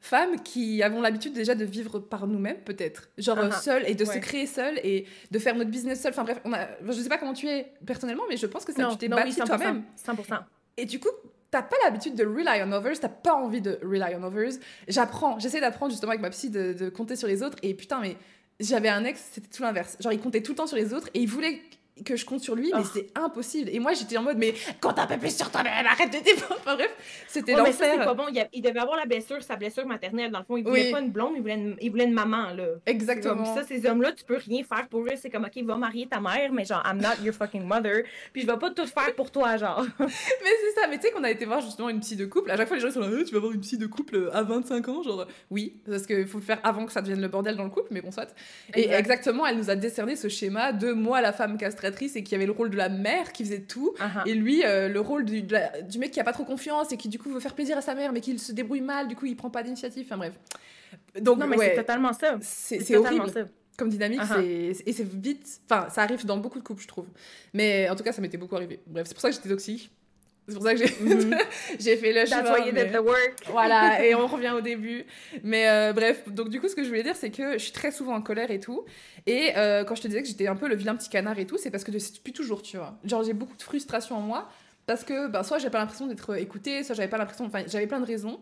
femmes 0.00 0.40
qui 0.42 0.82
avons 0.82 1.00
l'habitude 1.00 1.32
déjà 1.32 1.54
de 1.54 1.64
vivre 1.64 1.98
par 1.98 2.26
nous-mêmes 2.26 2.60
peut-être, 2.64 3.08
genre 3.18 3.52
seules 3.54 3.84
et 3.86 3.94
de 3.94 4.04
se 4.04 4.18
créer 4.18 4.46
seules 4.46 4.78
et 4.82 5.06
de 5.30 5.38
faire 5.38 5.54
notre 5.54 5.70
business 5.70 6.02
seule. 6.02 6.12
Enfin 6.12 6.24
bref, 6.24 6.40
on 6.44 6.52
a, 6.52 6.68
je 6.86 6.92
sais 6.92 7.08
pas 7.08 7.18
comment 7.18 7.32
tu 7.32 7.48
es 7.48 7.72
personnellement, 7.84 8.24
mais 8.28 8.36
je 8.36 8.46
pense 8.46 8.64
que 8.64 8.72
ça, 8.72 8.88
tu 8.90 8.96
t'es 8.98 9.08
non, 9.08 9.16
bâti 9.16 9.30
oui, 9.30 9.42
100%, 9.42 9.46
toi-même. 9.46 9.82
100%. 10.06 10.38
Et 10.76 10.84
du 10.84 11.00
coup, 11.00 11.08
t'as 11.50 11.62
pas 11.62 11.76
l'habitude 11.84 12.14
de 12.14 12.24
rely 12.24 12.62
on 12.64 12.72
others, 12.72 13.00
t'as 13.00 13.08
pas 13.08 13.34
envie 13.34 13.60
de 13.60 13.78
rely 13.82 14.14
on 14.16 14.22
others. 14.24 14.58
J'apprends, 14.88 15.38
j'essaie 15.38 15.60
d'apprendre 15.60 15.90
justement 15.90 16.10
avec 16.10 16.22
ma 16.22 16.30
psy 16.30 16.50
de, 16.50 16.72
de 16.72 16.88
compter 16.88 17.16
sur 17.16 17.28
les 17.28 17.42
autres. 17.42 17.56
Et 17.62 17.74
putain, 17.74 18.00
mais 18.00 18.16
j'avais 18.60 18.88
un 18.88 19.04
ex, 19.04 19.20
c'était 19.32 19.48
tout 19.48 19.62
l'inverse. 19.62 19.96
Genre, 20.00 20.12
il 20.12 20.20
comptait 20.20 20.42
tout 20.42 20.52
le 20.52 20.56
temps 20.56 20.66
sur 20.66 20.76
les 20.76 20.92
autres 20.92 21.08
et 21.14 21.20
il 21.20 21.28
voulait 21.28 21.60
que 22.04 22.14
je 22.16 22.24
compte 22.26 22.40
sur 22.40 22.54
lui, 22.54 22.70
mais 22.74 22.80
Oh. 22.82 22.88
c'est 22.92 23.06
impossible. 23.14 23.70
Et 23.72 23.78
moi, 23.78 23.92
j'étais 23.94 24.16
en 24.18 24.22
mode, 24.22 24.36
mais 24.36 24.54
compte 24.80 24.98
un 24.98 25.06
peu 25.06 25.16
plus 25.18 25.34
sur 25.36 25.50
toi-même, 25.50 25.86
arrête 25.86 26.12
de. 26.12 26.18
Enfin 26.52 26.74
bref, 26.76 26.90
c'était 27.26 27.54
Ouais, 27.54 27.60
l'enfer. 27.60 28.04
pas 28.04 28.14
bon. 28.14 28.24
Il, 28.30 28.38
a- 28.38 28.48
il 28.52 28.60
devait 28.62 28.78
avoir 28.80 28.96
la 28.98 29.06
blessure, 29.06 29.42
sa 29.42 29.56
blessure 29.56 29.86
maternelle. 29.86 30.30
Dans 30.30 30.40
le 30.40 30.44
fond, 30.44 30.56
il 30.56 30.64
voulait 30.64 30.86
Oui. 30.86 30.92
pas 30.92 31.00
une 31.00 31.10
blonde, 31.10 31.32
il 31.36 31.40
voulait 31.42 31.54
une, 31.54 31.76
il 31.80 31.90
voulait 31.90 32.04
une 32.04 32.12
maman, 32.12 32.50
là. 32.54 32.64
Exactement. 32.84 33.44
Comme 33.44 33.54
ça, 33.54 33.62
ces 33.64 33.86
hommes-là, 33.86 34.12
tu 34.12 34.24
peux 34.24 34.36
rien 34.36 34.62
faire 34.62 34.86
pour 34.88 35.00
eux. 35.04 35.10
C'est 35.16 35.30
comme, 35.30 35.44
OK, 35.44 35.62
va 35.64 35.76
marier 35.76 36.06
ta 36.06 36.20
mère, 36.20 36.52
mais 36.52 36.64
genre, 36.64 36.82
I'm 36.86 36.98
not 37.00 37.24
your 37.24 37.34
fucking 37.34 37.64
mother. 37.64 38.02
Puis 38.32 38.42
je 38.42 38.46
vais 38.46 38.58
pas 38.58 38.70
tout 38.70 38.86
faire 38.86 39.14
pour 39.14 39.30
toi, 39.30 39.56
genre. 39.56 39.84
Mais 39.98 40.06
c'est 40.08 40.80
ça, 40.80 40.86
mais 40.88 40.98
tu 40.98 41.06
sais 41.06 41.10
qu'on 41.12 41.24
a 41.24 41.30
été 41.30 41.44
voir 41.44 41.60
justement 41.60 41.88
une 41.88 42.00
psy 42.00 42.16
de 42.16 42.26
couple. 42.26 42.50
À 42.50 42.56
chaque 42.56 42.68
fois, 42.68 42.76
les 42.76 42.82
gens 42.82 42.90
sont 42.90 43.00
là, 43.00 43.08
Eh, 43.20 43.24
tu 43.24 43.32
vas 43.34 43.40
voir 43.40 43.52
une 43.52 43.60
psy 43.60 43.78
de 43.78 43.86
couple 43.86 44.30
à 44.32 44.42
25 44.42 44.88
ans. 44.88 45.02
Genre, 45.02 45.26
oui, 45.50 45.76
parce 45.88 46.06
qu'il 46.06 46.26
faut 46.26 46.38
le 46.38 46.44
faire 46.44 46.60
avant 46.62 46.84
que 46.86 46.92
ça 46.92 47.00
devienne 47.00 47.20
le 47.20 47.28
bordel 47.28 47.56
dans 47.56 47.64
le 47.64 47.70
couple, 47.70 47.88
mais 47.90 48.00
bon, 48.02 48.10
soit. 48.12 48.28
Et 48.74 48.82
Exact. 48.84 48.98
exactement, 48.98 49.46
elle 49.46 49.56
nous 49.56 49.70
a 49.70 49.74
décerné 49.76 50.14
ce 50.16 50.28
schéma 50.28 50.72
de 50.72 50.92
moi, 50.92 51.20
la 51.20 51.32
femme 51.32 51.56
et 52.16 52.22
qui 52.22 52.34
avait 52.34 52.46
le 52.46 52.52
rôle 52.52 52.70
de 52.70 52.76
la 52.76 52.88
mère 52.88 53.32
qui 53.32 53.44
faisait 53.44 53.60
tout. 53.62 53.94
Ah, 54.00 54.22
Et 54.26 54.34
lui, 54.34 54.64
euh, 54.64 54.88
le 54.88 55.00
rôle 55.00 55.24
du, 55.24 55.42
de 55.42 55.52
la- 55.52 55.82
du 55.82 55.98
mec 55.98 56.10
qui 56.10 56.20
a 56.20 56.24
pas 56.24 56.32
trop 56.32 56.44
confiance 56.44 56.92
et 56.92 56.96
qui 56.96 57.08
du 57.08 57.18
coup 57.18 57.30
veut 57.30 57.40
faire 57.40 57.54
plaisir 57.54 57.76
à 57.78 57.80
sa 57.82 57.94
mère, 57.94 58.12
mais 58.12 58.20
qui 58.20 58.38
se 58.38 58.52
débrouille 58.52 58.80
mal, 58.80 59.08
du 59.08 59.16
coup 59.16 59.26
il 59.26 59.36
prend 59.36 59.50
pas 59.50 59.62
d'initiative. 59.62 60.04
Enfin 60.06 60.16
bref. 60.16 60.32
Donc, 61.20 61.38
Non, 61.38 61.46
mais 61.46 61.56
ouais, 61.56 61.70
c'est 61.70 61.76
totalement 61.76 62.12
ça. 62.12 62.38
c'est 62.42 62.96
horrible 62.96 63.30
ça. 63.30 63.40
comme 63.76 63.88
dynamique, 63.90 64.20
Ah 64.22 64.26
ah. 64.30 64.36
c'est- 64.40 64.82
et 64.86 64.92
c'est 64.92 65.06
vite. 65.06 65.60
Enfin, 65.68 65.88
ça 65.90 66.02
arrive 66.02 66.24
dans 66.24 66.36
beaucoup 66.38 66.58
de 66.58 66.64
couples, 66.64 66.82
je 66.82 66.88
trouve. 66.88 67.06
Mais 67.52 67.88
en 67.90 67.96
tout 67.96 68.04
cas, 68.04 68.12
ça 68.12 68.22
m'était 68.22 68.38
beaucoup 68.38 68.56
arrivé. 68.56 68.80
Bref, 68.86 69.06
c'est 69.08 69.14
pour 69.14 69.20
ça 69.22 69.28
que 69.30 69.34
j'étais 69.34 69.48
toxique. 69.48 69.90
C'est 70.48 70.54
pour 70.54 70.62
ça 70.64 70.74
que 70.74 70.78
j'ai 70.86 70.94
Mhm. 71.00 71.36
j'ai 71.80 71.96
fait 71.96 72.12
le 72.12 72.24
That's 72.28 72.30
chemin. 72.46 72.52
why 72.52 72.66
you 72.68 72.72
mais- 72.72 72.84
did 72.84 72.92
the 72.94 73.00
work. 73.00 73.34
Voilà, 73.50 74.04
et 74.04 74.14
on 74.14 74.26
revient 74.26 74.52
au 74.56 74.60
début. 74.60 75.04
Mais 75.42 75.68
euh, 75.68 75.92
bref, 75.92 76.22
donc 76.28 76.48
du 76.50 76.60
coup, 76.60 76.68
ce 76.68 76.74
que 76.76 76.84
je 76.84 76.88
voulais 76.88 77.02
dire, 77.02 77.16
c'est 77.16 77.30
que 77.30 77.54
je 77.54 77.58
suis 77.58 77.72
très 77.72 77.90
souvent 77.90 78.14
en 78.14 78.22
colère 78.22 78.50
et 78.50 78.60
tout. 78.60 78.84
Et 79.26 79.50
euh, 79.56 79.82
quand 79.84 79.96
je 79.96 80.02
te 80.02 80.08
disais 80.08 80.22
que 80.22 80.28
j'étais 80.28 80.46
un 80.46 80.54
peu 80.56 80.68
le 80.68 80.76
vilain 80.76 80.94
petit 80.94 81.08
canard 81.08 81.38
et 81.38 81.46
tout, 81.46 81.58
c'est 81.58 81.70
parce 81.70 81.82
que 81.82 81.90
depuis 81.90 82.32
toujours, 82.32 82.62
tu 82.62 82.76
vois. 82.76 82.96
Genre, 83.04 83.24
j'ai 83.24 83.32
beaucoup 83.32 83.56
de 83.56 83.62
frustration 83.62 84.16
en 84.16 84.20
moi. 84.20 84.48
Parce 84.86 85.02
que 85.02 85.26
ben, 85.26 85.42
soit 85.42 85.58
j'avais 85.58 85.72
pas 85.72 85.78
l'impression 85.80 86.06
d'être 86.06 86.36
écoutée, 86.38 86.84
soit 86.84 86.94
j'avais 86.94 87.08
pas 87.08 87.18
l'impression. 87.18 87.44
Enfin, 87.46 87.64
j'avais 87.66 87.88
plein 87.88 87.98
de 87.98 88.06
raisons. 88.06 88.38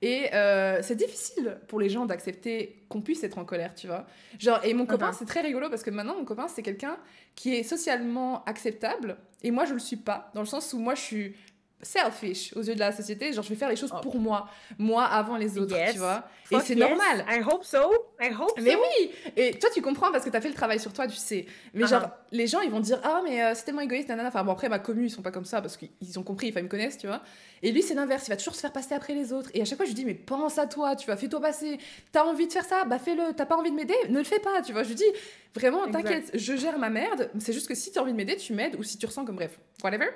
Et 0.00 0.32
euh, 0.32 0.78
c'est 0.82 0.94
difficile 0.94 1.58
pour 1.66 1.80
les 1.80 1.88
gens 1.88 2.06
d'accepter 2.06 2.84
qu'on 2.88 3.00
puisse 3.00 3.24
être 3.24 3.36
en 3.38 3.44
colère, 3.44 3.74
tu 3.74 3.88
vois. 3.88 4.06
Genre, 4.38 4.60
et 4.64 4.72
mon 4.74 4.86
copain, 4.86 5.08
Mhm. 5.08 5.16
c'est 5.18 5.24
très 5.24 5.40
rigolo 5.40 5.68
parce 5.68 5.82
que 5.82 5.90
maintenant, 5.90 6.14
mon 6.16 6.24
copain, 6.24 6.46
c'est 6.46 6.62
quelqu'un 6.62 6.96
qui 7.34 7.56
est 7.56 7.62
socialement 7.64 8.44
acceptable. 8.44 9.16
Et 9.42 9.50
moi, 9.50 9.64
je 9.64 9.72
le 9.72 9.80
suis 9.80 9.96
pas. 9.96 10.30
Dans 10.34 10.40
le 10.40 10.46
sens 10.46 10.72
où 10.72 10.78
moi, 10.78 10.94
je 10.94 11.00
suis 11.00 11.36
selfish 11.82 12.52
aux 12.56 12.62
yeux 12.62 12.74
de 12.74 12.80
la 12.80 12.92
société. 12.92 13.32
Genre, 13.32 13.44
je 13.44 13.48
vais 13.50 13.54
faire 13.56 13.68
les 13.68 13.76
choses 13.76 13.92
Oh. 13.94 14.00
pour 14.02 14.18
moi. 14.18 14.48
Moi 14.78 15.04
avant 15.04 15.36
les 15.36 15.58
autres, 15.58 15.76
Yes. 15.76 15.92
tu 15.92 15.98
vois. 15.98 16.24
Et 16.50 16.56
c'est 16.60 16.74
yes. 16.74 16.78
normal. 16.88 17.24
I 17.28 17.40
hope 17.46 17.62
so. 17.64 17.78
I 18.20 18.30
hope 18.32 18.58
Mais 18.60 18.72
so. 18.72 18.78
oui 18.78 19.10
Et 19.36 19.58
toi, 19.58 19.68
tu 19.72 19.82
comprends 19.82 20.10
parce 20.10 20.24
que 20.24 20.30
t'as 20.30 20.40
fait 20.40 20.48
le 20.48 20.54
travail 20.54 20.80
sur 20.80 20.92
toi, 20.92 21.06
tu 21.06 21.16
sais. 21.16 21.46
Mais 21.74 21.84
Ah 21.84 21.86
genre, 21.86 22.02
ah. 22.06 22.24
les 22.32 22.46
gens, 22.46 22.60
ils 22.62 22.70
vont 22.70 22.80
dire 22.80 23.00
Ah, 23.04 23.20
mais 23.24 23.42
euh, 23.42 23.52
c'est 23.54 23.64
tellement 23.64 23.82
égoïste, 23.82 24.08
nanana. 24.08 24.28
Enfin, 24.28 24.42
bon, 24.44 24.52
après, 24.52 24.68
ma 24.68 24.78
commu, 24.78 25.06
ils 25.06 25.10
sont 25.10 25.22
pas 25.22 25.30
comme 25.30 25.44
ça 25.44 25.60
parce 25.60 25.76
qu'ils 25.76 26.18
ont 26.18 26.22
compris, 26.22 26.48
enfin, 26.50 26.60
ils 26.60 26.64
me 26.64 26.68
connaissent, 26.68 26.98
tu 26.98 27.06
vois. 27.06 27.22
Et 27.62 27.70
lui, 27.70 27.82
c'est 27.82 27.94
l'inverse. 27.94 28.26
Il 28.26 28.30
va 28.30 28.36
toujours 28.36 28.54
se 28.54 28.60
faire 28.60 28.72
passer 28.72 28.94
après 28.94 29.14
les 29.14 29.32
autres. 29.32 29.50
Et 29.54 29.60
à 29.62 29.64
chaque 29.64 29.76
fois, 29.76 29.84
je 29.86 29.90
lui 29.90 29.94
dis 29.96 30.04
Mais 30.04 30.14
pense 30.14 30.58
à 30.58 30.66
toi, 30.66 30.96
tu 30.96 31.06
vois, 31.06 31.16
fais-toi 31.16 31.40
passer. 31.40 31.78
T'as 32.12 32.24
envie 32.24 32.46
de 32.46 32.52
faire 32.52 32.64
ça? 32.64 32.84
Bah, 32.86 32.98
fais-le. 32.98 33.34
T'as 33.34 33.46
pas 33.46 33.56
envie 33.56 33.70
de 33.70 33.76
m'aider? 33.76 33.94
Ne 34.08 34.18
le 34.18 34.24
fais 34.24 34.40
pas, 34.40 34.62
tu 34.62 34.72
vois. 34.72 34.82
Je 34.82 34.88
lui 34.88 34.94
dis 34.96 35.04
Vraiment, 35.54 35.90
t'inquiète, 35.90 36.30
je 36.34 36.56
gère 36.56 36.78
ma 36.78 36.88
merde. 36.90 37.30
C'est 37.40 37.52
juste 37.52 37.68
que 37.68 37.74
si 37.74 37.90
t'as 37.92 38.00
envie 38.00 38.12
de 38.12 38.16
m'aider, 38.16 38.36
tu 38.36 38.52
m'aides 38.52 38.76
ou 38.76 38.82
si 38.82 38.96
tu 38.98 39.06
ressens 39.06 39.24
comme 39.24 39.36
bref, 39.36 39.58
whatever. 39.82 40.06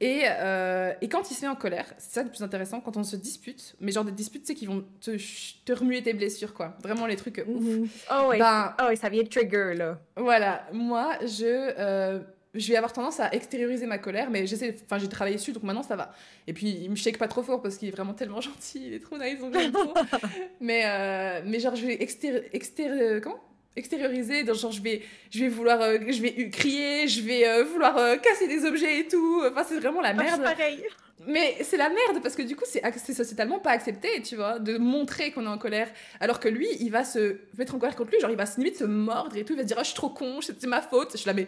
Et, 0.00 0.22
euh, 0.26 0.92
et 1.00 1.08
quand 1.08 1.28
il 1.30 1.34
se 1.34 1.42
met 1.42 1.48
en 1.48 1.56
colère, 1.56 1.86
c'est 1.98 2.14
ça 2.14 2.22
le 2.22 2.28
plus 2.28 2.42
intéressant, 2.42 2.80
quand 2.80 2.96
on 2.96 3.02
se 3.02 3.16
dispute, 3.16 3.74
mais 3.80 3.90
genre 3.90 4.04
des 4.04 4.12
disputes, 4.12 4.42
tu 4.42 4.48
sais, 4.48 4.54
qui 4.54 4.66
vont 4.66 4.84
te, 5.00 5.16
te 5.64 5.72
remuer 5.72 6.02
tes 6.02 6.12
blessures, 6.12 6.54
quoi. 6.54 6.76
Vraiment 6.82 7.06
les 7.06 7.16
trucs 7.16 7.42
ouf. 7.48 7.62
Mhm. 7.64 7.88
Oh, 8.12 8.26
oui. 8.30 8.38
Ben, 8.38 8.74
Oh, 8.80 8.84
oui, 8.90 8.96
ça 8.96 9.08
vient 9.08 9.24
de 9.24 9.28
trigger, 9.28 9.74
là. 9.74 9.98
voilà, 10.16 10.64
moi, 10.72 11.18
je, 11.22 11.44
euh, 11.78 12.20
je 12.54 12.68
vais 12.68 12.76
avoir 12.76 12.92
tendance 12.92 13.18
à 13.18 13.32
extérioriser 13.34 13.86
ma 13.86 13.98
colère, 13.98 14.30
mais 14.30 14.46
j'essaie, 14.46 14.74
enfin 14.84 14.98
j'ai 14.98 15.08
travaillé 15.08 15.36
dessus, 15.36 15.52
donc 15.52 15.64
maintenant 15.64 15.82
ça 15.82 15.96
va. 15.96 16.12
Et 16.46 16.52
puis 16.52 16.68
il 16.70 16.90
me 16.90 16.96
shake 16.96 17.18
pas 17.18 17.28
trop 17.28 17.42
fort 17.42 17.60
parce 17.60 17.76
qu'il 17.76 17.88
est 17.88 17.92
vraiment 17.92 18.14
tellement 18.14 18.40
gentil, 18.40 18.84
il 18.86 18.94
est 18.94 19.00
trop 19.00 19.18
nice, 19.18 19.38
donc 19.40 19.52
j'aime 19.52 19.72
trop. 19.72 19.94
mais, 20.60 20.82
euh, 20.86 21.40
mais 21.44 21.58
genre 21.60 21.74
je 21.76 21.84
vais 21.86 22.00
extéri 22.02 22.40
extéri 22.52 23.20
comment? 23.20 23.38
Extérioriser, 23.78 24.44
donc 24.44 24.56
genre 24.56 24.72
je 24.72 24.82
vais, 24.82 25.02
je 25.30 25.40
vais 25.40 25.48
vouloir, 25.48 25.80
euh, 25.80 25.98
je 26.08 26.20
vais 26.20 26.50
crier, 26.50 27.08
je 27.08 27.22
vais 27.22 27.48
euh, 27.48 27.64
vouloir 27.64 27.96
euh, 27.96 28.16
casser 28.16 28.48
des 28.48 28.64
objets 28.64 29.00
et 29.00 29.08
tout. 29.08 29.42
Enfin 29.50 29.64
c'est 29.68 29.78
vraiment 29.78 30.00
la 30.00 30.14
merde. 30.14 30.42
Ah, 30.44 30.54
pareil. 30.54 30.84
Mais 31.26 31.56
c'est 31.62 31.76
la 31.76 31.88
merde 31.88 32.22
parce 32.22 32.36
que 32.36 32.42
du 32.42 32.54
coup, 32.54 32.64
c'est 32.66 33.12
sociétalement 33.12 33.58
pas 33.58 33.70
accepté, 33.70 34.22
tu 34.22 34.36
vois, 34.36 34.60
de 34.60 34.78
montrer 34.78 35.32
qu'on 35.32 35.44
est 35.44 35.48
en 35.48 35.58
colère. 35.58 35.88
Alors 36.20 36.38
que 36.38 36.48
lui, 36.48 36.68
il 36.78 36.90
va 36.90 37.04
se 37.04 37.38
mettre 37.56 37.74
en 37.74 37.78
colère 37.78 37.96
contre 37.96 38.12
lui, 38.12 38.20
genre 38.20 38.30
il 38.30 38.36
va 38.36 38.44
limite 38.56 38.76
se 38.76 38.84
mordre 38.84 39.36
et 39.36 39.44
tout, 39.44 39.54
il 39.54 39.56
va 39.56 39.62
se 39.62 39.66
dire, 39.66 39.76
oh, 39.78 39.82
je 39.82 39.88
suis 39.88 39.96
trop 39.96 40.10
con, 40.10 40.40
c'est 40.40 40.64
ma 40.66 40.80
faute. 40.80 41.12
Je 41.12 41.18
suis 41.18 41.26
là, 41.26 41.34
mais 41.34 41.46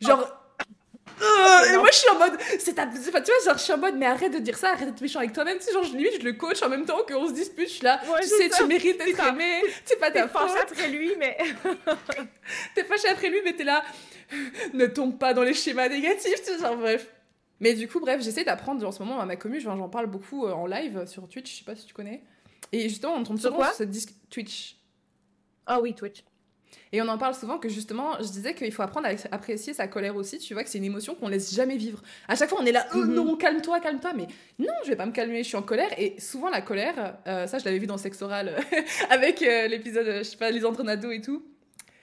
genre. 0.00 0.26
Oh. 0.28 0.43
Et 1.20 1.76
moi 1.76 1.88
je 1.92 1.96
suis 1.96 2.08
en 2.10 2.18
mode 2.18 2.38
c'est 2.58 2.74
ta 2.74 2.86
enfin, 2.86 3.20
tu 3.20 3.30
vois 3.30 3.44
genre 3.44 3.58
je 3.58 3.62
suis 3.62 3.72
en 3.72 3.78
mode 3.78 3.94
mais 3.96 4.06
arrête 4.06 4.32
de 4.32 4.38
dire 4.38 4.56
ça 4.56 4.70
arrête 4.70 4.88
d'être 4.88 5.00
méchant 5.00 5.20
avec 5.20 5.32
toi-même 5.32 5.58
tu 5.58 5.64
sais 5.64 5.72
genre 5.72 5.84
limite 5.84 6.20
je 6.20 6.24
le 6.24 6.32
coach 6.32 6.60
en 6.62 6.68
même 6.68 6.84
temps 6.84 7.02
qu'on 7.06 7.28
se 7.28 7.32
dispute 7.32 7.68
je 7.68 7.74
suis 7.74 7.84
là 7.84 8.00
tu 8.20 8.28
sais 8.28 8.48
tu 8.48 8.66
mérites 8.66 8.98
d'être 8.98 9.26
aimé 9.28 9.62
c'est 9.84 9.98
pas 9.98 10.10
ta 10.10 10.26
faute 10.26 10.50
après 10.60 10.88
lui 10.88 11.12
mais 11.18 11.36
t'es 12.74 12.84
fâché 12.84 13.08
après 13.08 13.28
lui 13.28 13.38
mais 13.44 13.52
t'es 13.52 13.64
là 13.64 13.84
ne 14.72 14.86
tombe 14.86 15.16
pas 15.18 15.34
dans 15.34 15.42
les 15.42 15.54
schémas 15.54 15.88
négatifs 15.88 16.42
tu 16.42 16.52
sais 16.52 16.58
genre 16.58 16.76
bref 16.76 17.06
mais 17.60 17.74
du 17.74 17.88
coup, 17.88 18.00
bref, 18.00 18.20
j'essaie 18.22 18.44
d'apprendre 18.44 18.86
en 18.86 18.92
ce 18.92 19.02
moment 19.02 19.20
à 19.20 19.26
ma 19.26 19.36
commune. 19.36 19.60
J'en 19.60 19.88
parle 19.88 20.06
beaucoup 20.06 20.46
euh, 20.46 20.52
en 20.52 20.66
live 20.66 21.06
sur 21.06 21.28
Twitch, 21.28 21.50
je 21.50 21.58
sais 21.58 21.64
pas 21.64 21.76
si 21.76 21.86
tu 21.86 21.94
connais. 21.94 22.22
Et 22.72 22.88
justement, 22.88 23.14
on 23.14 23.22
tombe 23.22 23.38
sur 23.38 23.54
quoi 23.54 23.72
sur 23.72 23.86
Twitch. 24.28 24.76
Ah 25.66 25.80
oui, 25.80 25.94
Twitch. 25.94 26.24
Et 26.92 27.02
on 27.02 27.08
en 27.08 27.18
parle 27.18 27.34
souvent 27.34 27.58
que 27.58 27.68
justement, 27.68 28.16
je 28.18 28.28
disais 28.28 28.54
qu'il 28.54 28.72
faut 28.72 28.82
apprendre 28.82 29.08
à 29.08 29.34
apprécier 29.34 29.74
sa 29.74 29.88
colère 29.88 30.16
aussi. 30.16 30.38
Tu 30.38 30.54
vois 30.54 30.64
que 30.64 30.70
c'est 30.70 30.78
une 30.78 30.84
émotion 30.84 31.14
qu'on 31.14 31.28
laisse 31.28 31.54
jamais 31.54 31.76
vivre. 31.76 32.02
À 32.28 32.36
chaque 32.36 32.48
fois, 32.48 32.58
on 32.60 32.66
est 32.66 32.72
là, 32.72 32.86
oh 32.94 32.98
mhm. 32.98 33.14
non, 33.14 33.36
calme-toi, 33.36 33.80
calme-toi. 33.80 34.12
Mais 34.14 34.26
non, 34.58 34.72
je 34.84 34.90
vais 34.90 34.96
pas 34.96 35.06
me 35.06 35.12
calmer, 35.12 35.42
je 35.42 35.48
suis 35.48 35.56
en 35.56 35.62
colère. 35.62 35.90
Et 35.98 36.18
souvent, 36.20 36.50
la 36.50 36.60
colère, 36.60 37.16
euh, 37.26 37.46
ça, 37.46 37.58
je 37.58 37.64
l'avais 37.64 37.78
vu 37.78 37.86
dans 37.86 37.98
Sex 37.98 38.20
Oral 38.22 38.56
avec 39.10 39.42
euh, 39.42 39.66
l'épisode, 39.68 40.06
je 40.18 40.22
sais 40.22 40.36
pas, 40.36 40.50
les 40.50 40.64
entraînados 40.64 41.10
et 41.10 41.20
tout. 41.20 41.42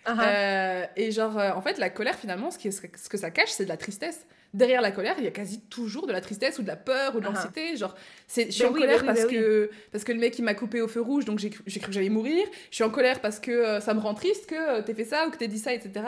Uh-huh. 0.07 0.87
et 0.95 1.11
genre, 1.11 1.37
en 1.37 1.61
fait, 1.61 1.77
la 1.77 1.91
colère, 1.91 2.15
finalement, 2.15 2.49
ce, 2.49 2.57
qui 2.57 2.71
ce 2.71 2.81
que 2.81 3.17
ça 3.17 3.29
cache, 3.29 3.51
c'est 3.51 3.65
de 3.65 3.69
la 3.69 3.77
tristesse 3.77 4.25
derrière 4.53 4.81
la 4.81 4.91
colère, 4.91 5.15
il 5.17 5.23
y 5.23 5.27
a 5.27 5.31
quasi 5.31 5.61
toujours 5.61 6.07
de 6.07 6.11
la 6.11 6.21
tristesse 6.21 6.59
ou 6.59 6.61
de 6.61 6.67
la 6.67 6.75
peur 6.75 7.15
ou 7.15 7.19
de 7.19 7.25
ah. 7.25 7.29
l'anxiété. 7.29 7.75
Genre, 7.77 7.95
c'est, 8.27 8.47
je 8.47 8.51
suis 8.51 8.63
ben 8.63 8.69
en 8.69 8.73
colère 8.73 8.99
ben 8.99 9.07
parce, 9.07 9.21
ben 9.21 9.29
que, 9.29 9.71
parce 9.91 10.03
que 10.03 10.11
le 10.11 10.19
mec 10.19 10.37
il 10.37 10.43
m'a 10.43 10.53
coupé 10.53 10.81
au 10.81 10.87
feu 10.87 11.01
rouge, 11.01 11.25
donc 11.25 11.39
j'ai, 11.39 11.49
cru 11.49 11.63
que 11.63 11.91
j'allais 11.91 12.09
mourir. 12.09 12.45
Je 12.69 12.75
suis 12.75 12.83
en 12.83 12.89
colère 12.89 13.21
parce 13.21 13.39
que 13.39 13.51
euh, 13.51 13.79
ça 13.79 13.93
me 13.93 13.99
rend 13.99 14.13
triste 14.13 14.47
que 14.47 14.55
euh, 14.55 14.81
t'aies 14.81 14.93
fait 14.93 15.05
ça 15.05 15.27
ou 15.27 15.31
que 15.31 15.37
t'aies 15.37 15.47
dit 15.47 15.59
ça, 15.59 15.73
etc. 15.73 16.05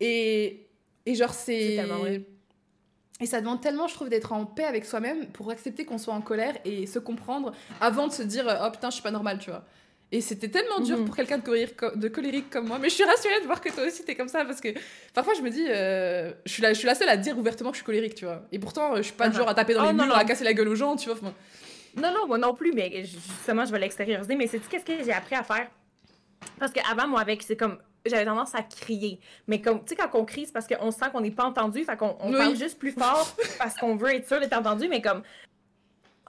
Et, 0.00 0.66
et 1.06 1.14
genre, 1.14 1.34
c'est. 1.34 1.78
Et 3.20 3.26
ça 3.26 3.40
demande 3.40 3.60
tellement, 3.60 3.86
je 3.86 3.94
trouve, 3.94 4.08
d'être 4.08 4.32
en 4.32 4.44
paix 4.44 4.64
avec 4.64 4.84
soi-même 4.84 5.26
pour 5.28 5.50
accepter 5.50 5.84
qu'on 5.84 5.98
soit 5.98 6.14
en 6.14 6.20
colère 6.20 6.56
et 6.64 6.86
se 6.86 6.98
comprendre 6.98 7.52
avant 7.80 8.08
de 8.08 8.12
se 8.12 8.22
dire 8.22 8.44
oh 8.64 8.70
putain, 8.72 8.90
je 8.90 8.94
suis 8.94 9.02
pas 9.04 9.12
normal, 9.12 9.38
tu 9.38 9.50
vois. 9.50 9.64
Et 10.12 10.20
c'était 10.20 10.48
tellement 10.48 10.78
dur 10.78 10.98
mhm. 10.98 11.06
pour 11.06 11.16
quelqu'un 11.16 11.38
de, 11.38 11.96
de, 11.96 12.08
colérique 12.08 12.48
comme 12.48 12.68
moi. 12.68 12.78
Mais 12.78 12.88
je 12.88 12.94
suis 12.94 13.04
rassurée 13.04 13.40
de 13.40 13.46
voir 13.46 13.60
que 13.60 13.68
toi 13.70 13.84
aussi 13.84 14.04
t'es 14.04 14.14
comme 14.14 14.28
ça 14.28 14.44
parce 14.44 14.60
que 14.60 14.68
parfois 15.12 15.34
je 15.34 15.42
me 15.42 15.50
dis, 15.50 15.66
euh, 15.68 16.32
je, 16.46 16.52
suis 16.52 16.62
la, 16.62 16.72
je 16.72 16.78
suis 16.78 16.86
la 16.86 16.94
seule 16.94 17.08
à 17.08 17.16
dire 17.16 17.36
ouvertement 17.36 17.70
que 17.70 17.76
je 17.76 17.78
suis 17.78 17.86
colérique, 17.86 18.14
tu 18.14 18.24
vois. 18.24 18.42
Et 18.52 18.58
pourtant, 18.58 18.96
je 18.96 19.02
suis 19.02 19.12
pas 19.12 19.28
du 19.28 19.36
genre 19.36 19.48
à 19.48 19.54
taper 19.54 19.74
dans 19.74 19.82
les 19.82 19.90
oh, 19.90 20.04
murs, 20.04 20.16
à 20.16 20.24
casser 20.24 20.44
la 20.44 20.54
gueule 20.54 20.68
aux 20.68 20.76
gens, 20.76 20.94
tu 20.96 21.10
vois. 21.10 21.18
Non, 21.96 22.12
non, 22.12 22.26
moi 22.26 22.38
non 22.38 22.54
plus, 22.54 22.72
mais 22.72 23.04
justement, 23.04 23.64
je 23.64 23.72
vais 23.72 23.78
l'extérioriser. 23.78 24.34
Mais 24.36 24.46
c'est 24.46 24.60
qu'est-ce 24.68 24.84
que 24.84 25.04
j'ai 25.04 25.12
appris 25.12 25.36
à 25.36 25.42
faire? 25.42 25.68
Parce 26.58 26.72
qu'avant, 26.72 27.08
moi, 27.08 27.20
avec, 27.20 27.42
c'est 27.42 27.56
comme, 27.56 27.78
j'avais 28.06 28.24
tendance 28.24 28.54
à 28.54 28.62
crier. 28.62 29.20
Mais 29.46 29.60
comme, 29.60 29.80
tu 29.84 29.90
sais, 29.90 29.96
quand 29.96 30.18
on 30.18 30.24
crie, 30.24 30.46
c'est 30.46 30.52
parce 30.52 30.66
qu'on 30.66 30.90
sent 30.90 31.06
qu'on 31.12 31.20
n'est 31.20 31.30
pas 31.30 31.44
entendu, 31.44 31.84
fait 31.84 31.96
qu'on 31.96 32.16
on 32.20 32.32
parle 32.32 32.56
juste 32.56 32.78
plus 32.78 32.92
fort 32.92 33.34
parce 33.58 33.76
qu'on 33.76 33.96
veut 33.96 34.14
être 34.14 34.28
sûr 34.28 34.40
d'être 34.40 34.56
entendu. 34.56 34.88
Mais 34.88 35.00
comme, 35.00 35.22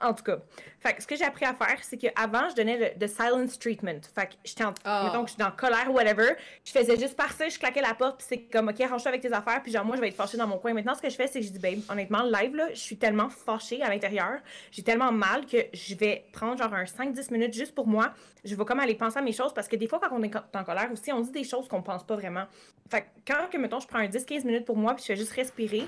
en 0.00 0.12
tout 0.14 0.24
cas. 0.24 0.38
Fait 0.80 0.94
que 0.94 1.02
ce 1.02 1.06
que 1.06 1.16
j'ai 1.16 1.24
appris 1.24 1.44
à 1.44 1.54
faire, 1.54 1.78
c'est 1.82 1.96
qu'avant, 1.96 2.48
je 2.50 2.54
donnais 2.54 2.94
le, 2.98 3.06
silence 3.06 3.58
treatment. 3.58 4.00
Fait 4.14 4.26
que 4.26 4.34
j'étais 4.44 4.64
en, 4.64 4.74
oh. 4.86 5.22
je 5.24 5.30
suis 5.30 5.38
dans 5.38 5.50
colère 5.50 5.90
ou 5.90 5.94
whatever. 5.94 6.34
Je 6.64 6.72
faisais 6.72 6.96
juste 6.98 7.16
passer, 7.16 7.50
je 7.50 7.58
claquais 7.58 7.80
la 7.80 7.94
porte, 7.94 8.18
puis 8.18 8.26
c'est 8.28 8.38
comme, 8.38 8.68
OK, 8.68 8.78
range-toi 8.78 9.08
avec 9.08 9.22
tes 9.22 9.32
affaires, 9.32 9.62
puis 9.62 9.72
genre, 9.72 9.84
moi, 9.84 9.96
je 9.96 10.00
vais 10.00 10.08
être 10.08 10.16
fâchée 10.16 10.36
dans 10.36 10.46
mon 10.46 10.58
coin. 10.58 10.74
Maintenant, 10.74 10.94
ce 10.94 11.02
que 11.02 11.08
je 11.08 11.16
fais, 11.16 11.26
c'est 11.26 11.40
que 11.40 11.46
je 11.46 11.50
dis, 11.50 11.58
babe, 11.58 11.80
honnêtement, 11.88 12.22
live, 12.22 12.54
là, 12.54 12.68
je 12.72 12.78
suis 12.78 12.96
tellement 12.96 13.28
fâchée 13.28 13.82
à 13.82 13.88
l'intérieur, 13.88 14.40
j'ai 14.70 14.82
tellement 14.82 15.12
mal 15.12 15.46
que 15.46 15.58
je 15.72 15.94
vais 15.94 16.24
prendre 16.32 16.58
genre 16.58 16.74
un 16.74 16.84
5-10 16.84 17.32
minutes 17.32 17.54
juste 17.54 17.74
pour 17.74 17.86
moi. 17.86 18.12
Je 18.44 18.54
vais 18.54 18.64
comme 18.64 18.80
aller 18.80 18.94
penser 18.94 19.18
à 19.18 19.22
mes 19.22 19.32
choses, 19.32 19.52
parce 19.54 19.66
que 19.66 19.76
des 19.76 19.88
fois, 19.88 19.98
quand 19.98 20.08
on 20.12 20.22
est 20.22 20.36
en 20.36 20.64
colère 20.64 20.90
aussi, 20.92 21.12
on 21.12 21.20
dit 21.20 21.32
des 21.32 21.44
choses 21.44 21.68
qu'on 21.68 21.82
pense 21.82 22.04
pas 22.04 22.14
vraiment. 22.14 22.44
Fait 22.90 23.02
que 23.02 23.06
quand, 23.32 23.50
que, 23.50 23.56
mettons, 23.58 23.80
je 23.80 23.88
prends 23.88 23.98
un 23.98 24.06
10-15 24.06 24.44
minutes 24.44 24.64
pour 24.64 24.76
moi, 24.76 24.94
puis 24.94 25.02
je 25.02 25.06
fais 25.06 25.16
juste 25.16 25.32
respirer, 25.32 25.86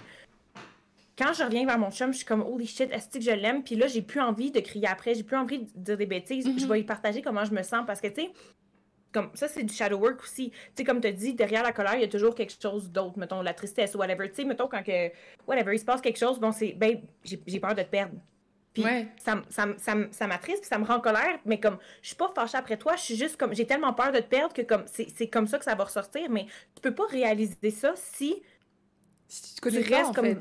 quand 1.19 1.33
je 1.33 1.43
reviens 1.43 1.67
vers 1.67 1.79
mon 1.79 1.91
chum, 1.91 2.13
je 2.13 2.19
suis 2.19 2.27
comme 2.27 2.43
holy 2.43 2.67
shit, 2.67 2.91
est-ce 2.93 3.09
que 3.09 3.21
je 3.21 3.33
l'aime? 3.33 3.65
Puis 3.65 3.75
là, 3.75 3.89
j'ai 3.89 4.03
plus 4.03 4.21
envie 4.21 4.53
de 4.53 4.61
crier 4.61 4.87
après, 4.87 5.15
j'ai 5.15 5.25
plus 5.25 5.37
envie 5.37 5.59
de 5.59 5.67
dire 5.75 5.97
des 5.97 6.07
bêtises. 6.07 6.45
Je 6.45 6.65
mhm. 6.65 6.73
vais 6.73 6.81
y 6.81 6.85
partager 6.85 7.23
comment 7.23 7.45
je 7.45 7.53
me 7.53 7.63
sens 7.63 7.85
parce 7.87 8.01
que, 8.01 8.07
tu 8.07 8.23
sais, 8.23 8.31
comme 9.13 9.31
ça, 9.35 9.49
c'est 9.49 9.65
du 9.65 9.75
shadow 9.75 9.99
work 9.99 10.23
aussi. 10.23 10.51
Tu 10.51 10.57
sais, 10.77 10.85
comme 10.85 11.01
tu 11.01 11.13
dis, 11.13 11.35
derrière 11.35 11.65
la 11.65 11.73
colère, 11.73 11.97
il 11.97 12.03
y 12.03 12.05
a 12.05 12.09
toujours 12.09 12.35
quelque 12.35 12.53
chose 12.61 12.91
d'autre, 12.91 13.19
mettons 13.19 13.43
la 13.43 13.53
tristesse 13.53 13.95
ou 13.95 13.99
whatever. 13.99 14.29
Tu 14.29 14.37
sais, 14.37 14.45
mettons 14.45 14.69
quand 14.69 14.83
que, 14.85 15.11
whatever, 15.47 15.75
il 15.75 15.81
se 15.81 15.85
passe 15.85 16.01
quelque 16.01 16.19
chose, 16.19 16.39
bon, 16.39 16.53
c'est, 16.53 16.73
ben, 16.75 17.01
j'ai 17.25 17.61
peur 17.61 17.75
de 17.75 17.83
te 17.83 17.89
perdre. 17.89 18.15
Puis 18.75 18.85
ça, 19.19 19.43
ça, 19.49 19.67
ça, 19.77 19.95
ça 20.13 20.27
m'attriste, 20.29 20.61
puis 20.61 20.69
ça 20.69 20.79
me 20.79 20.85
rend 20.85 20.97
en 20.97 21.01
colère, 21.01 21.41
mais 21.45 21.59
comme 21.59 21.79
je 22.01 22.09
suis 22.09 22.17
pas 22.17 22.31
fâchée 22.33 22.59
après 22.59 22.77
toi, 22.77 22.95
je 22.95 23.03
suis 23.03 23.17
juste 23.17 23.37
comme, 23.37 23.53
j'ai 23.55 23.67
tellement 23.67 23.93
peur 23.93 24.13
de 24.13 24.19
te 24.19 24.29
perdre 24.29 24.55
que 24.55 24.63
comme 24.63 24.85
c'est 24.87 25.29
comme 25.29 25.49
ça 25.49 25.59
que 25.59 25.65
ça 25.65 25.75
va 25.75 25.85
ressortir, 25.85 26.31
mais 26.31 26.47
tu 26.77 26.83
peux 26.83 26.95
pas 26.95 27.07
réaliser 27.07 27.71
ça 27.71 27.95
si, 27.97 28.41
si 29.27 29.55
tu, 29.57 29.61
connais 29.61 29.81
restes 29.81 30.15
comme 30.15 30.39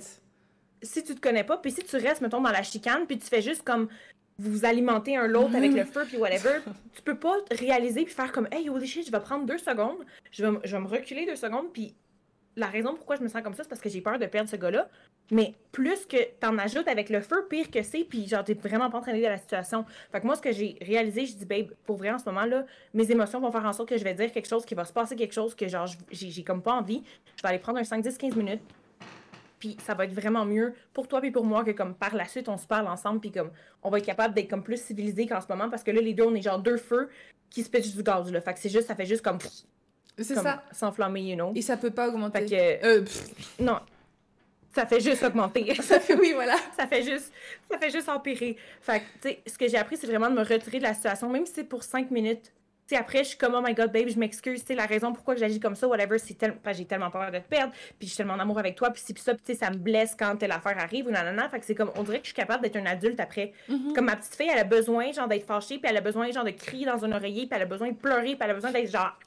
si 0.82 1.04
tu 1.04 1.16
te 1.16 1.20
connais 1.20 1.44
pas, 1.44 1.58
puis 1.58 1.72
si 1.72 1.84
tu 1.84 1.96
restes, 1.98 2.22
mettons, 2.22 2.42
dans 2.42 2.52
la 2.52 2.64
chicane, 2.64 3.06
puis 3.06 3.18
tu 3.18 3.28
fais 3.28 3.42
juste 3.42 3.64
comme 3.64 3.88
vous 4.40 4.66
alimenter 4.66 5.18
un 5.18 5.28
l'autre 5.28 5.56
avec 5.56 5.74
le 5.74 5.84
feu, 5.86 6.06
puis 6.08 6.18
whatever, 6.18 6.60
tu 6.94 7.02
peux 7.02 7.18
pas 7.18 7.38
réaliser 7.52 8.04
puis 8.04 8.14
faire 8.14 8.32
comme 8.32 8.48
Hey, 8.52 8.70
holy 8.70 8.88
shit, 8.88 9.06
je 9.06 9.12
vais 9.12 9.20
prendre 9.20 9.46
deux 9.46 9.58
secondes, 9.58 10.06
je 10.32 10.46
vais, 10.46 10.60
je 10.64 10.76
vais 10.76 10.82
me 10.82 10.88
reculer 10.88 11.26
deux 11.26 11.36
secondes, 11.36 11.72
puis 11.74 11.96
la 12.58 12.68
raison 12.68 12.96
pourquoi 12.96 13.16
je 13.16 13.22
me 13.22 13.28
sens 13.28 13.42
comme 13.44 13.54
ça, 13.54 13.64
c'est 13.64 13.70
parce 13.70 13.82
que 13.82 13.90
j'ai 13.90 14.02
peur 14.02 14.20
de 14.20 14.26
perdre 14.26 14.50
ce 14.50 14.56
gars-là. 14.56 14.90
Mais 15.30 15.54
plus 15.72 16.06
que 16.06 16.18
t'en 16.40 16.58
ajoutes 16.58 16.88
avec 16.88 17.10
le 17.10 17.22
feu, 17.22 17.46
pire 17.50 17.70
que 17.70 17.84
c'est, 17.84 18.04
puis 18.04 18.28
genre, 18.28 18.44
t'es 18.44 18.54
vraiment 18.54 18.90
pas 18.90 18.98
entraîné 18.98 19.20
de 19.20 19.26
la 19.26 19.38
situation. 19.38 19.86
Fait 20.12 20.22
que 20.22 20.26
moi, 20.26 20.36
ce 20.36 20.42
que 20.42 20.52
j'ai 20.52 20.78
réalisé, 20.82 21.26
je 21.26 21.36
dis, 21.36 21.46
babe, 21.46 21.74
pour 21.86 21.98
vrai, 21.98 22.12
en 22.12 22.18
ce 22.18 22.26
moment-là, 22.30 22.66
mes 22.94 23.12
émotions 23.12 23.40
vont 23.40 23.52
faire 23.52 23.66
en 23.66 23.74
sorte 23.74 23.90
que 23.90 23.98
je 23.98 24.04
vais 24.04 24.14
dire 24.14 24.32
quelque 24.32 24.48
chose, 24.48 24.66
qu'il 24.66 24.78
va 24.78 24.86
se 24.86 24.94
passer 24.94 25.16
quelque 25.16 25.34
chose 25.34 25.54
que 25.54 25.68
genre, 25.68 25.88
j'ai 26.10 26.44
comme 26.44 26.62
pas 26.62 26.74
envie. 26.74 27.04
Je 27.36 27.44
vais 27.44 27.50
aller 27.50 27.60
prendre 27.60 27.78
un 27.78 27.84
5, 27.84 28.02
10, 28.02 28.18
15 28.18 28.36
minutes, 28.36 28.62
puis 29.60 29.78
ça 29.86 29.94
va 29.94 30.06
être 30.06 30.14
vraiment 30.14 30.46
mieux 30.46 30.74
pour 30.94 31.08
toi 31.08 31.20
et 31.24 31.32
pour 31.32 31.46
moi 31.46 31.64
que 31.64 31.72
comme 31.72 31.96
par 31.96 32.16
la 32.16 32.26
suite 32.26 32.50
on 32.50 32.58
se 32.58 32.68
parle 32.68 32.88
ensemble 32.88 33.20
puis 33.20 33.32
comme 33.32 33.52
on 33.84 33.90
va 33.90 33.98
être 33.98 34.06
capable 34.06 34.34
d'être 34.34 34.50
comme 34.50 34.64
plus 34.64 34.82
civilisés 34.82 35.28
qu'en 35.28 35.42
ce 35.42 35.48
moment 35.50 35.70
parce 35.70 35.84
que 35.84 35.92
là 35.92 36.02
les 36.02 36.14
deux 36.14 36.24
on 36.24 36.36
est 36.36 36.42
genre 36.42 36.60
deux 36.60 36.78
feux 36.78 37.10
qui 37.50 37.64
se 37.64 37.70
pitchent 37.70 37.96
du 37.96 38.04
gaz 38.04 38.32
là 38.32 38.42
fait 38.42 38.54
que 38.54 38.60
c'est 38.60 38.70
juste 38.70 38.88
ça 38.88 38.96
fait 38.96 39.06
juste 39.06 39.24
comme 39.24 39.40
c'est 40.18 40.36
ça 40.36 40.64
s'enflammer 40.72 41.22
you 41.22 41.36
know 41.36 41.52
et 41.56 41.62
ça 41.62 41.78
peut 41.78 41.92
pas 41.92 42.10
augmenter 42.10 42.48
fait 42.48 42.82
que 42.82 42.86
euh, 42.86 43.06
non 43.60 43.80
ça 44.78 44.86
fait 44.86 45.00
juste 45.00 45.24
augmenter. 45.24 45.74
ça 45.82 46.00
fait, 46.00 46.14
oui, 46.14 46.34
voilà. 46.36 46.56
ça 46.78 46.86
fait 46.86 47.02
juste, 47.02 47.34
ça 47.70 47.80
fait 47.80 47.90
juste 47.90 48.08
empirer. 48.10 48.58
Fait 48.80 49.00
que, 49.00 49.06
tu 49.22 49.30
sais, 49.30 49.40
ce 49.48 49.58
que 49.58 49.68
j'ai 49.68 49.78
appris, 49.78 49.98
c'est 49.98 50.06
vraiment 50.06 50.30
de 50.30 50.36
me 50.36 50.44
retirer 50.44 50.78
de 50.78 50.84
la 50.84 50.94
situation, 50.94 51.30
même 51.30 51.48
si 51.48 51.54
c'est 51.56 51.64
pour 51.64 51.82
cinq 51.84 52.12
minutes 52.12 52.54
sais, 52.88 52.96
après, 52.96 53.20
je 53.20 53.30
suis 53.30 53.38
comme, 53.38 53.54
oh 53.56 53.62
my 53.62 53.74
god, 53.74 53.92
babe, 53.92 54.08
je 54.08 54.18
m'excuse. 54.18 54.62
Tu 54.62 54.68
sais, 54.68 54.76
la 54.76 54.86
raison 54.86 55.14
pourquoi 55.14 55.36
j'agis 55.36 55.60
comme 55.60 55.76
ça, 55.76 55.88
whatever, 55.88 56.18
c'est 56.18 56.36
tellement. 56.36 56.58
j'ai 56.72 56.86
tellement 56.86 57.12
peur 57.12 57.32
de 57.32 57.38
te 57.38 57.48
perdre, 57.48 57.74
puis 58.00 58.08
je 58.08 58.08
suis 58.08 58.18
tellement 58.18 58.34
en 58.36 58.40
amour 58.40 58.60
avec 58.60 58.76
toi, 58.76 58.92
puis 58.92 59.02
c'est 59.06 59.18
ça, 59.18 59.34
puis 59.34 59.44
tu 59.46 59.54
sais, 59.54 59.60
ça 59.60 59.70
me 59.70 59.78
blesse 59.78 60.16
quand 60.18 60.36
telle 60.38 60.52
affaire 60.52 60.78
arrive, 60.78 61.08
ou 61.08 61.12
nanana. 61.12 61.50
Fait 61.50 61.60
que 61.60 61.66
c'est 61.66 61.76
comme, 61.76 61.92
on 61.96 62.04
dirait 62.04 62.20
que 62.20 62.26
je 62.26 62.30
suis 62.30 62.36
capable 62.36 62.64
d'être 62.64 62.78
un 62.78 62.86
adulte 62.86 63.20
après. 63.20 63.54
Mm-hmm. 63.70 63.94
Comme 63.94 64.06
ma 64.06 64.16
petite 64.16 64.36
fille, 64.36 64.50
elle 64.52 64.60
a 64.60 64.64
besoin, 64.64 65.12
genre, 65.12 65.28
d'être 65.28 65.46
fâchée, 65.46 65.80
puis 65.80 65.90
elle 65.90 65.98
a 65.98 66.02
besoin, 66.02 66.32
genre, 66.32 66.46
de 66.46 66.52
crier 66.52 66.86
dans 66.86 67.04
un 67.04 67.12
oreiller, 67.12 67.48
puis 67.48 67.56
elle 67.56 67.64
a 67.64 67.66
besoin 67.66 67.92
de 67.92 67.98
pleurer, 67.98 68.36
puis 68.36 68.38
elle 68.42 68.52
a 68.52 68.54
besoin 68.54 68.72
d'être, 68.72 68.92
genre. 68.92 69.18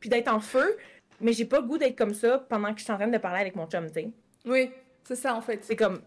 puis 0.00 0.08
d'être 0.08 0.28
en 0.28 0.40
feu. 0.40 0.76
Mais 1.20 1.32
j'ai 1.32 1.44
pas 1.44 1.60
goût 1.60 1.76
d'être 1.76 1.96
comme 1.96 2.14
ça 2.14 2.38
pendant 2.38 2.72
que 2.72 2.78
je 2.78 2.84
suis 2.84 2.92
en 2.92 2.96
train 2.96 3.08
de 3.08 3.18
parler 3.18 3.40
avec 3.40 3.56
mon 3.56 3.66
chum, 3.66 3.86
tu 3.88 3.92
sais. 3.92 4.10
Oui, 4.46 4.70
c'est 5.04 5.16
ça, 5.16 5.34
en 5.34 5.42
fait. 5.42 5.62
C'est 5.64 5.76
comme, 5.76 6.00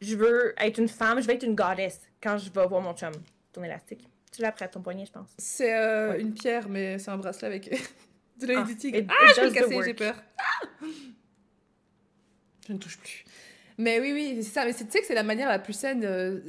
je 0.00 0.16
veux 0.16 0.54
être 0.58 0.78
une 0.78 0.88
femme, 0.88 1.20
je 1.20 1.26
veux 1.26 1.34
être 1.34 1.44
une 1.44 1.54
goddess 1.54 2.00
quand 2.22 2.36
je 2.36 2.50
vais 2.50 2.66
voir 2.66 2.80
mon 2.80 2.94
chum. 2.94 3.12
Ton 3.52 3.62
élastique. 3.64 4.06
Tu 4.32 4.42
l'as 4.42 4.52
prêt 4.52 4.68
ton 4.68 4.80
poignet, 4.80 5.06
je 5.06 5.12
pense. 5.12 5.28
C'est 5.38 5.74
euh, 5.74 6.18
une 6.18 6.32
pierre, 6.32 6.68
mais 6.68 6.98
c'est 6.98 7.10
un 7.10 7.16
bracelet 7.16 7.48
avec 7.48 7.70
de 8.40 8.46
l'œil 8.46 8.58
ah, 8.60 8.64
du 8.64 8.76
tigre. 8.76 9.06
Ah, 9.08 9.32
je 9.34 9.40
vais 9.40 9.46
le 9.48 9.52
casser, 9.52 9.80
j'ai 9.84 9.94
peur. 9.94 10.14
Ah 10.38 10.86
je 12.68 12.72
ne 12.72 12.78
touche 12.78 12.98
plus. 12.98 13.24
Mais 13.78 13.98
oui, 13.98 14.12
oui, 14.12 14.36
c'est 14.42 14.50
ça. 14.50 14.64
Mais 14.64 14.72
tu 14.72 14.84
sais 14.88 15.00
que 15.00 15.06
c'est 15.06 15.14
la 15.14 15.22
manière 15.22 15.48
la 15.48 15.58
plus 15.58 15.72
saine 15.72 16.04
euh, 16.04 16.40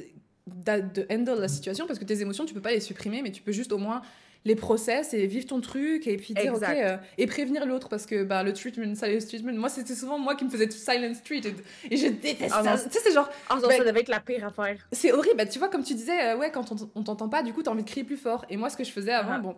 de 0.46 1.06
handle 1.10 1.40
la 1.40 1.48
situation 1.48 1.86
parce 1.86 1.98
que 1.98 2.04
tes 2.04 2.20
émotions, 2.20 2.44
tu 2.44 2.54
peux 2.54 2.60
pas 2.60 2.70
les 2.70 2.80
supprimer, 2.80 3.22
mais 3.22 3.32
tu 3.32 3.42
peux 3.42 3.52
juste 3.52 3.72
au 3.72 3.78
moins 3.78 4.02
les 4.44 4.56
process 4.56 5.14
et 5.14 5.26
vivre 5.26 5.46
ton 5.46 5.60
truc 5.60 6.06
et 6.06 6.16
puis 6.16 6.34
dire 6.34 6.54
ok 6.54 6.62
euh, 6.62 6.96
et 7.18 7.26
prévenir 7.26 7.64
l'autre 7.64 7.88
parce 7.88 8.06
que 8.06 8.24
bah 8.24 8.42
le 8.42 8.52
treatment 8.52 8.94
silence 8.94 9.26
treatment. 9.26 9.54
Moi 9.54 9.68
c'était 9.68 9.94
souvent 9.94 10.18
moi 10.18 10.34
qui 10.34 10.44
me 10.44 10.50
faisais 10.50 10.70
silence 10.70 11.22
treated 11.22 11.54
et 11.90 11.96
je 11.96 12.08
déteste 12.08 12.52
ah 12.54 12.76
ça. 12.76 12.88
tu 12.88 12.90
sais 12.90 13.04
c'est 13.04 13.12
genre 13.12 13.30
oh, 13.50 13.60
ça 13.60 13.84
devait 13.84 14.00
être 14.00 14.08
la 14.08 14.20
pire 14.20 14.46
affaire. 14.46 14.76
c'est 14.90 15.12
horrible. 15.12 15.36
Bah, 15.36 15.46
tu 15.46 15.58
vois 15.58 15.68
comme 15.68 15.84
tu 15.84 15.94
disais 15.94 16.32
euh, 16.32 16.36
ouais 16.36 16.50
quand 16.50 16.72
on, 16.72 16.90
on 16.94 17.02
t'entend 17.02 17.28
pas 17.28 17.42
du 17.42 17.52
coup 17.52 17.62
t'as 17.62 17.70
envie 17.70 17.84
de 17.84 17.88
crier 17.88 18.04
plus 18.04 18.16
fort. 18.16 18.44
Et 18.50 18.56
moi 18.56 18.68
ce 18.68 18.76
que 18.76 18.84
je 18.84 18.90
faisais 18.90 19.12
avant 19.12 19.38
uh-huh. 19.38 19.42
bon 19.42 19.56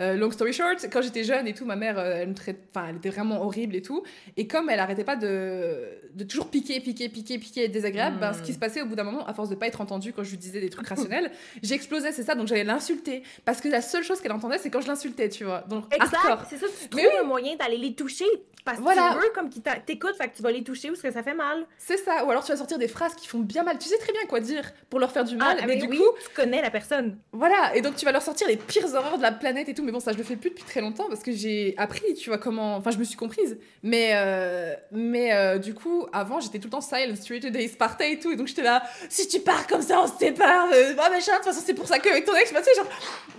Euh, 0.00 0.14
long 0.16 0.30
story 0.30 0.52
short, 0.52 0.86
quand 0.92 1.02
j'étais 1.02 1.24
jeune 1.24 1.46
et 1.46 1.54
tout, 1.54 1.64
ma 1.64 1.76
mère, 1.76 1.98
euh, 1.98 2.16
elle 2.22 2.28
me 2.30 2.34
traite, 2.34 2.58
enfin, 2.74 2.86
elle 2.90 2.96
était 2.96 3.10
vraiment 3.10 3.42
horrible 3.42 3.76
et 3.76 3.82
tout. 3.82 4.02
Et 4.36 4.46
comme 4.46 4.68
elle 4.70 4.80
arrêtait 4.80 5.04
pas 5.04 5.16
de, 5.16 5.88
de 6.14 6.24
toujours 6.24 6.48
piquer, 6.48 6.80
piquer, 6.80 7.08
piquer, 7.08 7.38
piquer, 7.38 7.64
être 7.64 7.72
désagréable, 7.72 8.18
ben, 8.20 8.32
ce 8.32 8.42
qui 8.42 8.50
Hmm. 8.50 8.54
se 8.54 8.58
passait 8.58 8.82
au 8.82 8.86
bout 8.86 8.96
d'un 8.96 9.04
moment, 9.04 9.26
à 9.26 9.34
force 9.34 9.48
de 9.50 9.54
pas 9.54 9.66
être 9.66 9.80
entendue 9.80 10.12
quand 10.12 10.24
je 10.24 10.30
lui 10.30 10.38
disais 10.38 10.60
des 10.60 10.70
trucs 10.70 10.88
rationnels, 10.88 11.30
j'explosais, 11.62 12.12
c'est 12.12 12.22
ça. 12.24 12.34
Donc 12.34 12.46
j'allais 12.48 12.64
l'insulter 12.64 13.22
parce 13.44 13.60
que 13.60 13.68
la 13.68 13.80
seule 13.82 14.04
chose 14.04 14.20
qu'elle 14.20 14.32
entendait, 14.32 14.58
c'est 14.58 14.70
quand 14.70 14.80
je 14.80 14.88
l'insultais, 14.88 15.28
tu 15.28 15.44
vois. 15.44 15.60
Donc. 15.68 15.84
Exact, 15.94 16.46
c'est 16.50 16.56
ça, 16.58 16.66
tu 16.80 16.88
trouves 16.88 17.04
un 17.20 17.24
moyen 17.24 17.56
d'aller 17.56 17.76
les 17.78 17.94
toucher 17.94 18.24
parce 18.64 18.78
que 18.78 18.82
Voilà. 18.82 19.10
tu 19.12 19.18
veux 19.26 19.30
comme 19.34 19.50
qu'ils 19.50 19.62
t'écoutent, 19.84 20.16
fait 20.16 20.28
que 20.28 20.36
tu 20.36 20.42
vas 20.42 20.50
les 20.50 20.64
toucher 20.64 20.88
parce 20.88 21.02
que 21.02 21.12
ça 21.12 21.22
fait 21.22 21.34
mal. 21.34 21.66
C'est 21.78 21.98
ça. 21.98 22.24
Ou 22.24 22.30
alors 22.30 22.42
tu 22.44 22.50
vas 22.50 22.56
sortir 22.56 22.78
des 22.78 22.88
phrases 22.88 23.14
qui 23.14 23.26
font 23.28 23.40
bien 23.40 23.62
mal. 23.62 23.78
Tu 23.78 23.88
sais 23.88 23.98
très 23.98 24.12
bien 24.12 24.22
quoi 24.26 24.40
dire 24.40 24.72
pour 24.88 24.98
leur 25.00 25.12
faire 25.12 25.24
du 25.24 25.36
mal, 25.36 25.58
Ah, 25.60 25.66
mais 25.66 25.74
mais 25.74 25.80
du 25.82 25.86
oui, 25.86 25.98
coup, 25.98 26.04
tu 26.22 26.30
connais 26.34 26.62
la 26.62 26.70
personne. 26.70 27.18
Voilà, 27.32 27.76
et 27.76 27.82
donc 27.82 27.96
tu 27.96 28.04
vas 28.06 28.12
leur 28.12 28.22
sortir 28.22 28.48
les 28.48 28.56
pires 28.56 28.92
horreurs 28.94 29.18
de 29.18 29.22
la 29.22 29.32
planète 29.32 29.68
et 29.68 29.74
tout. 29.74 29.83
Mais 29.84 29.92
bon, 29.92 30.00
ça, 30.00 30.12
je 30.12 30.18
le 30.18 30.24
fais 30.24 30.36
plus 30.36 30.50
depuis 30.50 30.64
très 30.64 30.80
longtemps 30.80 31.06
parce 31.08 31.22
que 31.22 31.30
j'ai 31.32 31.74
appris, 31.76 32.14
tu 32.14 32.30
vois, 32.30 32.38
comment. 32.38 32.76
Enfin, 32.76 32.90
je 32.90 32.98
me 32.98 33.04
suis 33.04 33.16
comprise. 33.16 33.58
Mais, 33.82 34.10
euh, 34.14 34.74
mais 34.90 35.32
euh, 35.32 35.58
du 35.58 35.74
coup, 35.74 36.06
avant, 36.12 36.40
j'étais 36.40 36.58
tout 36.58 36.66
le 36.68 36.72
temps 36.72 36.80
silent, 36.80 37.14
street 37.16 37.40
today, 37.40 37.68
Sparta 37.68 38.06
et 38.06 38.18
tout. 38.18 38.32
Et 38.32 38.36
donc 38.36 38.46
j'étais 38.48 38.62
là, 38.62 38.82
si 39.08 39.28
tu 39.28 39.40
pars 39.40 39.66
comme 39.66 39.82
ça, 39.82 40.00
on 40.02 40.06
se 40.06 40.16
sépare. 40.18 40.68
Euh, 40.72 40.94
bah, 40.94 41.10
machin, 41.10 41.32
de 41.32 41.36
toute 41.36 41.44
façon, 41.46 41.62
c'est 41.64 41.74
pour 41.74 41.86
ça 41.86 41.98
qu'avec 41.98 42.24
ton 42.24 42.34
ex, 42.34 42.50
tu 42.50 42.56
sais, 42.62 42.74
genre, 42.74 42.88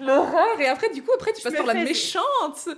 l'horreur. 0.02 0.60
Et 0.62 0.68
après, 0.68 0.90
du 0.90 1.02
coup, 1.04 1.12
après, 1.16 1.34
tu 1.34 1.42
passes 1.42 1.54
par 1.54 1.66
la 1.66 1.74
méchante. 1.90 2.70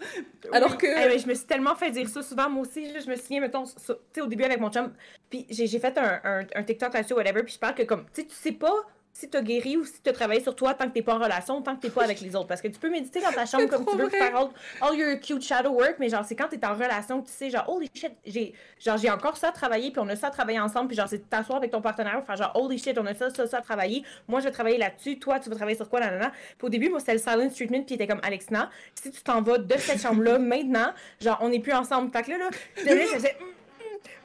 Alors 0.51 0.77
que- 0.77 0.87
Eh 1.13 1.19
je 1.19 1.27
me 1.27 1.33
suis 1.33 1.45
tellement 1.45 1.75
fait 1.75 1.91
dire 1.91 2.07
ça 2.07 2.21
souvent, 2.21 2.49
moi 2.49 2.61
aussi. 2.61 2.87
je 2.99 3.09
me 3.09 3.15
souviens, 3.15 3.41
mettons, 3.41 3.63
tu 3.65 3.71
sais, 4.13 4.21
au 4.21 4.27
début 4.27 4.43
avec 4.43 4.59
mon 4.59 4.69
chum, 4.71 4.93
puis 5.29 5.45
j'ai 5.49 5.67
j'ai 5.67 5.79
fait 5.79 5.97
un, 5.97 6.19
un, 6.23 6.45
un 6.55 6.63
TikTok 6.63 6.93
là-dessus, 6.93 7.13
whatever, 7.13 7.43
puis 7.43 7.53
je 7.55 7.59
parle 7.59 7.75
que 7.75 7.83
comme, 7.83 8.05
tu 8.13 8.21
sais, 8.21 8.27
tu 8.27 8.35
sais 8.35 8.51
pas 8.53 8.73
si 9.19 9.27
t'as 9.27 9.41
guéri 9.41 9.77
ou 9.77 9.83
si 9.83 9.99
t'as 10.03 10.13
travaillé 10.13 10.41
sur 10.41 10.55
toi 10.55 10.75
tant 10.75 10.87
que 10.87 10.93
t'es 10.93 11.01
pas 11.01 11.15
en 11.15 11.19
relation, 11.19 11.59
tant 11.63 11.75
que 11.75 11.81
t'es 11.81 11.89
pas 11.89 12.03
avec 12.03 12.21
les 12.21 12.35
autres. 12.35 12.45
Parce 12.45 12.61
que 12.61 12.67
tu 12.67 12.77
peux 12.77 12.89
méditer 12.91 13.19
dans 13.19 13.31
ta 13.31 13.45
chambre 13.47 13.67
comme 13.67 13.83
tu 13.83 13.97
veux, 13.97 14.09
vrai. 14.09 14.17
faire 14.19 14.35
all, 14.35 14.49
all 14.79 14.95
your 14.95 15.19
cute 15.19 15.41
shadow 15.41 15.71
work, 15.71 15.95
mais 15.97 16.07
genre, 16.07 16.23
c'est 16.23 16.35
quand 16.35 16.47
t'es 16.47 16.63
en 16.63 16.75
relation 16.75 17.23
que 17.23 17.27
tu 17.27 17.33
sais, 17.33 17.49
genre, 17.49 17.67
holy 17.67 17.89
shit, 17.91 18.11
j'ai 18.27 18.53
genre 18.79 18.97
j'ai 18.97 19.09
encore 19.09 19.35
ça 19.35 19.47
à 19.47 19.51
travailler, 19.51 19.89
puis 19.89 19.99
on 19.99 20.07
a 20.07 20.15
ça 20.15 20.27
à 20.27 20.29
travailler 20.29 20.59
ensemble, 20.59 20.89
puis 20.89 20.97
genre, 20.97 21.07
c'est 21.09 21.27
t'asseoir 21.27 21.57
avec 21.57 21.71
ton 21.71 21.81
partenaire, 21.81 22.23
faire 22.27 22.35
genre, 22.35 22.51
holy 22.53 22.77
shit, 22.77 22.95
on 22.99 23.07
a 23.07 23.15
ça, 23.15 23.31
ça, 23.31 23.47
ça 23.47 23.57
à 23.57 23.61
travailler. 23.61 24.03
Moi, 24.27 24.39
je 24.39 24.45
vais 24.45 24.51
travailler 24.51 24.77
là-dessus, 24.77 25.17
toi, 25.17 25.39
tu 25.39 25.49
vas 25.49 25.55
travailler 25.55 25.77
sur 25.77 25.89
quoi, 25.89 25.99
nanana. 25.99 26.31
Puis 26.55 26.67
au 26.67 26.69
début, 26.69 26.89
moi, 26.89 26.99
c'était 26.99 27.13
le 27.13 27.19
silence 27.19 27.55
treatment, 27.55 27.85
puis 27.85 27.95
il 27.95 28.01
était 28.01 28.07
comme, 28.07 28.21
Alexina, 28.21 28.69
si 28.93 29.09
tu 29.09 29.23
t'en 29.23 29.41
vas 29.41 29.57
de 29.57 29.77
cette 29.77 29.99
chambre-là 29.99 30.37
maintenant, 30.39 30.93
genre, 31.19 31.39
on 31.41 31.49
n'est 31.49 31.59
plus 31.59 31.73
ensemble. 31.73 32.11
Fait 32.11 32.21
que 32.21 32.29
là, 32.29 32.37
là, 32.37 32.49
je 32.85 32.91
faisais. 33.15 33.35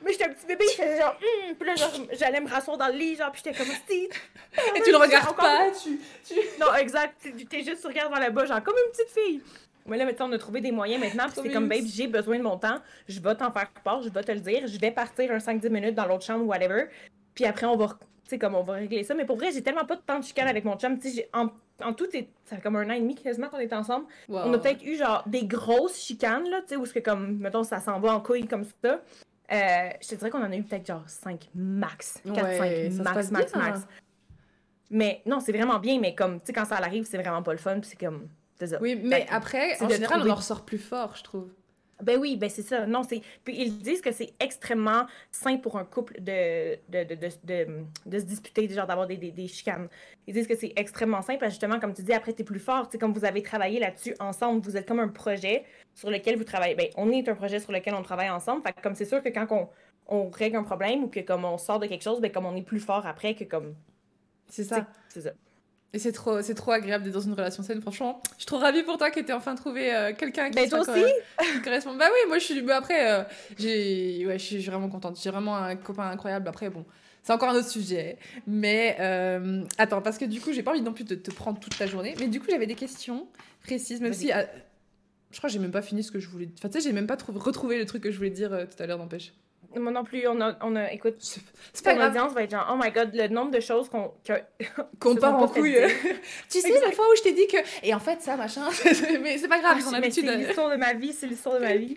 Mais 0.04 0.12
j'étais 0.12 0.24
un 0.26 0.32
petit 0.32 0.46
bébé, 0.46 0.64
je 0.68 0.82
faisais 0.82 0.98
genre, 1.00 1.16
Hum. 1.48 1.54
puis 1.54 1.66
là, 1.68 1.74
genre, 1.76 1.90
j'allais 2.12 2.40
me 2.40 2.48
rasseoir 2.48 2.76
dans 2.78 2.88
le 2.88 2.94
lit, 2.94 3.16
genre, 3.16 3.30
puis 3.32 3.42
j'étais 3.44 3.56
comme, 3.56 3.72
si. 3.88 4.08
Et 4.76 4.80
tu 4.82 4.90
le 4.90 4.96
regardes 4.96 5.28
Encore- 5.28 5.36
pas, 5.44 5.70
tu. 5.70 5.98
tu... 6.26 6.34
Non, 6.60 6.74
exact, 6.74 7.14
tu 7.22 7.44
t'es 7.46 7.62
juste, 7.62 7.80
tu 7.80 7.86
regardes 7.86 8.10
vers 8.12 8.20
là-bas, 8.20 8.44
genre, 8.46 8.62
comme 8.62 8.74
une 8.86 8.92
petite 8.92 9.10
fille. 9.10 9.42
Mais 9.86 9.96
là, 9.96 10.04
maintenant, 10.04 10.28
on 10.28 10.32
a 10.32 10.38
trouvé 10.38 10.60
des 10.60 10.70
moyens 10.70 11.02
maintenant, 11.02 11.24
puis 11.24 11.40
c'est 11.42 11.50
comme, 11.52 11.68
babe, 11.68 11.84
j'ai 11.86 12.06
besoin 12.06 12.38
de 12.38 12.42
mon 12.44 12.56
temps, 12.56 12.78
je 13.08 13.18
vais 13.20 13.34
t'en 13.34 13.50
faire 13.50 13.68
part, 13.82 14.00
je 14.02 14.08
vais 14.10 14.22
te 14.22 14.30
le 14.32 14.40
dire, 14.40 14.66
je 14.66 14.78
vais 14.78 14.90
partir 14.92 15.30
un 15.32 15.38
5-10 15.38 15.68
minutes 15.70 15.94
dans 15.96 16.06
l'autre 16.06 16.24
chambre, 16.24 16.46
whatever, 16.46 16.84
puis 17.34 17.44
après, 17.46 17.66
on 17.66 17.76
va, 17.76 17.88
tu 17.88 17.96
sais, 18.26 18.38
comme, 18.38 18.54
on 18.54 18.62
va 18.62 18.74
régler 18.74 19.02
ça. 19.02 19.14
Mais 19.14 19.24
pour 19.24 19.36
vrai, 19.36 19.50
j'ai 19.52 19.62
tellement 19.62 19.84
pas 19.84 19.96
de 19.96 20.02
temps 20.02 20.20
de 20.20 20.24
chicane 20.24 20.46
avec 20.46 20.64
mon 20.64 20.76
chum, 20.78 20.98
tu 21.00 21.10
sais, 21.10 21.28
en, 21.32 21.48
en 21.82 21.92
tout, 21.94 22.06
c'est- 22.12 22.28
ça 22.44 22.54
fait 22.56 22.62
comme 22.62 22.76
un 22.76 22.88
an 22.90 22.92
et 22.92 23.00
demi 23.00 23.16
quasiment 23.16 23.48
qu'on 23.48 23.58
est 23.58 23.72
ensemble. 23.72 24.06
Wow. 24.28 24.42
On 24.44 24.52
a 24.54 24.58
peut-être 24.58 24.84
eu 24.84 24.94
genre 24.96 25.24
des 25.26 25.44
grosses 25.46 25.98
chicanes, 26.00 26.48
là, 26.48 26.60
tu 26.60 26.68
sais, 26.68 26.76
où 26.76 26.84
que 26.84 27.00
comme, 27.00 27.38
mettons, 27.38 27.64
ça 27.64 27.80
s'en 27.80 27.98
va 27.98 28.14
en 28.14 28.20
couille 28.20 28.46
comme 28.46 28.64
ça. 28.84 29.00
Euh, 29.52 29.90
je 30.00 30.08
te 30.08 30.14
dirais 30.14 30.30
qu'on 30.30 30.42
en 30.42 30.50
a 30.50 30.56
eu 30.56 30.62
peut-être 30.62 30.86
genre 30.86 31.04
5 31.06 31.48
max. 31.54 32.20
4, 32.24 32.42
Ouais, 32.60 32.90
5 32.90 32.92
ça 32.92 32.98
se 32.98 33.02
max, 33.02 33.30
max, 33.30 33.52
bien. 33.52 33.62
max. 33.62 33.80
Mais 34.90 35.22
non, 35.26 35.40
c'est 35.40 35.52
vraiment 35.52 35.78
bien, 35.78 35.98
mais 36.00 36.14
comme, 36.14 36.38
tu 36.40 36.46
sais, 36.46 36.52
quand 36.52 36.64
ça 36.66 36.76
arrive, 36.76 37.04
c'est 37.04 37.18
vraiment 37.18 37.42
pas 37.42 37.52
le 37.52 37.58
fun, 37.58 37.80
puis 37.80 37.88
c'est 37.90 37.98
comme, 38.04 38.28
ça. 38.64 38.78
Oui, 38.80 38.94
mais 39.02 39.24
que 39.26 39.32
après, 39.34 39.74
en 39.82 39.88
général, 39.88 40.18
trouver- 40.18 40.30
on 40.30 40.34
en 40.34 40.36
ressort 40.36 40.64
plus 40.64 40.78
fort, 40.78 41.16
je 41.16 41.22
trouve. 41.24 41.48
Ben 42.02 42.18
oui, 42.18 42.36
ben 42.36 42.50
c'est 42.50 42.62
ça. 42.62 42.84
Non, 42.86 43.02
c'est. 43.04 43.20
Puis 43.44 43.54
ils 43.60 43.78
disent 43.78 44.00
que 44.00 44.10
c'est 44.10 44.32
extrêmement 44.40 45.06
sain 45.30 45.56
pour 45.56 45.78
un 45.78 45.84
couple 45.84 46.20
de, 46.20 46.74
de, 46.88 47.04
de, 47.04 47.14
de, 47.14 47.28
de, 47.44 47.66
de 48.06 48.18
se 48.18 48.24
disputer, 48.24 48.68
genre 48.68 48.86
d'avoir 48.88 49.06
des, 49.06 49.16
des, 49.16 49.30
des 49.30 49.46
chicanes. 49.46 49.88
Ils 50.26 50.34
disent 50.34 50.48
que 50.48 50.56
c'est 50.56 50.72
extrêmement 50.76 51.22
sain 51.22 51.34
parce 51.34 51.42
que 51.42 51.50
justement, 51.50 51.78
comme 51.78 51.94
tu 51.94 52.02
dis, 52.02 52.12
après, 52.12 52.32
t'es 52.32 52.42
plus 52.44 52.58
fort. 52.58 52.86
Tu 52.88 52.92
sais, 52.92 52.98
comme 52.98 53.12
vous 53.12 53.24
avez 53.24 53.40
travaillé 53.42 53.78
là-dessus 53.78 54.16
ensemble, 54.18 54.62
vous 54.62 54.76
êtes 54.76 54.86
comme 54.86 54.98
un 55.00 55.08
projet 55.08 55.64
sur 55.94 56.10
lequel 56.10 56.36
vous 56.36 56.44
travaillez. 56.44 56.74
Ben, 56.74 56.88
on 56.96 57.10
est 57.10 57.28
un 57.28 57.34
projet 57.34 57.60
sur 57.60 57.72
lequel 57.72 57.94
on 57.94 58.02
travaille 58.02 58.30
ensemble. 58.30 58.62
Fait 58.62 58.72
que 58.72 58.80
comme 58.82 58.94
c'est 58.94 59.04
sûr 59.04 59.22
que 59.22 59.28
quand 59.28 59.46
on, 59.50 59.68
on 60.08 60.30
règle 60.30 60.56
un 60.56 60.62
problème 60.62 61.04
ou 61.04 61.08
que 61.08 61.20
comme 61.20 61.44
on 61.44 61.58
sort 61.58 61.78
de 61.78 61.86
quelque 61.86 62.02
chose, 62.02 62.20
ben 62.20 62.30
comme 62.30 62.46
on 62.46 62.56
est 62.56 62.62
plus 62.62 62.80
fort 62.80 63.06
après 63.06 63.34
que 63.34 63.44
comme. 63.44 63.74
C'est 64.48 64.64
ça. 64.64 64.86
C'est 65.08 65.22
ça. 65.22 65.30
Et 65.94 65.98
c'est 65.98 66.12
trop, 66.12 66.40
c'est 66.40 66.54
trop 66.54 66.70
agréable 66.72 67.04
d'être 67.04 67.12
dans 67.12 67.20
une 67.20 67.34
relation 67.34 67.62
saine, 67.62 67.82
franchement. 67.82 68.22
Je 68.32 68.38
suis 68.38 68.46
trop 68.46 68.56
ravie 68.58 68.82
pour 68.82 68.96
toi 68.96 69.10
que 69.10 69.20
t'aies 69.20 69.34
enfin 69.34 69.54
trouvé 69.54 69.94
euh, 69.94 70.14
quelqu'un 70.14 70.48
qui 70.48 70.56
Ben, 70.56 70.66
toi 70.66 70.82
corre- 70.86 70.94
aussi? 70.96 71.04
qui 71.52 71.60
correspond. 71.62 71.94
Bah 71.96 72.06
oui, 72.10 72.28
moi 72.28 72.38
je 72.38 72.44
suis. 72.44 72.62
bah 72.62 72.76
après, 72.78 73.12
euh, 73.12 73.24
j'ai, 73.58 74.24
ouais, 74.26 74.38
je 74.38 74.44
suis 74.44 74.58
vraiment 74.64 74.88
contente. 74.88 75.20
J'ai 75.22 75.30
vraiment 75.30 75.54
un 75.54 75.76
copain 75.76 76.08
incroyable. 76.08 76.48
Après, 76.48 76.70
bon, 76.70 76.86
c'est 77.22 77.34
encore 77.34 77.50
un 77.50 77.54
autre 77.56 77.68
sujet. 77.68 78.16
Mais 78.46 78.96
euh, 79.00 79.64
attends, 79.76 80.00
parce 80.00 80.16
que 80.16 80.24
du 80.24 80.40
coup, 80.40 80.54
j'ai 80.54 80.62
pas 80.62 80.70
envie 80.70 80.80
non 80.80 80.94
plus 80.94 81.04
de 81.04 81.14
te 81.14 81.30
prendre 81.30 81.60
toute 81.60 81.76
ta 81.76 81.86
journée. 81.86 82.14
Mais 82.18 82.28
du 82.28 82.40
coup, 82.40 82.46
j'avais 82.48 82.66
des 82.66 82.74
questions 82.74 83.28
précises, 83.62 84.00
même 84.00 84.14
si. 84.14 84.30
Je 85.32 85.38
crois 85.38 85.48
que 85.48 85.52
j'ai 85.54 85.58
même 85.58 85.72
pas 85.72 85.82
fini 85.82 86.02
ce 86.04 86.12
que 86.12 86.20
je 86.20 86.28
voulais. 86.28 86.48
Enfin, 86.58 86.68
tu 86.68 86.80
sais, 86.80 86.86
j'ai 86.88 86.92
même 86.92 87.06
pas 87.06 87.16
trouvé- 87.16 87.38
retrouvé 87.40 87.78
le 87.78 87.86
truc 87.86 88.02
que 88.02 88.10
je 88.10 88.16
voulais 88.16 88.30
dire 88.30 88.52
euh, 88.52 88.64
tout 88.66 88.80
à 88.82 88.86
l'heure, 88.86 88.98
n'empêche. 88.98 89.32
Moi 89.74 89.90
non 89.90 90.04
plus, 90.04 90.28
on 90.28 90.38
a, 90.42 90.58
on 90.60 90.76
a 90.76 90.92
écoute, 90.92 91.14
C'est 91.18 91.84
pas 91.84 91.94
grave 91.94 92.34
va 92.34 92.42
être 92.42 92.50
genre, 92.50 92.68
oh 92.70 92.78
my 92.82 92.90
god, 92.90 93.10
le 93.14 93.28
nombre 93.28 93.50
de 93.50 93.60
choses 93.60 93.88
qu'on. 93.88 94.12
qu'on 95.00 95.14
se 95.14 95.18
part 95.20 95.34
en 95.34 95.48
couille. 95.48 95.76
tu 96.50 96.60
sais, 96.60 96.80
la 96.80 96.92
fois 96.92 97.06
où 97.10 97.16
je 97.16 97.22
t'ai 97.22 97.32
dit 97.32 97.46
que. 97.46 97.56
Et 97.82 97.94
en 97.94 97.98
fait, 97.98 98.20
ça, 98.20 98.36
machin. 98.36 98.68
mais 99.22 99.38
c'est 99.38 99.48
pas 99.48 99.58
grave, 99.60 99.78
Ah, 99.80 99.88
mais 99.92 100.00
l'habitude. 100.00 100.26
C'est 100.26 100.36
l'histoire 100.36 100.70
de 100.70 100.76
ma 100.76 100.92
vie, 100.92 101.12
c'est 101.14 101.26
l'histoire 101.26 101.54
de 101.58 101.64
ma 101.64 101.74
vie. 101.76 101.96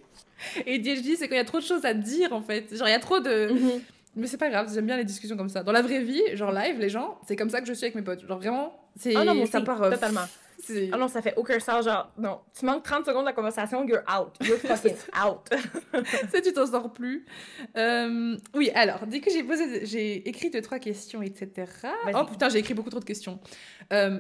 Et 0.66 0.80
DHD, 0.80 1.16
c'est 1.18 1.28
quand 1.28 1.36
il 1.36 1.40
y 1.40 1.42
a 1.42 1.46
trop 1.46 1.60
de 1.60 1.66
choses 1.66 1.84
à 1.86 1.94
dire, 1.94 2.32
en 2.34 2.42
fait. 2.42 2.74
Genre, 2.76 2.88
il 2.88 2.92
y 2.92 2.96
a 2.96 3.00
trop 3.00 3.20
de. 3.20 3.52
Mhm. 3.52 3.82
Mais 4.18 4.28
c'est 4.28 4.38
pas 4.38 4.50
grave, 4.50 4.72
j'aime 4.74 4.86
bien 4.86 4.96
les 4.96 5.04
discussions 5.04 5.36
comme 5.36 5.50
ça. 5.50 5.62
Dans 5.64 5.74
la 5.74 5.82
vraie 5.82 6.02
vie, 6.02 6.22
genre 6.34 6.54
live, 6.54 6.80
les 6.80 6.88
gens, 6.88 7.20
c'est 7.28 7.36
comme 7.36 7.50
ça 7.50 7.60
que 7.60 7.68
je 7.68 7.74
suis 7.74 7.84
avec 7.84 7.96
mes 7.96 8.02
potes. 8.02 8.26
Genre 8.26 8.38
vraiment, 8.38 8.74
c'est. 8.98 9.14
Ah 9.14 9.26
non, 9.26 9.36
moi 9.36 9.46
ça 9.46 9.60
part. 9.60 9.84
euh, 9.84 9.92
totalement. 9.92 10.22
C'est- 10.66 10.90
Ah 10.92 10.98
non, 10.98 11.08
ça 11.08 11.22
fait 11.22 11.34
aucun 11.38 11.60
sens, 11.60 11.86
genre, 11.86 12.12
non. 12.18 12.40
Tu 12.58 12.66
manques 12.66 12.84
30 12.84 13.06
secondes 13.06 13.22
de 13.24 13.28
la 13.30 13.34
conversation, 13.34 13.86
you're 13.88 14.04
out. 14.12 14.34
You're 14.42 14.58
fucking 14.60 14.96
out. 15.26 15.50
Ça, 16.32 16.42
tu 16.42 16.52
t'en 16.54 16.66
sors 16.68 16.92
plus. 16.94 17.26
Euh, 17.78 18.38
Oui, 18.54 18.72
alors, 18.76 19.06
dès 19.08 19.20
que 19.20 19.32
j'ai 19.32 19.44
posé, 19.44 19.86
j'ai 19.86 20.28
écrit 20.28 20.50
deux, 20.50 20.62
trois 20.62 20.80
questions, 20.80 21.22
etc. 21.22 21.72
Oh 22.14 22.24
putain, 22.26 22.50
j'ai 22.50 22.60
écrit 22.60 22.74
beaucoup 22.74 22.90
trop 22.90 23.00
de 23.00 23.06
questions. 23.06 23.40
Euh, 23.94 24.20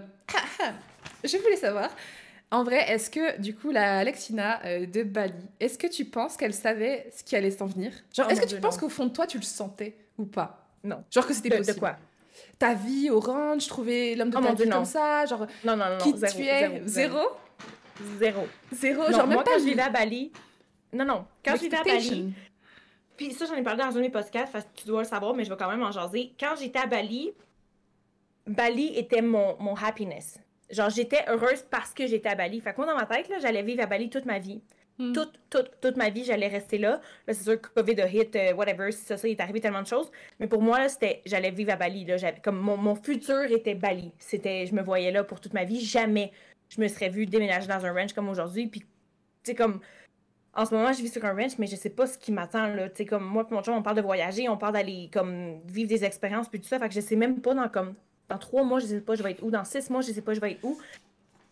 Je 1.23 1.37
voulais 1.37 1.55
savoir, 1.57 1.89
en 2.51 2.63
vrai, 2.63 2.89
est-ce 2.91 3.09
que, 3.09 3.39
du 3.39 3.55
coup, 3.55 3.71
la 3.71 3.99
Alexina 3.99 4.63
euh, 4.65 4.85
de 4.85 5.03
Bali, 5.03 5.33
est-ce 5.59 5.77
que 5.77 5.87
tu 5.87 6.05
penses 6.05 6.37
qu'elle 6.37 6.53
savait 6.53 7.09
ce 7.15 7.23
qui 7.23 7.35
allait 7.35 7.51
s'en 7.51 7.65
venir? 7.65 7.91
Genre, 8.15 8.27
Oh 8.29 8.31
est-ce 8.31 8.41
que 8.41 8.47
tu 8.47 8.59
penses 8.59 8.77
qu'au 8.77 8.89
fond 8.89 9.05
de 9.05 9.11
toi, 9.11 9.25
tu 9.27 9.37
le 9.37 9.43
sentais 9.43 9.95
ou 10.17 10.25
pas? 10.25 10.67
Non. 10.83 11.03
Genre 11.09 11.25
que 11.25 11.33
c'était 11.33 11.49
De, 11.49 11.57
possible 11.57 11.75
de 11.75 11.79
quoi? 11.79 11.97
Ta 12.59 12.73
vie 12.73 13.09
au 13.09 13.19
ranch, 13.19 13.67
trouver 13.67 14.15
l'homme 14.15 14.29
de 14.29 14.37
Oh 14.37 14.41
ta 14.41 14.49
vie 14.49 14.55
Dieu, 14.63 14.71
comme 14.71 14.85
ça, 14.85 15.25
genre 15.25 15.45
Non, 15.63 15.75
non, 15.75 15.85
non, 15.89 15.97
qui 15.97 16.17
zéro, 16.17 16.33
tu 16.33 16.43
es 16.43 16.81
zéro, 16.85 17.19
Zéro 18.19 18.47
Zéro. 18.71 19.03
Non, 19.03 19.11
genre 19.11 19.27
même 19.27 19.35
moi, 19.35 19.43
pas 19.43 19.51
quand 19.53 19.59
je 19.59 19.65
vivais 19.65 19.81
à 19.81 19.89
Bali... 19.89 20.31
Non, 20.93 21.05
non. 21.05 21.25
Quand 21.43 21.55
je 21.55 21.61
vivais 21.61 21.77
à 21.77 21.83
Bali... 21.83 22.33
Puis 23.17 23.31
ça, 23.31 23.45
j'en 23.45 23.55
ai 23.55 23.63
parlé 23.63 23.81
dans 23.83 23.89
un 23.89 23.93
de 23.93 24.01
mes 24.01 24.09
podcasts, 24.09 24.51
parce 24.51 24.65
que 24.65 24.81
tu 24.81 24.87
dois 24.87 25.03
le 25.03 25.07
savoir, 25.07 25.33
mais 25.33 25.45
je 25.45 25.49
vais 25.49 25.55
quand 25.57 25.69
même 25.69 25.83
en 25.83 25.91
jaser. 25.91 26.33
Quand 26.39 26.55
j'étais 26.59 26.79
à 26.79 26.85
Bali, 26.85 27.31
Bali 28.45 28.97
était 28.97 29.21
mon, 29.21 29.55
mon 29.59 29.73
happiness. 29.75 30.39
Genre, 30.69 30.89
j'étais 30.89 31.23
heureuse 31.27 31.65
parce 31.69 31.93
que 31.93 32.07
j'étais 32.07 32.29
à 32.29 32.35
Bali. 32.35 32.59
Fait 32.59 32.73
que 32.73 32.77
moi, 32.77 32.85
dans 32.85 32.95
ma 32.95 33.05
tête, 33.05 33.29
là, 33.29 33.37
j'allais 33.39 33.63
vivre 33.63 33.83
à 33.83 33.85
Bali 33.85 34.09
toute 34.09 34.25
ma 34.25 34.39
vie. 34.39 34.61
Hmm. 34.97 35.11
Toute, 35.11 35.33
toute, 35.49 35.71
toute 35.81 35.97
ma 35.97 36.09
vie, 36.09 36.23
j'allais 36.23 36.47
rester 36.47 36.77
là. 36.77 37.01
Là, 37.27 37.33
c'est 37.33 37.43
sûr 37.43 37.59
que 37.59 37.67
COVID 37.67 38.01
a 38.01 38.07
hit, 38.07 38.35
euh, 38.35 38.53
whatever, 38.53 38.91
ça, 38.91 39.17
ça, 39.17 39.27
il 39.27 39.31
est 39.31 39.41
arrivé 39.41 39.59
tellement 39.59 39.81
de 39.81 39.87
choses. 39.87 40.09
Mais 40.39 40.47
pour 40.47 40.61
moi, 40.61 40.87
c'était, 40.87 41.21
j'allais 41.25 41.51
vivre 41.51 41.73
à 41.73 41.75
Bali. 41.75 42.05
Là, 42.05 42.15
comme 42.41 42.57
mon, 42.57 42.77
mon 42.77 42.95
futur 42.95 43.43
était 43.51 43.75
Bali. 43.75 44.11
C'était, 44.19 44.65
je 44.65 44.73
me 44.73 44.81
voyais 44.81 45.11
là 45.11 45.23
pour 45.25 45.41
toute 45.41 45.53
ma 45.53 45.65
vie. 45.65 45.83
Jamais 45.83 46.31
je 46.69 46.81
me 46.81 46.87
serais 46.87 47.09
vue 47.09 47.25
déménager 47.25 47.67
dans 47.67 47.85
un 47.85 47.93
ranch 47.93 48.13
comme 48.13 48.29
aujourd'hui. 48.29 48.67
Puis, 48.67 48.83
tu 49.43 49.55
comme, 49.55 49.79
en 50.53 50.65
ce 50.65 50.73
moment, 50.73 50.91
je 50.93 51.01
vis 51.01 51.11
sur 51.11 51.23
un 51.25 51.33
ranch, 51.33 51.57
mais 51.57 51.67
je 51.67 51.75
sais 51.75 51.89
pas 51.89 52.07
ce 52.07 52.17
qui 52.17 52.31
m'attend, 52.31 52.67
là. 52.67 52.89
Tu 52.89 53.05
comme, 53.05 53.25
moi, 53.25 53.47
mon 53.49 53.61
chum, 53.61 53.75
on 53.75 53.83
parle 53.83 53.97
de 53.97 54.01
voyager, 54.01 54.49
on 54.49 54.57
parle 54.57 54.73
d'aller, 54.73 55.09
comme, 55.13 55.61
vivre 55.65 55.89
des 55.89 56.03
expériences, 56.03 56.49
puis 56.49 56.59
tout 56.59 56.67
ça. 56.67 56.79
Fait 56.79 56.87
que 56.87 56.93
je 56.93 57.01
sais 57.01 57.15
même 57.15 57.41
pas 57.41 57.53
dans, 57.53 57.69
comme, 57.69 57.95
dans 58.29 58.37
trois 58.37 58.63
mois, 58.63 58.79
je 58.79 58.85
sais 58.85 59.01
pas 59.01 59.15
je 59.15 59.23
vais 59.23 59.31
être 59.31 59.43
où. 59.43 59.51
Dans 59.51 59.63
six 59.63 59.89
mois, 59.89 60.01
je 60.01 60.11
sais 60.11 60.21
pas 60.21 60.33
je 60.33 60.39
vais 60.39 60.53
être 60.53 60.63
où. 60.63 60.77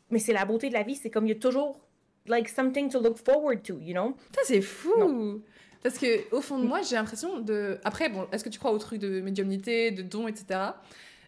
Mais 0.09 0.19
c'est 0.19 0.33
la 0.33 0.45
beauté 0.45 0.69
de 0.69 0.73
la 0.73 0.83
vie. 0.83 0.95
C'est 0.95 1.09
comme, 1.09 1.25
il 1.25 1.29
y 1.29 1.33
a 1.33 1.39
toujours, 1.39 1.79
like, 2.27 2.47
something 2.49 2.89
to 2.89 2.99
look 2.99 3.17
forward 3.17 3.63
to, 3.63 3.79
you 3.79 3.93
know? 3.93 4.15
Ça, 4.35 4.41
c'est 4.45 4.61
fou 4.61 5.41
Parce 5.81 5.97
que 5.97 6.33
au 6.33 6.41
fond 6.41 6.59
de 6.59 6.65
moi, 6.65 6.81
j'ai 6.81 6.95
l'impression 6.95 7.39
de. 7.39 7.77
Après, 7.83 8.07
bon, 8.09 8.25
est-ce 8.31 8.43
que 8.43 8.49
tu 8.49 8.59
crois 8.59 8.71
au 8.71 8.77
truc 8.77 8.99
de 8.99 9.19
médiumnité, 9.21 9.91
de 9.91 10.01
dons, 10.01 10.27
etc. 10.27 10.59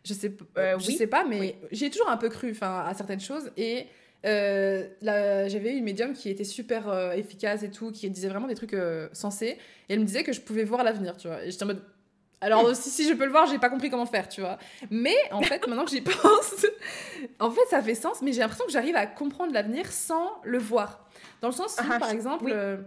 Je 0.06 0.14
sais, 0.14 0.30
p- 0.30 0.46
Euh, 0.58 0.78
je 0.80 0.88
oui. 0.88 0.96
sais 0.96 1.08
pas, 1.08 1.26
mais 1.26 1.40
Oui. 1.40 1.56
j'ai 1.72 1.90
toujours 1.90 2.10
un 2.10 2.18
peu 2.18 2.30
cru 2.30 2.52
enfin, 2.52 2.84
à 2.88 2.94
certaines 2.94 3.20
choses. 3.20 3.52
Et 3.58 3.88
euh, 4.26 4.88
là, 5.02 5.48
j'avais 5.50 5.74
eu 5.74 5.78
une 5.78 5.84
médium 5.84 6.14
qui 6.14 6.30
était 6.30 6.44
super 6.44 6.88
euh, 6.88 7.12
efficace 7.14 7.64
et 7.64 7.70
tout, 7.72 7.92
qui 7.92 8.10
disait 8.10 8.30
vraiment 8.30 8.48
des 8.48 8.56
trucs 8.56 8.74
euh, 8.76 9.10
sensés. 9.14 9.58
Et 9.90 9.94
elle 9.94 10.00
me 10.00 10.06
disait 10.06 10.24
que 10.24 10.32
je 10.32 10.40
pouvais 10.42 10.64
voir 10.64 10.84
l'avenir, 10.84 11.18
tu 11.18 11.28
vois? 11.28 11.44
Et 11.44 11.52
j'étais 11.52 11.64
en 11.64 11.68
mode. 11.68 11.82
Alors, 12.42 12.76
si, 12.76 12.90
si 12.90 13.08
je 13.08 13.14
peux 13.14 13.26
le 13.26 13.32
voir, 13.32 13.48
j'ai 13.48 13.58
pas 13.60 13.70
compris 13.70 13.90
comment 13.90 14.06
faire, 14.06 14.28
tu 14.30 14.42
vois. 14.42 14.58
Mais 14.90 15.16
en 15.32 15.42
fait, 15.42 15.66
maintenant 15.68 15.86
que 15.86 15.92
j'y 15.92 16.02
pense, 16.02 16.66
en 17.40 17.52
fait, 17.52 17.66
ça 17.70 17.82
fait 17.82 17.96
sens, 17.96 18.22
mais 18.22 18.34
j'ai 18.34 18.40
l'impression 18.42 18.66
que 18.66 18.72
j'arrive 18.72 18.96
à 18.96 19.06
comprendre 19.08 19.54
l'avenir 19.54 19.92
sans 19.92 20.40
le 20.44 20.58
voir. 20.58 21.08
Dans 21.42 21.48
le 21.50 21.54
sens 21.54 21.76
où, 21.80 21.84
Ah, 21.92 22.00
par 22.00 22.12
exemple. 22.12 22.46
oui. 22.46 22.52
euh, 22.54 22.78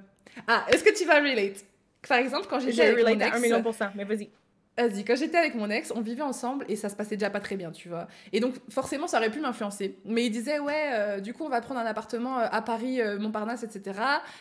Ah, 0.46 0.64
est-ce 0.70 0.84
que 0.84 0.96
tu 0.96 1.04
vas 1.04 1.16
relate? 1.20 1.64
Par 2.08 2.18
exemple, 2.18 2.46
quand 2.48 2.60
j'étais 2.60 2.82
avec 2.82 2.98
relate 2.98 3.14
mon 3.18 3.24
à 3.24 3.28
ex. 3.28 3.40
million 3.40 3.62
pour 3.62 3.74
cent, 3.74 3.88
mais 3.94 4.04
vas-y. 4.04 4.30
Vas-y, 4.76 5.04
quand 5.04 5.16
j'étais 5.16 5.36
avec 5.36 5.56
mon 5.56 5.68
ex, 5.70 5.90
on 5.92 6.00
vivait 6.00 6.22
ensemble 6.22 6.64
et 6.68 6.76
ça 6.76 6.88
se 6.88 6.94
passait 6.94 7.16
déjà 7.16 7.30
pas 7.30 7.40
très 7.40 7.56
bien, 7.56 7.72
tu 7.72 7.88
vois. 7.88 8.06
Et 8.32 8.38
donc, 8.38 8.54
forcément, 8.70 9.08
ça 9.08 9.16
aurait 9.18 9.30
pu 9.32 9.40
m'influencer. 9.40 9.98
Mais 10.04 10.24
il 10.26 10.30
disait, 10.30 10.60
ouais, 10.60 10.90
euh, 10.92 11.18
du 11.20 11.34
coup, 11.34 11.44
on 11.44 11.48
va 11.48 11.60
prendre 11.60 11.80
un 11.80 11.84
appartement 11.86 12.38
euh, 12.38 12.46
à 12.48 12.62
Paris, 12.62 13.00
euh, 13.00 13.18
Montparnasse, 13.18 13.64
etc. 13.64 13.98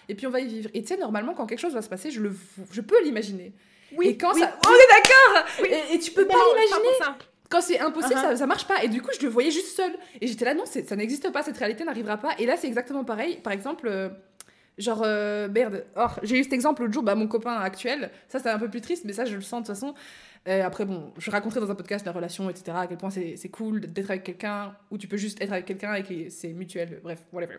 Et 0.07 0.13
puis, 0.13 0.27
on 0.27 0.29
va 0.29 0.39
y 0.39 0.45
vivre. 0.45 0.69
Et 0.75 0.83
tu 0.83 0.89
sais, 0.89 0.97
normalement, 0.97 1.33
quand 1.33 1.47
quelque 1.47 1.57
chose 1.57 1.73
va 1.73 1.81
se 1.81 1.89
passer, 1.89 2.11
je, 2.11 2.21
le, 2.21 2.35
je 2.71 2.81
peux 2.81 3.03
l'imaginer. 3.03 3.51
Oui, 3.95 4.07
et 4.09 4.17
quand 4.17 4.33
oui, 4.33 4.41
ça. 4.41 4.57
On 4.67 4.73
est 4.73 4.93
d'accord 4.93 5.45
Oui. 5.61 5.69
et, 5.91 5.95
et 5.95 5.99
tu 5.99 6.11
peux 6.11 6.25
pas 6.27 6.33
l'imaginer 6.35 6.97
100%. 6.99 7.13
quand 7.49 7.61
c'est 7.61 7.79
impossible, 7.79 8.15
Uh-huh. 8.15 8.21
ça, 8.21 8.35
ça 8.35 8.45
marche 8.47 8.67
pas. 8.67 8.83
Et 8.83 8.87
du 8.89 9.01
coup, 9.01 9.09
je 9.17 9.23
le 9.25 9.29
voyais 9.31 9.51
juste 9.51 9.75
seul. 9.75 9.91
Et 10.21 10.27
j'étais 10.27 10.45
là, 10.45 10.53
non, 10.53 10.63
ça 10.65 10.95
n'existe 10.95 11.31
pas, 11.31 11.43
cette 11.43 11.57
réalité 11.57 11.83
n'arrivera 11.83 12.17
pas. 12.17 12.31
Et 12.39 12.45
là, 12.45 12.57
c'est 12.57 12.67
exactement 12.67 13.03
pareil. 13.03 13.37
Par 13.43 13.53
exemple, 13.53 13.87
euh, 13.87 14.09
genre, 14.77 15.01
euh, 15.05 15.47
merde, 15.47 15.85
oh, 15.95 16.07
j'ai 16.23 16.39
eu 16.39 16.43
cet 16.43 16.53
exemple 16.53 16.81
l'autre 16.81 16.93
jour, 16.93 17.03
bah, 17.03 17.15
mon 17.15 17.27
copain 17.27 17.55
actuel. 17.55 18.11
Ça, 18.27 18.39
c'est 18.39 18.49
un 18.49 18.59
peu 18.59 18.69
plus 18.69 18.81
triste, 18.81 19.05
mais 19.05 19.13
ça, 19.13 19.25
je 19.25 19.35
le 19.35 19.41
sens 19.41 19.61
de 19.63 19.67
toute 19.67 19.75
façon. 19.75 19.93
Euh, 20.47 20.63
après, 20.63 20.85
bon, 20.85 21.11
je 21.17 21.29
raconterai 21.31 21.59
dans 21.59 21.71
un 21.71 21.75
podcast 21.75 22.05
la 22.05 22.11
relation, 22.13 22.49
etc. 22.49 22.71
À 22.81 22.87
quel 22.87 22.97
point 22.97 23.09
c'est 23.09 23.35
c'est 23.35 23.49
cool 23.49 23.81
d'être 23.81 24.09
avec 24.11 24.23
quelqu'un, 24.23 24.73
ou 24.91 24.97
tu 24.97 25.07
peux 25.07 25.17
juste 25.17 25.41
être 25.41 25.51
avec 25.51 25.65
quelqu'un 25.65 25.93
et 25.95 26.03
que 26.03 26.29
c'est 26.29 26.49
mutuel, 26.53 26.99
bref, 27.03 27.19
whatever. 27.33 27.55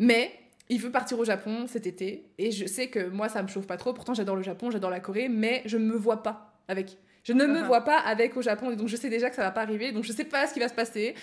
Mais 0.00 0.32
il 0.68 0.80
veut 0.80 0.90
partir 0.90 1.18
au 1.18 1.24
Japon 1.24 1.66
cet 1.68 1.86
été, 1.86 2.24
et 2.38 2.50
je 2.50 2.66
sais 2.66 2.88
que 2.88 3.08
moi, 3.08 3.28
ça 3.28 3.42
me 3.42 3.48
chauffe 3.48 3.66
pas 3.66 3.76
trop. 3.76 3.92
Pourtant, 3.92 4.14
j'adore 4.14 4.36
le 4.36 4.42
Japon, 4.42 4.70
j'adore 4.70 4.90
la 4.90 5.00
Corée, 5.00 5.28
mais 5.28 5.62
je 5.64 5.76
me 5.78 5.96
vois 5.96 6.22
pas 6.22 6.54
avec. 6.68 6.96
Je 7.22 7.32
ne 7.32 7.44
me 7.46 7.60
Uh-huh. 7.60 7.66
vois 7.66 7.80
pas 7.82 7.98
avec 7.98 8.36
au 8.36 8.42
Japon, 8.42 8.70
et 8.70 8.76
donc 8.76 8.86
je 8.88 8.94
sais 8.96 9.08
déjà 9.08 9.28
que 9.30 9.36
ça 9.36 9.42
va 9.42 9.50
pas 9.50 9.62
arriver, 9.62 9.90
donc 9.92 10.04
je 10.04 10.12
sais 10.12 10.24
pas 10.24 10.46
ce 10.46 10.54
qui 10.54 10.60
va 10.60 10.68
se 10.68 10.74
passer. 10.74 11.14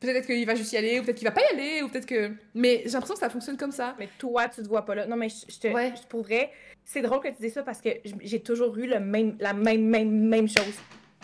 Peut-être 0.00 0.26
qu'il 0.26 0.44
va 0.46 0.54
juste 0.54 0.72
y 0.72 0.76
aller, 0.76 1.00
ou 1.00 1.02
peut-être 1.02 1.16
qu'il 1.16 1.26
va 1.26 1.32
pas 1.32 1.40
y 1.50 1.54
aller, 1.54 1.82
ou 1.82 1.88
peut-être 1.88 2.04
que. 2.04 2.30
Mais 2.54 2.82
j'ai 2.84 2.90
l'impression 2.92 3.14
que 3.14 3.20
ça 3.20 3.30
fonctionne 3.30 3.56
comme 3.56 3.72
ça. 3.72 3.94
Mais 3.98 4.08
toi, 4.18 4.48
tu 4.48 4.62
te 4.62 4.68
vois 4.68 4.84
pas 4.84 4.94
là. 4.94 5.06
Non, 5.06 5.16
mais 5.16 5.30
je, 5.30 5.46
je 5.48 5.58
te, 5.58 5.68
Ouais. 5.68 5.94
je 5.96 6.06
pourrais. 6.06 6.50
C'est 6.84 7.00
drôle 7.00 7.20
que 7.20 7.28
tu 7.28 7.36
dis 7.40 7.48
ça 7.50 7.62
parce 7.62 7.80
que 7.80 7.88
j'ai 8.22 8.40
toujours 8.40 8.76
eu 8.76 8.86
le 8.86 9.00
même, 9.00 9.36
la 9.40 9.54
même, 9.54 9.86
même, 9.86 10.10
même 10.28 10.46
chose. 10.48 10.74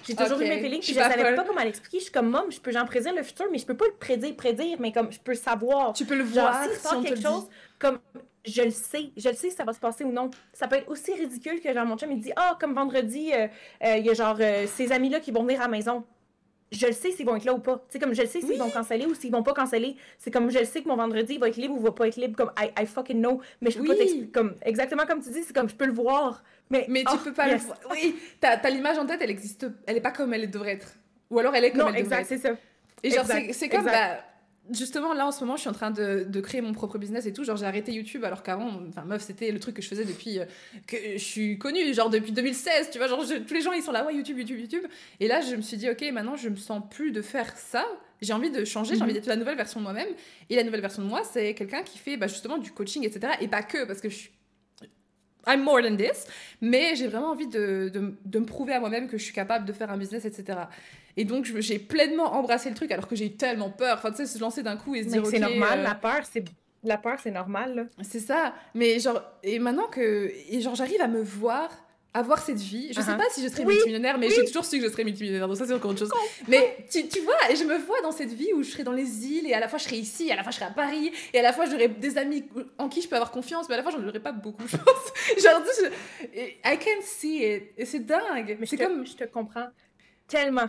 J'ai 0.07 0.15
toujours 0.15 0.41
eu 0.41 0.49
mes 0.49 0.61
feelings, 0.61 0.83
je 0.83 0.87
puis 0.87 0.95
je 0.95 0.99
savais 0.99 1.23
folle. 1.23 1.35
pas 1.35 1.45
comment 1.45 1.63
l'expliquer. 1.63 1.99
Je 1.99 2.05
suis 2.05 2.13
comme, 2.13 2.31
mom, 2.31 2.51
je 2.51 2.61
peux 2.61 2.73
j'en 2.73 2.85
prédire 2.85 3.15
le 3.15 3.23
futur, 3.23 3.47
mais 3.51 3.59
je 3.59 3.67
peux 3.67 3.77
pas 3.77 3.87
le 3.87 3.95
prédire, 3.95 4.35
prédire, 4.37 4.79
mais 4.81 4.93
comme 4.93 5.13
je 5.13 5.19
peux 5.19 5.35
savoir. 5.35 5.93
Tu 5.93 6.05
peux 6.05 6.17
le 6.17 6.25
Genre, 6.25 6.51
voir 6.51 6.65
se 6.65 6.89
si 6.89 6.95
le 6.95 7.03
quelque 7.03 7.23
chose, 7.23 7.49
comme 7.79 7.99
je 8.45 8.63
le 8.63 8.71
sais, 8.71 9.11
je 9.17 9.29
le 9.29 9.35
sais 9.35 9.51
si 9.51 9.57
ça 9.57 9.65
va 9.65 9.73
se 9.73 9.81
passer 9.81 10.05
ou 10.05 10.13
non. 10.13 10.31
Ça 10.53 10.69
peut 10.69 10.77
être 10.77 10.91
aussi 10.91 11.13
ridicule 11.15 11.61
que 11.61 11.73
genre 11.73 11.87
mon 11.87 11.97
chum 11.97 12.11
il 12.11 12.21
dit 12.21 12.33
ah 12.37 12.57
comme 12.61 12.75
vendredi 12.75 13.33
euh, 13.33 13.47
euh, 13.85 13.97
il 13.97 14.05
y 14.05 14.11
a 14.11 14.15
genre 14.15 14.37
euh, 14.41 14.67
ces 14.67 14.93
amis 14.93 15.09
là 15.09 15.21
qui 15.21 15.31
vont 15.31 15.43
venir 15.43 15.61
à 15.61 15.65
la 15.65 15.71
maison. 15.71 16.05
Je 16.73 16.87
le 16.87 16.93
sais 16.93 17.13
s'ils 17.13 17.27
vont 17.27 17.37
être 17.37 17.45
là 17.45 17.55
ou 17.55 17.59
pas. 17.59 17.85
Tu 17.89 17.93
sais 17.93 17.99
comme 17.99 18.15
je 18.15 18.23
le 18.23 18.27
sais 18.27 18.41
s'ils 18.41 18.59
vont 18.59 18.71
canceller 18.71 19.07
ou 19.07 19.15
s'ils 19.15 19.31
vont 19.31 19.43
pas 19.43 19.53
canceller. 19.53 19.97
C'est 20.19 20.31
comme 20.31 20.51
je 20.51 20.59
le 20.59 20.65
sais 20.65 20.83
que 20.83 20.89
mon 20.89 20.97
vendredi 20.97 21.35
il 21.35 21.41
va 21.41 21.49
être 21.49 21.57
libre 21.57 21.75
ou 21.75 21.81
va 21.81 21.93
pas 21.93 22.09
être 22.09 22.17
libre 22.17 22.37
comme 22.37 22.51
I, 22.59 22.71
I 22.83 22.87
fucking 22.87 23.19
know. 23.19 23.41
Mais 23.61 23.71
je 23.71 23.79
peux 23.79 23.85
pas 23.85 23.95
t'expliquer 23.95 24.31
comme 24.33 24.55
exactement 24.63 25.05
comme 25.07 25.23
tu 25.23 25.31
dis 25.31 25.43
c'est 25.43 25.55
comme 25.55 25.69
je 25.69 25.75
peux 25.75 25.87
le 25.87 25.93
voir. 25.93 26.43
Mais 26.71 26.87
Mais 26.89 27.05
tu 27.05 27.13
oh, 27.15 27.19
peux 27.23 27.33
pas 27.33 27.49
yes. 27.49 27.63
le 27.63 27.67
voir. 27.67 27.79
Oui, 27.91 28.17
t'as 28.41 28.57
t'as 28.57 28.71
l'image 28.71 28.99
en 28.99 29.07
tête, 29.07 29.21
elle 29.23 29.31
existe. 29.31 29.67
Elle 29.87 29.99
est 29.99 30.01
pas 30.01 30.13
comme 30.13 30.33
elle 30.33 30.51
devrait 30.51 30.73
être. 30.73 30.95
Ou 31.31 31.39
alors 31.39 31.55
elle 31.55 31.65
est 31.67 31.71
comme 31.71 31.81
Non 31.81 31.93
elle 31.95 32.05
devrait 32.05 32.23
être. 32.23 32.29
c'est 32.29 32.39
ça. 32.39 32.51
Et 33.03 33.11
genre, 33.11 33.27
c'est 33.27 33.53
c'est 33.53 33.69
comme, 33.69 33.85
bah, 33.85 34.19
justement, 34.73 35.13
là 35.15 35.27
en 35.27 35.31
ce 35.33 35.41
moment, 35.41 35.57
je 35.57 35.61
suis 35.63 35.69
en 35.71 35.75
train 35.75 35.91
de, 35.91 36.25
de 36.29 36.41
créer 36.41 36.61
mon 36.61 36.73
propre 36.73 36.99
business 36.99 37.27
et 37.27 37.33
tout. 37.33 37.45
Genre, 37.45 37.57
j'ai 37.57 37.67
arrêté 37.67 37.93
YouTube 37.93 38.25
alors 38.25 38.43
qu'avant, 38.43 38.71
enfin, 38.89 39.05
meuf, 39.05 39.23
c'était 39.23 39.51
le 39.53 39.59
truc 39.61 39.77
que 39.77 39.83
je 39.83 39.89
faisais 39.89 40.05
depuis 40.05 40.39
euh, 40.39 40.45
que 40.87 40.97
je 41.15 41.19
suis 41.23 41.59
connue, 41.59 41.93
genre 41.95 42.11
depuis 42.11 42.33
2016, 42.33 42.91
tu 42.91 42.99
vois. 42.99 43.07
Genre, 43.09 43.25
je- 43.25 43.37
tous 43.41 43.55
les 43.55 43.61
gens 43.63 43.73
ils 43.73 43.83
sont 43.83 43.93
là, 43.93 44.05
ouais, 44.07 44.15
YouTube, 44.15 44.39
YouTube, 44.39 44.59
YouTube. 44.59 44.85
Et 45.21 45.29
là, 45.29 45.41
je 45.41 45.55
me 45.57 45.63
suis 45.63 45.77
dit, 45.77 45.89
ok, 45.91 46.03
maintenant, 46.13 46.37
je 46.37 46.49
me 46.49 46.57
sens 46.57 46.83
plus 46.91 47.13
de 47.13 47.23
faire 47.23 47.57
ça. 47.57 47.85
J'ai 48.21 48.33
envie 48.33 48.51
de 48.51 48.65
changer, 48.65 48.95
j'ai 48.95 48.99
Mhm. 49.01 49.05
envie 49.05 49.15
d'être 49.15 49.27
la 49.27 49.37
nouvelle 49.37 49.57
version 49.57 49.81
de 49.81 49.85
moi-même. 49.85 50.09
Et 50.51 50.57
la 50.57 50.63
nouvelle 50.65 50.81
version 50.81 51.03
de 51.03 51.09
moi, 51.09 51.23
c'est 51.25 51.55
quelqu'un 51.55 51.83
qui 51.83 51.99
fait 51.99 52.17
bah, 52.17 52.27
justement 52.29 52.59
du 52.59 52.71
coaching, 52.71 53.05
etc. 53.05 53.33
Et 53.41 53.49
pas 53.49 53.63
que, 53.63 53.85
parce 53.85 54.01
que 54.01 54.09
je 54.09 54.15
suis. 54.17 54.31
I'm 55.45 55.65
more 55.65 55.83
than 55.83 55.97
this, 55.97 56.25
mais 56.61 56.95
j'ai 56.95 57.09
vraiment 57.09 57.31
envie 57.33 57.49
de, 57.49 57.91
de, 57.93 58.15
de 58.25 58.39
me 58.39 58.47
prouver 58.47 58.75
à 58.75 58.79
moi-même 58.81 59.09
que 59.09 59.19
je 59.19 59.25
suis 59.25 59.33
capable 59.33 59.65
de 59.65 59.73
faire 59.73 59.91
un 59.91 59.97
business, 59.97 60.25
etc. 60.25 60.57
Et 61.17 61.25
donc, 61.25 61.45
j'ai 61.45 61.79
pleinement 61.79 62.33
embrassé 62.35 62.69
le 62.71 62.75
truc 62.75 62.91
alors 62.91 63.07
que 63.09 63.15
j'ai 63.17 63.27
eu 63.27 63.33
tellement 63.37 63.71
peur. 63.71 63.99
Enfin, 63.99 64.11
tu 64.11 64.19
sais, 64.19 64.27
se 64.27 64.39
lancer 64.39 64.63
d'un 64.63 64.77
coup 64.77 64.95
et 64.95 65.03
se 65.05 65.09
dire, 65.09 65.25
c'est 65.27 65.39
normal, 65.39 65.81
euh, 65.81 65.83
la 65.83 65.95
peur 65.95 66.21
c'est 66.31 66.45
la 66.85 66.97
peur 66.99 67.19
c'est 67.23 67.31
normal 67.31 67.89
c'est 68.03 68.19
ça. 68.19 68.55
Mais 68.75 68.99
genre, 68.99 69.23
et 69.43 69.59
maintenant 69.61 69.87
que, 69.89 70.33
et 70.51 70.61
genre, 70.61 70.75
j'arrive 70.75 71.01
à 71.01 71.09
me 71.09 71.23
voir 71.23 71.71
avoir 72.15 72.41
cette 72.41 72.59
vie. 72.59 72.89
Je 72.93 73.01
sais 73.01 73.11
Uh-huh. 73.13 73.17
pas 73.17 73.25
si 73.31 73.43
je 73.43 73.49
serais 73.49 73.65
Oui, 73.65 73.73
multimillionnaire, 73.73 74.19
mais 74.19 74.27
oui. 74.29 74.35
j'ai 74.37 74.45
toujours 74.45 74.67
su 74.67 74.79
que 74.79 74.85
je 74.85 74.91
serais 74.91 75.05
multimillionnaire. 75.05 75.49
Donc 75.49 75.57
ça, 75.57 75.65
c'est 75.67 75.73
encore 75.73 75.93
autre 75.93 76.01
chose. 76.01 76.11
Mais 76.47 76.77
tu, 76.91 77.09
tu 77.09 77.21
vois, 77.21 77.35
et 77.51 77.57
je 77.57 77.65
me 77.65 77.79
vois 77.79 78.03
dans 78.03 78.13
cette 78.13 78.33
vie 78.35 78.53
où 78.55 78.63
je 78.63 78.71
serais 78.71 78.85
dans 78.85 78.93
les 78.93 79.27
îles 79.27 79.47
et 79.49 79.55
à 79.55 79.61
la 79.61 79.67
fois 79.69 79.79
je 79.79 79.85
serais 79.85 79.97
ici, 79.97 80.31
à 80.31 80.37
la 80.37 80.43
fois 80.43 80.51
je 80.51 80.57
serais 80.57 80.67
à 80.67 80.73
Paris, 80.73 81.11
et 81.33 81.39
à 81.39 81.43
la 81.43 81.55
fois 81.55 81.65
j'aurais 81.65 81.89
des 81.89 82.19
amis 82.19 82.45
en 82.77 82.91
qui 82.91 83.01
je 83.01 83.09
peux 83.09 83.15
avoir 83.17 83.31
confiance, 83.31 83.67
mais 83.69 83.77
à 83.77 83.79
la 83.79 83.83
fois 83.83 83.93
j'en 83.93 84.07
aurais 84.07 84.21
pas 84.21 84.33
beaucoup, 84.33 84.67
je 84.69 84.77
pense. 84.77 85.13
genre, 85.43 85.63
je- 85.65 86.39
I 86.39 86.79
can't 86.79 87.03
see 87.03 87.45
it. 87.45 87.63
Et 87.79 87.87
c'est 87.87 88.01
dingue. 88.01 88.57
Mais 88.61 88.67
C'est 88.67 88.77
comme, 88.77 89.07
je 89.07 89.15
te 89.15 89.25
comprends 89.25 89.69
tellement. 90.29 90.69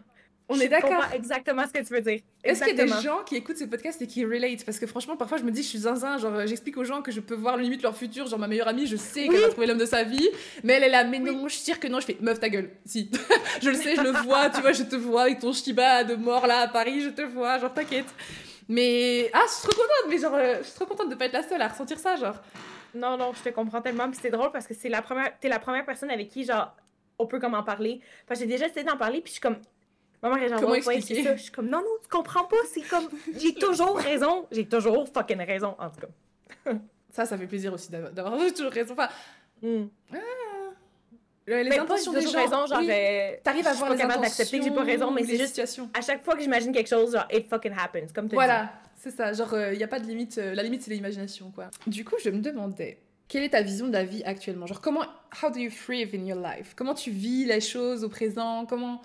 On 0.50 0.56
Je 0.56 0.64
est 0.64 0.68
d'accord. 0.68 1.04
exactement 1.14 1.64
ce 1.68 1.72
que 1.74 1.86
tu 1.86 1.94
veux 1.94 2.02
dire. 2.02 2.20
Est-ce 2.44 2.64
qu'il 2.64 2.76
y 2.78 2.82
a 2.82 2.86
des 2.86 3.02
gens 3.02 3.24
qui 3.26 3.36
écoutent 3.38 3.58
ce 3.58 3.64
podcast 3.64 4.02
et 4.02 4.08
qui 4.08 4.26
relate 4.26 4.66
Parce 4.66 4.78
que 4.80 4.86
franchement, 4.88 5.16
parfois 5.16 5.38
je 5.38 5.44
me 5.44 5.52
dis, 5.52 5.64
je 5.64 5.68
suis 5.70 5.80
zinzin, 5.80 6.18
genre 6.18 6.34
euh, 6.36 6.46
j'explique 6.48 6.78
aux 6.78 6.84
gens 6.84 7.02
que 7.02 7.12
je 7.12 7.20
peux 7.22 7.36
voir 7.36 7.58
limite 7.58 7.82
leur 7.82 7.96
futur, 7.96 8.28
genre 8.28 8.40
ma 8.40 8.48
meilleure 8.48 8.68
amie, 8.68 8.86
je 8.86 8.98
sais 8.98 9.22
Oui. 9.22 9.30
qu'elle 9.30 9.42
va 9.42 9.50
trouver 9.50 9.68
l'homme 9.68 9.78
de 9.78 9.86
sa 9.86 10.04
vie, 10.04 10.30
mais 10.64 10.74
elle 10.74 10.84
est 10.84 10.90
là, 10.90 11.04
mais 11.06 11.20
non, 11.20 11.48
je 11.48 11.56
sûre 11.56 11.80
que 11.80 11.88
non, 11.88 12.00
je 12.00 12.06
fais, 12.08 12.18
meuf 12.22 12.40
ta 12.40 12.50
gueule, 12.50 12.70
si. 12.86 13.10
je 13.62 13.70
le 13.70 13.76
sais, 13.76 13.96
je 13.96 14.02
le 14.02 14.12
vois, 14.12 14.50
tu 14.50 14.60
vois, 14.62 14.74
je 14.74 14.84
te 14.84 14.96
vois 14.96 15.24
avec 15.24 15.40
ton 15.40 15.54
Shiba 15.54 16.04
de 16.04 16.16
mort 16.16 16.46
là 16.48 16.60
à 16.60 16.68
Paris, 16.68 17.02
je 17.02 17.10
te 17.10 17.22
vois, 17.22 17.58
genre 17.60 17.74
t'inquiète. 17.74 18.14
Mais, 18.70 19.30
ah, 19.34 19.42
je 19.46 19.52
suis 19.54 19.62
trop 19.68 19.72
contente, 19.82 20.10
mais 20.10 20.18
genre, 20.18 20.34
euh, 20.36 20.58
je 20.60 20.64
suis 20.64 20.74
trop 20.76 20.86
contente 20.86 21.10
de 21.10 21.16
pas 21.16 21.26
être 21.26 21.34
la 21.34 21.44
seule 21.44 21.62
à 21.62 21.68
ressentir 21.68 22.00
ça, 22.00 22.16
genre. 22.16 22.36
Non, 22.96 23.18
non, 23.18 23.32
je 23.34 23.42
te 23.42 23.50
comprends 23.54 23.82
tellement. 23.82 24.10
Puis 24.10 24.20
c'est 24.22 24.30
drôle 24.30 24.52
parce 24.52 24.68
que 24.68 24.74
c'est 24.74 24.88
la 24.90 25.02
première, 25.02 25.32
t'es 25.40 25.50
la 25.50 25.60
première 25.60 25.84
personne 25.86 26.10
avec 26.12 26.30
qui, 26.30 26.46
genre, 26.46 26.74
on 27.20 27.26
peut 27.28 27.40
comme 27.40 27.56
en 27.56 27.64
parler. 27.64 28.00
Que 28.28 28.36
j'ai 28.36 28.46
déjà 28.46 28.68
essayé 28.68 28.84
d'en 28.86 28.98
parler, 28.98 29.20
puis 29.22 29.30
je 29.30 29.34
suis 29.34 29.42
comme. 29.42 29.58
Maman, 30.24 30.36
ouais, 30.70 30.78
expliquer? 30.78 31.16
c'est 31.16 31.24
ça. 31.24 31.36
Je 31.36 31.42
suis 31.44 31.52
comme, 31.52 31.68
non, 31.68 31.80
non, 31.80 31.86
tu 32.02 32.08
comprends 32.10 32.46
pas. 32.46 32.56
C'est 32.74 32.82
comme, 32.82 33.08
j'ai 33.38 33.54
toujours 33.66 33.98
raison. 33.98 34.46
J'ai 34.52 34.66
toujours 34.66 35.08
fucking 35.14 35.42
raison, 35.42 35.76
en 35.78 35.90
tout 35.90 36.02
cas. 36.02 36.74
Ça, 37.12 37.26
ça 37.26 37.38
fait 37.38 37.46
plaisir 37.48 37.74
aussi 37.74 37.92
d'avoir 37.92 38.38
toujours 38.56 38.72
raison. 38.72 38.94
Enfin, 38.94 39.10
Hmm. 39.62 39.86
le- 41.46 41.62
les 41.64 41.70
Mais 41.70 41.80
intentions 41.80 42.12
des 42.14 42.22
gens. 42.22 42.32
raison, 42.42 42.66
genre, 42.66 42.80
oui. 42.80 42.90
euh, 42.92 43.32
T'arrives 43.44 43.68
à 43.68 43.74
voir 43.74 43.92
les 43.92 43.98
capable 43.98 44.24
d'accepter 44.24 44.60
que 44.60 44.64
j'ai 44.66 44.72
pas 44.72 44.84
raison, 44.84 45.12
mais 45.12 45.24
c'est 45.24 45.36
juste, 45.38 45.48
situations. 45.50 45.90
à 45.94 46.02
chaque 46.02 46.24
fois 46.24 46.36
que 46.36 46.42
j'imagine 46.42 46.72
quelque 46.72 46.88
chose, 46.90 47.12
genre, 47.14 47.26
it 47.32 47.48
fucking 47.50 47.74
happens, 47.78 48.12
comme 48.14 48.28
tu 48.30 48.36
Voilà, 48.36 48.72
c'est 48.98 49.12
ça. 49.12 49.34
Genre, 49.34 49.54
il 49.72 49.78
n'y 49.78 49.84
a 49.84 49.88
pas 49.88 50.00
de 50.00 50.06
limite. 50.06 50.38
euh, 50.38 50.54
la 50.56 50.64
limite, 50.64 50.82
c'est 50.84 50.92
l'imagination, 50.92 51.52
quoi. 51.52 51.70
Du 51.88 52.04
coup, 52.06 52.16
je 52.24 52.30
me 52.30 52.40
demandais, 52.40 52.98
quelle 53.28 53.44
est 53.44 53.50
ta 53.50 53.62
vision 53.62 53.88
de 53.88 53.94
la 53.94 54.04
vie 54.04 54.24
actuellement? 54.26 54.68
Genre, 54.68 54.82
comment. 54.82 55.04
How 55.42 55.50
do 55.50 55.60
you 55.60 55.70
thrive 55.72 56.14
in 56.16 56.26
your 56.26 56.40
life? 56.40 56.74
Comment 56.76 56.94
tu 56.94 57.10
vis 57.12 57.46
les 57.46 57.62
choses 57.62 58.04
au 58.04 58.10
présent? 58.10 58.66
Comment. 58.66 59.02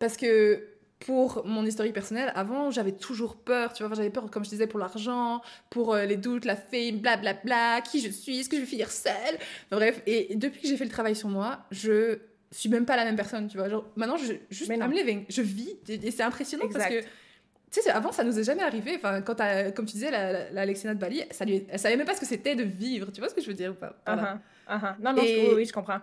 Parce 0.00 0.16
que. 0.16 0.66
Pour 1.06 1.46
mon 1.46 1.64
historique 1.64 1.94
personnel, 1.94 2.30
avant, 2.34 2.70
j'avais 2.70 2.92
toujours 2.92 3.36
peur, 3.36 3.72
tu 3.72 3.82
vois, 3.82 3.96
j'avais 3.96 4.10
peur, 4.10 4.30
comme 4.30 4.44
je 4.44 4.50
disais, 4.50 4.66
pour 4.66 4.78
l'argent, 4.78 5.40
pour 5.70 5.94
euh, 5.94 6.04
les 6.04 6.18
doutes, 6.18 6.44
la 6.44 6.56
fame, 6.56 6.98
blablabla, 6.98 7.80
qui 7.80 8.02
je 8.02 8.10
suis, 8.10 8.40
est-ce 8.40 8.50
que 8.50 8.56
je 8.56 8.60
vais 8.60 8.66
finir 8.66 8.90
seule? 8.90 9.38
Bref, 9.70 10.02
et 10.04 10.36
depuis 10.36 10.60
que 10.60 10.68
j'ai 10.68 10.76
fait 10.76 10.84
le 10.84 10.90
travail 10.90 11.16
sur 11.16 11.30
moi, 11.30 11.60
je 11.70 12.18
suis 12.50 12.68
même 12.68 12.84
pas 12.84 12.96
la 12.96 13.06
même 13.06 13.16
personne, 13.16 13.48
tu 13.48 13.56
vois. 13.56 13.70
Genre, 13.70 13.86
maintenant, 13.96 14.18
je, 14.18 14.34
juste. 14.50 14.70
I'm 14.70 14.92
living, 14.92 15.24
je 15.30 15.40
vis, 15.40 15.74
et 15.88 16.10
c'est 16.10 16.22
impressionnant 16.22 16.66
parce 16.70 16.84
que 16.90 17.00
tu 17.00 17.80
sais, 17.80 17.88
avant, 17.88 18.12
ça 18.12 18.22
nous 18.22 18.38
est 18.38 18.44
jamais 18.44 18.62
arrivé. 18.62 18.96
Enfin, 18.96 19.22
quand 19.22 19.36
comme 19.74 19.86
tu 19.86 19.94
disais, 19.94 20.10
la, 20.10 20.32
la, 20.32 20.50
la 20.50 20.60
Alexina 20.60 20.92
de 20.92 21.00
Bali, 21.00 21.22
ça 21.30 21.46
lui, 21.46 21.64
elle 21.66 21.78
savait 21.78 21.96
même 21.96 22.06
pas 22.06 22.14
ce 22.14 22.20
que 22.20 22.26
c'était 22.26 22.56
de 22.56 22.64
vivre. 22.64 23.10
Tu 23.10 23.20
vois 23.20 23.30
ce 23.30 23.34
que 23.34 23.40
je 23.40 23.46
veux 23.46 23.54
dire 23.54 23.70
ou 23.70 23.74
pas? 23.74 23.96
Voilà. 24.04 24.38
Uh-huh. 24.68 24.96
Non, 25.00 25.14
non, 25.14 25.22
Et- 25.22 25.28
je, 25.28 25.40
oui, 25.40 25.54
oui, 25.56 25.64
je 25.64 25.72
comprends. 25.72 26.00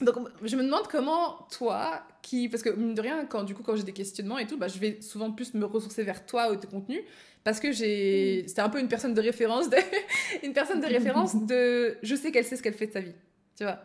Donc, 0.00 0.16
je 0.42 0.56
me 0.56 0.62
demande 0.62 0.88
comment 0.88 1.46
toi, 1.50 2.02
qui, 2.22 2.48
parce 2.48 2.62
que 2.62 2.70
mine 2.70 2.94
de 2.94 3.02
rien, 3.02 3.26
quand 3.26 3.44
du 3.44 3.54
coup, 3.54 3.62
quand 3.62 3.76
j'ai 3.76 3.82
des 3.82 3.92
questionnements 3.92 4.38
et 4.38 4.46
tout, 4.46 4.56
bah, 4.56 4.68
je 4.68 4.78
vais 4.78 5.00
souvent 5.02 5.30
plus 5.30 5.52
me 5.54 5.66
ressourcer 5.66 6.02
vers 6.02 6.24
toi 6.24 6.50
ou 6.50 6.56
tes 6.56 6.66
contenus, 6.66 7.02
parce 7.44 7.60
que 7.60 7.72
j'ai, 7.72 8.44
c'était 8.46 8.62
un 8.62 8.68
peu 8.68 8.80
une 8.80 8.88
personne 8.88 9.14
de 9.14 9.20
référence, 9.20 9.68
de... 9.68 9.76
une 10.42 10.52
personne 10.52 10.80
de 10.80 10.86
référence 10.86 11.46
de, 11.46 11.98
je 12.02 12.14
sais 12.14 12.32
qu'elle 12.32 12.44
sait 12.44 12.56
ce 12.56 12.62
qu'elle 12.62 12.74
fait 12.74 12.86
de 12.86 12.92
sa 12.92 13.00
vie, 13.00 13.14
tu 13.56 13.64
vois. 13.64 13.78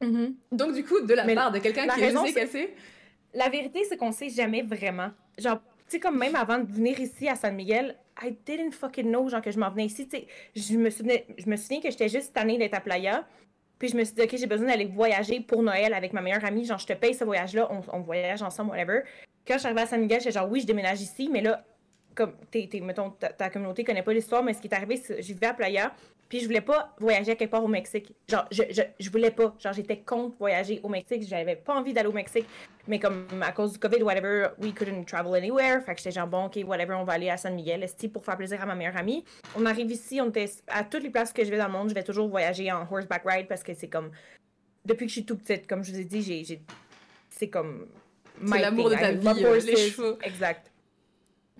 Mhm. 0.00 0.34
Donc 0.52 0.74
du 0.74 0.84
coup, 0.84 1.00
de 1.00 1.14
la 1.14 1.24
Mais 1.24 1.34
part 1.34 1.52
de 1.52 1.58
quelqu'un 1.58 1.86
qui 1.86 2.00
je 2.00 2.04
raison, 2.04 2.24
sais 2.26 2.32
qu'elle 2.32 2.48
sait. 2.48 2.74
La 3.32 3.48
vérité, 3.48 3.84
c'est 3.88 3.96
qu'on 3.96 4.12
sait 4.12 4.28
jamais 4.28 4.62
vraiment. 4.62 5.10
Genre, 5.38 5.60
tu 5.88 5.96
sais, 5.96 6.00
comme 6.00 6.18
même 6.18 6.36
avant 6.36 6.58
de 6.58 6.70
venir 6.70 6.98
ici 7.00 7.28
à 7.28 7.36
San 7.36 7.54
Miguel, 7.54 7.96
I 8.22 8.36
didn't 8.46 8.72
fucking 8.72 9.08
know, 9.08 9.28
genre, 9.28 9.42
que 9.42 9.50
je 9.50 9.58
m'en 9.58 9.70
venais 9.70 9.86
ici. 9.86 10.06
Tu 10.08 10.18
sais, 10.18 10.26
je 10.54 10.76
me 10.76 10.90
souvenais, 10.90 11.26
je 11.36 11.48
me 11.48 11.56
souviens 11.56 11.80
que 11.80 11.90
j'étais 11.90 12.08
juste 12.08 12.32
tannée 12.32 12.58
d'être 12.58 12.74
à 12.74 12.80
Playa. 12.80 13.26
Puis 13.84 13.92
je 13.92 13.98
me 13.98 14.04
suis 14.04 14.14
dit, 14.14 14.22
OK, 14.22 14.34
j'ai 14.38 14.46
besoin 14.46 14.68
d'aller 14.68 14.86
voyager 14.86 15.40
pour 15.40 15.62
Noël 15.62 15.92
avec 15.92 16.14
ma 16.14 16.22
meilleure 16.22 16.42
amie. 16.42 16.64
Genre, 16.64 16.78
je 16.78 16.86
te 16.86 16.94
paye 16.94 17.12
ce 17.12 17.22
voyage-là, 17.22 17.68
on, 17.92 18.00
voyage 18.00 18.40
ensemble, 18.40 18.70
whatever. 18.70 19.02
Quand 19.46 19.56
je 19.56 19.58
suis 19.58 19.66
arrivée 19.66 19.82
à 19.82 19.86
San 19.86 20.00
Miguel, 20.00 20.20
j'étais 20.20 20.32
genre, 20.32 20.48
oui, 20.50 20.62
je 20.62 20.66
déménage 20.66 21.02
ici, 21.02 21.28
mais 21.30 21.42
là, 21.42 21.62
comme, 22.14 22.32
t'es- 22.50 22.70
mettons, 22.80 23.10
ta, 23.10 23.28
ta 23.28 23.50
communauté 23.50 23.84
connaît 23.84 24.02
pas 24.02 24.14
l'histoire, 24.14 24.42
mais 24.42 24.54
ce 24.54 24.62
qui 24.62 24.68
est 24.68 24.74
arrivé, 24.74 24.96
c'est 24.96 25.20
je 25.20 25.34
vivais 25.34 25.48
à 25.48 25.52
Playa, 25.52 25.92
puis 26.28 26.40
je 26.40 26.46
voulais 26.46 26.60
pas 26.60 26.94
voyager 26.98 27.32
à 27.32 27.36
quelque 27.36 27.50
part 27.50 27.64
au 27.64 27.68
Mexique. 27.68 28.12
Genre, 28.28 28.46
je, 28.50 28.62
je, 28.70 28.82
je 28.98 29.10
voulais 29.10 29.30
pas. 29.30 29.54
Genre, 29.58 29.72
j'étais 29.72 29.98
contre 29.98 30.36
voyager 30.38 30.80
au 30.82 30.88
Mexique. 30.88 31.22
J'avais 31.28 31.56
pas 31.56 31.74
envie 31.74 31.92
d'aller 31.92 32.08
au 32.08 32.12
Mexique. 32.12 32.46
Mais 32.86 32.98
comme 32.98 33.26
à 33.42 33.52
cause 33.52 33.72
du 33.72 33.78
COVID, 33.78 34.02
whatever, 34.02 34.48
we 34.58 34.72
couldn't 34.74 35.04
travel 35.04 35.34
anywhere. 35.34 35.82
Fait 35.82 35.94
que 35.94 35.98
j'étais 35.98 36.12
genre, 36.12 36.26
bon, 36.26 36.46
ok, 36.46 36.58
whatever, 36.66 36.94
on 36.94 37.04
va 37.04 37.14
aller 37.14 37.30
à 37.30 37.36
San 37.36 37.54
Miguel, 37.54 37.82
esti, 37.82 38.08
pour 38.08 38.24
faire 38.24 38.36
plaisir 38.36 38.60
à 38.62 38.66
ma 38.66 38.74
meilleure 38.74 38.96
amie. 38.96 39.24
On 39.56 39.64
arrive 39.64 39.90
ici, 39.90 40.20
on 40.20 40.28
était 40.28 40.50
à 40.68 40.84
toutes 40.84 41.02
les 41.02 41.10
places 41.10 41.32
que 41.32 41.44
je 41.44 41.50
vais 41.50 41.56
dans 41.58 41.66
le 41.66 41.72
monde, 41.72 41.88
je 41.88 41.94
vais 41.94 42.02
toujours 42.02 42.28
voyager 42.28 42.70
en 42.70 42.86
horseback 42.90 43.22
ride 43.24 43.48
parce 43.48 43.62
que 43.62 43.74
c'est 43.74 43.88
comme. 43.88 44.10
Depuis 44.84 45.06
que 45.06 45.08
je 45.08 45.14
suis 45.14 45.24
tout 45.24 45.36
petite, 45.36 45.66
comme 45.66 45.82
je 45.82 45.92
vous 45.92 46.00
ai 46.00 46.04
dit, 46.04 46.22
j'ai. 46.22 46.60
C'est 47.30 47.48
comme. 47.48 47.86
my 48.40 48.60
l'amour 48.60 48.90
de 48.90 48.96
ta 48.96 49.12
vie, 49.12 49.44
euh, 49.44 49.60
les 49.60 49.76
chevaux. 49.76 50.18
Exact. 50.22 50.70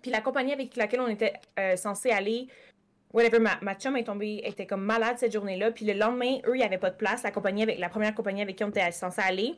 Puis 0.03 0.11
la 0.11 0.21
compagnie 0.21 0.53
avec 0.53 0.77
laquelle 0.77 1.01
on 1.01 1.09
était 1.09 1.33
euh, 1.59 1.77
censé 1.77 2.11
aller, 2.11 2.49
whatever, 3.15 3.39
ma, 3.39 3.59
ma 3.63 3.75
chum 3.75 3.97
est 3.97 4.05
tombée, 4.05 4.43
était 4.45 4.67
comme 4.67 4.85
malade 4.85 5.17
cette 5.19 5.33
journée-là. 5.33 5.71
Puis 5.71 5.87
le 5.87 5.95
lendemain, 5.95 6.39
eux, 6.47 6.55
il 6.55 6.59
n'y 6.59 6.65
avait 6.65 6.79
pas 6.79 6.91
de 6.91 6.97
place. 6.97 7.23
La 7.23 7.31
compagnie 7.31 7.63
avec 7.63 7.79
la 7.79 7.89
première 7.89 8.15
compagnie 8.15 8.43
avec 8.43 8.57
qui 8.57 8.65
on 8.65 8.69
était 8.69 8.91
censé 8.93 9.23
aller. 9.23 9.55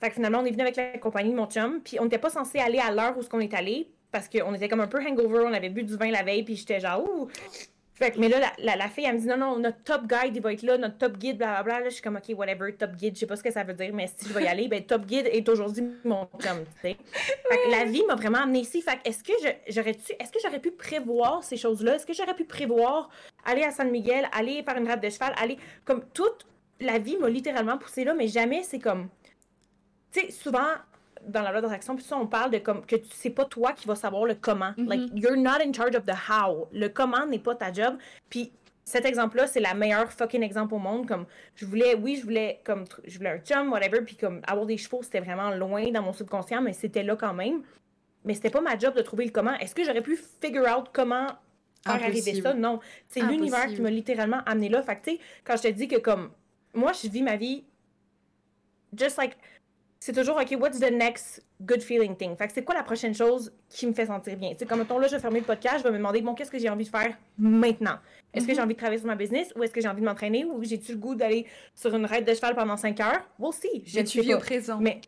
Fait 0.00 0.08
que 0.08 0.14
finalement, 0.14 0.40
on 0.40 0.44
est 0.44 0.50
venu 0.50 0.62
avec 0.62 0.76
la 0.76 0.98
compagnie 0.98 1.30
de 1.30 1.36
mon 1.36 1.46
chum. 1.46 1.80
Puis 1.84 2.00
on 2.00 2.04
n'était 2.04 2.18
pas 2.18 2.30
censé 2.30 2.58
aller 2.58 2.78
à 2.78 2.90
l'heure 2.90 3.16
où 3.16 3.22
ce 3.22 3.28
qu'on 3.28 3.40
est 3.40 3.54
allé 3.54 3.88
parce 4.10 4.28
qu'on 4.28 4.52
était 4.54 4.68
comme 4.68 4.80
un 4.80 4.88
peu 4.88 4.98
hangover. 4.98 5.44
On 5.46 5.52
avait 5.52 5.68
bu 5.68 5.84
du 5.84 5.96
vin 5.96 6.10
la 6.10 6.22
veille. 6.22 6.42
Puis 6.42 6.56
j'étais 6.56 6.80
genre, 6.80 7.04
ouh. 7.04 7.28
Fait 7.94 8.10
que, 8.10 8.18
mais 8.18 8.28
là, 8.28 8.40
la, 8.40 8.52
la, 8.58 8.76
la 8.76 8.88
fille, 8.88 9.04
elle 9.04 9.16
me 9.16 9.20
dit, 9.20 9.26
non, 9.26 9.36
non, 9.36 9.58
notre 9.58 9.82
top 9.84 10.06
guide, 10.06 10.34
il 10.34 10.40
va 10.42 10.52
être 10.52 10.62
là, 10.62 10.78
notre 10.78 10.96
top 10.96 11.18
guide, 11.18 11.36
blablabla. 11.36 11.80
Là, 11.80 11.88
je 11.88 11.94
suis 11.94 12.02
comme, 12.02 12.16
OK, 12.16 12.36
whatever, 12.36 12.74
top 12.74 12.92
guide, 12.92 13.14
je 13.14 13.20
sais 13.20 13.26
pas 13.26 13.36
ce 13.36 13.42
que 13.42 13.50
ça 13.50 13.64
veut 13.64 13.74
dire, 13.74 13.92
mais 13.92 14.06
si 14.06 14.28
je 14.28 14.32
vais 14.32 14.44
y 14.44 14.46
aller, 14.46 14.66
ben, 14.66 14.82
top 14.82 15.04
guide 15.04 15.28
est 15.30 15.46
aujourd'hui 15.48 15.84
mon 16.04 16.26
chum, 16.38 16.64
tu 16.64 16.80
sais. 16.80 16.96
Fait 17.12 17.56
que 17.64 17.70
la 17.70 17.84
vie 17.84 18.02
m'a 18.08 18.14
vraiment 18.14 18.38
amené 18.38 18.60
ici. 18.60 18.80
Fait 18.80 18.96
que 18.96 19.08
est-ce 19.08 19.22
que 19.22 19.32
j'aurais 19.68 19.94
tu 19.94 20.12
est-ce 20.18 20.32
que 20.32 20.38
j'aurais 20.42 20.58
pu 20.58 20.70
prévoir 20.70 21.44
ces 21.44 21.56
choses-là? 21.56 21.96
Est-ce 21.96 22.06
que 22.06 22.14
j'aurais 22.14 22.34
pu 22.34 22.44
prévoir 22.44 23.10
aller 23.44 23.62
à 23.62 23.70
San 23.70 23.90
Miguel, 23.90 24.26
aller 24.32 24.62
faire 24.62 24.76
une 24.78 24.88
rade 24.88 25.02
de 25.02 25.10
cheval, 25.10 25.34
aller 25.40 25.58
comme 25.84 26.02
toute 26.14 26.46
la 26.80 26.98
vie 26.98 27.16
m'a 27.18 27.28
littéralement 27.28 27.78
poussé 27.78 28.04
là, 28.04 28.14
mais 28.14 28.28
jamais 28.28 28.62
c'est 28.62 28.78
comme 28.78 29.08
tu 30.12 30.20
sais 30.20 30.30
souvent 30.30 30.66
dans 31.26 31.42
la 31.42 31.52
loi 31.52 31.60
d'attraction, 31.60 31.94
puis 31.94 32.04
ça, 32.04 32.16
on 32.16 32.26
parle 32.26 32.50
de 32.50 32.58
comme 32.58 32.84
que 32.84 32.96
sais 33.12 33.30
pas 33.30 33.44
toi 33.44 33.72
qui 33.72 33.86
vas 33.86 33.94
savoir 33.94 34.24
le 34.24 34.34
comment. 34.34 34.72
Mhm. 34.76 34.86
Like, 34.86 35.02
you're 35.14 35.36
not 35.36 35.62
in 35.64 35.72
charge 35.72 35.94
of 35.94 36.04
the 36.04 36.14
how. 36.28 36.68
Le 36.72 36.88
comment 36.88 37.26
n'est 37.26 37.38
pas 37.38 37.54
ta 37.54 37.72
job. 37.72 37.96
Puis 38.28 38.52
cet 38.84 39.04
exemple-là, 39.04 39.46
c'est 39.46 39.60
la 39.60 39.74
meilleure 39.74 40.10
fucking 40.12 40.42
exemple 40.42 40.74
au 40.74 40.78
monde. 40.78 41.06
Comme, 41.06 41.26
je 41.54 41.66
voulais, 41.66 41.94
oui, 41.94 42.16
je 42.16 42.24
voulais, 42.24 42.60
comme, 42.64 42.84
je 43.04 43.16
voulais 43.16 43.30
un 43.30 43.38
chum, 43.38 43.70
whatever, 43.70 44.02
puis 44.02 44.16
comme, 44.16 44.40
avoir 44.46 44.66
des 44.66 44.76
chevaux, 44.76 45.02
c'était 45.02 45.20
vraiment 45.20 45.50
loin 45.50 45.90
dans 45.90 46.02
mon 46.02 46.12
subconscient, 46.12 46.60
mais 46.60 46.72
c'était 46.72 47.02
là 47.02 47.16
quand 47.16 47.34
même. 47.34 47.62
Mais 48.24 48.34
c'était 48.34 48.50
pas 48.50 48.60
ma 48.60 48.78
job 48.78 48.94
de 48.94 49.02
trouver 49.02 49.24
le 49.24 49.30
comment. 49.30 49.54
Est-ce 49.54 49.74
que 49.74 49.84
j'aurais 49.84 50.02
pu 50.02 50.16
figure 50.40 50.64
out 50.64 50.86
comment 50.92 51.26
faire 51.84 51.94
arriver 51.94 52.40
ça? 52.40 52.54
Non. 52.54 52.80
C'est 53.08 53.20
l'univers 53.20 53.66
qui 53.66 53.80
m'a 53.80 53.90
littéralement 53.90 54.40
amené 54.46 54.68
là. 54.68 54.82
Fait 54.82 54.96
que, 54.96 55.04
tu 55.04 55.10
sais, 55.12 55.20
quand 55.44 55.56
je 55.56 55.62
te 55.62 55.68
dis 55.68 55.88
que, 55.88 55.98
comme, 55.98 56.30
moi, 56.74 56.92
je 56.92 57.08
vis 57.08 57.22
ma 57.22 57.36
vie 57.36 57.64
just 58.96 59.16
like 59.16 59.36
c'est 60.04 60.12
toujours 60.12 60.36
OK, 60.36 60.56
what's 60.58 60.80
the 60.80 60.90
next 60.90 61.44
good 61.60 61.80
feeling 61.80 62.16
thing? 62.16 62.34
Fait 62.34 62.48
que 62.48 62.52
c'est 62.52 62.64
quoi 62.64 62.74
la 62.74 62.82
prochaine 62.82 63.14
chose 63.14 63.52
qui 63.68 63.86
me 63.86 63.92
fait 63.92 64.06
sentir 64.06 64.36
bien? 64.36 64.52
Sais, 64.58 64.66
comme 64.66 64.80
mettons 64.80 64.98
là, 64.98 65.06
je 65.06 65.14
vais 65.14 65.20
fermer 65.20 65.38
le 65.38 65.46
podcast, 65.46 65.78
je 65.78 65.84
vais 65.84 65.92
me 65.92 65.98
demander 65.98 66.20
bon, 66.22 66.34
qu'est-ce 66.34 66.50
que 66.50 66.58
j'ai 66.58 66.68
envie 66.68 66.84
de 66.86 66.88
faire 66.90 67.16
maintenant? 67.38 67.98
Est-ce 68.34 68.44
que 68.44 68.52
j'ai 68.52 68.60
envie 68.60 68.74
de 68.74 68.78
travailler 68.78 68.98
sur 68.98 69.06
ma 69.06 69.14
business 69.14 69.52
ou 69.54 69.62
est-ce 69.62 69.72
que 69.72 69.80
j'ai 69.80 69.86
envie 69.86 70.00
de 70.00 70.06
m'entraîner 70.06 70.44
ou 70.44 70.64
j'ai-tu 70.64 70.90
le 70.90 70.98
goût 70.98 71.14
d'aller 71.14 71.46
sur 71.76 71.94
une 71.94 72.04
raide 72.04 72.24
de 72.24 72.34
cheval 72.34 72.56
pendant 72.56 72.76
5 72.76 72.98
heures? 72.98 73.20
We'll 73.38 73.52
see. 73.52 73.84
Je 73.86 73.94
Mais 73.94 74.02
ne 74.02 74.08
tu 74.08 74.18
sais 74.18 74.24
vis 74.24 74.30
pas. 74.32 74.38
au 74.38 74.40
présent. 74.40 74.78
Mais 74.80 75.00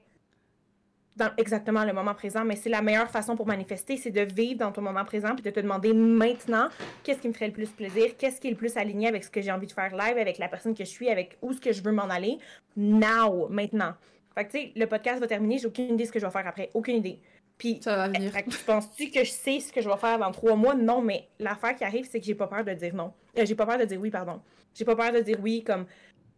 dans 1.16 1.30
exactement 1.38 1.84
le 1.84 1.92
moment 1.92 2.14
présent, 2.14 2.44
mais 2.44 2.54
c'est 2.54 2.70
la 2.70 2.80
meilleure 2.80 3.10
façon 3.10 3.34
pour 3.34 3.48
manifester, 3.48 3.96
c'est 3.96 4.12
de 4.12 4.20
vivre 4.20 4.60
dans 4.60 4.70
ton 4.70 4.82
moment 4.82 5.04
présent 5.04 5.34
puis 5.34 5.42
de 5.42 5.50
te 5.50 5.58
demander 5.58 5.92
maintenant 5.92 6.68
qu'est-ce 7.02 7.18
qui 7.18 7.26
me 7.26 7.32
ferait 7.32 7.48
le 7.48 7.52
plus 7.52 7.70
plaisir, 7.70 8.16
qu'est-ce 8.16 8.40
qui 8.40 8.46
est 8.46 8.52
le 8.52 8.56
plus 8.56 8.76
aligné 8.76 9.08
avec 9.08 9.24
ce 9.24 9.30
que 9.30 9.42
j'ai 9.42 9.50
envie 9.50 9.66
de 9.66 9.72
faire 9.72 9.90
live, 9.90 10.18
avec 10.18 10.38
la 10.38 10.46
personne 10.46 10.72
que 10.72 10.84
je 10.84 10.90
suis, 10.90 11.08
avec 11.08 11.36
où 11.42 11.52
ce 11.52 11.60
que 11.60 11.72
je 11.72 11.82
veux 11.82 11.90
m'en 11.90 12.08
aller, 12.08 12.38
now, 12.76 13.48
maintenant. 13.48 13.94
Fait 14.34 14.44
que 14.44 14.50
tu 14.50 14.58
sais, 14.58 14.72
le 14.74 14.86
podcast 14.86 15.20
va 15.20 15.26
terminer, 15.26 15.58
j'ai 15.58 15.66
aucune 15.66 15.94
idée 15.94 16.04
de 16.04 16.08
ce 16.08 16.12
que 16.12 16.18
je 16.18 16.26
vais 16.26 16.32
faire 16.32 16.46
après, 16.46 16.70
aucune 16.74 16.96
idée. 16.96 17.20
Puis 17.56 17.78
Ça 17.82 17.96
va 17.96 18.08
venir. 18.08 18.32
fait 18.32 18.42
que 18.42 18.50
tu 18.50 18.58
penses-tu 18.58 19.10
que 19.10 19.22
je 19.22 19.30
sais 19.30 19.60
ce 19.60 19.72
que 19.72 19.80
je 19.80 19.88
vais 19.88 19.96
faire 19.96 20.18
dans 20.18 20.32
trois 20.32 20.56
mois? 20.56 20.74
Non, 20.74 21.00
mais 21.00 21.28
l'affaire 21.38 21.76
qui 21.76 21.84
arrive, 21.84 22.06
c'est 22.10 22.18
que 22.18 22.26
j'ai 22.26 22.34
pas 22.34 22.48
peur 22.48 22.64
de 22.64 22.72
dire 22.72 22.94
non. 22.94 23.12
Euh, 23.38 23.44
j'ai 23.46 23.54
pas 23.54 23.64
peur 23.66 23.78
de 23.78 23.84
dire 23.84 24.00
oui, 24.00 24.10
pardon. 24.10 24.40
J'ai 24.74 24.84
pas 24.84 24.96
peur 24.96 25.12
de 25.12 25.20
dire 25.20 25.38
oui, 25.40 25.62
comme 25.62 25.86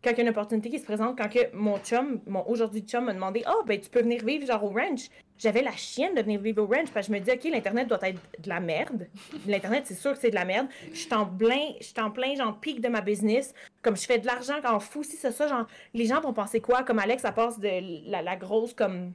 quand 0.04 0.10
il 0.12 0.16
y 0.18 0.20
a 0.20 0.22
une 0.22 0.28
opportunité 0.28 0.70
qui 0.70 0.78
se 0.78 0.84
présente, 0.84 1.18
quand 1.18 1.28
que 1.28 1.54
mon 1.54 1.78
chum, 1.78 2.20
mon 2.26 2.46
aujourd'hui 2.48 2.82
chum 2.82 3.04
m'a 3.06 3.14
demandé 3.14 3.42
«Ah, 3.46 3.54
ben 3.66 3.80
tu 3.80 3.90
peux 3.90 4.00
venir 4.02 4.24
vivre 4.24 4.46
genre 4.46 4.62
au 4.64 4.68
ranch.» 4.68 5.08
J'avais 5.38 5.62
la 5.62 5.72
chienne 5.72 6.14
de 6.14 6.22
venir 6.22 6.40
vivre 6.40 6.62
au 6.62 6.66
ranch 6.66 6.90
parce 6.94 7.08
que 7.08 7.12
je 7.12 7.18
me 7.18 7.22
dis 7.22 7.30
«Ok, 7.32 7.44
l'Internet 7.44 7.88
doit 7.88 7.98
être 8.02 8.20
de 8.38 8.48
la 8.48 8.60
merde. 8.60 9.08
L'Internet, 9.46 9.84
c'est 9.86 9.94
sûr 9.94 10.12
que 10.12 10.18
c'est 10.18 10.30
de 10.30 10.34
la 10.34 10.44
merde. 10.44 10.68
Je 10.92 10.96
suis 10.98 11.12
en 11.14 11.26
plein, 11.26 11.72
je 11.80 11.84
suis 11.86 12.00
en 12.00 12.10
plein, 12.10 12.34
genre, 12.36 12.58
pic 12.60 12.80
de 12.80 12.88
ma 12.88 13.00
business. 13.00 13.52
Comme 13.82 13.96
je 13.96 14.06
fais 14.06 14.18
de 14.18 14.26
l'argent 14.26 14.54
quand 14.62 14.78
fou, 14.80 15.02
si 15.02 15.16
c'est 15.16 15.32
ça, 15.32 15.48
genre, 15.48 15.66
les 15.92 16.06
gens 16.06 16.20
vont 16.20 16.32
penser 16.32 16.60
quoi? 16.60 16.84
Comme 16.84 16.98
Alex, 17.00 17.22
ça 17.22 17.32
passe 17.32 17.58
de 17.58 18.10
la, 18.10 18.22
la 18.22 18.36
grosse, 18.36 18.72
comme... 18.74 19.12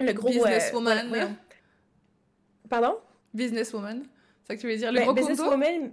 Le 0.00 0.12
gros... 0.14 0.28
euh, 0.28 0.32
Businesswoman. 0.32 1.08
voyons. 1.08 1.36
Pardon? 2.68 2.96
Businesswoman. 3.34 4.02
C'est 4.42 4.46
ça 4.48 4.56
que 4.56 4.60
tu 4.60 4.66
veux 4.66 4.76
dire? 4.76 4.90
Le 4.90 4.98
Ben, 5.00 5.04
gros 5.04 5.14
condo? 5.14 5.28
businesswoman, 5.28 5.92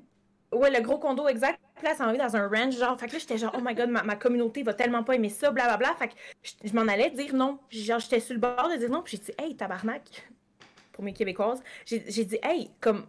ouais, 0.53 0.71
le 0.71 0.81
gros 0.81 0.97
condo, 0.97 1.27
exact. 1.27 1.59
Là, 1.83 1.93
ça 1.93 2.07
envie 2.07 2.17
dans 2.17 2.35
un 2.35 2.47
ranch, 2.47 2.75
genre. 2.75 2.99
Fait 2.99 3.07
que 3.07 3.13
là, 3.13 3.19
j'étais 3.19 3.37
genre, 3.37 3.53
oh 3.55 3.61
my 3.61 3.75
god, 3.75 3.89
ma, 3.89 4.03
ma 4.03 4.15
communauté 4.15 4.63
va 4.63 4.73
tellement 4.73 5.03
pas 5.03 5.15
aimer 5.15 5.29
ça, 5.29 5.51
blablabla. 5.51 5.95
Fait 5.95 6.07
que 6.09 6.13
je, 6.63 6.73
m'en 6.73 6.87
allais 6.87 7.11
dire 7.11 7.35
non. 7.35 7.59
Genre, 7.69 7.99
j'étais 7.99 8.19
sur 8.19 8.33
le 8.33 8.39
bord 8.39 8.69
de 8.71 8.77
dire 8.77 8.89
non. 8.89 9.01
Puis 9.03 9.17
j'ai 9.17 9.31
dit, 9.31 9.31
hey, 9.37 9.55
tabarnak, 9.55 10.27
pour 10.91 11.03
mes 11.03 11.13
Québécoises, 11.13 11.61
j'ai 11.85 11.99
dit, 11.99 12.39
hey, 12.41 12.71
comme, 12.79 13.05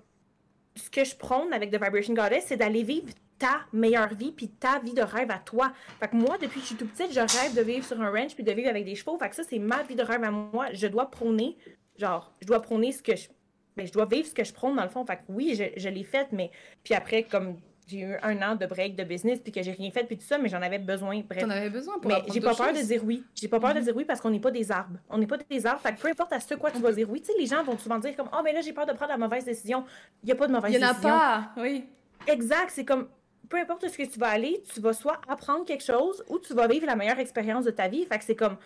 ce 0.77 0.91
que 0.91 1.05
je 1.05 1.17
prône 1.17 1.53
avec 1.53 1.71
The 1.71 1.83
Vibration 1.83 2.15
Goddess, 2.15 2.45
c'est 2.47 2.57
d'aller 2.57 2.83
vivre 2.83 3.09
ta 3.39 3.61
meilleure 3.73 4.13
vie, 4.15 4.33
puis 4.33 4.49
ta 4.49 4.81
vie 4.81 4.95
de 4.95 5.03
rêve 5.03 5.31
à 5.31 5.39
toi. 5.39 5.73
Fait 6.01 6.09
que 6.09 6.17
moi, 6.17 6.37
depuis 6.39 6.57
que 6.57 6.61
je 6.61 6.67
suis 6.67 6.77
toute 6.77 6.93
petite, 6.93 7.13
je 7.13 7.21
rêve 7.21 7.55
de 7.55 7.63
vivre 7.63 7.87
sur 7.87 8.01
un 8.01 8.11
ranch, 8.11 8.35
puis 8.35 8.45
de 8.45 8.53
vivre 8.53 8.69
avec 8.69 8.85
des 8.85 8.97
chevaux. 8.97 9.17
Fait 9.17 9.29
que 9.29 9.37
ça, 9.37 9.45
c'est 9.49 9.59
ma 9.59 9.83
vie 9.85 9.95
de 9.95 10.03
rêve 10.03 10.25
à 10.25 10.31
moi. 10.31 10.67
Je 10.73 10.89
dois 10.89 11.11
prôner, 11.11 11.57
genre, 11.97 12.35
je 12.43 12.47
dois 12.47 12.61
prôner 12.61 12.93
ce 12.93 13.03
que 13.03 13.17
je. 13.17 13.29
Ben, 13.77 13.87
je 13.87 13.93
dois 13.93 14.07
vivre 14.07 14.27
ce 14.27 14.35
que 14.35 14.43
je 14.43 14.53
prône 14.53 14.75
dans 14.75 14.83
le 14.83 14.89
fond. 14.89 15.07
Fait 15.07 15.17
que 15.17 15.23
oui, 15.29 15.55
je, 15.55 15.81
je 15.81 15.89
l'ai 15.89 16.03
fait, 16.03 16.27
mais. 16.33 16.51
Puis 16.83 16.95
après, 16.95 17.23
comme 17.23 17.59
j'ai 17.89 18.01
eu 18.01 18.17
un 18.23 18.41
an 18.43 18.55
de 18.55 18.67
break 18.67 18.95
de 18.97 19.05
business, 19.05 19.41
puis 19.41 19.51
que 19.51 19.63
j'ai 19.63 19.73
rien 19.73 19.91
fait, 19.91 20.05
puis 20.05 20.17
tout 20.19 20.25
ça, 20.25 20.39
mais 20.39 20.49
j'en 20.49 20.61
avais 20.63 20.79
besoin. 20.79 21.21
Bref. 21.29 21.41
T'en 21.43 21.51
avais 21.51 21.71
besoin 21.71 21.99
pour 21.99 22.11
Mais 22.11 22.23
j'ai 22.33 22.41
pas 22.41 22.55
peur 22.55 22.73
de 22.73 22.79
dire 22.81 23.03
oui. 23.05 23.25
J'ai 23.35 23.49
pas 23.49 23.59
peur 23.59 23.73
de 23.75 23.79
Mhm. 23.79 23.85
dire 23.85 23.97
oui 23.97 24.05
parce 24.05 24.21
qu'on 24.21 24.31
n'est 24.31 24.41
pas 24.41 24.51
des 24.51 24.71
arbres. 24.71 24.99
On 25.09 25.19
n'est 25.19 25.27
pas 25.27 25.39
des 25.39 25.67
arbres. 25.67 25.81
Fait 25.81 25.95
que 25.95 26.01
peu 26.01 26.09
importe 26.09 26.33
à 26.33 26.41
ce 26.41 26.55
quoi 26.55 26.71
tu 26.71 26.79
vas 26.79 26.93
dire 26.93 27.09
oui. 27.11 27.21
Tu 27.21 27.33
sais, 27.33 27.39
les 27.39 27.47
gens 27.47 27.63
vont 27.65 27.79
souvent 27.79 27.99
dire 27.99 28.15
comme, 28.17 28.29
oh, 28.33 28.41
mais 28.45 28.53
là, 28.53 28.61
j'ai 28.61 28.73
peur 28.73 28.87
de 28.87 28.93
prendre 28.93 29.11
la 29.13 29.19
mauvaise 29.19 29.45
décision. 29.45 29.85
Il 30.23 30.27
n'y 30.27 30.33
a 30.33 30.37
pas 30.37 30.47
de 30.47 30.53
mauvaise 30.53 30.73
Il 30.73 30.81
y 30.81 30.85
en 30.85 30.89
a 30.89 30.93
décision. 30.93 31.09
pas, 31.11 31.51
oui. 31.57 31.85
Exact. 32.27 32.71
C'est 32.71 32.85
comme, 32.85 33.09
peu 33.49 33.57
importe 33.59 33.89
ce 33.89 33.97
que 33.97 34.03
tu 34.05 34.19
vas 34.19 34.29
aller, 34.29 34.63
tu 34.73 34.81
vas 34.81 34.93
soit 34.93 35.21
apprendre 35.29 35.65
quelque 35.65 35.85
chose 35.85 36.23
ou 36.29 36.39
tu 36.39 36.53
vas 36.55 36.67
vivre 36.69 36.87
la 36.87 36.97
meilleure 36.97 37.19
expérience 37.19 37.65
de 37.65 37.71
ta 37.71 37.89
vie. 37.89 38.05
Fait 38.05 38.19
que 38.19 38.25
c'est 38.25 38.37
comme, 38.37 38.57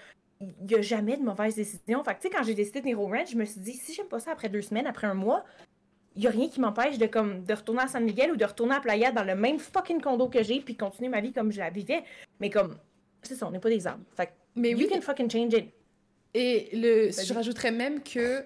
il 0.40 0.66
n'y 0.66 0.74
a 0.74 0.82
jamais 0.82 1.16
de 1.16 1.22
mauvaise 1.22 1.54
décision. 1.54 2.02
Fait 2.02 2.14
que 2.16 2.20
tu 2.22 2.28
sais, 2.28 2.34
quand 2.34 2.42
j'ai 2.42 2.54
décidé 2.54 2.80
de 2.80 2.96
au 2.96 3.06
ranch, 3.06 3.30
je 3.30 3.36
me 3.36 3.44
suis 3.44 3.60
dit, 3.60 3.74
si 3.74 3.92
j'aime 3.94 4.06
pas 4.08 4.18
ça 4.18 4.32
après 4.32 4.48
deux 4.48 4.62
semaines, 4.62 4.86
après 4.88 5.06
un 5.06 5.14
mois, 5.14 5.44
il 6.16 6.20
n'y 6.22 6.26
a 6.26 6.30
rien 6.30 6.48
qui 6.48 6.60
m'empêche 6.60 6.98
de, 6.98 7.06
comme, 7.06 7.44
de 7.44 7.54
retourner 7.54 7.82
à 7.82 7.88
San 7.88 8.04
Miguel 8.04 8.32
ou 8.32 8.36
de 8.36 8.44
retourner 8.44 8.74
à 8.74 8.80
Playa 8.80 9.12
dans 9.12 9.24
le 9.24 9.34
même 9.34 9.58
fucking 9.58 10.00
condo 10.00 10.28
que 10.28 10.42
j'ai 10.42 10.60
puis 10.60 10.76
continuer 10.76 11.08
ma 11.08 11.20
vie 11.20 11.32
comme 11.32 11.50
je 11.52 11.58
la 11.58 11.70
vivais. 11.70 12.04
Mais 12.40 12.50
comme, 12.50 12.76
c'est 13.22 13.34
ça, 13.34 13.46
on 13.46 13.50
n'est 13.50 13.60
pas 13.60 13.70
des 13.70 13.86
arbres. 13.86 14.04
Fait 14.16 14.30
Mais 14.54 14.70
you 14.72 14.78
oui, 14.78 14.88
can 14.88 15.00
fucking 15.00 15.30
change 15.30 15.54
it. 15.54 15.66
et 16.34 16.68
le, 16.74 17.10
Vas-y. 17.10 17.26
je 17.26 17.32
rajouterais 17.34 17.70
même 17.72 18.02
que 18.02 18.44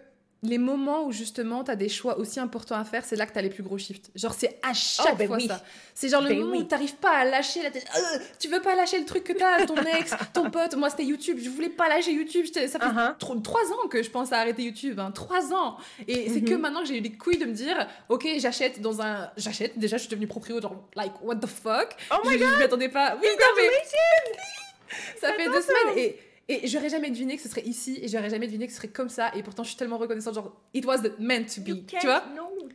les 0.49 0.59
moments 0.59 1.05
où 1.05 1.13
justement 1.13 1.65
t'as 1.65 1.77
des 1.77 1.89
choix 1.89 2.19
aussi 2.19 2.41
importants 2.41 2.77
à 2.79 2.85
faire, 2.85 3.05
c'est 3.05 3.17
là 3.17 3.27
que 3.27 3.33
t'as 3.33 3.43
les 3.43 3.51
plus 3.51 3.63
gros 3.63 3.79
shifts. 3.79 4.11
Genre 4.15 4.33
c'est 4.35 4.59
à 4.63 4.73
chaque 4.73 5.17
ben 5.19 5.27
fois 5.27 5.37
oui. 5.37 5.47
ça. 5.49 5.63
C'est 5.95 6.09
genre 6.09 6.23
le 6.23 6.29
Ben 6.29 6.39
moment 6.41 6.53
oui. 6.53 6.59
où 6.59 6.65
t'arrives 6.65 6.97
pas 6.97 7.11
à 7.11 7.25
lâcher 7.25 7.63
la 7.63 7.71
tête. 7.71 7.87
Euh, 7.97 8.19
tu 8.39 8.49
veux 8.49 8.61
pas 8.61 8.75
lâcher 8.75 8.99
le 8.99 9.05
truc 9.07 9.25
que 9.25 9.33
t'as, 9.33 9.65
ton 9.67 9.77
ex, 9.77 10.13
ton 10.33 10.51
pote. 10.51 10.75
Moi 10.77 10.91
c'était 10.91 11.05
YouTube, 11.05 11.39
je 11.43 11.49
voulais 11.51 11.69
pas 11.71 11.89
lâcher 11.89 12.13
YouTube. 12.13 12.47
Ça 12.53 12.61
fait 12.79 12.87
Uh-huh. 12.87 13.17
trop- 13.19 13.35
trois 13.41 13.63
ans 13.73 13.89
que 13.91 14.03
je 14.03 14.11
pense 14.11 14.33
à 14.33 14.39
arrêter 14.39 14.63
YouTube, 14.63 14.99
hein. 15.01 15.11
trois 15.11 15.53
ans. 15.53 15.77
Et 16.07 16.31
c'est 16.31 16.41
que 16.43 16.55
Mhm. 16.55 16.61
maintenant 16.61 16.81
que 16.83 16.87
j'ai 16.89 16.99
eu 16.99 17.01
les 17.01 17.13
couilles 17.13 17.39
de 17.39 17.47
me 17.47 17.53
dire, 17.53 17.87
ok 18.09 18.27
j'achète 18.39 18.81
dans 18.81 19.01
un, 19.03 19.31
j'achète. 19.37 19.79
Déjà 19.79 19.97
je 19.97 20.03
suis 20.03 20.11
devenue 20.11 20.27
proprio 20.29 20.61
genre 20.61 20.77
like 20.95 21.13
what 21.23 21.37
the 21.37 21.47
fuck? 21.47 21.97
Oh 22.13 22.17
my 22.25 22.35
je, 22.39 22.45
je 22.45 22.57
m'y 22.59 22.63
attendais 22.63 22.89
pas. 22.89 23.17
Oui 23.21 23.27
non 23.39 23.47
mais 23.57 23.69
ça 25.21 25.33
fait 25.33 25.47
deux 25.47 25.61
semaines 25.63 25.99
et, 25.99 26.19
et 26.49 26.67
j'aurais 26.69 26.89
jamais 26.89 27.11
deviné 27.11 27.37
que 27.37 27.43
ce 27.43 27.49
serait 27.49 27.65
ici 27.67 27.99
et 28.01 28.09
j'aurais 28.09 28.31
jamais 28.31 28.47
deviné 28.47 28.67
que 28.67 28.73
ce 28.73 28.79
serait 28.79 28.89
comme 28.89 29.09
ça 29.09 29.33
et 29.35 29.43
pourtant 29.43 29.63
je 29.65 29.69
suis 29.71 29.77
tellement 29.79 29.99
reconnaissante 29.99 30.35
genre 30.35 30.55
it 30.75 30.85
was 30.85 30.99
the- 30.99 31.19
meant 31.19 31.45
to 31.45 31.61
be 31.61 31.69
You 31.69 31.77
tu 31.87 32.07
vois? 32.07 32.23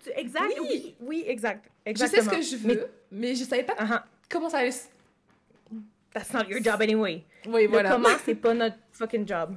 Tu- 0.03 0.09
Exact. 0.15 0.43
Oui. 0.61 0.67
Oui, 0.69 0.95
oui, 1.01 1.23
exact. 1.27 1.69
je 1.87 1.93
sais 1.93 2.07
ce 2.07 2.15
Exactement. 2.17 2.37
que 2.37 2.41
je 2.45 2.55
Mais- 2.67 2.73
veux 2.75 2.87
mais, 3.11 3.35
je 3.35 3.43
savais 3.43 3.63
pas 3.63 3.73
Uh-huh. 3.75 4.01
comment 4.29 4.49
ça 4.49 4.57
allait 4.59 4.71
That's 6.13 6.33
not 6.33 6.43
your 6.49 6.61
job 6.61 6.81
anyway. 6.81 7.23
oui 7.47 7.63
Le 7.63 7.67
voilà 7.69 7.91
comment, 7.91 8.09
c'est 8.25 8.35
pas 8.35 8.53
notre 8.53 8.75
fucking 8.91 9.25
job. 9.27 9.55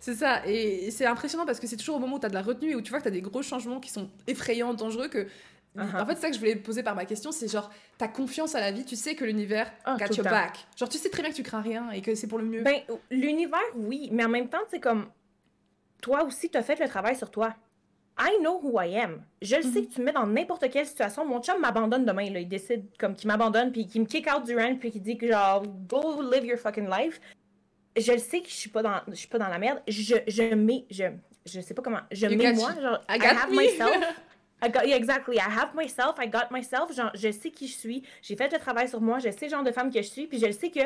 c'est 0.00 0.14
ça 0.14 0.46
et 0.46 0.90
c'est 0.90 1.06
impressionnant 1.06 1.46
parce 1.46 1.58
que 1.60 1.66
c'est 1.66 1.76
toujours 1.78 1.96
au 1.96 1.98
moment 1.98 2.16
où 2.16 2.18
t'as 2.18 2.28
de 2.28 2.34
la 2.34 2.42
retenue 2.42 2.72
et 2.72 2.74
où 2.74 2.82
tu 2.82 2.90
vois 2.90 2.98
que 2.98 3.04
t'as 3.04 3.10
des 3.10 3.22
gros 3.22 3.42
changements 3.42 3.80
qui 3.80 3.90
sont 3.90 4.10
effrayants 4.26 4.74
dangereux 4.74 5.08
que 5.08 5.26
Uh-huh. 5.76 6.02
En 6.02 6.06
fait, 6.06 6.14
c'est 6.16 6.20
ça 6.22 6.28
que 6.28 6.34
je 6.34 6.40
voulais 6.40 6.56
poser 6.56 6.82
par 6.82 6.94
ma 6.96 7.04
question, 7.04 7.30
c'est 7.30 7.46
genre, 7.46 7.70
ta 7.98 8.08
confiance 8.08 8.54
à 8.54 8.60
la 8.60 8.72
vie, 8.72 8.84
tu 8.84 8.96
sais 8.96 9.14
que 9.14 9.24
l'univers 9.24 9.70
Ah, 9.84 9.96
got 9.98 10.06
tout 10.06 10.12
le 10.12 10.16
your 10.18 10.24
back. 10.24 10.66
Genre, 10.76 10.88
tu 10.88 10.98
sais 10.98 11.08
très 11.10 11.22
bien 11.22 11.30
que 11.30 11.36
tu 11.36 11.42
crains 11.44 11.60
rien 11.60 11.90
et 11.90 12.00
que 12.00 12.14
c'est 12.14 12.26
pour 12.26 12.38
le 12.38 12.44
mieux. 12.46 12.62
Ben, 12.62 12.80
l'univers, 13.10 13.60
oui, 13.76 14.08
mais 14.12 14.24
en 14.24 14.28
même 14.28 14.48
temps, 14.48 14.58
c'est 14.70 14.80
comme. 14.80 15.06
Toi 16.02 16.24
aussi, 16.24 16.48
t'as 16.48 16.62
fait 16.62 16.78
le 16.80 16.88
travail 16.88 17.16
sur 17.16 17.30
toi. 17.30 17.54
I 18.20 18.38
know 18.40 18.58
who 18.62 18.80
I 18.80 18.96
am. 18.98 19.22
Je 19.42 19.56
le 19.56 19.62
sais 19.62 19.80
Mhm. 19.80 19.86
que 19.88 19.92
tu 19.94 20.00
me 20.00 20.06
mets 20.06 20.12
dans 20.12 20.26
n'importe 20.26 20.68
quelle 20.70 20.86
situation. 20.86 21.24
Mon 21.24 21.40
chum 21.40 21.60
m'abandonne 21.60 22.04
demain, 22.04 22.28
là. 22.30 22.40
Il 22.40 22.48
décide 22.48 22.84
comme 22.98 23.14
qu'il 23.14 23.28
m'abandonne, 23.28 23.70
puis 23.70 23.86
qu'il 23.86 24.00
me 24.00 24.06
kick 24.06 24.26
out 24.32 24.44
du 24.44 24.56
rent, 24.56 24.74
puis 24.76 24.90
qu'il 24.90 25.02
dit 25.02 25.16
que 25.16 25.28
genre, 25.28 25.62
go 25.88 26.22
live 26.22 26.44
your 26.44 26.58
fucking 26.58 26.88
life. 26.90 27.20
Je 27.96 28.12
le 28.12 28.18
sais 28.18 28.40
que 28.40 28.48
je 28.48 28.54
suis 28.54 28.70
pas 28.70 28.82
dans, 28.82 29.00
je 29.08 29.14
suis 29.14 29.28
pas 29.28 29.38
dans 29.38 29.48
la 29.48 29.58
merde. 29.58 29.80
Je, 29.86 30.16
je 30.26 30.54
mets, 30.54 30.84
je, 30.90 31.04
je 31.46 31.60
sais 31.60 31.74
pas 31.74 31.82
comment, 31.82 32.00
je 32.10 32.26
You 32.26 32.36
mets 32.36 32.52
moi, 32.52 32.72
you. 32.76 32.82
genre, 32.82 33.00
I 33.08 33.18
I, 33.18 33.26
have 33.26 33.50
me. 33.50 33.56
myself. 33.56 33.90
I 34.60 34.68
got, 34.70 34.86
yeah, 34.88 34.96
exactly. 34.96 35.36
I 35.38 35.42
have 35.48 35.74
myself, 35.74 36.16
I 36.18 36.26
got 36.28 36.50
myself. 36.50 36.92
Genre, 36.94 37.10
je 37.14 37.30
sais 37.30 37.50
qui 37.50 37.68
je 37.68 37.76
suis. 37.76 38.02
J'ai 38.22 38.36
fait 38.36 38.52
le 38.52 38.58
travail 38.58 38.88
sur 38.88 39.00
moi. 39.00 39.18
Je 39.20 39.30
sais 39.30 39.46
le 39.46 39.50
genre 39.50 39.62
de 39.62 39.70
femme 39.72 39.90
que 39.92 40.02
je 40.02 40.08
suis. 40.08 40.26
Puis 40.26 40.38
je 40.40 40.50
sais 40.50 40.70
que 40.70 40.80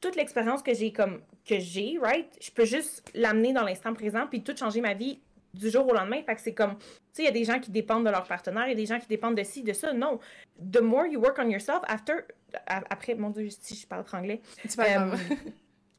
toute 0.00 0.16
l'expérience 0.16 0.62
que 0.62 0.74
j'ai 0.74 0.92
comme 0.92 1.20
que 1.48 1.58
j'ai, 1.58 1.98
right, 2.00 2.26
je 2.40 2.50
peux 2.50 2.64
juste 2.64 3.08
l'amener 3.14 3.52
dans 3.52 3.62
l'instant 3.62 3.94
présent 3.94 4.26
puis 4.26 4.42
tout 4.42 4.56
changer 4.56 4.80
ma 4.80 4.94
vie 4.94 5.20
du 5.54 5.70
jour 5.70 5.86
au 5.86 5.92
lendemain. 5.94 6.22
Fait 6.24 6.34
que 6.34 6.40
c'est 6.40 6.54
comme, 6.54 6.76
tu 6.78 6.84
sais, 7.12 7.22
il 7.22 7.24
y 7.26 7.28
a 7.28 7.30
des 7.30 7.44
gens 7.44 7.60
qui 7.60 7.70
dépendent 7.70 8.04
de 8.04 8.10
leur 8.10 8.24
partenaire, 8.26 8.66
il 8.66 8.70
y 8.70 8.72
a 8.72 8.76
des 8.76 8.86
gens 8.86 8.98
qui 8.98 9.06
dépendent 9.06 9.36
de 9.36 9.44
ci, 9.44 9.62
de 9.62 9.72
ça. 9.72 9.92
Non. 9.92 10.18
The 10.72 10.80
more 10.80 11.06
you 11.06 11.20
work 11.20 11.38
on 11.38 11.48
yourself, 11.48 11.82
after, 11.86 12.14
a- 12.66 12.82
après, 12.90 13.14
mon 13.14 13.30
Dieu, 13.30 13.48
si 13.50 13.76
je 13.76 13.86
parle 13.86 14.04
anglais, 14.12 14.40
C'est 14.66 14.76
pas 14.76 14.88
Euh. 15.00 15.16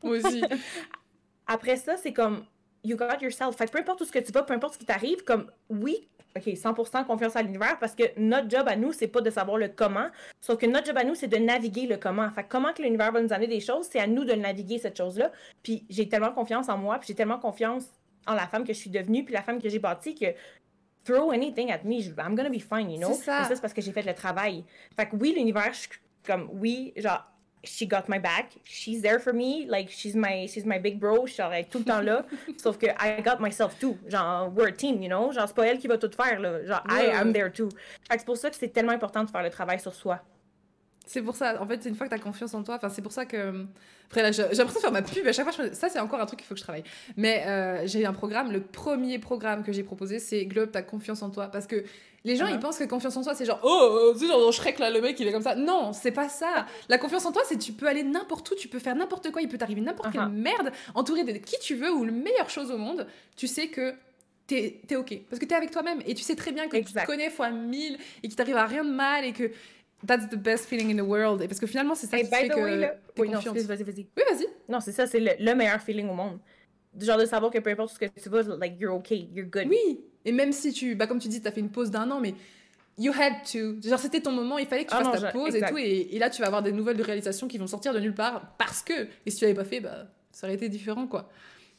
Moi 0.03 0.18
aussi. 0.18 0.43
après 1.47 1.78
ça, 1.78 1.95
c'est 1.97 2.13
comme, 2.13 2.45
you 2.84 2.97
got 2.97 3.18
yourself. 3.22 3.55
Fait 3.55 3.66
que 3.68 3.72
peu 3.72 3.80
importe 3.80 4.01
où 4.01 4.05
ce 4.05 4.11
que 4.11 4.20
tu 4.20 4.32
vas, 4.32 4.43
peu 4.43 4.53
importe 4.53 4.74
ce 4.74 4.80
qui 4.80 4.86
t'arrive, 4.86 5.24
comme, 5.24 5.49
oui, 5.70 6.07
OK, 6.38 6.47
100% 6.47 7.05
confiance 7.05 7.36
à 7.36 7.41
l'univers 7.41 7.79
parce 7.79 7.95
que 7.95 8.03
notre 8.17 8.49
job 8.49 8.67
à 8.67 8.75
nous, 8.75 8.91
c'est 8.91 9.07
pas 9.07 9.21
de 9.21 9.29
savoir 9.29 9.57
le 9.57 9.69
comment, 9.69 10.07
sauf 10.41 10.57
que 10.57 10.65
notre 10.65 10.88
job 10.88 10.97
à 10.97 11.03
nous, 11.05 11.15
c'est 11.15 11.27
de 11.27 11.38
naviguer 11.38 11.88
le 11.88 11.95
comment. 11.97 12.29
Fait 12.31 12.43
que 12.43 12.49
comment 12.49 12.73
que 12.73 12.81
l'univers 12.81 13.11
va 13.11 13.21
nous 13.21 13.31
amener 13.31 13.47
des 13.47 13.61
choses, 13.61 13.88
c'est 13.89 13.99
à 13.99 14.07
nous 14.07 14.25
de 14.25 14.33
naviguer 14.33 14.77
cette 14.77 14.97
chose-là. 14.97 15.31
Puis 15.63 15.86
j'ai 15.89 16.09
tellement 16.09 16.31
confiance 16.31 16.67
en 16.67 16.77
moi, 16.77 16.97
puis 16.99 17.07
j'ai 17.07 17.15
tellement 17.15 17.39
confiance 17.39 17.86
en 18.27 18.33
la 18.33 18.47
femme 18.47 18.63
que 18.63 18.73
je 18.73 18.79
suis 18.79 18.89
devenue, 18.89 19.23
puis 19.23 19.33
la 19.33 19.43
femme 19.43 19.61
que 19.61 19.69
j'ai 19.69 19.79
bâtie 19.79 20.15
que 20.15 20.25
throw 21.05 21.31
anything 21.31 21.71
at 21.71 21.83
me, 21.83 22.01
I'm 22.17 22.36
gonna 22.36 22.49
be 22.49 22.59
fine, 22.59 22.89
you 22.89 22.97
know? 22.97 23.13
C'est 23.13 23.23
ça. 23.23 23.41
Et 23.41 23.43
ça, 23.45 23.55
c'est 23.55 23.61
parce 23.61 23.73
que 23.73 23.81
j'ai 23.81 23.91
fait 23.91 24.01
le 24.01 24.13
travail. 24.13 24.65
Fait 24.97 25.07
que 25.07 25.15
oui, 25.15 25.33
l'univers, 25.38 25.71
je 25.71 25.79
suis 25.79 25.89
comme, 26.25 26.49
oui, 26.51 26.91
genre, 26.97 27.23
she 27.66 27.86
got 27.86 28.07
my 28.07 28.20
back, 28.20 28.51
she's 28.63 29.01
there 29.01 29.20
for 29.20 29.34
me, 29.34 29.66
like, 29.68 29.89
she's 29.89 30.16
my, 30.16 30.47
she's 30.47 30.66
my 30.66 30.78
big 30.78 30.99
bro, 30.99 31.26
je 31.26 31.34
serai 31.34 31.63
tout 31.70 31.80
le 31.80 31.86
temps 31.86 32.01
là. 32.01 32.26
Sauf 32.57 32.78
que 32.78 32.88
I 32.97 33.22
got 33.22 33.39
myself 33.39 33.78
too. 33.80 33.97
Genre, 34.07 34.49
we're 34.49 34.68
a 34.68 34.72
team, 34.72 35.01
you 35.01 35.09
know? 35.09 35.32
Genre, 35.32 35.47
c'est 35.47 35.55
pas 35.55 35.68
elle 35.68 35.80
qui 35.80 35.88
va 35.88 35.97
tout 35.97 36.11
faire, 36.16 36.39
là. 36.39 36.66
Genre, 36.66 36.84
I 36.89 37.11
am 37.11 37.34
there 37.34 37.51
too. 37.51 37.70
C'est 38.09 38.26
pour 38.26 38.38
ça 38.38 38.49
que 38.49 38.55
c'est 38.55 38.70
tellement 38.70 38.93
important 38.93 39.24
de 39.24 39.30
faire 39.30 39.43
le 39.43 39.49
travail 39.49 39.80
sur 39.80 39.93
soi. 39.93 40.22
C'est 41.05 41.21
pour 41.21 41.35
ça, 41.35 41.61
en 41.61 41.67
fait, 41.67 41.83
c'est 41.83 41.89
une 41.89 41.95
fois 41.95 42.07
que 42.07 42.15
tu 42.15 42.19
as 42.19 42.23
confiance 42.23 42.53
en 42.53 42.63
toi, 42.63 42.75
enfin, 42.75 42.89
c'est 42.89 43.01
pour 43.01 43.11
ça 43.11 43.25
que. 43.25 43.65
Après, 44.07 44.21
là, 44.21 44.31
j'ai 44.31 44.43
l'impression 44.43 44.75
de 44.75 44.79
faire 44.79 44.91
ma 44.91 45.01
pub 45.01 45.25
à 45.27 45.33
chaque 45.33 45.49
fois. 45.51 45.65
je 45.65 45.73
Ça, 45.73 45.89
c'est 45.89 45.99
encore 45.99 46.19
un 46.19 46.25
truc 46.25 46.39
qu'il 46.39 46.47
faut 46.47 46.53
que 46.53 46.59
je 46.59 46.63
travaille. 46.63 46.83
Mais 47.17 47.43
euh, 47.47 47.87
j'ai 47.87 48.05
un 48.05 48.13
programme, 48.13 48.51
le 48.51 48.61
premier 48.61 49.17
programme 49.19 49.63
que 49.63 49.71
j'ai 49.71 49.83
proposé, 49.83 50.19
c'est 50.19 50.45
Globe, 50.45 50.69
t'as 50.71 50.83
confiance 50.83 51.23
en 51.23 51.29
toi. 51.31 51.47
Parce 51.47 51.67
que 51.67 51.83
les 52.23 52.35
gens, 52.35 52.45
Uh-huh. 52.45 52.53
ils 52.53 52.59
pensent 52.59 52.79
que 52.79 52.83
confiance 52.85 53.15
en 53.17 53.23
soi, 53.23 53.35
c'est 53.35 53.45
genre, 53.45 53.59
oh, 53.63 54.13
euh, 54.13 54.15
c'est 54.17 54.27
genre 54.27 54.39
dans 54.39 54.51
Shrek, 54.51 54.79
là, 54.79 54.89
le 54.89 54.99
mec, 54.99 55.19
il 55.19 55.27
est 55.27 55.31
comme 55.31 55.43
ça. 55.43 55.55
Non, 55.55 55.93
c'est 55.93 56.11
pas 56.11 56.27
ça. 56.27 56.65
La 56.89 56.97
confiance 56.97 57.25
en 57.25 57.31
toi, 57.31 57.43
c'est 57.45 57.57
tu 57.57 57.71
peux 57.71 57.87
aller 57.87 58.03
n'importe 58.03 58.49
où, 58.51 58.55
tu 58.55 58.67
peux 58.67 58.79
faire 58.79 58.95
n'importe 58.95 59.31
quoi, 59.31 59.41
il 59.41 59.47
peut 59.47 59.57
t'arriver 59.57 59.81
n'importe 59.81 60.11
quelle 60.11 60.29
merde, 60.29 60.71
entouré 60.95 61.23
de 61.23 61.33
qui 61.33 61.57
tu 61.59 61.75
veux 61.75 61.91
ou 61.91 62.03
le 62.03 62.11
meilleure 62.11 62.49
chose 62.49 62.71
au 62.71 62.77
monde. 62.77 63.05
Tu 63.35 63.47
sais 63.47 63.67
que 63.67 63.93
t'es 64.47 64.81
es 64.89 64.95
ok 64.95 65.21
parce 65.29 65.39
que 65.39 65.45
t'es 65.45 65.55
avec 65.55 65.71
toi-même 65.71 66.01
et 66.05 66.13
tu 66.13 66.21
sais 66.21 66.35
très 66.35 66.51
bien 66.51 66.67
que 66.67 66.77
tu 66.77 66.93
te 66.93 67.05
connais 67.05 67.29
fois 67.29 67.49
mille 67.49 67.97
et 68.21 68.27
qu'il 68.27 68.35
t'arrive 68.35 68.57
à 68.57 68.65
rien 68.67 68.83
de 68.83 68.91
mal 68.91 69.25
et 69.25 69.33
que 69.33 69.51
that's 70.05 70.27
the 70.29 70.35
best 70.37 70.65
feeling 70.65 70.91
in 70.91 71.03
the 71.03 71.07
world 71.07 71.41
et 71.41 71.47
parce 71.47 71.59
que 71.59 71.67
finalement 71.67 71.95
c'est 71.95 72.07
ça 72.07 72.17
Et 72.17 72.23
qui 72.23 72.29
fait 72.29 72.43
by 72.43 72.49
the 72.49 72.53
que 72.55 72.59
way, 72.61 72.77
là... 72.77 72.95
Oui, 73.17 73.29
non, 73.29 73.39
vas-y, 73.39 73.63
vas-y. 73.63 74.07
oui 74.17 74.23
vas-y 74.29 74.47
Non, 74.69 74.79
c'est 74.79 74.91
ça, 74.91 75.07
c'est 75.07 75.19
le, 75.19 75.31
le 75.39 75.53
meilleur 75.55 75.79
feeling 75.81 76.09
au 76.09 76.13
monde. 76.13 76.39
Du 76.93 77.05
genre 77.05 77.17
de 77.17 77.25
savoir 77.25 77.51
que 77.51 77.59
peu 77.59 77.69
importe 77.71 77.93
ce 77.93 77.99
que 77.99 78.05
tu 78.05 78.29
vas, 78.29 78.41
like, 78.57 78.79
you're 78.79 78.93
okay, 78.95 79.27
you're 79.33 79.47
good. 79.49 79.67
oui 79.67 80.01
et 80.23 80.31
même 80.31 80.51
si 80.51 80.71
tu 80.73 80.95
bah 80.95 81.05
comme 81.07 81.19
tu 81.19 81.27
dis 81.27 81.41
t'as 81.41 81.51
fait 81.51 81.59
une 81.59 81.69
pause 81.69 81.91
d'un 81.91 82.09
an 82.09 82.19
mais 82.19 82.33
you 82.97 83.11
had 83.13 83.33
to 83.51 83.79
genre 83.87 83.99
c'était 83.99 84.21
ton 84.21 84.31
moment 84.31 84.57
il 84.57 84.65
fallait 84.65 84.85
que 84.85 84.89
tu 84.91 84.95
Ah 84.99 85.03
fasses 85.03 85.21
non, 85.21 85.27
ta 85.27 85.31
pause 85.31 85.53
exact. 85.53 85.67
et 85.67 85.71
tout 85.71 85.77
et, 85.77 86.15
et 86.15 86.19
là 86.19 86.29
tu 86.31 86.41
vas 86.41 86.47
avoir 86.47 86.63
des 86.63 86.71
nouvelles 86.71 86.97
de 86.97 87.03
réalisation 87.03 87.47
qui 87.47 87.57
vont 87.59 87.67
sortir 87.67 87.93
de 87.93 87.99
nulle 87.99 88.15
part 88.15 88.55
parce 88.57 88.81
que 88.81 89.07
et 89.25 89.29
si 89.29 89.37
tu 89.37 89.43
l'avais 89.43 89.53
pas 89.55 89.65
fait 89.65 89.81
bah 89.81 90.07
ça 90.31 90.47
aurait 90.47 90.55
été 90.55 90.67
différent 90.69 91.05
quoi 91.05 91.29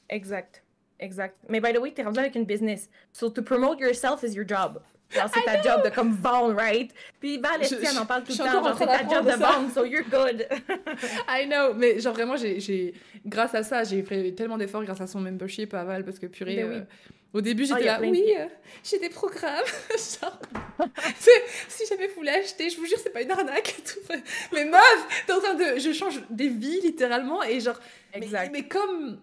Exact. 0.09 0.63
Exact. 1.01 1.37
Mais 1.49 1.61
by 1.61 1.73
the 1.75 1.79
way, 1.79 1.93
t'es 1.93 2.03
rendu 2.05 2.19
avec 2.21 2.37
une 2.37 2.45
business. 2.45 2.89
So 3.13 3.29
to 3.29 3.43
promote 3.43 3.81
yourself 3.81 4.23
is 4.23 4.33
your 4.35 4.47
job. 4.49 4.81
Genre, 5.09 5.31
c'est 5.33 5.43
ta 5.45 5.63
job 5.63 5.85
de 5.85 5.91
comme 5.91 6.13
vendre, 6.15 6.55
right? 6.57 6.93
Puis 7.21 7.39
Val, 7.39 7.63
Je- 7.63 7.77
elle 7.77 7.99
en 7.99 8.07
parle 8.07 8.25
tout 8.25 8.33
le 8.33 8.39
temps. 8.39 8.77
c'est 8.77 8.87
ta 8.87 9.09
job 9.09 9.25
de 9.25 9.31
vendre, 9.39 9.71
so 9.73 9.85
you're 9.85 10.03
good. 10.11 10.47
I 11.29 11.47
know, 11.47 11.75
mais 11.75 12.01
genre 12.01 12.13
vraiment, 12.15 12.37
j'ai, 12.37 12.59
j'ai- 12.61 12.93
grâce 13.25 13.55
à 13.55 13.63
ça, 13.63 13.85
j'ai 13.85 14.03
fait 14.03 14.33
tellement 14.33 14.59
d'efforts 14.59 14.83
grâce 14.85 15.01
à 15.01 15.07
son 15.07 15.21
membership 15.21 15.73
à 15.75 15.85
Val 15.85 16.05
parce 16.05 16.19
que 16.19 16.27
purée. 16.27 16.57
Ben 16.57 16.69
oui. 16.69 16.75
euh, 16.77 16.81
au 17.33 17.41
début, 17.41 17.65
Oh, 17.65 17.75
j'étais 17.77 17.89
a 17.89 18.01
là, 18.01 18.07
oui, 18.09 18.35
euh, 18.39 18.47
j'ai 18.83 18.99
des 18.99 19.09
programmes. 19.11 19.65
genre, 20.21 20.41
si 21.69 21.87
jamais 21.89 22.09
vous 22.09 22.15
voulez 22.17 22.31
acheter, 22.31 22.69
je 22.71 22.77
vous 22.77 22.87
jure, 22.87 22.99
c'est 23.03 23.13
pas 23.13 23.23
une 23.23 23.31
arnaque. 23.31 23.77
et 23.79 23.83
tout. 23.83 24.23
Mais 24.53 24.65
meuf, 24.65 25.25
t'es 25.27 25.33
en 25.33 25.41
train 25.41 25.55
de. 25.55 25.79
Je 25.79 25.93
change 25.93 26.21
des 26.31 26.49
vies 26.49 26.81
littéralement 26.81 27.43
et 27.43 27.61
genre. 27.61 27.79
mais- 28.15 28.23
Exact. 28.25 28.51
Mais, 28.53 28.63
comme. 28.67 29.21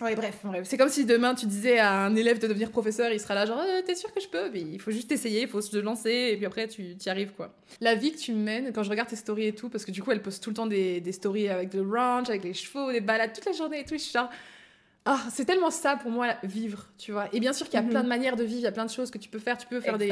Ouais, 0.00 0.16
bref, 0.16 0.38
bref. 0.42 0.66
c'est 0.68 0.76
comme 0.76 0.88
si 0.88 1.04
demain 1.04 1.34
tu 1.34 1.46
disais 1.46 1.78
à 1.78 1.92
un 2.06 2.16
élève 2.16 2.40
de 2.40 2.48
devenir 2.48 2.70
professeur, 2.70 3.12
il 3.12 3.20
sera 3.20 3.34
là, 3.34 3.46
genre, 3.46 3.60
Euh, 3.60 3.82
t'es 3.86 3.94
sûr 3.94 4.12
que 4.12 4.20
je 4.20 4.26
peux? 4.26 4.50
Mais 4.50 4.60
il 4.60 4.80
faut 4.80 4.90
juste 4.90 5.12
essayer, 5.12 5.42
il 5.42 5.48
faut 5.48 5.60
se 5.60 5.76
lancer, 5.76 6.30
et 6.32 6.36
puis 6.36 6.46
après 6.46 6.66
tu 6.66 6.82
y 7.04 7.08
arrives, 7.08 7.32
quoi. 7.36 7.54
La 7.80 7.94
vie 7.94 8.10
que 8.10 8.18
tu 8.18 8.32
mènes, 8.32 8.72
quand 8.72 8.82
je 8.82 8.90
regarde 8.90 9.08
tes 9.08 9.16
stories 9.16 9.46
et 9.48 9.54
tout, 9.54 9.68
parce 9.68 9.84
que 9.84 9.92
du 9.92 10.02
coup, 10.02 10.10
elle 10.10 10.22
poste 10.22 10.42
tout 10.42 10.50
le 10.50 10.54
temps 10.56 10.66
des, 10.66 11.00
des 11.00 11.12
stories 11.12 11.48
avec 11.48 11.72
le 11.74 11.82
ranch, 11.82 12.28
avec 12.30 12.42
les 12.42 12.54
chevaux, 12.54 12.90
des 12.90 13.00
balades 13.00 13.32
toute 13.32 13.44
la 13.44 13.52
journée 13.52 13.80
et 13.80 13.84
tout, 13.84 13.94
je 13.94 13.98
suis 14.02 14.12
genre. 14.12 14.30
Ah, 15.04 15.20
c'est 15.32 15.44
tellement 15.44 15.70
ça 15.70 15.96
pour 15.96 16.10
moi, 16.12 16.34
vivre, 16.44 16.86
tu 16.96 17.10
vois. 17.12 17.28
Et 17.32 17.40
bien 17.40 17.52
sûr 17.52 17.66
qu'il 17.66 17.74
y 17.74 17.78
a 17.78 17.82
Mhm. 17.82 17.90
plein 17.90 18.02
de 18.04 18.08
manières 18.08 18.36
de 18.36 18.44
vivre, 18.44 18.60
il 18.60 18.64
y 18.64 18.66
a 18.68 18.72
plein 18.72 18.84
de 18.86 18.90
choses 18.90 19.10
que 19.10 19.18
tu 19.18 19.28
peux 19.28 19.40
faire. 19.40 19.58
Tu 19.58 19.66
peux 19.66 19.80
faire 19.80 19.98
des. 19.98 20.08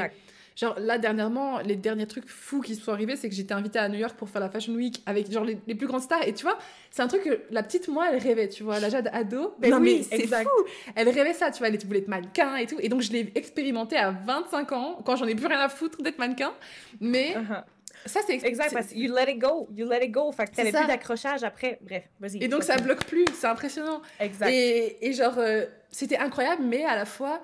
Genre 0.57 0.75
là 0.79 0.99
dernièrement, 0.99 1.59
les 1.61 1.77
derniers 1.77 2.07
trucs 2.07 2.29
fous 2.29 2.61
qui 2.61 2.75
se 2.75 2.83
sont 2.83 2.93
arrivés, 2.93 3.17
c'est 3.17 3.29
que 3.29 3.35
j'étais 3.35 3.55
invitée 3.55 3.79
à 3.79 3.89
New 3.89 3.99
York 3.99 4.17
pour 4.17 4.29
faire 4.29 4.41
la 4.41 4.51
Fashion 4.51 4.75
Week 4.75 5.03
avec 5.07 5.31
genre 5.31 5.45
les, 5.45 5.59
les 5.67 5.75
plus 5.75 5.87
grandes 5.87 6.03
stars. 6.03 6.27
Et 6.27 6.35
tu 6.35 6.43
vois, 6.43 6.59
c'est 6.91 7.03
un 7.03 7.09
truc 7.09 7.23
que 7.23 7.41
la 7.51 7.63
petite 7.63 7.89
moi, 7.89 8.07
elle 8.13 8.19
rêvait, 8.21 8.49
tu 8.49 8.63
vois, 8.63 8.79
la 8.81 8.89
Jade 8.89 9.09
ado. 9.13 9.55
Ben 9.59 9.71
non 9.71 9.79
oui, 9.79 10.07
mais 10.11 10.19
c'est 10.19 10.27
fou. 10.27 10.49
Elle 10.95 11.09
rêvait 11.09 11.33
ça, 11.35 11.51
tu 11.51 11.59
vois, 11.59 11.69
elle 11.69 11.79
voulait 11.85 12.01
être 12.01 12.09
mannequin 12.09 12.57
et 12.57 12.67
tout. 12.67 12.77
Et 12.81 12.89
donc 12.89 13.01
je 13.01 13.13
l'ai 13.13 13.33
expérimenté 13.35 13.97
à 13.97 14.11
25 14.11 14.73
ans, 14.73 14.99
quand 15.05 15.17
j'en 15.17 15.27
ai 15.27 15.35
plus 15.35 15.47
rien 15.47 15.61
à 15.61 15.69
foutre 15.69 16.03
d'être 16.03 16.19
mannequin. 16.19 16.53
Mais 17.01 17.35
Uh-huh. 17.37 17.63
ça 18.07 18.21
c'est 18.27 18.35
Exact, 18.45 18.73
parce 18.73 18.89
que 18.89 18.95
you 18.95 19.15
let 19.15 19.31
it 19.33 19.39
go. 19.39 19.69
You 19.75 19.89
let 19.89 20.05
it 20.05 20.11
go. 20.11 20.31
Fait 20.33 20.47
que 20.47 20.55
t'avais 20.57 20.73
plus 20.73 20.87
d'accrochage 20.87 21.43
après. 21.45 21.79
Bref, 21.83 22.05
vas-y. 22.19 22.43
Et 22.43 22.49
donc 22.49 22.63
ça 22.65 22.77
bloque 22.77 23.05
plus, 23.05 23.25
c'est 23.35 23.47
impressionnant. 23.47 24.01
Exact. 24.19 24.51
Et, 24.51 25.07
et 25.07 25.13
genre, 25.13 25.35
euh, 25.39 25.65
c'était 25.91 26.17
incroyable, 26.19 26.63
mais 26.65 26.85
à 26.85 26.97
la 26.97 27.05
fois, 27.05 27.41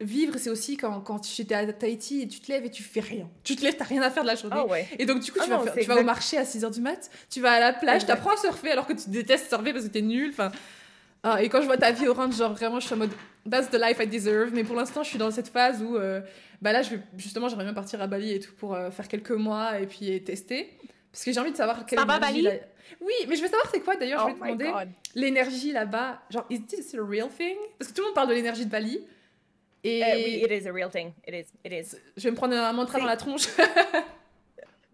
vivre, 0.00 0.38
c'est 0.38 0.50
aussi 0.50 0.76
quand, 0.76 1.00
quand 1.00 1.26
j'étais 1.26 1.54
à 1.54 1.72
Tahiti 1.72 2.22
et 2.22 2.28
tu 2.28 2.40
te 2.40 2.50
lèves 2.52 2.64
et 2.64 2.70
tu 2.70 2.82
fais 2.82 3.00
rien. 3.00 3.28
Tu 3.42 3.56
te 3.56 3.64
lèves, 3.64 3.76
t'as 3.76 3.84
rien 3.84 4.02
à 4.02 4.10
faire 4.10 4.22
de 4.22 4.28
la 4.28 4.34
journée. 4.36 4.56
Ah 4.58 4.66
ouais. 4.66 4.86
Et 4.98 5.06
donc, 5.06 5.20
du 5.20 5.32
coup, 5.32 5.38
Ah 5.40 5.44
tu, 5.44 5.50
vas, 5.50 5.56
non, 5.56 5.62
faire- 5.64 5.74
c'est 5.74 5.80
tu 5.80 5.86
vas 5.88 5.96
au 6.00 6.04
marché 6.04 6.36
à 6.36 6.44
6h 6.44 6.70
du 6.72 6.80
mat, 6.80 7.10
tu 7.30 7.40
vas 7.40 7.52
à 7.52 7.60
la 7.60 7.72
plage, 7.72 8.06
t'apprends 8.06 8.32
à 8.32 8.36
surfer 8.36 8.70
alors 8.70 8.86
que 8.86 8.92
tu 8.92 9.10
détestes 9.10 9.48
surfer 9.48 9.72
parce 9.72 9.84
que 9.86 9.90
t'es 9.90 10.02
nul. 10.02 10.30
Enfin, 10.30 10.52
ah, 11.24 11.42
et 11.42 11.48
quand 11.48 11.60
je 11.60 11.66
vois 11.66 11.76
ta 11.78 11.90
vie 11.90 12.06
orange, 12.06 12.36
genre 12.36 12.54
vraiment, 12.54 12.78
je 12.80 12.86
suis 12.86 12.94
en 12.94 12.98
mode 12.98 13.10
That's 13.50 13.70
the 13.70 13.74
life 13.80 13.98
I 14.00 14.06
deserve. 14.06 14.50
Mais 14.54 14.62
pour 14.62 14.76
l'instant, 14.76 15.02
je 15.02 15.08
suis 15.08 15.18
dans 15.18 15.30
cette 15.30 15.48
phase 15.48 15.82
où, 15.82 15.96
euh, 15.96 16.20
bah 16.62 16.72
là, 16.72 16.82
je 16.82 16.90
vais, 16.90 17.00
justement, 17.16 17.48
j'aimerais 17.48 17.64
bien 17.64 17.74
partir 17.74 18.00
à 18.00 18.06
Bali 18.06 18.32
et 18.34 18.40
tout 18.40 18.52
pour 18.54 18.74
euh, 18.74 18.90
faire 18.90 19.08
quelques 19.08 19.30
mois 19.32 19.80
et 19.80 19.86
puis 19.86 20.10
et 20.12 20.22
tester. 20.22 20.70
Parce 21.10 21.24
que 21.24 21.32
j'ai 21.32 21.40
envie 21.40 21.50
de 21.52 21.56
savoir 21.56 21.86
quelle 21.86 21.98
énergie 22.00 22.20
Bali? 22.20 22.42
là- 22.42 22.52
Oui, 23.00 23.14
mais 23.26 23.34
je 23.36 23.40
veux 23.42 23.48
savoir 23.48 23.68
c'est 23.72 23.80
quoi 23.80 23.96
d'ailleurs, 23.96 24.24
Oh 24.26 24.30
je 24.30 24.36
voulais 24.36 24.50
te 24.52 24.56
my 24.58 24.58
demander 24.58 24.84
l'énergie 25.14 25.72
là-bas. 25.72 26.20
Genre, 26.30 26.46
is 26.50 26.60
this 26.66 26.94
a 26.94 26.98
real 27.02 27.28
thing? 27.28 27.56
Parce 27.78 27.90
que 27.90 27.96
tout 27.96 28.02
le 28.02 28.06
monde 28.08 28.14
parle 28.14 28.28
de 28.28 28.34
l'énergie 28.34 28.64
de 28.66 28.70
Bali. 28.70 29.00
Et 29.84 30.02
Euh, 30.02 30.06
oui, 30.16 30.42
it 30.44 30.50
is 30.62 30.66
a 30.68 30.72
real 30.72 30.90
thing. 30.90 31.12
It 31.26 31.34
is. 31.34 31.52
It 31.64 31.72
is. 31.72 31.96
je 32.16 32.22
vais 32.24 32.30
me 32.30 32.36
prendre 32.36 32.54
un 32.56 32.72
mantra 32.72 32.98
dans 32.98 33.06
la 33.06 33.16
tronche. 33.16 33.48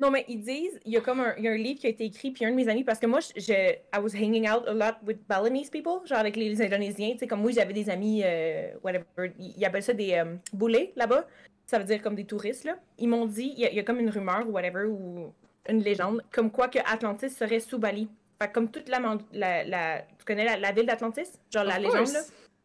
Non, 0.01 0.11
mais 0.11 0.25
ils 0.29 0.41
disent, 0.43 0.81
il 0.85 0.93
y 0.93 0.97
a 0.97 1.01
comme 1.01 1.21
un, 1.21 1.35
il 1.39 1.45
y 1.45 1.49
a 1.49 1.53
un 1.53 1.57
livre 1.57 1.79
qui 1.79 1.87
a 1.87 1.91
été 1.91 2.05
écrit, 2.05 2.33
puis 2.33 2.45
un 2.45 2.51
de 2.51 2.57
mes 2.57 2.69
amis, 2.69 2.83
parce 2.83 2.99
que 2.99 3.07
moi, 3.07 3.21
je, 3.21 3.53
I 3.53 3.99
was 4.03 4.13
hanging 4.13 4.49
out 4.51 4.67
a 4.67 4.73
lot 4.75 4.97
with 5.07 5.19
Balinese 5.29 5.71
people, 5.71 6.05
genre 6.05 6.19
avec 6.19 6.35
les 6.35 6.61
Indonésiens, 6.61 7.13
tu 7.13 7.19
sais, 7.19 7.27
comme 7.29 7.41
moi, 7.41 7.53
j'avais 7.53 7.73
des 7.73 7.89
amis, 7.89 8.23
euh, 8.25 8.73
whatever, 8.83 9.33
ils, 9.39 9.65
appellent 9.65 9.85
ça 9.85 9.93
des 9.93 10.15
euh, 10.15 10.35
boulets 10.53 10.93
là-bas, 10.97 11.27
ça 11.65 11.79
veut 11.79 11.85
dire 11.85 12.03
comme 12.03 12.17
des 12.17 12.25
touristes, 12.25 12.65
là. 12.65 12.77
Ils 12.99 13.09
m'ont 13.09 13.25
dit, 13.27 13.55
il 13.57 13.61
y, 13.63 13.67
a, 13.67 13.71
il 13.71 13.77
y 13.77 13.79
a 13.79 13.85
comme 13.85 14.01
une 14.01 14.11
rumeur 14.11 14.43
ou 14.49 14.51
whatever, 14.51 14.85
ou 14.87 15.33
une 15.69 15.81
légende, 15.81 16.23
comme 16.33 16.51
quoi 16.51 16.67
que 16.67 16.81
Atlantis 16.81 17.31
serait 17.31 17.61
sous 17.61 17.79
Bali. 17.79 18.09
Fait 18.43 18.51
comme 18.53 18.69
toute 18.69 18.89
la, 18.89 18.99
man- 18.99 19.23
la, 19.33 19.63
la- 19.63 20.01
tu 20.19 20.25
connais 20.27 20.45
la, 20.45 20.57
la 20.57 20.73
ville 20.73 20.87
d'Atlantis? 20.87 21.31
Genre 21.53 21.63
la 21.65 21.79
légende, 21.79 22.09
là? 22.13 22.21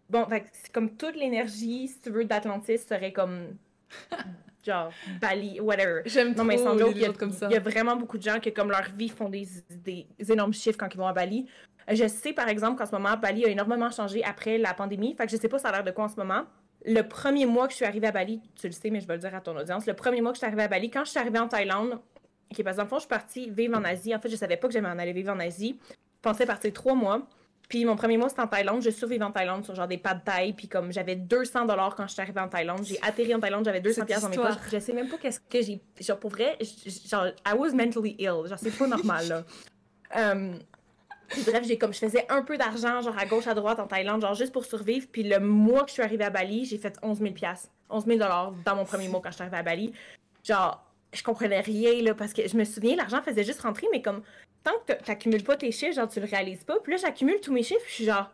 Bon, 0.09 0.25
c'est 0.29 0.71
comme 0.71 0.95
toute 0.95 1.15
l'énergie, 1.15 1.87
si 1.87 2.01
tu 2.01 2.09
veux, 2.09 2.25
d'Atlantis 2.25 2.79
serait 2.79 3.13
comme, 3.13 3.57
genre, 4.65 4.91
Bali, 5.21 5.59
whatever. 5.59 6.01
J'aime 6.05 6.33
trop 6.33 6.45
mais 6.45 6.57
sans 6.57 6.73
les 6.73 6.91
il 6.91 6.97
y, 6.97 7.05
a, 7.05 7.13
comme 7.13 7.31
ça. 7.31 7.47
il 7.49 7.53
y 7.53 7.57
a 7.57 7.59
vraiment 7.59 7.95
beaucoup 7.95 8.17
de 8.17 8.23
gens 8.23 8.39
qui, 8.39 8.51
comme 8.51 8.69
leur 8.69 8.89
vie, 8.95 9.09
font 9.09 9.29
des, 9.29 9.47
des 9.69 10.07
énormes 10.31 10.53
chiffres 10.53 10.77
quand 10.77 10.93
ils 10.93 10.97
vont 10.97 11.07
à 11.07 11.13
Bali. 11.13 11.45
Je 11.91 12.07
sais, 12.07 12.33
par 12.33 12.47
exemple, 12.47 12.77
qu'en 12.77 12.85
ce 12.85 12.91
moment, 12.91 13.17
Bali 13.17 13.45
a 13.45 13.49
énormément 13.49 13.89
changé 13.89 14.23
après 14.23 14.57
la 14.57 14.73
pandémie. 14.73 15.15
Fait 15.15 15.25
que 15.25 15.31
je 15.31 15.37
sais 15.37 15.49
pas 15.49 15.57
ça 15.59 15.69
a 15.69 15.71
l'air 15.71 15.83
de 15.83 15.91
quoi 15.91 16.05
en 16.05 16.09
ce 16.09 16.17
moment. 16.17 16.43
Le 16.85 17.01
premier 17.01 17.45
mois 17.45 17.67
que 17.67 17.71
je 17.71 17.77
suis 17.77 17.85
arrivée 17.85 18.07
à 18.07 18.11
Bali, 18.11 18.41
tu 18.55 18.67
le 18.67 18.73
sais, 18.73 18.89
mais 18.89 19.01
je 19.01 19.07
vais 19.07 19.15
le 19.15 19.19
dire 19.19 19.35
à 19.35 19.41
ton 19.41 19.57
audience, 19.57 19.85
le 19.85 19.93
premier 19.93 20.21
mois 20.21 20.31
que 20.31 20.35
je 20.35 20.39
suis 20.39 20.47
arrivée 20.47 20.63
à 20.63 20.67
Bali, 20.67 20.89
quand 20.89 21.03
je 21.03 21.09
suis 21.09 21.19
arrivée 21.19 21.39
en 21.39 21.47
Thaïlande, 21.47 21.99
ok, 22.51 22.63
parce 22.63 22.75
que 22.75 22.77
dans 22.77 22.83
le 22.83 22.89
fond, 22.89 22.95
je 22.97 23.01
suis 23.01 23.09
partie 23.09 23.49
vivre 23.49 23.77
en 23.77 23.83
Asie. 23.83 24.15
En 24.15 24.19
fait, 24.19 24.29
je 24.29 24.35
savais 24.35 24.55
pas 24.57 24.67
que 24.67 24.73
j'allais 24.73 24.87
en 24.87 24.99
aller 24.99 25.13
vivre 25.13 25.33
en 25.33 25.39
Asie. 25.39 25.79
Je 25.89 25.95
pensais 26.21 26.45
partir 26.45 26.71
trois 26.71 26.95
mois. 26.95 27.27
Puis 27.69 27.85
mon 27.85 27.95
premier 27.95 28.17
mois, 28.17 28.29
c'était 28.29 28.41
en 28.41 28.47
Thaïlande. 28.47 28.81
Je 28.81 28.89
survivais 28.89 29.23
en 29.23 29.31
Thaïlande 29.31 29.63
sur 29.63 29.75
genre 29.75 29.87
des 29.87 29.99
pas 29.99 30.15
de 30.15 30.23
taille. 30.23 30.53
Puis 30.53 30.67
comme 30.67 30.91
j'avais 30.91 31.15
200 31.15 31.65
dollars 31.65 31.95
quand 31.95 32.07
je 32.07 32.13
suis 32.13 32.21
arrivée 32.21 32.41
en 32.41 32.49
Thaïlande. 32.49 32.83
J'ai 32.83 32.99
atterri 33.03 33.33
en 33.35 33.39
Thaïlande, 33.39 33.63
j'avais 33.63 33.79
200 33.79 34.05
pièces 34.05 34.21
dans 34.21 34.29
mes 34.29 34.35
poches. 34.35 34.55
Je 34.71 34.79
sais 34.79 34.91
même 34.91 35.07
pas 35.07 35.17
qu'est-ce 35.17 35.39
que 35.39 35.61
j'ai. 35.61 35.79
Genre 36.01 36.19
pour 36.19 36.31
vrai, 36.31 36.57
genre, 37.07 37.27
I 37.45 37.53
was 37.55 37.71
mentally 37.71 38.15
ill. 38.17 38.47
Genre, 38.47 38.57
c'est 38.57 38.75
pas 38.75 38.87
normal, 38.87 39.27
là. 39.27 39.43
Um, 40.11 40.57
bref, 41.45 41.67
j'ai 41.67 41.77
comme 41.77 41.93
je 41.93 41.99
faisais 41.99 42.25
un 42.29 42.41
peu 42.41 42.57
d'argent, 42.57 42.99
genre 43.03 43.15
à 43.15 43.27
gauche, 43.27 43.45
à 43.45 43.53
droite 43.53 43.79
en 43.79 43.85
Thaïlande, 43.85 44.21
genre 44.21 44.33
juste 44.33 44.51
pour 44.51 44.65
survivre. 44.65 45.05
Puis 45.11 45.21
le 45.21 45.39
mois 45.39 45.83
que 45.83 45.89
je 45.89 45.93
suis 45.93 46.01
arrivée 46.01 46.23
à 46.23 46.31
Bali, 46.31 46.65
j'ai 46.65 46.79
fait 46.79 46.97
11 47.03 47.19
000 47.19 47.35
11 47.91 48.05
000 48.07 48.17
dollars 48.17 48.53
dans 48.65 48.75
mon 48.75 48.85
premier 48.85 49.07
mois 49.07 49.21
quand 49.23 49.29
je 49.29 49.35
suis 49.35 49.43
arrivée 49.43 49.57
à 49.57 49.61
Bali. 49.61 49.93
Genre, 50.43 50.83
je 51.13 51.21
comprenais 51.21 51.61
rien, 51.61 52.01
là, 52.01 52.15
parce 52.15 52.33
que 52.33 52.47
je 52.47 52.57
me 52.57 52.63
souviens, 52.63 52.95
l'argent 52.95 53.21
faisait 53.21 53.43
juste 53.43 53.61
rentrer, 53.61 53.85
mais 53.91 54.01
comme 54.01 54.23
tant 54.63 54.73
que 54.85 54.93
t'accumules 54.93 55.43
pas 55.43 55.55
tes 55.55 55.71
chiffres, 55.71 55.95
genre, 55.95 56.09
tu 56.09 56.19
le 56.19 56.25
réalises 56.25 56.63
pas. 56.63 56.79
Puis 56.79 56.93
là, 56.93 56.97
j'accumule 56.97 57.39
tous 57.39 57.53
mes 57.53 57.63
chiffres, 57.63 57.85
je 57.87 57.93
suis 57.93 58.05
genre, 58.05 58.31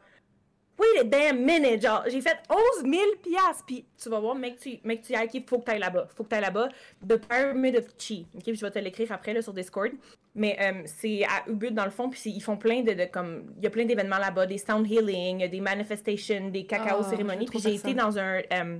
wait 0.77 0.99
a 0.99 1.03
damn 1.03 1.39
minute, 1.39 1.81
genre, 1.81 2.03
j'ai 2.07 2.21
fait 2.21 2.37
11 2.49 2.83
000 2.83 3.03
piastres. 3.23 3.63
Puis 3.65 3.85
tu 4.01 4.09
vas 4.09 4.19
voir, 4.19 4.35
mec, 4.35 4.59
tu, 4.59 4.77
mec, 4.83 5.01
tu 5.01 5.13
y 5.13 5.15
ailles, 5.15 5.43
faut 5.47 5.59
que 5.59 5.65
t'ailles 5.65 5.79
là-bas. 5.79 6.07
Faut 6.15 6.23
que 6.23 6.29
t'ailles 6.29 6.41
là-bas. 6.41 6.69
The 7.07 7.17
Pyramid 7.17 7.77
of 7.77 7.85
Chi. 7.97 8.27
OK, 8.35 8.43
puis 8.43 8.55
je 8.55 8.65
vais 8.65 8.71
te 8.71 8.79
l'écrire 8.79 9.11
après, 9.11 9.33
là, 9.33 9.41
sur 9.41 9.53
Discord. 9.53 9.91
Mais 10.33 10.57
euh, 10.59 10.81
c'est 10.85 11.23
à 11.23 11.49
Ubud, 11.49 11.73
dans 11.73 11.85
le 11.85 11.91
fond, 11.91 12.09
puis 12.09 12.21
ils 12.25 12.41
font 12.41 12.57
plein 12.57 12.81
de, 12.81 12.93
de 12.93 13.05
comme, 13.05 13.53
il 13.57 13.63
y 13.63 13.67
a 13.67 13.69
plein 13.69 13.85
d'événements 13.85 14.17
là-bas, 14.17 14.45
des 14.45 14.57
sound 14.57 14.89
healing, 14.89 15.49
des 15.49 15.61
manifestations, 15.61 16.49
des 16.49 16.65
cacao 16.65 16.97
oh, 16.99 17.09
cérémonies. 17.09 17.45
Puis 17.45 17.59
j'ai 17.59 17.75
été 17.75 17.93
dans 17.93 18.17
un... 18.17 18.41
Euh, 18.51 18.79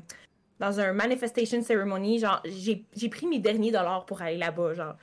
dans 0.57 0.79
un 0.79 0.93
manifestation 0.93 1.61
ceremony, 1.61 2.19
genre, 2.19 2.41
j'ai 2.45 3.09
pris 3.09 3.27
mes 3.27 3.39
derniers 3.39 3.71
dollars 3.71 4.05
pour 4.05 4.21
aller 4.21 4.37
là-bas, 4.37 4.73
genre. 4.73 4.95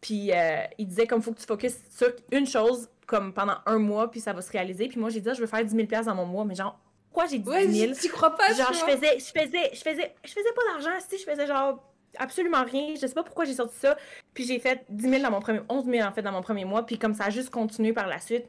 Puis 0.00 0.32
euh, 0.32 0.62
il 0.78 0.86
disait 0.86 1.06
comme 1.06 1.22
faut 1.22 1.32
que 1.32 1.40
tu 1.40 1.46
focuses 1.46 1.76
sur 1.90 2.08
une 2.30 2.46
chose 2.46 2.88
comme 3.06 3.32
pendant 3.32 3.56
un 3.66 3.78
mois, 3.78 4.10
puis 4.10 4.20
ça 4.20 4.32
va 4.32 4.42
se 4.42 4.52
réaliser. 4.52 4.88
Puis 4.88 5.00
moi, 5.00 5.08
j'ai 5.08 5.20
dit, 5.20 5.28
ah, 5.30 5.34
je 5.34 5.40
veux 5.40 5.46
faire 5.46 5.64
10 5.64 5.74
000 5.74 6.04
dans 6.04 6.14
mon 6.14 6.26
mois, 6.26 6.44
mais 6.44 6.54
genre, 6.54 6.78
pourquoi 7.08 7.26
j'ai 7.26 7.38
dit 7.38 7.68
10 7.68 7.78
000? 7.78 7.92
Tu 8.00 8.08
crois 8.10 8.36
pas, 8.36 8.52
Genre, 8.52 8.72
je 8.72 8.78
faisais, 8.78 9.18
je 9.18 9.24
faisais, 9.24 9.70
je 9.72 9.80
faisais, 9.80 10.14
je 10.24 10.30
faisais 10.30 10.52
pas 10.54 10.62
d'argent, 10.72 11.04
si 11.08 11.18
je 11.18 11.24
faisais 11.24 11.46
genre 11.46 11.82
absolument 12.18 12.64
rien. 12.64 12.94
Je 12.94 13.06
sais 13.06 13.14
pas 13.14 13.22
pourquoi 13.22 13.44
j'ai 13.44 13.54
sorti 13.54 13.76
ça. 13.78 13.96
Puis 14.34 14.44
j'ai 14.44 14.58
fait 14.58 14.84
10 14.90 15.08
000 15.08 15.22
dans 15.22 15.30
mon 15.30 15.40
premier, 15.40 15.60
11 15.68 15.86
000 15.86 16.06
en 16.06 16.12
fait 16.12 16.22
dans 16.22 16.32
mon 16.32 16.42
premier 16.42 16.64
mois. 16.64 16.84
Puis 16.84 16.98
comme 16.98 17.14
ça 17.14 17.24
a 17.24 17.30
juste 17.30 17.50
continué 17.50 17.92
par 17.92 18.06
la 18.06 18.20
suite. 18.20 18.44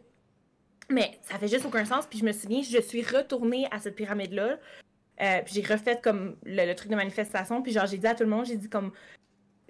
Mais 0.89 1.19
ça 1.21 1.37
fait 1.37 1.47
juste 1.47 1.65
aucun 1.65 1.85
sens. 1.85 2.05
Puis 2.07 2.19
je 2.19 2.25
me 2.25 2.31
souviens, 2.31 2.61
je 2.61 2.81
suis 2.81 3.03
retournée 3.03 3.67
à 3.71 3.79
cette 3.79 3.95
pyramide-là. 3.95 4.57
Euh, 5.21 5.41
puis 5.43 5.53
j'ai 5.55 5.61
refait 5.61 5.99
comme 6.01 6.35
le, 6.45 6.73
truc 6.73 6.89
de 6.89 6.95
manifestation. 6.95 7.61
Puis 7.61 7.71
genre, 7.71 7.85
j'ai 7.85 7.97
dit 7.97 8.07
à 8.07 8.15
tout 8.15 8.23
le 8.23 8.29
monde, 8.29 8.45
j'ai 8.45 8.57
dit 8.57 8.69
comme, 8.69 8.91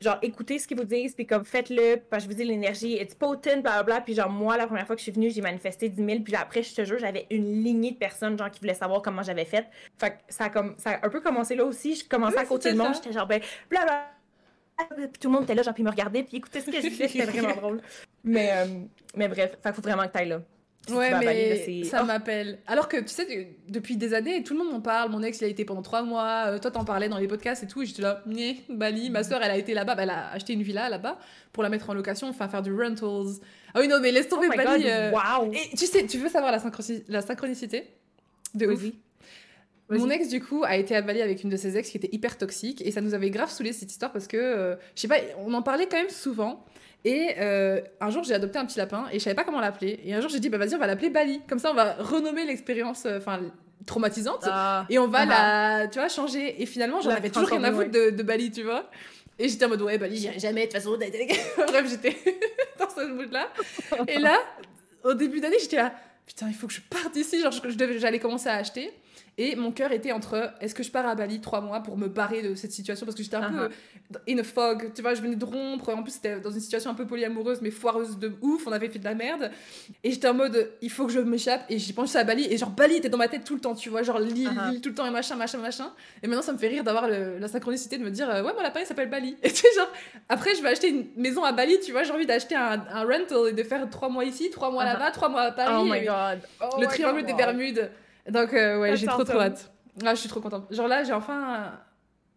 genre, 0.01 0.17
écoutez 0.21 0.59
ce 0.59 0.67
qu'ils 0.67 0.77
vous 0.77 0.83
disent, 0.83 1.13
puis 1.13 1.25
comme, 1.25 1.45
faites-le, 1.45 1.97
parce 2.09 2.23
que 2.23 2.29
je 2.29 2.35
vous 2.35 2.41
dis, 2.41 2.47
l'énergie, 2.47 2.95
it's 2.95 3.15
potent, 3.15 3.61
blablabla. 3.61 4.01
Puis 4.01 4.13
genre, 4.13 4.29
moi, 4.29 4.57
la 4.57 4.67
première 4.67 4.85
fois 4.85 4.95
que 4.95 4.99
je 4.99 5.03
suis 5.03 5.11
venue, 5.11 5.29
j'ai 5.29 5.41
manifesté 5.41 5.89
10 5.89 6.05
000. 6.05 6.19
Puis 6.19 6.35
après, 6.35 6.63
je 6.63 6.73
te 6.73 6.83
jure, 6.83 6.99
j'avais 6.99 7.27
une 7.29 7.63
lignée 7.63 7.91
de 7.91 7.97
personnes, 7.97 8.37
genre, 8.37 8.49
qui 8.49 8.59
voulaient 8.59 8.73
savoir 8.73 9.01
comment 9.01 9.23
j'avais 9.23 9.45
fait. 9.45 9.65
Fait 9.97 10.11
que 10.11 10.15
ça 10.29 10.45
a, 10.45 10.49
comme, 10.49 10.75
ça 10.77 10.91
a 10.91 11.05
un 11.05 11.09
peu 11.09 11.21
commencé 11.21 11.55
là 11.55 11.65
aussi. 11.65 11.95
Je 11.95 12.07
commençais 12.07 12.39
à 12.39 12.45
côté 12.45 12.71
de 12.71 12.77
monde, 12.77 12.93
j'étais 12.93 13.11
genre, 13.11 13.27
ben, 13.27 13.41
blablabla. 13.69 14.07
Puis 14.95 15.19
tout 15.19 15.27
le 15.27 15.33
monde 15.33 15.43
était 15.43 15.55
là, 15.55 15.63
genre, 15.63 15.73
puis 15.73 15.83
me 15.83 15.89
regardait, 15.89 16.23
puis 16.23 16.37
écoutez 16.37 16.61
ce 16.61 16.67
que 16.67 16.77
je 16.77 16.87
disais, 16.87 17.07
c'était 17.07 17.25
vraiment 17.25 17.55
drôle. 17.55 17.81
Mais, 18.23 18.51
euh, 18.53 18.65
mais 19.15 19.27
bref, 19.27 19.57
fait 19.61 19.73
faut 19.73 19.81
vraiment 19.81 20.03
que 20.03 20.13
t'ailles 20.13 20.29
là 20.29 20.41
ouais, 20.91 21.11
mais 21.19 21.83
ça 21.83 21.99
oh. 22.01 22.05
m'appelle. 22.05 22.59
Alors 22.67 22.87
que 22.87 22.97
tu 22.97 23.09
sais, 23.09 23.55
depuis 23.67 23.97
des 23.97 24.13
années, 24.13 24.43
tout 24.43 24.53
le 24.53 24.59
monde 24.59 24.71
m'en 24.71 24.81
parle. 24.81 25.11
Mon 25.11 25.23
ex, 25.23 25.39
il 25.41 25.45
a 25.45 25.47
été 25.47 25.65
pendant 25.65 25.81
trois 25.81 26.03
mois. 26.03 26.45
Euh, 26.47 26.59
toi, 26.59 26.71
t'en 26.71 26.85
parlais 26.85 27.09
dans 27.09 27.17
les 27.17 27.27
podcasts 27.27 27.63
et 27.63 27.67
tout. 27.67 27.81
Et 27.81 27.85
j'étais 27.85 28.01
là, 28.01 28.23
Bali. 28.69 29.09
Ma 29.09 29.23
soeur, 29.23 29.41
elle 29.43 29.51
a 29.51 29.57
été 29.57 29.73
là-bas. 29.73 29.95
Bah, 29.95 30.03
elle 30.03 30.09
a 30.09 30.31
acheté 30.31 30.53
une 30.53 30.63
villa 30.63 30.89
là-bas 30.89 31.19
pour 31.51 31.63
la 31.63 31.69
mettre 31.69 31.89
en 31.89 31.93
location, 31.93 32.27
enfin 32.27 32.47
faire 32.47 32.61
du 32.61 32.73
rentals. 32.73 33.41
Ah 33.73 33.79
oui, 33.79 33.87
non, 33.87 33.99
mais 33.99 34.11
laisse 34.11 34.27
tomber 34.27 34.47
oh 34.51 34.55
Bali. 34.55 34.83
Euh. 34.87 35.11
Et 35.53 35.75
tu 35.75 35.85
sais, 35.85 36.05
tu 36.05 36.17
veux 36.17 36.29
savoir 36.29 36.51
la, 36.51 36.61
la 37.07 37.21
synchronicité? 37.21 37.87
De 38.53 38.67
ouf. 38.67 38.83
Mon 39.89 40.09
ex, 40.09 40.29
du 40.29 40.39
coup, 40.39 40.63
a 40.63 40.77
été 40.77 40.95
à 40.95 41.01
Bali 41.01 41.21
avec 41.21 41.43
une 41.43 41.49
de 41.49 41.57
ses 41.57 41.75
ex 41.75 41.89
qui 41.89 41.97
était 41.97 42.09
hyper 42.11 42.37
toxique. 42.37 42.81
Et 42.85 42.91
ça 42.91 43.01
nous 43.01 43.13
avait 43.13 43.31
grave 43.31 43.49
saoulé 43.49 43.73
cette 43.73 43.91
histoire 43.91 44.11
parce 44.11 44.27
que, 44.27 44.37
euh, 44.37 44.75
je 44.95 45.01
sais 45.01 45.07
pas, 45.07 45.17
on 45.39 45.53
en 45.53 45.63
parlait 45.63 45.87
quand 45.87 45.97
même 45.97 46.09
souvent. 46.09 46.63
Et 47.05 47.35
euh, 47.37 47.81
un 48.01 48.09
jour, 48.09 48.23
j'ai 48.23 48.33
adopté 48.33 48.59
un 48.59 48.65
petit 48.65 48.77
lapin 48.77 49.05
et 49.11 49.19
je 49.19 49.23
savais 49.23 49.35
pas 49.35 49.43
comment 49.43 49.61
l'appeler. 49.61 49.99
Et 50.03 50.13
un 50.13 50.21
jour, 50.21 50.29
j'ai 50.29 50.39
dit, 50.39 50.49
bah 50.49 50.57
vas-y, 50.57 50.75
on 50.75 50.79
va 50.79 50.87
l'appeler 50.87 51.09
Bali. 51.09 51.41
Comme 51.47 51.59
ça, 51.59 51.71
on 51.71 51.75
va 51.75 51.93
renommer 51.93 52.45
l'expérience, 52.45 53.05
euh, 53.05 53.17
enfin, 53.17 53.39
traumatisante. 53.85 54.43
Ah. 54.43 54.85
et 54.89 54.99
on 54.99 55.07
va 55.07 55.25
la, 55.25 55.87
tu 55.87 55.99
vois, 55.99 56.09
changer. 56.09 56.61
Et 56.61 56.65
finalement, 56.65 56.99
j'en 57.01 57.11
avais 57.11 57.29
toujours 57.29 57.49
rien 57.49 57.63
à 57.63 57.71
foutre 57.71 57.91
de, 57.91 58.23
Bali, 58.23 58.51
tu 58.51 58.63
vois. 58.63 58.89
Et 59.37 59.47
j'étais 59.47 59.63
en 59.63 59.69
mode, 59.69 59.81
ouais, 59.81 59.97
Bali, 59.97 60.17
j'irai 60.17 60.39
jamais, 60.39 60.67
de 60.67 60.71
toute 60.71 60.81
façon. 60.81 60.97
Bref, 61.67 61.89
j'étais 61.89 62.17
dans 62.79 62.89
ce 62.89 63.07
mood-là. 63.07 63.47
Et 64.07 64.19
là, 64.19 64.37
au 65.03 65.13
début 65.13 65.39
d'année, 65.39 65.57
j'étais 65.61 65.77
là, 65.77 65.93
putain, 66.25 66.49
il 66.49 66.53
faut 66.53 66.67
que 66.67 66.73
je 66.73 66.81
parte 66.81 67.15
ici. 67.15 67.39
Genre, 67.41 67.53
j'allais 67.97 68.19
commencer 68.19 68.49
à 68.49 68.55
acheter. 68.55 68.91
Et 69.41 69.55
mon 69.55 69.71
cœur 69.71 69.93
était 69.93 70.11
entre 70.11 70.51
est-ce 70.59 70.75
que 70.75 70.83
je 70.83 70.91
pars 70.91 71.07
à 71.07 71.15
Bali 71.15 71.39
trois 71.39 71.61
mois 71.61 71.79
pour 71.79 71.97
me 71.97 72.09
barrer 72.09 72.41
de 72.41 72.55
cette 72.55 72.73
situation? 72.73 73.05
Parce 73.05 73.15
que 73.15 73.23
j'étais 73.23 73.37
un 73.37 73.49
peu 73.49 73.69
in 74.27 74.37
a 74.37 74.43
fog, 74.43 74.91
tu 74.93 75.01
vois, 75.01 75.13
je 75.13 75.21
venais 75.21 75.37
de 75.37 75.45
rompre. 75.45 75.87
En 75.95 76.03
plus, 76.03 76.11
c'était 76.11 76.41
dans 76.41 76.51
une 76.51 76.59
situation 76.59 76.91
un 76.91 76.93
peu 76.93 77.07
polyamoureuse 77.07 77.61
mais 77.61 77.71
foireuse 77.71 78.19
de 78.19 78.33
ouf. 78.41 78.67
On 78.67 78.73
avait 78.73 78.89
fait 78.89 78.99
de 78.99 79.05
la 79.05 79.15
merde. 79.15 79.49
Et 80.03 80.11
j'étais 80.11 80.27
en 80.27 80.33
mode 80.33 80.69
il 80.81 80.91
faut 80.91 81.07
que 81.07 81.13
je 81.13 81.21
m'échappe. 81.21 81.63
Et 81.69 81.79
j'ai 81.79 81.93
pensé 81.93 82.17
à 82.17 82.25
Bali. 82.25 82.47
Et 82.51 82.57
genre, 82.57 82.71
Bali 82.71 82.95
était 82.95 83.07
dans 83.07 83.17
ma 83.17 83.29
tête 83.29 83.45
tout 83.45 83.55
le 83.55 83.61
temps, 83.61 83.75
tu 83.75 83.89
vois, 83.89 84.03
genre 84.03 84.19
l'île, 84.19 84.49
tout 84.83 84.89
le 84.89 84.95
temps 84.95 85.05
et 85.05 85.11
machin, 85.11 85.37
machin, 85.37 85.59
machin. 85.59 85.93
Et 86.21 86.27
maintenant, 86.27 86.41
ça 86.41 86.51
me 86.51 86.57
fait 86.57 86.67
rire 86.67 86.83
d'avoir 86.83 87.07
la 87.07 87.47
synchronicité 87.47 87.97
de 87.97 88.03
me 88.03 88.11
dire 88.11 88.27
ouais, 88.27 88.41
mon 88.41 88.61
lapin 88.61 88.81
il 88.81 88.85
s'appelle 88.85 89.09
Bali. 89.09 89.37
Et 89.43 89.53
tu 89.53 89.61
sais, 89.61 89.67
genre, 89.73 89.89
après, 90.27 90.53
je 90.53 90.61
vais 90.61 90.67
acheter 90.67 90.89
une 90.89 91.05
maison 91.15 91.45
à 91.45 91.53
Bali, 91.53 91.79
tu 91.79 91.93
vois, 91.93 92.03
j'ai 92.03 92.11
envie 92.11 92.25
d'acheter 92.25 92.55
un, 92.55 92.83
un, 92.91 93.03
rental 93.05 93.47
et 93.47 93.53
de 93.53 93.63
faire 93.63 93.89
trois 93.89 94.09
mois 94.09 94.25
ici, 94.25 94.49
trois 94.49 94.69
mois 94.69 94.83
là-bas, 94.83 95.11
trois 95.11 95.29
mois 95.29 95.43
à 95.43 95.51
Paris. 95.51 95.75
Oh 95.79 95.85
my 95.85 96.01
god. 96.01 96.41
le 96.77 96.85
oh 96.85 96.89
triangle 96.89 97.23
des 97.23 97.33
Bermudes. 97.33 97.89
Donc, 98.29 98.53
euh, 98.53 98.79
ouais, 98.79 98.95
j'ai 98.95 99.07
trop 99.07 99.23
trop 99.23 99.39
hâte. 99.39 99.71
Ah, 100.05 100.15
je 100.15 100.19
suis 100.19 100.29
trop 100.29 100.39
contente. 100.39 100.71
Genre 100.71 100.87
là, 100.87 101.03
j'ai 101.03 101.13
enfin. 101.13 101.79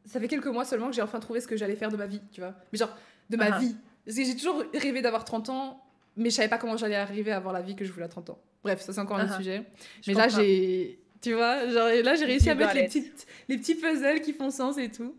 Ça 0.05 0.19
fait 0.19 0.29
quelques 0.29 0.47
mois 0.47 0.65
seulement 0.65 0.89
que 0.89 0.95
j'ai 0.95 1.03
enfin 1.03 1.21
trouvé 1.21 1.41
ce 1.41 1.47
que 1.47 1.57
j'allais 1.57 1.77
faire 1.77 1.91
de 1.91 1.97
ma 1.97 2.07
vie, 2.07 2.21
tu 2.33 2.41
vois. 2.41 2.55
Mais 2.73 2.79
genre, 2.79 2.95
de 3.31 3.37
ma 3.37 3.55
ah. 3.55 3.59
vie. 3.59 3.77
Parce 4.05 4.17
que 4.17 4.25
j'ai 4.25 4.37
toujours 4.37 4.65
rêvé 4.75 5.01
d'avoir 5.01 5.25
30 5.25 5.49
ans, 5.51 5.85
mais 6.17 6.31
je 6.31 6.35
savais 6.35 6.49
pas 6.49 6.59
comment 6.59 6.77
j'allais 6.77 6.97
arriver 6.97 7.31
à 7.31 7.37
avoir 7.37 7.55
la 7.55 7.63
vie 7.63 7.77
que 7.77 7.85
je 7.85 7.93
voulais 7.93 8.07
à 8.07 8.09
30 8.09 8.31
ans. 8.31 8.39
Bref, 8.65 8.81
ça 8.81 8.93
c'est 8.93 9.01
encore 9.01 9.19
un 9.19 9.29
ah. 9.31 9.37
sujet. 9.37 9.65
mais 10.07 10.15
là, 10.15 10.29
j'ai. 10.29 10.99
Tu 11.21 11.35
vois, 11.35 11.69
genre 11.69 11.87
là 11.87 12.17
j'ai 12.17 12.25
réussi 12.25 12.51
à 12.51 12.57
mettre 12.57 12.75
les, 12.75 12.87
petites, 12.87 13.29
les 13.49 13.57
petits 13.57 13.77
puzzles 13.77 14.21
qui 14.23 14.33
font 14.33 14.51
sens 14.51 14.77
et 14.77 14.91
tout. 14.91 15.15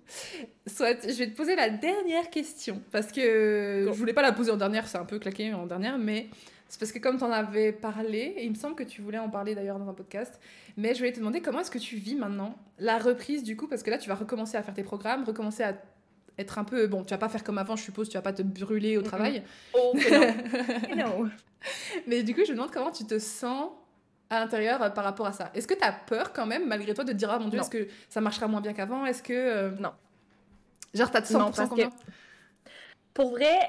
Soit, 0.67 1.01
je 1.07 1.17
vais 1.17 1.27
te 1.27 1.35
poser 1.35 1.55
la 1.55 1.69
dernière 1.69 2.29
question 2.29 2.81
parce 2.91 3.09
que 3.13 3.85
je 3.87 3.97
voulais 3.97 4.11
pas 4.11 4.21
la 4.21 4.33
poser 4.33 4.51
en 4.51 4.57
dernière, 4.57 4.85
c'est 4.89 4.97
un 4.97 5.05
peu 5.05 5.17
claqué 5.17 5.53
en 5.53 5.65
dernière, 5.65 5.97
mais 5.97 6.27
c'est 6.73 6.79
parce 6.79 6.91
que 6.91 6.97
comme 6.97 7.19
tu 7.19 7.23
en 7.23 7.31
avais 7.31 7.71
parlé, 7.71 8.33
et 8.35 8.45
il 8.45 8.49
me 8.49 8.55
semble 8.55 8.73
que 8.73 8.81
tu 8.81 9.03
voulais 9.03 9.19
en 9.19 9.29
parler 9.29 9.53
d'ailleurs 9.53 9.77
dans 9.77 9.87
un 9.87 9.93
podcast, 9.93 10.39
mais 10.75 10.95
je 10.95 10.97
voulais 10.97 11.11
te 11.11 11.19
demander 11.19 11.39
comment 11.39 11.59
est-ce 11.59 11.69
que 11.69 11.77
tu 11.77 11.97
vis 11.97 12.15
maintenant 12.15 12.57
la 12.79 12.97
reprise 12.97 13.43
du 13.43 13.55
coup, 13.55 13.67
parce 13.67 13.83
que 13.83 13.91
là 13.91 13.99
tu 13.99 14.09
vas 14.09 14.15
recommencer 14.15 14.57
à 14.57 14.63
faire 14.63 14.73
tes 14.73 14.81
programmes, 14.81 15.23
recommencer 15.23 15.61
à 15.61 15.75
être 16.39 16.57
un 16.57 16.63
peu... 16.63 16.87
Bon, 16.87 17.03
tu 17.03 17.11
vas 17.11 17.19
pas 17.19 17.29
faire 17.29 17.43
comme 17.43 17.59
avant, 17.59 17.75
je 17.75 17.83
suppose, 17.83 18.09
tu 18.09 18.17
vas 18.17 18.23
pas 18.23 18.33
te 18.33 18.41
brûler 18.41 18.97
au 18.97 19.03
travail. 19.03 19.43
Oh, 19.75 19.93
non. 20.97 21.29
mais 22.07 22.23
du 22.23 22.33
coup, 22.33 22.41
je 22.43 22.53
me 22.53 22.57
demande 22.57 22.71
comment 22.71 22.89
tu 22.89 23.05
te 23.05 23.19
sens 23.19 23.69
à 24.31 24.39
l'intérieur 24.39 24.81
euh, 24.81 24.89
par 24.89 25.03
rapport 25.03 25.27
à 25.27 25.31
ça. 25.31 25.51
Est-ce 25.53 25.67
que 25.67 25.75
tu 25.75 25.83
as 25.83 25.91
peur 25.91 26.33
quand 26.33 26.47
même, 26.47 26.67
malgré 26.67 26.95
toi, 26.95 27.03
de 27.03 27.11
te 27.11 27.17
dire, 27.17 27.29
ah 27.29 27.37
mon 27.37 27.49
dieu, 27.49 27.59
est-ce 27.59 27.69
que 27.69 27.87
ça 28.09 28.19
marchera 28.19 28.47
moins 28.47 28.61
bien 28.61 28.73
qu'avant? 28.73 29.05
Est-ce 29.05 29.21
que... 29.21 29.31
Euh, 29.31 29.69
non. 29.79 29.91
Genre, 30.95 31.11
t'as 31.11 31.21
100% 31.21 31.67
combien 31.67 31.91
Pour 33.13 33.29
vrai, 33.29 33.59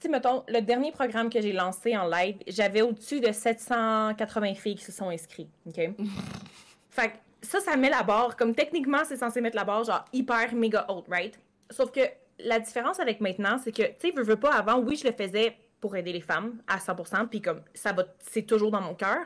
sais, 0.00 0.08
mettons, 0.08 0.44
le 0.48 0.60
dernier 0.60 0.92
programme 0.92 1.30
que 1.30 1.40
j'ai 1.40 1.52
lancé 1.52 1.96
en 1.96 2.06
live, 2.08 2.36
j'avais 2.46 2.82
au-dessus 2.82 3.20
de 3.20 3.32
780 3.32 4.54
filles 4.54 4.76
qui 4.76 4.84
se 4.84 4.92
sont 4.92 5.08
inscrites. 5.08 5.50
OK? 5.66 5.74
fait 6.90 7.08
que 7.08 7.14
ça, 7.42 7.60
ça 7.60 7.76
met 7.76 7.90
la 7.90 8.02
barre. 8.02 8.36
Comme 8.36 8.54
techniquement, 8.54 9.04
c'est 9.04 9.16
censé 9.16 9.40
mettre 9.40 9.56
la 9.56 9.64
barre 9.64 9.84
genre 9.84 10.04
hyper 10.12 10.54
méga 10.54 10.86
haute, 10.88 11.06
right? 11.08 11.38
Sauf 11.70 11.90
que 11.90 12.00
la 12.38 12.60
différence 12.60 13.00
avec 13.00 13.20
maintenant, 13.20 13.58
c'est 13.62 13.72
que, 13.72 13.82
tu 13.82 14.08
sais, 14.08 14.12
je 14.16 14.22
veux 14.22 14.36
pas 14.36 14.54
avant, 14.54 14.78
oui, 14.78 14.96
je 14.96 15.06
le 15.06 15.12
faisais 15.12 15.56
pour 15.80 15.96
aider 15.96 16.12
les 16.12 16.20
femmes 16.20 16.60
à 16.66 16.78
100%, 16.78 17.28
puis 17.28 17.40
comme 17.40 17.62
ça 17.74 17.92
va, 17.92 18.04
c'est 18.18 18.42
toujours 18.42 18.70
dans 18.70 18.80
mon 18.80 18.94
cœur. 18.94 19.24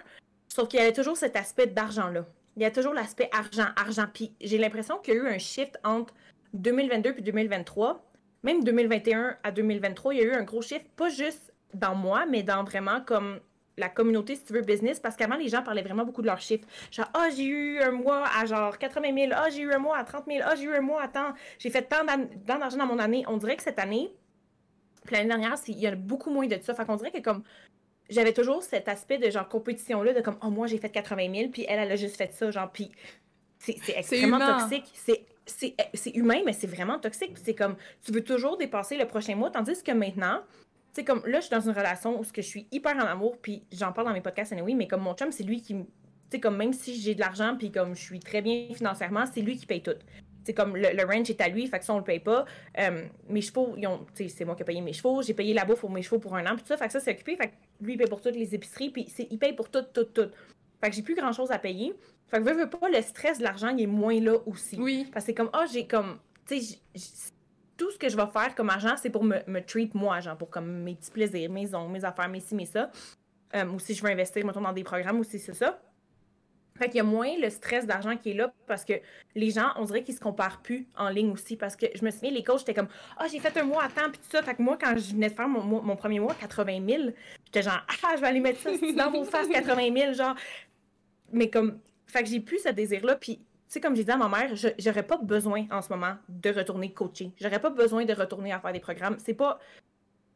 Sauf 0.48 0.68
qu'il 0.68 0.80
y 0.80 0.82
avait 0.82 0.92
toujours 0.92 1.16
cet 1.16 1.36
aspect 1.36 1.66
d'argent-là. 1.66 2.26
Il 2.56 2.62
y 2.62 2.66
a 2.66 2.70
toujours 2.70 2.92
l'aspect 2.92 3.30
argent, 3.32 3.68
argent. 3.76 4.06
Puis 4.12 4.34
j'ai 4.40 4.58
l'impression 4.58 4.98
qu'il 4.98 5.14
y 5.14 5.16
a 5.16 5.20
eu 5.20 5.28
un 5.28 5.38
shift 5.38 5.78
entre 5.84 6.12
2022 6.52 7.14
puis 7.14 7.22
2023 7.22 8.04
même 8.42 8.64
2021 8.64 9.36
à 9.42 9.50
2023, 9.50 10.14
il 10.14 10.18
y 10.18 10.20
a 10.20 10.24
eu 10.24 10.32
un 10.32 10.42
gros 10.42 10.62
chiffre, 10.62 10.84
pas 10.96 11.08
juste 11.08 11.52
dans 11.74 11.94
moi, 11.94 12.26
mais 12.26 12.42
dans 12.42 12.64
vraiment 12.64 13.00
comme 13.00 13.40
la 13.78 13.88
communauté, 13.88 14.36
si 14.36 14.44
tu 14.44 14.52
veux, 14.52 14.60
business, 14.60 15.00
parce 15.00 15.16
qu'avant, 15.16 15.36
les 15.36 15.48
gens 15.48 15.62
parlaient 15.62 15.82
vraiment 15.82 16.04
beaucoup 16.04 16.20
de 16.20 16.26
leurs 16.26 16.40
chiffres. 16.40 16.66
Genre, 16.90 17.08
ah, 17.14 17.28
j'ai 17.34 17.44
eu 17.44 17.80
un 17.80 17.90
mois 17.90 18.24
à 18.38 18.44
genre 18.44 18.76
80 18.76 19.14
000, 19.14 19.32
ah, 19.34 19.48
j'ai 19.48 19.62
eu 19.62 19.72
un 19.72 19.78
mois 19.78 19.96
à 19.96 20.04
30 20.04 20.24
000, 20.26 20.40
ah, 20.44 20.54
j'ai 20.54 20.64
eu 20.64 20.74
un 20.74 20.80
mois 20.80 21.02
à 21.02 21.08
tant, 21.08 21.32
j'ai 21.58 21.70
fait 21.70 21.82
tant 21.82 22.04
d'argent 22.44 22.76
dans 22.76 22.86
mon 22.86 22.98
année. 22.98 23.24
On 23.28 23.38
dirait 23.38 23.56
que 23.56 23.62
cette 23.62 23.78
année, 23.78 24.12
l'année 25.10 25.28
dernière, 25.28 25.54
il 25.66 25.78
y 25.78 25.86
a 25.86 25.94
beaucoup 25.94 26.30
moins 26.30 26.46
de 26.46 26.58
ça. 26.60 26.74
Fait 26.74 26.84
qu'on 26.84 26.96
dirait 26.96 27.12
que 27.12 27.20
comme, 27.20 27.42
j'avais 28.10 28.34
toujours 28.34 28.62
cet 28.62 28.88
aspect 28.88 29.18
de 29.18 29.30
genre 29.30 29.48
compétition-là, 29.48 30.12
de 30.12 30.20
comme, 30.20 30.36
oh, 30.42 30.50
moi, 30.50 30.66
j'ai 30.66 30.78
fait 30.78 30.90
80 30.90 31.34
000, 31.34 31.50
puis 31.50 31.64
elle, 31.66 31.78
elle 31.78 31.92
a 31.92 31.96
juste 31.96 32.16
fait 32.16 32.32
ça, 32.32 32.50
genre, 32.50 32.70
puis 32.70 32.92
c'est 33.58 33.76
extrêmement 33.96 34.38
toxique. 34.38 34.90
C'est 34.92 35.24
c'est 35.46 36.10
humain, 36.14 36.40
mais 36.44 36.52
c'est 36.52 36.66
vraiment 36.66 36.98
toxique. 36.98 37.36
C'est 37.42 37.54
comme, 37.54 37.76
tu 38.04 38.12
veux 38.12 38.24
toujours 38.24 38.56
dépasser 38.56 38.96
le 38.96 39.06
prochain 39.06 39.34
mois, 39.34 39.50
tandis 39.50 39.82
que 39.82 39.92
maintenant, 39.92 40.40
sais, 40.92 41.04
comme 41.04 41.22
là, 41.26 41.40
je 41.40 41.46
suis 41.46 41.50
dans 41.50 41.60
une 41.60 41.76
relation 41.76 42.18
où 42.18 42.24
je 42.24 42.40
suis 42.40 42.66
hyper 42.70 42.96
en 42.96 43.06
amour, 43.06 43.38
puis 43.40 43.62
j'en 43.72 43.92
parle 43.92 44.08
dans 44.08 44.12
mes 44.12 44.20
podcasts 44.20 44.52
anyway, 44.52 44.74
mais 44.74 44.86
comme 44.86 45.02
mon 45.02 45.14
chum, 45.14 45.32
c'est 45.32 45.44
lui 45.44 45.62
qui. 45.62 45.76
Tu 46.30 46.40
comme 46.40 46.56
même 46.56 46.72
si 46.72 46.98
j'ai 46.98 47.14
de 47.14 47.20
l'argent, 47.20 47.56
puis 47.58 47.70
comme 47.70 47.94
je 47.94 48.00
suis 48.00 48.20
très 48.20 48.40
bien 48.40 48.68
financièrement, 48.74 49.24
c'est 49.30 49.42
lui 49.42 49.56
qui 49.56 49.66
paye 49.66 49.82
tout. 49.82 49.96
C'est 50.44 50.54
comme 50.54 50.76
le, 50.76 50.88
le, 50.92 51.04
ranch 51.04 51.28
est 51.30 51.40
à 51.40 51.48
lui, 51.48 51.66
fait 51.66 51.78
que 51.78 51.84
ça, 51.84 51.94
on 51.94 51.98
le 51.98 52.04
paye 52.04 52.20
pas. 52.20 52.46
Euh, 52.78 53.04
mes 53.28 53.42
chevaux, 53.42 53.76
c'est 54.14 54.44
moi 54.44 54.56
qui 54.56 54.62
ai 54.62 54.64
payé 54.64 54.80
mes 54.80 54.94
chevaux. 54.94 55.22
J'ai 55.22 55.34
payé 55.34 55.54
la 55.54 55.64
bouffe 55.64 55.80
pour 55.80 55.90
mes 55.90 56.02
chevaux 56.02 56.18
pour 56.18 56.34
un 56.34 56.44
an, 56.46 56.56
puis 56.56 56.64
ça. 56.66 56.76
Fait 56.76 56.86
que 56.86 56.92
ça, 56.92 57.00
c'est 57.00 57.12
occupé. 57.12 57.36
Fait 57.36 57.48
que 57.48 57.52
lui, 57.82 57.92
il 57.92 57.98
paye 57.98 58.08
pour 58.08 58.20
toutes 58.20 58.34
les 58.34 58.54
épiceries, 58.54 58.90
puis 58.90 59.06
il 59.30 59.38
paye 59.38 59.52
pour 59.52 59.70
tout, 59.70 59.82
tout, 59.92 60.04
tout. 60.04 60.30
Fait 60.82 60.90
que 60.90 60.96
j'ai 60.96 61.02
plus 61.02 61.14
grand 61.14 61.32
chose 61.32 61.52
à 61.52 61.58
payer. 61.58 61.94
Fait 62.26 62.38
que 62.38 62.42
veux, 62.42 62.54
veux 62.54 62.68
pas, 62.68 62.88
le 62.88 63.00
stress 63.02 63.38
de 63.38 63.44
l'argent, 63.44 63.68
il 63.68 63.82
est 63.82 63.86
moins 63.86 64.18
là 64.18 64.36
aussi. 64.46 64.76
Oui. 64.80 65.06
Parce 65.12 65.24
que 65.24 65.30
c'est 65.30 65.34
comme, 65.34 65.50
ah, 65.52 65.62
oh, 65.62 65.70
j'ai 65.72 65.86
comme, 65.86 66.18
tu 66.46 66.60
sais, 66.60 66.78
tout 67.76 67.90
ce 67.90 67.98
que 67.98 68.08
je 68.08 68.16
vais 68.16 68.26
faire 68.26 68.54
comme 68.56 68.68
argent, 68.68 68.94
c'est 68.96 69.10
pour 69.10 69.22
me, 69.22 69.36
me 69.46 69.60
treat 69.60 69.94
moi, 69.94 70.20
genre, 70.20 70.36
pour 70.36 70.50
comme 70.50 70.82
mes 70.82 70.94
petits 70.94 71.10
plaisirs, 71.10 71.50
mes 71.50 71.72
ongles, 71.74 71.92
mes 71.92 72.04
affaires, 72.04 72.28
mes 72.28 72.40
ci, 72.40 72.54
mes 72.54 72.66
ça. 72.66 72.90
Euh, 73.54 73.66
ou 73.66 73.78
si 73.78 73.94
je 73.94 74.02
veux 74.02 74.10
investir, 74.10 74.44
mettons, 74.44 74.60
dans 74.60 74.72
des 74.72 74.82
programmes, 74.82 75.20
aussi, 75.20 75.38
c'est 75.38 75.54
ça. 75.54 75.80
Fait 76.78 76.86
qu'il 76.86 76.96
y 76.96 77.00
a 77.00 77.04
moins 77.04 77.36
le 77.38 77.50
stress 77.50 77.86
d'argent 77.86 78.16
qui 78.16 78.30
est 78.30 78.34
là 78.34 78.52
parce 78.66 78.84
que 78.84 78.94
les 79.34 79.50
gens, 79.50 79.72
on 79.76 79.84
dirait 79.84 80.02
qu'ils 80.02 80.14
se 80.14 80.20
comparent 80.20 80.62
plus 80.62 80.88
en 80.96 81.10
ligne 81.10 81.30
aussi. 81.30 81.56
Parce 81.56 81.76
que 81.76 81.86
je 81.94 82.04
me 82.04 82.10
souviens, 82.10 82.30
les 82.30 82.42
coachs, 82.42 82.60
j'étais 82.60 82.74
comme, 82.74 82.88
ah, 83.18 83.24
oh, 83.24 83.28
j'ai 83.30 83.40
fait 83.40 83.56
un 83.58 83.64
mois 83.64 83.84
à 83.84 83.88
temps, 83.88 84.10
puis 84.10 84.18
tout 84.18 84.30
ça. 84.36 84.42
Fait 84.42 84.54
que 84.54 84.62
moi, 84.62 84.78
quand 84.80 84.96
je 84.96 85.12
venais 85.12 85.28
de 85.28 85.34
faire 85.34 85.48
mon, 85.48 85.62
mon 85.62 85.96
premier 85.96 86.18
mois, 86.18 86.34
80 86.34 86.80
000, 86.88 87.02
j'étais 87.44 87.62
genre, 87.62 87.84
ah, 87.88 88.16
je 88.16 88.20
vais 88.20 88.26
aller 88.26 88.40
mettre 88.40 88.60
ça 88.60 88.70
dans 88.96 89.10
vos 89.10 89.24
faces, 89.24 89.48
80 89.48 89.94
000, 89.94 90.12
genre. 90.14 90.34
Mais 91.32 91.50
comme, 91.50 91.78
fait 92.06 92.22
que 92.22 92.28
j'ai 92.28 92.40
plus 92.40 92.58
ce 92.62 92.68
désir-là. 92.68 93.16
Puis, 93.16 93.36
tu 93.36 93.44
sais, 93.68 93.80
comme 93.80 93.96
j'ai 93.96 94.04
dit 94.04 94.10
à 94.10 94.16
ma 94.16 94.28
mère, 94.28 94.54
j'aurais 94.78 95.02
pas 95.02 95.16
besoin 95.16 95.66
en 95.70 95.82
ce 95.82 95.88
moment 95.90 96.14
de 96.28 96.50
retourner 96.50 96.92
coacher. 96.92 97.32
J'aurais 97.40 97.60
pas 97.60 97.70
besoin 97.70 98.04
de 98.04 98.12
retourner 98.12 98.52
à 98.52 98.60
faire 98.60 98.72
des 98.72 98.80
programmes. 98.80 99.16
C'est 99.18 99.34
pas 99.34 99.58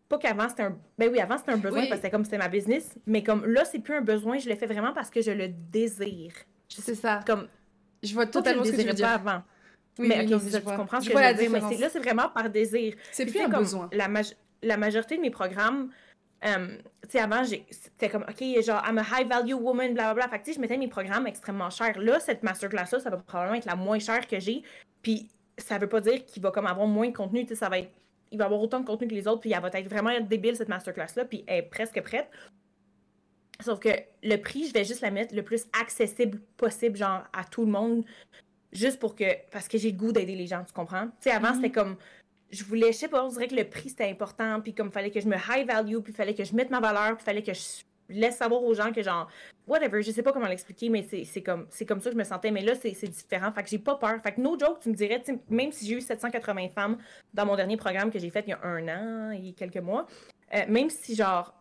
pas 0.09 0.19
qu'avant 0.19 0.49
c'était 0.49 0.63
un 0.63 0.79
ben 0.99 1.11
oui 1.11 1.21
avant 1.21 1.37
c'était 1.37 1.51
un 1.51 1.57
besoin 1.57 1.81
parce 1.81 1.91
que 1.91 1.97
c'était 1.97 2.11
comme 2.11 2.25
c'était 2.25 2.39
ma 2.39 2.49
business 2.49 2.95
mais 3.07 3.25
comme 3.25 3.45
là 3.45 3.65
c'est 3.65 3.81
plus 3.81 3.95
un 3.95 4.03
besoin 4.03 4.39
je 4.39 4.49
le 4.49 4.55
fais 4.55 4.67
vraiment 4.67 4.93
parce 4.93 5.11
que 5.11 5.21
je 5.21 5.33
le 5.33 5.49
désire. 5.49 6.33
C'est 6.69 6.95
ça. 6.95 7.21
comme 7.27 7.49
je 8.03 8.15
vois 8.15 8.27
totalement 8.27 8.65
ce 8.65 8.71
que 8.71 8.77
tu 8.77 8.87
veux 8.87 8.93
dire 8.93 9.07
pas 9.07 9.15
avant. 9.15 9.43
Oui, 9.99 10.09
mais 10.09 10.33
okay, 10.33 10.51
ça, 10.51 10.61
tu 10.61 10.67
comprends 10.67 11.01
ce 11.01 11.07
je 11.07 11.13
que 11.13 11.19
je 11.19 11.27
veux 11.27 11.35
dire 11.35 11.51
mais 11.51 11.77
là 11.79 11.89
c'est 11.89 11.99
vraiment 11.99 12.29
par 12.29 12.49
désir. 12.51 12.95
C'est 13.11 13.27
plus 13.27 13.41
un 13.41 13.49
besoin. 13.49 13.89
la, 13.93 14.09
la 14.63 14.77
majorité 14.77 15.17
de 15.17 15.23
mes 15.23 15.31
programmes 15.31 15.91
euh, 16.47 16.77
tu 17.03 17.11
sais, 17.11 17.21
avant, 17.21 17.43
c'était 17.45 18.09
comme, 18.09 18.25
OK, 18.29 18.63
genre, 18.63 18.83
I'm 18.87 18.99
a 18.99 19.03
high 19.03 19.29
value 19.29 19.55
woman, 19.55 19.95
blablabla. 19.95 20.29
Fait 20.29 20.39
que, 20.39 20.45
tu 20.45 20.51
sais, 20.51 20.57
je 20.57 20.61
mettais 20.61 20.77
mes 20.77 20.89
programmes 20.89 21.27
extrêmement 21.27 21.71
chers. 21.71 21.99
Là, 21.99 22.21
cette 22.21 22.43
masterclass-là, 22.43 23.01
ça 23.01 23.11
va 23.11 23.17
probablement 23.17 23.57
être 23.57 23.67
la 23.67 23.77
moins 23.77 23.99
chère 23.99 24.27
que 24.27 24.39
j'ai. 24.39 24.63
Puis, 25.03 25.29
ça 25.59 25.79
veut 25.79 25.89
pas 25.89 26.01
dire 26.01 26.25
qu'il 26.25 26.43
va 26.43 26.51
comme 26.51 26.67
avoir 26.67 26.87
moins 26.87 27.09
de 27.09 27.17
contenu. 27.17 27.43
Tu 27.43 27.49
sais, 27.49 27.55
ça 27.55 27.69
va 27.69 27.79
être 27.79 27.91
il 28.31 28.39
va 28.39 28.47
avoir 28.47 28.61
autant 28.61 28.81
de 28.81 28.87
contenu 28.87 29.09
que 29.09 29.15
les 29.15 29.29
autres, 29.29 29.41
puis 29.41 29.53
elle 29.53 29.61
va 29.61 29.71
être 29.73 29.89
vraiment 29.89 30.19
débile, 30.21 30.57
cette 30.57 30.69
masterclass-là, 30.69 31.25
puis 31.25 31.45
elle 31.47 31.59
est 31.59 31.63
presque 31.63 32.01
prête. 32.03 32.29
Sauf 33.61 33.79
que 33.79 33.89
le 34.23 34.37
prix, 34.37 34.69
je 34.69 34.73
vais 34.73 34.85
juste 34.85 35.01
la 35.01 35.11
mettre 35.11 35.35
le 35.35 35.43
plus 35.43 35.67
accessible 35.81 36.41
possible, 36.57 36.97
genre, 36.97 37.23
à 37.33 37.45
tout 37.45 37.65
le 37.65 37.71
monde, 37.71 38.05
juste 38.73 38.99
pour 38.99 39.15
que... 39.15 39.25
Parce 39.51 39.69
que 39.69 39.79
j'ai 39.79 39.93
le 39.93 39.97
goût 39.97 40.13
d'aider 40.13 40.35
les 40.35 40.47
gens, 40.47 40.63
tu 40.65 40.73
comprends? 40.73 41.07
Tu 41.07 41.13
sais, 41.21 41.31
avant, 41.31 41.55
c'était 41.55 41.69
mhm. 41.69 41.75
comme... 41.75 41.97
Je 42.51 42.65
voulais, 42.65 42.93
je 42.93 42.99
sais 42.99 43.09
pas, 43.09 43.25
on 43.25 43.29
dirait 43.29 43.49
que 43.49 43.55
le 43.55 43.69
prix, 43.69 43.91
c'était 43.91 44.09
important, 44.09 44.61
puis 44.61 44.75
comme, 44.75 44.93
fallait 44.93 45.11
que 45.11 45.21
je 45.21 45.29
me 45.29 45.37
high 45.37 45.67
value, 45.67 45.99
puis 45.99 46.13
fallait 46.13 46.35
que 46.35 46.45
je 46.45 46.55
mette 46.55 46.71
ma 46.71 46.81
valeur, 46.81 47.17
puis 47.17 47.25
fallait 47.25 47.43
que 47.43 47.53
je 47.53 47.85
laisse 48.09 48.37
savoir 48.37 48.63
aux 48.63 48.75
gens 48.75 48.93
que 48.93 49.03
genre 49.03 49.29
whatever 49.67 50.03
je 50.03 50.11
sais 50.11 50.23
pas 50.23 50.33
comment 50.33 50.47
l'expliquer 50.47 50.89
mais 50.89 51.07
c'est 51.25 51.43
comme 51.43 51.67
comme 51.89 52.01
ça 52.01 52.11
que 52.11 52.15
je 52.15 52.19
me 52.19 52.25
sentais 52.25 52.51
mais 52.51 52.63
là 52.63 52.75
c'est 52.75 52.91
différent 53.09 53.53
fait 53.53 53.63
que 53.63 53.69
j'ai 53.69 53.79
pas 53.79 53.97
peur. 53.97 54.21
Fait 54.23 54.33
que 54.33 54.41
no 54.41 54.59
joke 54.59 54.81
tu 54.81 54.91
me 54.91 54.95
dirais 54.95 55.23
même 55.49 55.73
si 55.73 55.87
j'ai 55.87 55.95
eu 55.95 56.01
780 56.01 56.69
femmes 56.69 56.99
dans 57.35 57.47
mon 57.47 57.57
dernier 57.57 57.77
programme 57.77 58.11
que 58.11 58.19
j'ai 58.19 58.31
fait 58.31 58.45
il 58.47 58.51
y 58.51 58.53
a 58.53 58.61
un 58.63 58.89
an 58.89 59.31
et 59.31 59.53
quelques 59.53 59.77
mois 59.79 60.07
euh, 60.55 60.65
même 60.69 60.91
si 60.91 61.15
genre 61.15 61.55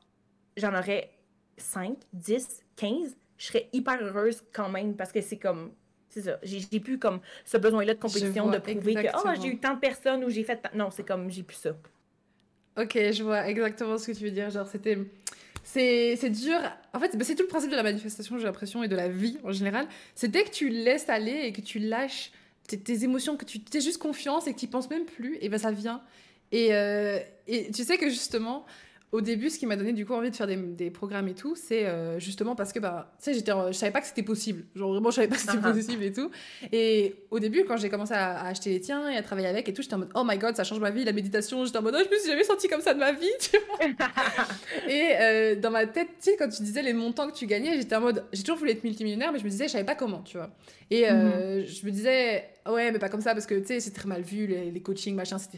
j'en 0.57 0.73
aurais 0.77 1.09
5 1.57 1.97
10 2.13 2.63
15 2.75 3.17
je 3.37 3.45
serais 3.45 3.69
hyper 3.73 4.01
heureuse 4.01 4.43
quand 4.53 4.69
même 4.69 4.95
parce 4.95 5.11
que 5.11 5.21
c'est 5.21 5.37
comme 5.37 5.71
c'est 6.15 6.21
ça 6.21 6.39
j'ai 6.43 6.79
plus 6.79 6.97
comme 6.97 7.19
ce 7.43 7.57
besoin 7.57 7.83
là 7.83 7.93
de 7.93 7.99
compétition 7.99 8.49
de 8.49 8.57
prouver 8.57 8.95
que 8.95 9.07
oh 9.15 9.29
j'ai 9.41 9.49
eu 9.49 9.57
tant 9.59 9.73
de 9.75 9.79
personnes 9.79 10.23
ou 10.23 10.29
j'ai 10.29 10.43
fait 10.43 10.59
non 10.73 10.89
c'est 10.89 11.05
comme 11.05 11.29
j'ai 11.29 11.43
plus 11.43 11.57
ça 11.57 11.71
ok 12.79 12.93
je 13.11 13.23
vois 13.23 13.47
exactement 13.47 13.97
ce 13.97 14.07
que 14.07 14.17
tu 14.17 14.23
veux 14.23 14.31
dire 14.31 14.49
genre 14.49 14.67
c'était 14.67 14.97
c'est 15.65 16.29
dur. 16.29 16.59
En 16.93 16.99
fait, 16.99 17.11
c'est 17.23 17.35
tout 17.35 17.43
le 17.43 17.47
principe 17.47 17.71
de 17.71 17.75
la 17.75 17.83
manifestation, 17.83 18.37
j'ai 18.37 18.45
l'impression, 18.45 18.83
et 18.83 18.87
de 18.87 18.95
la 18.95 19.09
vie 19.09 19.37
en 19.43 19.51
général. 19.51 19.87
C'est 20.13 20.29
dès 20.29 20.43
que 20.43 20.51
tu 20.51 20.69
laisses 20.69 21.09
aller 21.09 21.41
et 21.43 21.51
que 21.51 21.61
tu 21.61 21.79
lâches 21.79 22.31
tes, 22.67 23.03
émotions, 23.03 23.35
que 23.35 23.45
tu 23.45 23.59
t'es 23.59 23.81
juste 23.81 23.97
confiance 23.97 24.47
et 24.47 24.53
que 24.53 24.59
tu 24.59 24.67
penses 24.67 24.89
même 24.89 25.05
plus, 25.05 25.37
et 25.41 25.49
ben 25.49 25.57
ça 25.57 25.71
vient. 25.71 26.01
Et, 26.51 26.73
euh, 26.73 27.19
et 27.47 27.71
tu 27.71 27.83
sais 27.83 27.97
que 27.97 28.09
justement, 28.09 28.65
au 29.15 29.21
début, 29.21 29.49
ce 29.49 29.57
qui 29.57 29.65
m'a 29.65 29.77
donné 29.77 29.93
du 29.93 30.05
coup 30.05 30.13
envie 30.13 30.29
de 30.29 30.35
faire 30.35 30.45
des, 30.45 30.91
programmes 30.91 31.29
et 31.29 31.33
tout, 31.33 31.55
c'est 31.55 31.85
euh, 31.85 32.19
justement 32.19 32.53
parce 32.53 32.73
que 32.73 32.79
bah, 32.79 33.13
tu 33.17 33.25
sais, 33.25 33.33
j'étais, 33.33 33.53
je 33.67 33.71
savais 33.71 33.91
pas 33.91 34.01
que 34.01 34.07
c'était 34.07 34.23
possible. 34.23 34.65
Genre 34.75 34.91
vraiment, 34.91 35.09
je 35.09 35.15
savais 35.15 35.27
pas 35.29 35.35
que 35.35 35.41
c'était 35.41 35.57
uh-huh. 35.57 35.73
possible 35.73 36.03
et 36.03 36.11
tout. 36.11 36.29
Et 36.73 37.15
au 37.31 37.39
début, 37.39 37.63
quand 37.63 37.77
j'ai 37.77 37.89
commencé 37.89 38.13
à, 38.13 38.45
acheter 38.45 38.71
les 38.71 38.81
tiens 38.81 39.09
et 39.09 39.15
à 39.15 39.23
travailler 39.23 39.47
avec 39.47 39.69
et 39.69 39.73
tout, 39.73 39.81
j'étais 39.81 39.93
en 39.93 39.99
mode 39.99 40.11
oh 40.15 40.23
my 40.25 40.37
god, 40.37 40.57
ça 40.57 40.65
change 40.65 40.79
ma 40.79 40.91
vie, 40.91 41.05
la 41.05 41.13
méditation. 41.13 41.63
J'étais 41.63 41.77
en 41.77 41.81
mode 41.81 41.95
oh, 41.97 42.03
je 42.05 42.13
me 42.13 42.19
suis 42.19 42.29
jamais 42.29 42.43
sentie 42.43 42.67
comme 42.67 42.81
ça 42.81 42.93
de 42.93 42.99
ma 42.99 43.13
vie, 43.13 43.31
tu 43.39 43.57
vois. 43.57 43.87
et 44.89 45.15
euh, 45.17 45.55
dans 45.55 45.71
ma 45.71 45.85
tête, 45.85 46.09
tu 46.21 46.31
sais, 46.31 46.35
quand 46.37 46.49
tu 46.49 46.61
disais 46.61 46.81
les 46.81 46.93
montants 46.93 47.29
que 47.29 47.35
tu 47.35 47.45
gagnais, 47.45 47.77
j'étais 47.77 47.95
en 47.95 48.01
mode 48.01 48.25
j'ai 48.33 48.43
toujours 48.43 48.57
voulu 48.57 48.71
être 48.71 48.83
multimillionnaire, 48.83 49.31
mais 49.31 49.39
je 49.39 49.45
me 49.45 49.49
disais 49.49 49.67
je 49.67 49.73
savais 49.73 49.85
pas 49.85 49.95
comment, 49.95 50.23
tu 50.23 50.35
vois. 50.35 50.49
Et 50.91 51.09
euh, 51.09 51.61
mm-hmm. 51.61 51.79
je 51.81 51.85
me 51.85 51.91
disais 51.91 52.49
ouais, 52.67 52.91
mais 52.91 52.99
pas 52.99 53.09
comme 53.09 53.21
ça 53.21 53.33
parce 53.33 53.45
que 53.45 53.55
tu 53.55 53.67
sais, 53.67 53.79
c'est 53.79 53.91
très 53.91 54.09
mal 54.09 54.23
vu 54.23 54.45
les, 54.45 54.71
les 54.71 54.81
coachings, 54.81 55.15
machin, 55.15 55.37
c'était 55.37 55.57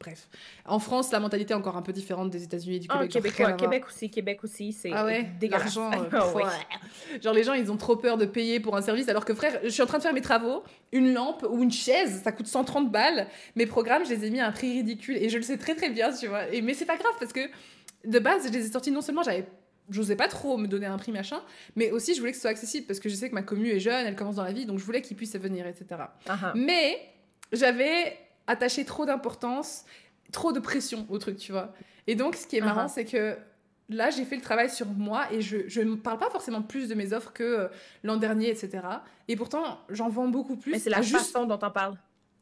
bref. 0.00 0.28
En 0.64 0.78
France, 0.78 1.10
la 1.12 1.20
mentalité 1.20 1.52
est 1.52 1.56
encore 1.56 1.76
un 1.76 1.82
peu 1.82 1.92
différente 1.92 2.30
des 2.30 2.42
États-Unis 2.42 2.76
et 2.76 2.78
du 2.80 2.86
ah, 2.90 3.06
Québec. 3.06 3.34
Oh, 3.40 3.56
Québec, 3.56 3.84
aussi, 3.86 4.10
Québec 4.10 4.44
aussi, 4.44 4.72
c'est 4.72 4.90
ah 4.92 5.04
ouais, 5.04 5.26
L'argent, 5.42 5.90
euh, 5.92 7.18
genre 7.22 7.34
les 7.34 7.44
gens, 7.44 7.54
ils 7.54 7.70
ont 7.70 7.76
trop 7.76 7.96
peur 7.96 8.16
de 8.16 8.26
payer 8.26 8.60
pour 8.60 8.76
un 8.76 8.82
service, 8.82 9.08
alors 9.08 9.24
que 9.24 9.34
frère, 9.34 9.60
je 9.62 9.68
suis 9.68 9.82
en 9.82 9.86
train 9.86 9.98
de 9.98 10.02
faire 10.02 10.14
mes 10.14 10.20
travaux, 10.20 10.62
une 10.92 11.12
lampe 11.14 11.44
ou 11.48 11.62
une 11.62 11.72
chaise, 11.72 12.22
ça 12.22 12.32
coûte 12.32 12.46
130 12.46 12.90
balles. 12.90 13.26
Mes 13.56 13.66
programmes, 13.66 14.04
je 14.04 14.10
les 14.10 14.26
ai 14.26 14.30
mis 14.30 14.40
à 14.40 14.46
un 14.46 14.52
prix 14.52 14.78
ridicule 14.78 15.16
et 15.16 15.28
je 15.28 15.36
le 15.36 15.42
sais 15.42 15.58
très 15.58 15.74
très 15.74 15.90
bien, 15.90 16.12
tu 16.12 16.26
vois. 16.26 16.48
Et 16.52 16.62
mais 16.62 16.74
c'est 16.74 16.86
pas 16.86 16.96
grave 16.96 17.14
parce 17.18 17.32
que 17.32 17.40
de 18.04 18.18
base, 18.18 18.46
je 18.46 18.52
les 18.52 18.66
ai 18.66 18.70
sortis 18.70 18.90
non 18.90 19.00
seulement 19.00 19.22
j'avais 19.22 19.46
j'osais 19.90 20.16
pas 20.16 20.28
trop 20.28 20.58
me 20.58 20.66
donner 20.66 20.86
un 20.86 20.98
prix 20.98 21.12
machin, 21.12 21.40
mais 21.74 21.90
aussi 21.90 22.14
je 22.14 22.20
voulais 22.20 22.32
que 22.32 22.36
ce 22.36 22.42
soit 22.42 22.50
accessible 22.50 22.86
parce 22.86 23.00
que 23.00 23.08
je 23.08 23.14
sais 23.14 23.30
que 23.30 23.34
ma 23.34 23.42
commune 23.42 23.70
est 23.70 23.80
jeune, 23.80 24.06
elle 24.06 24.16
commence 24.16 24.36
dans 24.36 24.44
la 24.44 24.52
vie, 24.52 24.66
donc 24.66 24.78
je 24.78 24.84
voulais 24.84 25.00
qu'ils 25.00 25.16
puissent 25.16 25.36
venir, 25.36 25.66
etc. 25.66 26.02
Uh-huh. 26.26 26.52
Mais 26.54 26.98
j'avais 27.52 28.16
attacher 28.48 28.84
trop 28.84 29.06
d'importance, 29.06 29.84
trop 30.32 30.52
de 30.52 30.58
pression 30.58 31.06
au 31.08 31.18
truc, 31.18 31.36
tu 31.36 31.52
vois. 31.52 31.72
Et 32.08 32.16
donc, 32.16 32.34
ce 32.34 32.46
qui 32.46 32.56
est 32.56 32.60
marrant, 32.60 32.86
uh-huh. 32.86 32.92
c'est 32.92 33.04
que 33.04 33.36
là, 33.88 34.10
j'ai 34.10 34.24
fait 34.24 34.36
le 34.36 34.42
travail 34.42 34.70
sur 34.70 34.86
moi 34.86 35.32
et 35.32 35.40
je 35.40 35.80
ne 35.80 35.94
parle 35.94 36.18
pas 36.18 36.30
forcément 36.30 36.62
plus 36.62 36.88
de 36.88 36.94
mes 36.94 37.12
offres 37.12 37.32
que 37.32 37.44
euh, 37.44 37.68
l'an 38.02 38.16
dernier, 38.16 38.50
etc. 38.50 38.80
Et 39.28 39.36
pourtant, 39.36 39.78
j'en 39.90 40.08
vends 40.08 40.28
beaucoup 40.28 40.56
plus. 40.56 40.72
Mais 40.72 40.78
c'est 40.78 40.90
la 40.90 41.02
façon 41.02 41.44
dont 41.44 41.58
on 41.62 41.70
parle. 41.70 41.96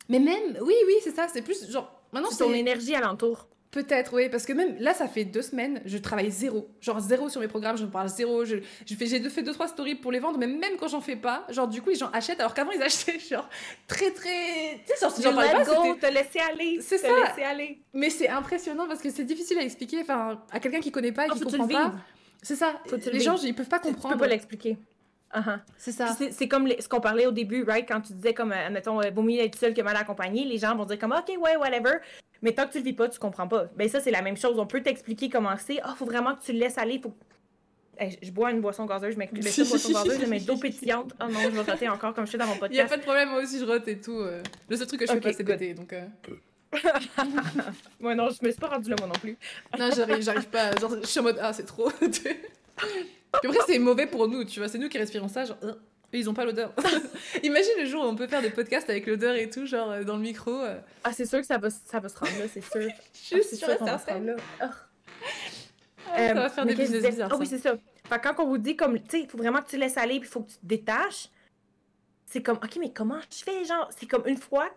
Mais 0.08 0.20
même, 0.20 0.56
oui, 0.62 0.74
oui, 0.86 0.94
c'est 1.02 1.14
ça. 1.14 1.26
C'est 1.32 1.42
plus 1.42 1.70
genre. 1.70 1.92
Maintenant, 2.12 2.30
c'est 2.30 2.44
ton 2.44 2.54
énergie 2.54 2.94
alentour. 2.94 3.48
Peut-être, 3.70 4.14
oui, 4.14 4.28
parce 4.28 4.46
que 4.46 4.52
même 4.52 4.76
là, 4.78 4.94
ça 4.94 5.08
fait 5.08 5.24
deux 5.24 5.42
semaines, 5.42 5.82
je 5.84 5.98
travaille 5.98 6.30
zéro. 6.30 6.68
Genre 6.80 7.00
zéro 7.00 7.28
sur 7.28 7.40
mes 7.40 7.48
programmes, 7.48 7.76
je 7.76 7.84
parle 7.84 8.08
zéro. 8.08 8.44
Je, 8.44 8.56
je 8.86 8.94
fais, 8.94 9.06
j'ai 9.06 9.20
fait 9.28 9.42
deux, 9.42 9.52
trois 9.52 9.68
stories 9.68 9.96
pour 9.96 10.12
les 10.12 10.18
vendre, 10.18 10.38
mais 10.38 10.46
même 10.46 10.76
quand 10.78 10.88
j'en 10.88 11.00
fais 11.00 11.16
pas, 11.16 11.44
genre 11.50 11.68
du 11.68 11.82
coup, 11.82 11.90
les 11.90 11.96
gens 11.96 12.10
achètent, 12.12 12.40
alors 12.40 12.54
qu'avant, 12.54 12.70
ils 12.70 12.82
achetaient 12.82 13.18
genre 13.18 13.48
très, 13.86 14.10
très. 14.12 14.80
Tu 14.86 14.94
sais, 14.94 15.00
genre, 15.00 15.14
j'en 15.20 15.34
parlais 15.34 15.52
pas. 15.52 15.64
Go, 15.64 15.94
te 16.00 16.06
laisser 16.06 16.38
aller. 16.38 16.78
C'est 16.80 16.98
ça. 16.98 17.08
Laisser 17.08 17.42
aller. 17.42 17.80
Mais 17.92 18.10
c'est 18.10 18.28
impressionnant 18.28 18.86
parce 18.86 19.00
que 19.00 19.10
c'est 19.10 19.24
difficile 19.24 19.58
à 19.58 19.62
expliquer 19.62 20.00
enfin, 20.02 20.40
à 20.50 20.60
quelqu'un 20.60 20.80
qui 20.80 20.90
connaît 20.90 21.12
pas 21.12 21.26
et 21.26 21.30
qui 21.30 21.40
comprend 21.40 21.68
pas. 21.68 21.94
C'est 22.42 22.56
ça. 22.56 22.80
les 23.12 23.20
gens, 23.20 23.36
ils 23.36 23.54
peuvent 23.54 23.68
pas 23.68 23.80
comprendre. 23.80 24.14
Tu 24.14 24.18
peux 24.18 24.24
pas 24.24 24.28
l'expliquer. 24.28 24.78
Uh-huh. 25.34 25.58
C'est 25.76 25.92
ça. 25.92 26.16
C'est 26.30 26.48
comme 26.48 26.68
ce 26.78 26.88
qu'on 26.88 27.00
parlait 27.00 27.26
au 27.26 27.32
début, 27.32 27.64
right? 27.64 27.86
Quand 27.86 28.00
tu 28.00 28.12
disais, 28.12 28.32
comme, 28.32 28.52
euh, 28.52 28.70
mettons, 28.70 29.00
vaut 29.10 29.22
mieux 29.22 29.40
être 29.40 29.58
seul 29.58 29.74
que 29.74 29.82
mal 29.82 29.96
accompagné, 29.96 30.44
les 30.44 30.58
gens 30.58 30.74
vont 30.76 30.84
dire, 30.84 30.98
comme, 30.98 31.12
OK, 31.12 31.28
ouais, 31.28 31.56
whatever. 31.56 31.98
Mais 32.42 32.52
tant 32.52 32.66
que 32.66 32.72
tu 32.72 32.78
le 32.78 32.84
vis 32.84 32.92
pas, 32.92 33.08
tu 33.08 33.18
comprends 33.18 33.48
pas. 33.48 33.66
Ben, 33.76 33.88
ça, 33.88 34.00
c'est 34.00 34.10
la 34.10 34.22
même 34.22 34.36
chose. 34.36 34.58
On 34.58 34.66
peut 34.66 34.82
t'expliquer 34.82 35.28
comment 35.28 35.56
c'est. 35.58 35.80
Ah, 35.82 35.90
oh, 35.90 35.96
faut 35.96 36.04
vraiment 36.04 36.34
que 36.34 36.42
tu 36.42 36.52
le 36.52 36.58
laisses 36.58 36.78
aller. 36.78 37.00
Faut... 37.00 37.14
je 38.00 38.30
bois 38.30 38.50
une 38.50 38.60
boisson 38.60 38.86
gazeuse, 38.86 39.14
je 39.14 39.18
m'excuse. 39.18 39.58
une 39.58 39.68
boisson 39.68 39.92
gazeuse, 39.92 40.20
je 40.20 40.26
mets 40.26 40.40
d'eau 40.40 40.56
pétillante. 40.56 41.14
Oh 41.20 41.24
non, 41.28 41.40
je 41.40 41.48
vais 41.48 41.70
roter 41.70 41.88
encore 41.88 42.14
comme 42.14 42.26
je 42.26 42.32
fais 42.32 42.38
dans 42.38 42.46
mon 42.46 42.56
podcast. 42.56 42.72
Il 42.72 42.76
y 42.76 42.80
a 42.80 42.86
pas 42.86 42.96
de 42.96 43.02
problème, 43.02 43.30
moi 43.30 43.42
aussi, 43.42 43.58
je 43.58 43.64
rote 43.64 43.86
et 43.88 44.00
tout. 44.00 44.18
Euh. 44.18 44.42
Le 44.68 44.76
seul 44.76 44.86
truc 44.86 45.00
que 45.00 45.06
je 45.06 45.12
fais 45.12 45.20
pas, 45.20 45.32
c'est 45.32 45.44
péter, 45.44 45.74
donc. 45.74 45.92
Euh... 45.92 46.06
ouais, 48.00 48.14
non, 48.14 48.28
je 48.28 48.44
me 48.44 48.50
suis 48.50 48.60
pas 48.60 48.68
rendu 48.68 48.90
là, 48.90 48.96
moi 48.98 49.08
non 49.08 49.14
plus. 49.14 49.38
non, 49.78 49.90
j'arrive, 49.94 50.22
j'arrive 50.22 50.48
pas. 50.48 50.76
Genre, 50.76 50.96
je 51.00 51.06
suis 51.06 51.20
en 51.20 51.22
mode, 51.22 51.38
ah, 51.40 51.52
c'est 51.52 51.64
trop. 51.64 51.90
Puis 52.00 53.50
après, 53.50 53.58
c'est 53.66 53.78
mauvais 53.78 54.06
pour 54.06 54.28
nous, 54.28 54.44
tu 54.44 54.60
vois. 54.60 54.68
C'est 54.68 54.78
nous 54.78 54.88
qui 54.88 54.98
respirons 54.98 55.28
ça, 55.28 55.44
genre. 55.44 55.58
Euh, 56.16 56.20
ils 56.20 56.30
ont 56.30 56.34
pas 56.34 56.44
l'odeur. 56.44 56.72
Imagine 57.42 57.72
le 57.78 57.86
jour 57.86 58.04
où 58.04 58.06
on 58.06 58.16
peut 58.16 58.26
faire 58.26 58.42
des 58.42 58.50
podcasts 58.50 58.88
avec 58.90 59.06
l'odeur 59.06 59.34
et 59.34 59.48
tout, 59.48 59.66
genre 59.66 59.90
euh, 59.90 60.04
dans 60.04 60.16
le 60.16 60.22
micro. 60.22 60.50
Euh. 60.50 60.78
Ah, 61.04 61.12
c'est 61.12 61.26
sûr 61.26 61.40
que 61.40 61.46
ça 61.46 61.58
va, 61.58 61.70
ça 61.70 62.00
va 62.00 62.08
se 62.08 62.18
rendre 62.18 62.38
là, 62.38 62.46
c'est 62.52 62.62
sûr. 62.62 62.88
Je 63.12 63.18
suis 63.18 63.36
ah, 63.40 63.56
sûre 63.56 63.78
qu'on 63.78 63.84
va 63.84 63.98
se 63.98 64.06
rendre 64.06 64.26
là. 64.26 64.36
Ah, 64.60 64.70
ça 66.16 66.34
va 66.34 66.50
faire 66.50 66.66
des 66.66 66.74
business 66.74 67.04
bizarres. 67.04 67.30
Ah 67.32 67.36
oui, 67.38 67.46
c'est 67.46 67.58
ça. 67.58 67.74
Fait 68.08 68.20
quand 68.20 68.34
on 68.38 68.46
vous 68.46 68.58
dit, 68.58 68.76
comme, 68.76 68.98
tu 68.98 69.04
sais, 69.08 69.20
il 69.22 69.28
faut 69.28 69.38
vraiment 69.38 69.60
que 69.60 69.68
tu 69.68 69.76
laisses 69.76 69.96
aller 69.96 70.20
puis 70.20 70.28
il 70.28 70.32
faut 70.32 70.40
que 70.40 70.50
tu 70.50 70.58
te 70.58 70.66
détaches, 70.66 71.28
c'est 72.24 72.42
comme, 72.42 72.56
OK, 72.56 72.76
mais 72.78 72.92
comment 72.92 73.20
je 73.30 73.42
fais, 73.42 73.64
genre, 73.64 73.88
c'est 73.96 74.06
comme 74.06 74.22
une 74.26 74.36
fois, 74.36 74.70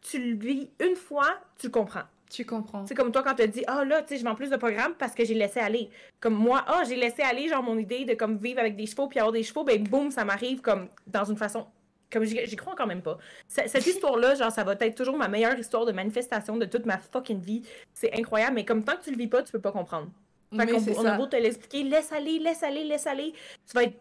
tu 0.00 0.18
le 0.18 0.36
vis, 0.36 0.70
une 0.80 0.96
fois, 0.96 1.38
tu 1.58 1.66
le 1.66 1.72
comprends. 1.72 2.04
Tu 2.30 2.46
comprends. 2.46 2.86
C'est 2.86 2.94
comme 2.94 3.10
toi 3.10 3.22
quand 3.22 3.34
tu 3.34 3.46
dis 3.48 3.64
ah 3.66 3.84
là, 3.84 4.02
tu 4.02 4.08
sais, 4.08 4.20
je 4.20 4.24
vends 4.24 4.36
plus 4.36 4.50
de 4.50 4.56
programmes 4.56 4.94
parce 4.96 5.14
que 5.14 5.24
j'ai 5.24 5.34
laissé 5.34 5.60
aller. 5.60 5.90
Comme 6.20 6.34
moi, 6.34 6.64
ah, 6.66 6.82
j'ai 6.88 6.96
laissé 6.96 7.22
aller 7.22 7.48
genre 7.48 7.62
mon 7.62 7.76
idée 7.76 8.04
de 8.04 8.14
comme 8.14 8.38
vivre 8.38 8.60
avec 8.60 8.76
des 8.76 8.86
chevaux 8.86 9.08
puis 9.08 9.18
avoir 9.18 9.32
des 9.32 9.42
chevaux, 9.42 9.64
ben 9.64 9.82
boum, 9.82 10.10
ça 10.10 10.24
m'arrive 10.24 10.60
comme 10.60 10.88
dans 11.06 11.24
une 11.24 11.36
façon 11.36 11.66
comme 12.10 12.24
j'y 12.24 12.56
crois 12.56 12.74
quand 12.76 12.86
même 12.86 13.02
pas. 13.02 13.18
Cette 13.48 13.86
histoire-là, 13.86 14.34
genre, 14.34 14.50
ça 14.50 14.64
va 14.64 14.74
être 14.80 14.96
toujours 14.96 15.16
ma 15.16 15.28
meilleure 15.28 15.58
histoire 15.58 15.86
de 15.86 15.92
manifestation 15.92 16.56
de 16.56 16.66
toute 16.66 16.86
ma 16.86 16.98
fucking 16.98 17.40
vie. 17.40 17.62
C'est 17.92 18.12
incroyable, 18.18 18.54
mais 18.54 18.64
comme 18.64 18.84
tant 18.84 18.96
que 18.96 19.04
tu 19.04 19.10
le 19.10 19.16
vis 19.16 19.28
pas, 19.28 19.42
tu 19.42 19.52
peux 19.52 19.60
pas 19.60 19.72
comprendre. 19.72 20.08
Fait 20.52 20.72
on, 20.72 21.00
on 21.00 21.04
a 21.04 21.16
beau 21.16 21.26
te 21.26 21.36
l'expliquer, 21.36 21.84
laisse 21.84 22.10
aller, 22.12 22.40
laisse 22.40 22.64
aller, 22.64 22.82
laisse 22.82 23.06
aller. 23.06 23.32
Tu 23.68 23.72
vas 23.74 23.84
être 23.84 23.96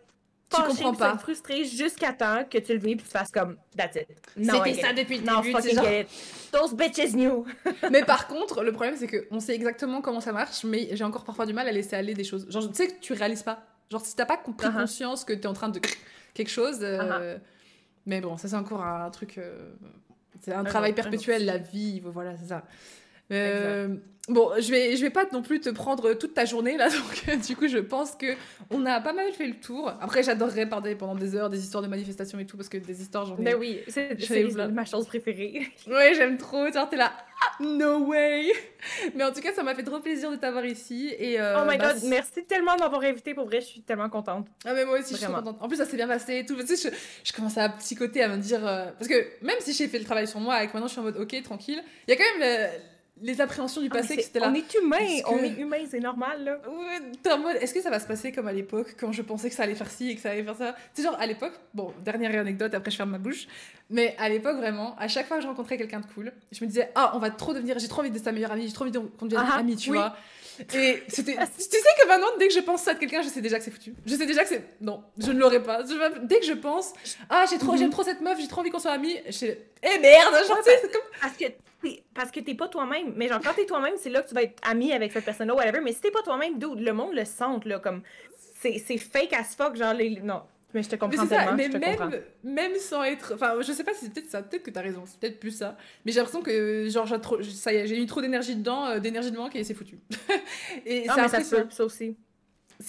tu 0.50 0.62
comprends 0.64 0.94
pas. 0.94 1.18
frustré 1.18 1.64
jusqu'à 1.64 2.14
temps 2.14 2.44
que 2.50 2.58
tu 2.58 2.74
le 2.74 2.80
vis 2.80 2.92
et 2.92 2.98
tu 2.98 3.06
fasses 3.06 3.32
comme 3.32 3.58
that's 3.78 3.96
it. 3.96 4.08
C'était 4.36 4.82
ça 4.82 4.94
depuis 4.94 5.20
le 5.20 5.26
non, 5.26 5.42
début. 5.42 5.52
fucking 5.52 5.80
get 5.80 6.02
it. 6.02 6.08
Those 6.52 6.74
bitches 6.74 7.14
knew. 7.14 7.46
mais 7.92 8.04
par 8.04 8.28
contre, 8.28 8.64
le 8.64 8.72
problème 8.72 8.96
c'est 8.98 9.08
que 9.08 9.28
on 9.32 9.40
sait 9.40 9.54
exactement 9.54 10.02
comment 10.02 10.22
ça 10.22 10.32
marche, 10.32 10.64
mais 10.64 10.90
j'ai 10.94 11.04
encore 11.04 11.24
parfois 11.24 11.46
du 11.46 11.54
mal 11.54 11.68
à 11.68 11.72
laisser 11.72 11.96
aller 11.96 12.14
des 12.14 12.24
choses. 12.24 12.50
Genre, 12.50 12.68
tu 12.68 12.76
sais 12.76 12.88
que 12.88 13.00
tu 13.00 13.14
réalises 13.14 13.44
pas. 13.44 13.64
Genre, 13.92 14.04
si 14.04 14.16
t'as 14.16 14.26
pas 14.26 14.38
compris 14.38 14.68
uh-huh. 14.68 14.82
conscience 14.82 15.24
que 15.24 15.34
t'es 15.34 15.48
en 15.48 15.54
train 15.54 15.70
de 15.70 15.80
quelque 16.34 16.50
chose. 16.52 16.80
Euh, 16.82 17.36
uh-huh. 17.36 17.40
Mais 18.06 18.22
bon, 18.22 18.38
ça 18.38 18.48
c'est 18.48 18.56
encore 18.56 18.84
un 18.84 19.10
truc. 19.12 19.38
Euh, 19.38 19.72
c'est 20.42 20.54
un 20.54 20.64
travail 20.64 20.94
perpétuel, 20.94 21.46
la 21.46 21.58
vie. 21.58 22.02
Voilà, 22.04 22.36
c'est 22.38 22.48
ça. 22.48 22.64
Euh, 23.32 23.96
bon, 24.28 24.52
je 24.60 24.72
vais, 24.72 24.96
je 24.96 25.02
vais 25.02 25.10
pas 25.10 25.26
non 25.32 25.42
plus 25.42 25.60
te 25.60 25.70
prendre 25.70 26.14
toute 26.14 26.34
ta 26.34 26.46
journée 26.46 26.78
là, 26.78 26.90
donc 26.90 27.24
euh, 27.28 27.36
du 27.36 27.56
coup, 27.56 27.68
je 27.68 27.78
pense 27.78 28.16
que 28.16 28.28
on 28.70 28.86
a 28.86 29.00
pas 29.02 29.14
mal 29.14 29.32
fait 29.34 29.48
le 29.48 29.56
tour. 29.56 29.92
Après, 30.02 30.24
j'adorerais 30.24 30.68
parler 30.68 30.96
pendant 30.96 31.16
des 31.16 31.36
heures 31.36 31.50
des 31.50 31.60
histoires 31.60 31.84
de 31.84 31.88
manifestations 31.88 32.40
et 32.40 32.46
tout, 32.46 32.58
parce 32.58 32.70
que 32.70 32.78
des 32.78 33.02
histoires, 33.02 33.26
j'en 33.26 33.38
ai. 33.38 33.42
Mais 33.42 33.54
oui, 33.54 33.80
c'est 33.88 34.18
ma 34.72 34.86
chose 34.86 35.06
préférée. 35.08 35.68
ouais, 35.88 36.14
j'aime 36.16 36.38
trop. 36.38 36.72
Genre, 36.72 36.90
t'es 36.90 36.98
là, 36.98 37.12
ah, 37.42 37.64
no 37.64 38.06
way! 38.06 38.52
Mais 39.16 39.24
en 39.24 39.32
tout 39.32 39.42
cas, 39.42 39.54
ça 39.54 39.64
m'a 39.64 39.76
fait 39.76 39.84
trop 39.84 40.00
plaisir 40.00 40.32
de 40.32 40.36
t'avoir 40.36 40.66
ici. 40.66 41.14
Et, 41.18 41.40
euh, 41.40 41.62
oh 41.62 41.70
my 41.70 41.78
bah, 41.78 41.94
god, 41.94 42.04
merci 42.06 42.44
tellement 42.46 42.76
de 42.76 42.82
m'avoir 42.82 43.04
invité. 43.04 43.34
Pour 43.34 43.46
vrai, 43.46 43.62
je 43.62 43.68
suis 43.68 43.82
tellement 43.82 44.10
contente. 44.10 44.48
Ah, 44.66 44.74
mais 44.74 44.86
moi 44.86 45.00
aussi, 45.00 45.14
je 45.14 45.20
suis 45.20 45.28
contente. 45.28 45.58
En 45.60 45.68
plus, 45.68 45.78
ça 45.78 45.86
s'est 45.86 45.98
bien 45.98 46.08
passé 46.08 46.40
et 46.40 46.46
tout. 46.46 46.56
Tu 46.56 46.76
sais, 46.76 46.90
je, 46.90 46.96
je 47.24 47.34
commence 47.34 47.58
à 47.58 47.70
psychoter, 47.70 48.24
à 48.24 48.28
me 48.28 48.38
dire. 48.38 48.62
parce 48.62 49.08
que 49.08 49.26
même 49.42 49.58
si 49.60 49.74
j'ai 49.74 49.88
fait 49.88 50.00
le 50.00 50.06
travail 50.06 50.28
sur 50.28 50.40
moi, 50.40 50.56
avec 50.56 50.74
maintenant 50.74 50.88
je 50.88 50.94
suis 50.94 51.02
en 51.02 51.04
mode 51.04 51.18
ok, 51.18 51.42
tranquille, 51.44 51.82
il 52.08 52.12
y 52.12 52.14
a 52.14 52.18
quand 52.18 52.40
même 52.40 52.70
les 53.22 53.42
appréhensions 53.42 53.82
du 53.82 53.90
ah, 53.92 53.96
passé 53.96 54.22
c'était 54.22 54.40
là. 54.40 54.50
On 54.50 54.54
est 54.54 54.74
humain, 54.76 55.22
on 55.28 55.38
est 55.38 55.58
humain, 55.58 55.78
c'est 55.90 56.00
normal 56.00 56.44
là. 56.44 56.60
Ouais, 56.68 57.32
en 57.32 57.38
mode, 57.40 57.58
est-ce 57.58 57.74
que 57.74 57.82
ça 57.82 57.90
va 57.90 58.00
se 58.00 58.08
passer 58.08 58.32
comme 58.32 58.48
à 58.48 58.54
l'époque 58.54 58.96
quand 59.00 59.12
je 59.12 59.22
pensais 59.22 59.50
que 59.50 59.56
ça 59.56 59.64
allait 59.64 59.76
faire 59.76 59.90
ci 59.90 60.10
et 60.10 60.16
que 60.16 60.22
ça 60.22 60.32
allait 60.32 60.44
faire 60.44 60.56
ça? 60.56 60.76
C'est 60.94 61.04
genre 61.04 61.18
à 61.20 61.26
l'époque, 61.26 61.54
bon, 61.74 61.94
dernière 62.04 62.40
anecdote, 62.40 62.74
après 62.74 62.92
je 62.92 62.98
ferme 62.98 63.12
ma 63.12 63.18
bouche, 63.18 63.48
mais 63.90 64.16
à 64.18 64.30
l'époque 64.30 64.58
vraiment, 64.58 64.96
à 64.98 65.08
chaque 65.08 65.28
fois 65.28 65.38
que 65.38 65.44
je 65.44 65.48
rencontrais 65.48 65.78
quelqu'un 65.78 66.00
de 66.00 66.06
cool, 66.14 66.32
je 66.52 66.64
me 66.64 66.70
disais, 66.70 66.92
ah, 66.96 67.12
on 67.16 67.20
va 67.20 67.30
trop 67.30 67.54
devenir, 67.54 67.78
j'ai 67.80 67.88
trop 67.88 68.02
envie 68.02 68.12
d'être 68.12 68.24
sa 68.24 68.32
meilleure 68.32 68.52
amie, 68.52 68.68
j'ai 68.68 68.74
trop 68.74 68.86
envie 68.86 68.94
qu'on 68.94 69.26
devienne 69.26 69.48
ah, 69.52 69.58
amis, 69.58 69.76
tu 69.76 69.92
vois. 69.92 70.16
Et 70.74 71.04
c'était. 71.08 71.36
tu 71.36 71.64
sais 71.64 71.94
que 72.02 72.08
maintenant, 72.08 72.28
dès 72.38 72.48
que 72.48 72.54
je 72.54 72.60
pense 72.60 72.82
ça 72.82 72.94
de 72.94 73.00
quelqu'un, 73.00 73.22
je 73.22 73.30
sais 73.30 73.42
déjà 73.42 73.58
que 73.58 73.64
c'est 73.64 73.72
foutu. 73.72 73.94
Je 74.06 74.16
sais 74.16 74.26
déjà 74.26 74.44
que 74.44 74.50
c'est. 74.50 74.64
Non, 74.82 75.04
je 75.18 75.32
ne 75.32 75.40
l'aurai 75.40 75.64
pas. 75.64 75.84
dès 76.24 76.40
que 76.40 76.46
je 76.46 76.54
pense, 76.54 76.94
ah, 77.30 77.46
j'ai 77.50 77.58
trop, 77.58 77.78
j'aime 77.78 77.88
mhm. 77.88 77.92
trop 77.94 78.04
cette 78.04 78.22
meuf, 78.22 78.40
j'ai 78.40 78.48
trop 78.48 78.62
envie 78.62 78.70
qu'on 78.70 78.80
soit 78.80 78.92
amis, 78.92 79.16
je 79.30 79.46
eh 79.46 80.00
merde, 80.00 80.34
genre, 80.48 80.58
c'est 80.64 80.92
comme. 80.92 81.02
Parce 81.22 81.38
que 81.38 81.46
parce 82.14 82.32
que 82.32 82.40
t'es 82.40 82.56
pas 82.56 82.68
toi-même. 82.68 83.14
Mais 83.16 83.28
genre, 83.28 83.40
quand 83.44 83.54
t'es 83.54 83.66
toi-même, 83.66 83.94
c'est 83.98 84.10
là 84.10 84.22
que 84.22 84.30
tu 84.30 84.36
vas 84.36 84.44
être 84.44 84.60
ami 84.68 84.92
avec 84.92 85.12
cette 85.12 85.26
personne-là, 85.26 85.56
whatever. 85.56 85.82
Mais 85.82 85.94
si 85.94 86.02
t'es 86.02 86.12
pas 86.12 86.22
toi-même, 86.22 86.60
le 86.60 86.92
monde 86.92 87.14
le 87.14 87.26
sent, 87.26 87.60
là, 87.66 87.80
comme. 87.80 88.02
C'est 88.62 88.98
fake 88.98 89.34
as 89.34 89.56
fuck, 89.56 89.76
genre, 89.76 89.94
les. 89.94 90.20
Non. 90.22 90.42
Mais 90.74 90.84
je 90.84 90.90
te 90.90 90.96
comprends 90.98 91.26
tellement. 91.26 91.56
Mais 91.56 91.68
même, 91.68 92.22
même 92.44 92.76
sans 92.76 93.04
être. 93.04 93.34
Enfin, 93.34 93.56
je 93.62 93.72
sais 93.72 93.84
pas 93.84 93.94
si 93.94 94.06
c'est 94.06 94.14
peut-être 94.14 94.30
ça, 94.30 94.44
peut-être 94.44 94.64
que 94.64 94.70
t'as 94.70 94.82
raison, 94.82 95.04
c'est 95.06 95.20
peut-être 95.20 95.40
plus 95.40 95.52
ça. 95.52 95.76
Mais 96.06 96.12
j'ai 96.12 96.20
l'impression 96.20 96.44
que, 96.44 96.88
genre, 96.90 97.08
j'ai 97.08 97.20
trop... 97.20 97.42
ça 97.42 97.74
y 97.74 97.78
est, 97.78 97.88
j'ai 97.88 98.00
eu 98.00 98.06
trop 98.06 98.22
d'énergie 98.22 98.56
dedans, 98.56 98.86
euh, 98.86 99.00
d'énergie 99.00 99.32
de 99.32 99.38
manque 99.38 99.56
et 99.56 99.64
c'est 99.64 99.74
foutu. 99.74 99.98
et 100.86 101.08
non, 101.08 101.16
mais 101.18 101.28
ça, 101.28 101.42
ça, 101.42 101.70
ça 101.70 101.84
aussi. 101.84 102.16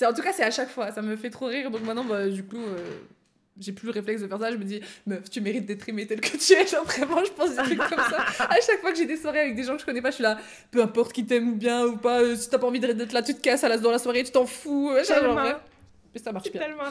En 0.03 0.13
tout 0.13 0.23
cas, 0.23 0.33
c'est 0.33 0.45
à 0.45 0.51
chaque 0.51 0.69
fois, 0.69 0.93
ça 0.93 1.01
me 1.01 1.17
fait 1.17 1.31
trop 1.31 1.47
rire. 1.47 1.71
Donc 1.71 1.83
maintenant, 1.83 2.05
bah, 2.05 2.29
du 2.29 2.45
coup. 2.45 2.59
Euh, 2.59 3.01
j'ai 3.61 3.73
plus 3.73 3.87
le 3.87 3.93
réflexe 3.93 4.23
de 4.23 4.27
faire 4.29 4.39
ça, 4.39 4.51
je 4.51 4.57
me 4.57 4.65
dis, 4.65 4.81
meuf, 5.07 5.29
tu 5.31 5.41
mérites 5.41 5.67
d'être 5.67 5.89
aimée 5.89 6.07
telle 6.07 6.21
que 6.21 6.37
tu 6.37 6.53
es. 6.55 6.67
Genre, 6.67 6.85
vraiment, 6.85 7.25
je 7.25 7.31
pense 7.33 7.51
des 7.51 7.57
trucs 7.57 7.79
comme 7.79 7.99
ça. 7.99 8.25
À 8.45 8.61
chaque 8.61 8.81
fois 8.81 8.93
que 8.93 8.99
j'ai 8.99 9.07
des 9.07 9.17
soirées 9.17 9.41
avec 9.41 9.55
des 9.55 9.63
gens 9.65 9.75
que 9.75 9.81
je 9.81 9.87
connais 9.87 10.03
pas, 10.03 10.11
je 10.11 10.17
suis 10.17 10.23
là, 10.25 10.39
peu 10.71 10.83
importe 10.83 11.13
qui 11.13 11.25
t'aime 11.27 11.57
bien 11.59 11.87
ou 11.87 11.97
pas, 11.97 12.21
euh, 12.21 12.37
si 12.37 12.49
t'as 12.51 12.59
pas 12.59 12.67
envie 12.67 12.81
d'être 12.81 13.13
là, 13.13 13.23
tu 13.23 13.35
te 13.35 13.41
casses 13.41 13.63
à 13.65 13.69
la, 13.69 13.79
dans 13.79 13.91
la 13.91 13.99
soirée, 13.99 14.25
tu 14.25 14.33
t'en 14.33 14.47
fous. 14.47 14.91
Genre, 15.07 15.35
Mais 16.15 16.21
ça 16.21 16.33
marche 16.33 16.51
bien. 16.51 16.61
tellement 16.61 16.85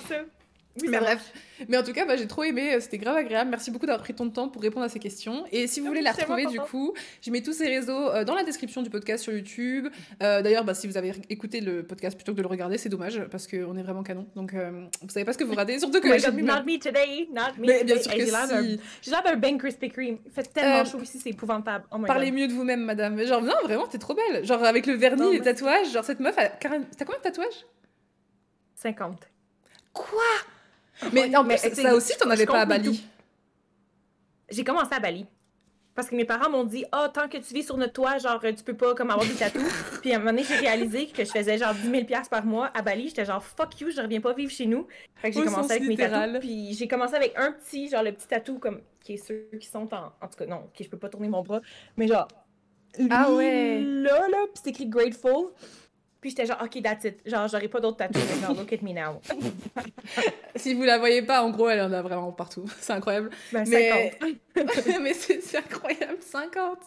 mais 0.81 0.99
bref. 0.99 1.33
Mais 1.67 1.77
en 1.77 1.83
tout 1.83 1.91
cas, 1.91 2.05
bah, 2.05 2.15
j'ai 2.15 2.27
trop 2.27 2.43
aimé. 2.43 2.73
Euh, 2.73 2.79
c'était 2.79 2.97
grave 2.97 3.17
agréable. 3.17 3.49
Merci 3.49 3.71
beaucoup 3.71 3.85
d'avoir 3.85 4.01
pris 4.01 4.13
ton 4.13 4.29
temps 4.29 4.47
pour 4.47 4.61
répondre 4.61 4.85
à 4.85 4.89
ces 4.89 4.99
questions. 4.99 5.45
Et 5.51 5.67
si 5.67 5.79
vous 5.79 5.87
voulez 5.87 6.01
la 6.01 6.11
retrouver, 6.11 6.45
du 6.45 6.59
coup, 6.59 6.93
je 7.21 7.31
mets 7.31 7.41
tous 7.41 7.53
ces 7.53 7.67
réseaux 7.67 8.09
euh, 8.09 8.23
dans 8.23 8.35
la 8.35 8.43
description 8.43 8.81
du 8.81 8.89
podcast 8.89 9.23
sur 9.23 9.33
YouTube. 9.33 9.87
Euh, 10.23 10.41
d'ailleurs, 10.41 10.63
bah, 10.63 10.73
si 10.73 10.87
vous 10.87 10.97
avez 10.97 11.13
écouté 11.29 11.59
le 11.59 11.83
podcast 11.83 12.15
plutôt 12.15 12.31
que 12.31 12.37
de 12.37 12.41
le 12.41 12.47
regarder, 12.47 12.77
c'est 12.77 12.89
dommage 12.89 13.21
parce 13.31 13.47
qu'on 13.47 13.75
est 13.77 13.83
vraiment 13.83 14.03
canon. 14.03 14.27
Donc, 14.35 14.53
vous 14.53 15.09
savez 15.09 15.25
pas 15.25 15.33
ce 15.33 15.37
que 15.37 15.43
vous 15.43 15.55
ratez. 15.55 15.79
Surtout 15.79 15.99
que. 15.99 16.07
not 16.07 16.63
me 16.63 16.79
today. 16.79 17.27
Not 17.33 17.59
me 17.59 17.67
mais, 17.67 17.83
bien 17.83 17.99
sûr 17.99 18.13
que 18.13 18.25
si. 18.25 18.79
J'ai 19.01 19.11
l'air 19.11 19.23
d'un 19.23 19.35
Ben 19.35 19.57
Krispy 19.57 19.89
Kreme. 19.89 20.17
Il 20.25 20.31
fait 20.31 20.43
tellement 20.43 20.85
chaud 20.85 21.01
ici, 21.01 21.19
c'est 21.21 21.29
épouvantable. 21.29 21.85
Oh 21.91 21.99
parlez 22.05 22.31
mieux 22.31 22.47
de 22.47 22.53
vous-même, 22.53 22.85
madame. 22.85 23.21
Genre, 23.25 23.41
non, 23.41 23.55
vraiment, 23.63 23.87
t'es 23.87 23.97
trop 23.97 24.13
belle. 24.13 24.45
Genre, 24.45 24.63
avec 24.63 24.85
le 24.85 24.93
vernis, 24.93 25.33
les 25.33 25.41
tatouages. 25.41 25.91
Genre, 25.91 26.03
cette 26.03 26.19
meuf, 26.19 26.37
a... 26.37 26.47
t'as 26.47 26.69
combien 26.69 27.17
de 27.17 27.23
tatouages? 27.23 27.65
50. 28.75 29.29
Quoi? 29.93 30.23
Mais, 31.13 31.35
en 31.35 31.45
ça 31.57 31.95
aussi, 31.95 32.17
t'en 32.17 32.29
avais 32.29 32.45
pas 32.45 32.61
à 32.61 32.65
Bali. 32.65 33.03
J'ai 34.49 34.63
commencé 34.63 34.93
à 34.93 34.99
Bali. 34.99 35.25
Parce 35.95 36.09
que 36.09 36.15
mes 36.15 36.23
parents 36.23 36.49
m'ont 36.49 36.63
dit, 36.63 36.85
oh, 36.93 37.07
tant 37.13 37.27
que 37.27 37.37
tu 37.37 37.53
vis 37.53 37.63
sur 37.63 37.75
notre 37.75 37.91
toit, 37.91 38.19
genre, 38.19 38.39
tu 38.41 38.63
peux 38.63 38.75
pas 38.75 38.95
comme 38.95 39.09
avoir 39.09 39.27
des 39.27 39.33
tatous. 39.33 39.61
puis 40.01 40.13
à 40.13 40.15
un 40.15 40.19
moment 40.19 40.31
donné, 40.31 40.43
j'ai 40.43 40.55
réalisé 40.55 41.07
que 41.07 41.25
je 41.25 41.29
faisais 41.29 41.57
genre 41.57 41.73
10 41.73 41.89
000 41.89 42.05
par 42.31 42.45
mois 42.45 42.71
à 42.73 42.81
Bali. 42.81 43.09
J'étais 43.09 43.25
genre, 43.25 43.43
fuck 43.43 43.81
you, 43.81 43.91
je 43.91 44.01
reviens 44.01 44.21
pas 44.21 44.33
vivre 44.33 44.49
chez 44.49 44.65
nous. 44.65 44.87
Fait 45.15 45.29
que 45.29 45.37
j'ai 45.37 45.45
commencé 45.45 45.73
avec 45.73 45.87
mes 45.87 45.97
tatous. 45.97 46.39
Puis 46.39 46.73
j'ai 46.73 46.87
commencé 46.87 47.15
avec 47.15 47.33
un 47.35 47.51
petit, 47.51 47.89
genre 47.89 48.03
le 48.03 48.13
petit 48.13 48.27
tatou, 48.27 48.59
comme, 48.59 48.79
qui 49.01 49.15
est 49.15 49.17
ceux 49.17 49.49
qui 49.59 49.67
sont 49.67 49.93
en. 49.93 50.13
En 50.21 50.27
tout 50.29 50.37
cas, 50.37 50.45
non, 50.45 50.69
qui 50.73 50.85
je 50.85 50.89
peux 50.89 50.97
pas 50.97 51.09
tourner 51.09 51.27
mon 51.27 51.41
bras. 51.41 51.59
Mais 51.97 52.07
genre. 52.07 52.29
Ah 53.09 53.31
ouais! 53.31 53.81
Là, 53.81 54.27
là, 54.29 54.37
puis 54.53 54.61
c'est 54.63 54.69
écrit 54.69 54.87
Grateful. 54.87 55.51
Puis 56.21 56.31
j'étais 56.31 56.45
genre, 56.45 56.61
OK, 56.61 56.81
that's 56.83 57.05
it. 57.05 57.21
Genre, 57.25 57.47
j'aurais 57.47 57.69
pas 57.69 57.79
d'autres 57.79 57.97
tatouages. 57.97 58.41
genre, 58.41 58.53
look 58.53 58.73
at 58.73 58.81
me 58.81 58.91
now. 58.91 59.21
si 60.55 60.73
vous 60.73 60.83
la 60.83 60.97
voyez 60.97 61.21
pas, 61.21 61.41
en 61.43 61.49
gros, 61.49 61.69
elle 61.69 61.79
en 61.79 61.93
a 61.93 62.01
vraiment 62.01 62.33
partout. 62.33 62.65
C'est 62.81 62.91
incroyable. 62.91 63.29
Ben, 63.53 63.65
mais, 63.67 64.11
mais 65.01 65.13
c'est 65.13 65.57
incroyable, 65.57 66.17
50. 66.19 66.79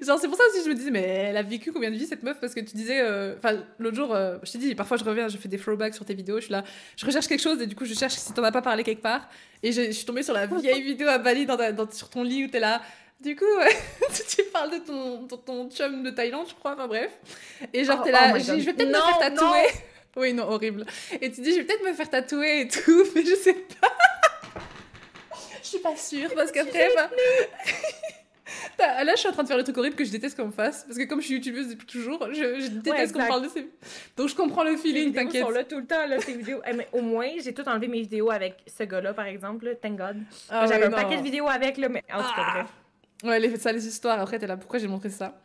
Genre, 0.00 0.18
c'est 0.18 0.28
pour 0.28 0.36
ça 0.36 0.44
aussi 0.48 0.58
que 0.60 0.64
je 0.64 0.70
me 0.70 0.74
disais, 0.74 0.90
mais 0.90 1.02
elle 1.02 1.36
a 1.36 1.42
vécu 1.42 1.72
combien 1.72 1.90
de 1.90 1.96
vies 1.96 2.06
cette 2.06 2.22
meuf? 2.22 2.40
Parce 2.40 2.54
que 2.54 2.60
tu 2.60 2.74
disais, 2.74 3.00
euh, 3.00 3.36
enfin, 3.36 3.62
l'autre 3.78 3.96
jour, 3.96 4.14
euh, 4.14 4.38
je 4.42 4.52
t'ai 4.52 4.58
dit, 4.58 4.74
parfois 4.74 4.96
je 4.96 5.04
reviens, 5.04 5.28
je 5.28 5.36
fais 5.36 5.48
des 5.48 5.58
throwbacks 5.58 5.94
sur 5.94 6.06
tes 6.06 6.14
vidéos. 6.14 6.36
Je 6.36 6.44
suis 6.44 6.52
là, 6.52 6.64
je 6.96 7.04
recherche 7.04 7.26
quelque 7.26 7.42
chose 7.42 7.60
et 7.60 7.66
du 7.66 7.76
coup, 7.76 7.84
je 7.84 7.92
cherche 7.92 8.14
si 8.14 8.32
t'en 8.32 8.42
as 8.44 8.52
pas 8.52 8.62
parlé 8.62 8.82
quelque 8.82 9.02
part. 9.02 9.28
Et 9.62 9.72
je, 9.72 9.90
suis 9.90 10.06
tombée 10.06 10.22
sur 10.22 10.32
la 10.32 10.46
vieille 10.46 10.82
vidéo 10.82 11.08
à 11.08 11.18
Bali 11.18 11.44
dans, 11.44 11.56
dans 11.74 11.90
sur 11.90 12.08
ton 12.08 12.22
lit 12.22 12.44
où 12.44 12.48
t'es 12.48 12.60
là. 12.60 12.80
Du 13.20 13.36
coup, 13.36 13.44
ouais, 13.58 13.76
tu 14.28 14.44
parles 14.44 14.70
de 14.70 14.78
ton, 14.78 15.26
ton, 15.26 15.70
chum 15.70 16.02
de 16.02 16.10
Thaïlande, 16.10 16.46
je 16.48 16.54
crois, 16.54 16.72
enfin 16.72 16.86
bref. 16.86 17.10
Et 17.72 17.84
genre, 17.84 17.98
oh, 18.00 18.04
t'es 18.04 18.12
là, 18.12 18.32
oh 18.34 18.38
je, 18.38 18.52
vais 18.52 18.72
peut-être 18.72 18.88
me 18.88 18.94
faire 18.94 19.18
tatouer. 19.18 19.66
Oui, 20.16 20.32
non, 20.32 20.42
horrible. 20.50 20.84
Et 21.20 21.30
tu 21.30 21.40
dis, 21.40 21.52
je 21.52 21.58
vais 21.58 21.64
peut-être 21.64 21.84
me 21.84 21.92
faire 21.92 22.10
tatouer 22.10 22.62
et 22.62 22.68
tout, 22.68 23.04
mais 23.14 23.22
je 23.24 23.36
sais 23.36 23.54
pas. 23.80 23.96
je 25.62 25.68
suis 25.68 25.78
pas 25.78 25.96
sûre, 25.96 26.30
parce 26.34 26.50
qu'après, 26.50 26.92
bah... 26.96 27.10
Là, 29.04 29.12
je 29.14 29.20
suis 29.20 29.28
en 29.28 29.32
train 29.32 29.42
de 29.42 29.48
faire 29.48 29.56
le 29.56 29.62
truc 29.62 29.78
horrible 29.78 29.94
que 29.94 30.04
je 30.04 30.10
déteste 30.10 30.36
qu'on 30.36 30.46
me 30.46 30.52
fasse. 30.52 30.84
Parce 30.84 30.98
que 30.98 31.04
comme 31.04 31.20
je 31.20 31.26
suis 31.26 31.34
youtubeuse 31.34 31.68
depuis 31.68 31.86
toujours, 31.86 32.26
je, 32.32 32.68
déteste 32.68 33.12
qu'on 33.12 33.22
me 33.22 33.28
parle 33.28 33.42
de 33.44 33.48
ces... 33.48 33.70
Donc 34.16 34.28
je 34.28 34.34
comprends 34.34 34.64
le 34.64 34.76
feeling, 34.76 35.12
t'inquiète. 35.12 35.44
sont 35.44 35.50
là 35.50 35.62
tout 35.62 35.78
le 35.78 35.86
temps, 35.86 36.06
là, 36.06 36.18
ces 36.20 36.34
vidéos. 36.34 36.60
Eh, 36.66 36.72
mais 36.72 36.88
au 36.92 37.02
moins, 37.02 37.28
j'ai 37.44 37.54
tout 37.54 37.68
enlevé 37.68 37.86
mes 37.86 38.00
vidéos 38.00 38.30
avec 38.30 38.56
ce 38.66 38.82
gars-là, 38.82 39.14
par 39.14 39.26
exemple. 39.26 39.76
Thank 39.80 39.96
God. 39.96 40.16
Ah 40.48 40.66
J'avais 40.66 40.86
un 40.86 40.90
paquet 40.90 41.18
de 41.18 41.22
vidéos 41.22 41.48
avec, 41.48 41.76
là, 41.76 41.88
mais 41.88 42.02
en 42.12 42.22
tout 42.22 42.34
cas, 42.34 42.34
ah. 42.38 42.52
bref. 42.54 42.66
Ouais, 43.22 43.38
les, 43.38 43.56
ça, 43.58 43.72
les 43.72 43.86
histoires. 43.86 44.18
Après, 44.18 44.38
t'es 44.38 44.46
là, 44.46 44.56
pourquoi 44.56 44.78
j'ai 44.78 44.88
montré 44.88 45.10
ça? 45.10 45.40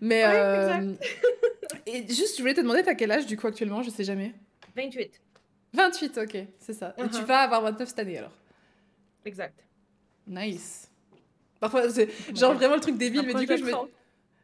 Mais. 0.00 0.24
Euh... 0.24 0.94
et 1.86 2.06
juste, 2.08 2.36
je 2.36 2.42
voulais 2.42 2.54
te 2.54 2.60
demander, 2.60 2.82
t'as 2.82 2.94
quel 2.94 3.12
âge 3.12 3.26
du 3.26 3.36
coup 3.36 3.46
actuellement? 3.46 3.82
Je 3.82 3.90
sais 3.90 4.04
jamais. 4.04 4.34
28. 4.76 5.20
28, 5.72 6.18
ok, 6.18 6.36
c'est 6.58 6.72
ça. 6.72 6.94
Et 6.98 7.02
tu 7.02 7.08
uh-huh. 7.08 7.24
vas 7.24 7.40
avoir 7.40 7.62
29 7.62 7.88
cette 7.88 7.98
année 8.00 8.18
alors? 8.18 8.32
Exact. 9.24 9.64
Nice. 10.26 10.90
Parfois, 11.60 11.88
c'est 11.90 12.08
genre 12.34 12.54
vraiment 12.54 12.74
le 12.74 12.80
truc 12.80 12.96
débile, 12.96 13.22
mais 13.22 13.34
du 13.34 13.46
coup, 13.46 13.56
je 13.56 13.64
me. 13.64 13.72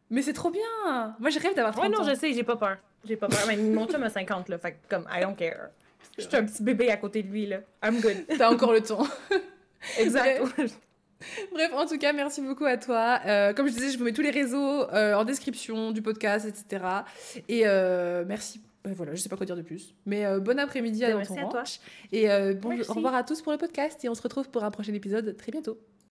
Mais 0.08 0.22
c'est 0.22 0.32
trop 0.32 0.50
bien 0.50 1.16
Moi, 1.18 1.30
je 1.30 1.40
rêve 1.40 1.54
d'avoir 1.54 1.74
30 1.74 1.84
Ouais, 1.84 1.90
non, 1.90 2.04
je 2.04 2.14
sais, 2.14 2.32
j'ai 2.32 2.44
pas 2.44 2.56
peur. 2.56 2.76
J'ai 3.04 3.16
pas 3.16 3.28
peur. 3.28 3.40
Mais 3.48 3.56
mon 3.56 3.86
chum 3.86 4.02
a 4.02 4.10
50, 4.10 4.48
là, 4.48 4.58
fait 4.58 4.78
comme, 4.88 5.06
I 5.10 5.22
don't 5.22 5.34
care. 5.34 5.70
Je 6.16 6.22
suis 6.22 6.36
un 6.36 6.44
petit 6.44 6.62
bébé 6.62 6.90
à 6.90 6.96
côté 6.96 7.22
de 7.22 7.28
lui, 7.28 7.46
là. 7.46 7.58
I'm 7.82 8.00
good. 8.00 8.26
T'as 8.38 8.50
encore 8.50 8.72
le 8.72 8.82
temps. 8.82 9.06
exact. 9.98 10.42
Bref, 11.52 11.72
en 11.74 11.86
tout 11.86 11.98
cas, 11.98 12.12
merci 12.12 12.40
beaucoup 12.40 12.64
à 12.64 12.76
toi. 12.76 13.20
Euh, 13.26 13.52
comme 13.52 13.68
je 13.68 13.72
disais, 13.72 13.90
je 13.90 13.98
vous 13.98 14.04
mets 14.04 14.12
tous 14.12 14.22
les 14.22 14.30
réseaux 14.30 14.90
euh, 14.92 15.14
en 15.14 15.24
description 15.24 15.92
du 15.92 16.02
podcast, 16.02 16.46
etc. 16.46 16.84
Et 17.48 17.66
euh, 17.66 18.24
merci. 18.26 18.60
voilà, 18.84 19.14
je 19.14 19.20
sais 19.20 19.28
pas 19.28 19.36
quoi 19.36 19.46
dire 19.46 19.56
de 19.56 19.62
plus. 19.62 19.94
Mais 20.04 20.24
bon 20.40 20.58
après-midi 20.58 21.04
à 21.04 21.08
ben, 21.08 21.16
Merci 21.18 21.38
à 21.38 21.44
toi. 21.46 21.64
Et 22.12 22.54
bon, 22.54 22.78
au 22.88 22.92
revoir 22.92 23.14
à 23.14 23.24
tous 23.24 23.42
pour 23.42 23.52
le 23.52 23.58
podcast. 23.58 24.04
Et 24.04 24.08
on 24.08 24.14
se 24.14 24.22
retrouve 24.22 24.50
pour 24.50 24.64
un 24.64 24.70
prochain 24.70 24.94
épisode 24.94 25.36
très 25.36 25.52
bientôt. 25.52 25.78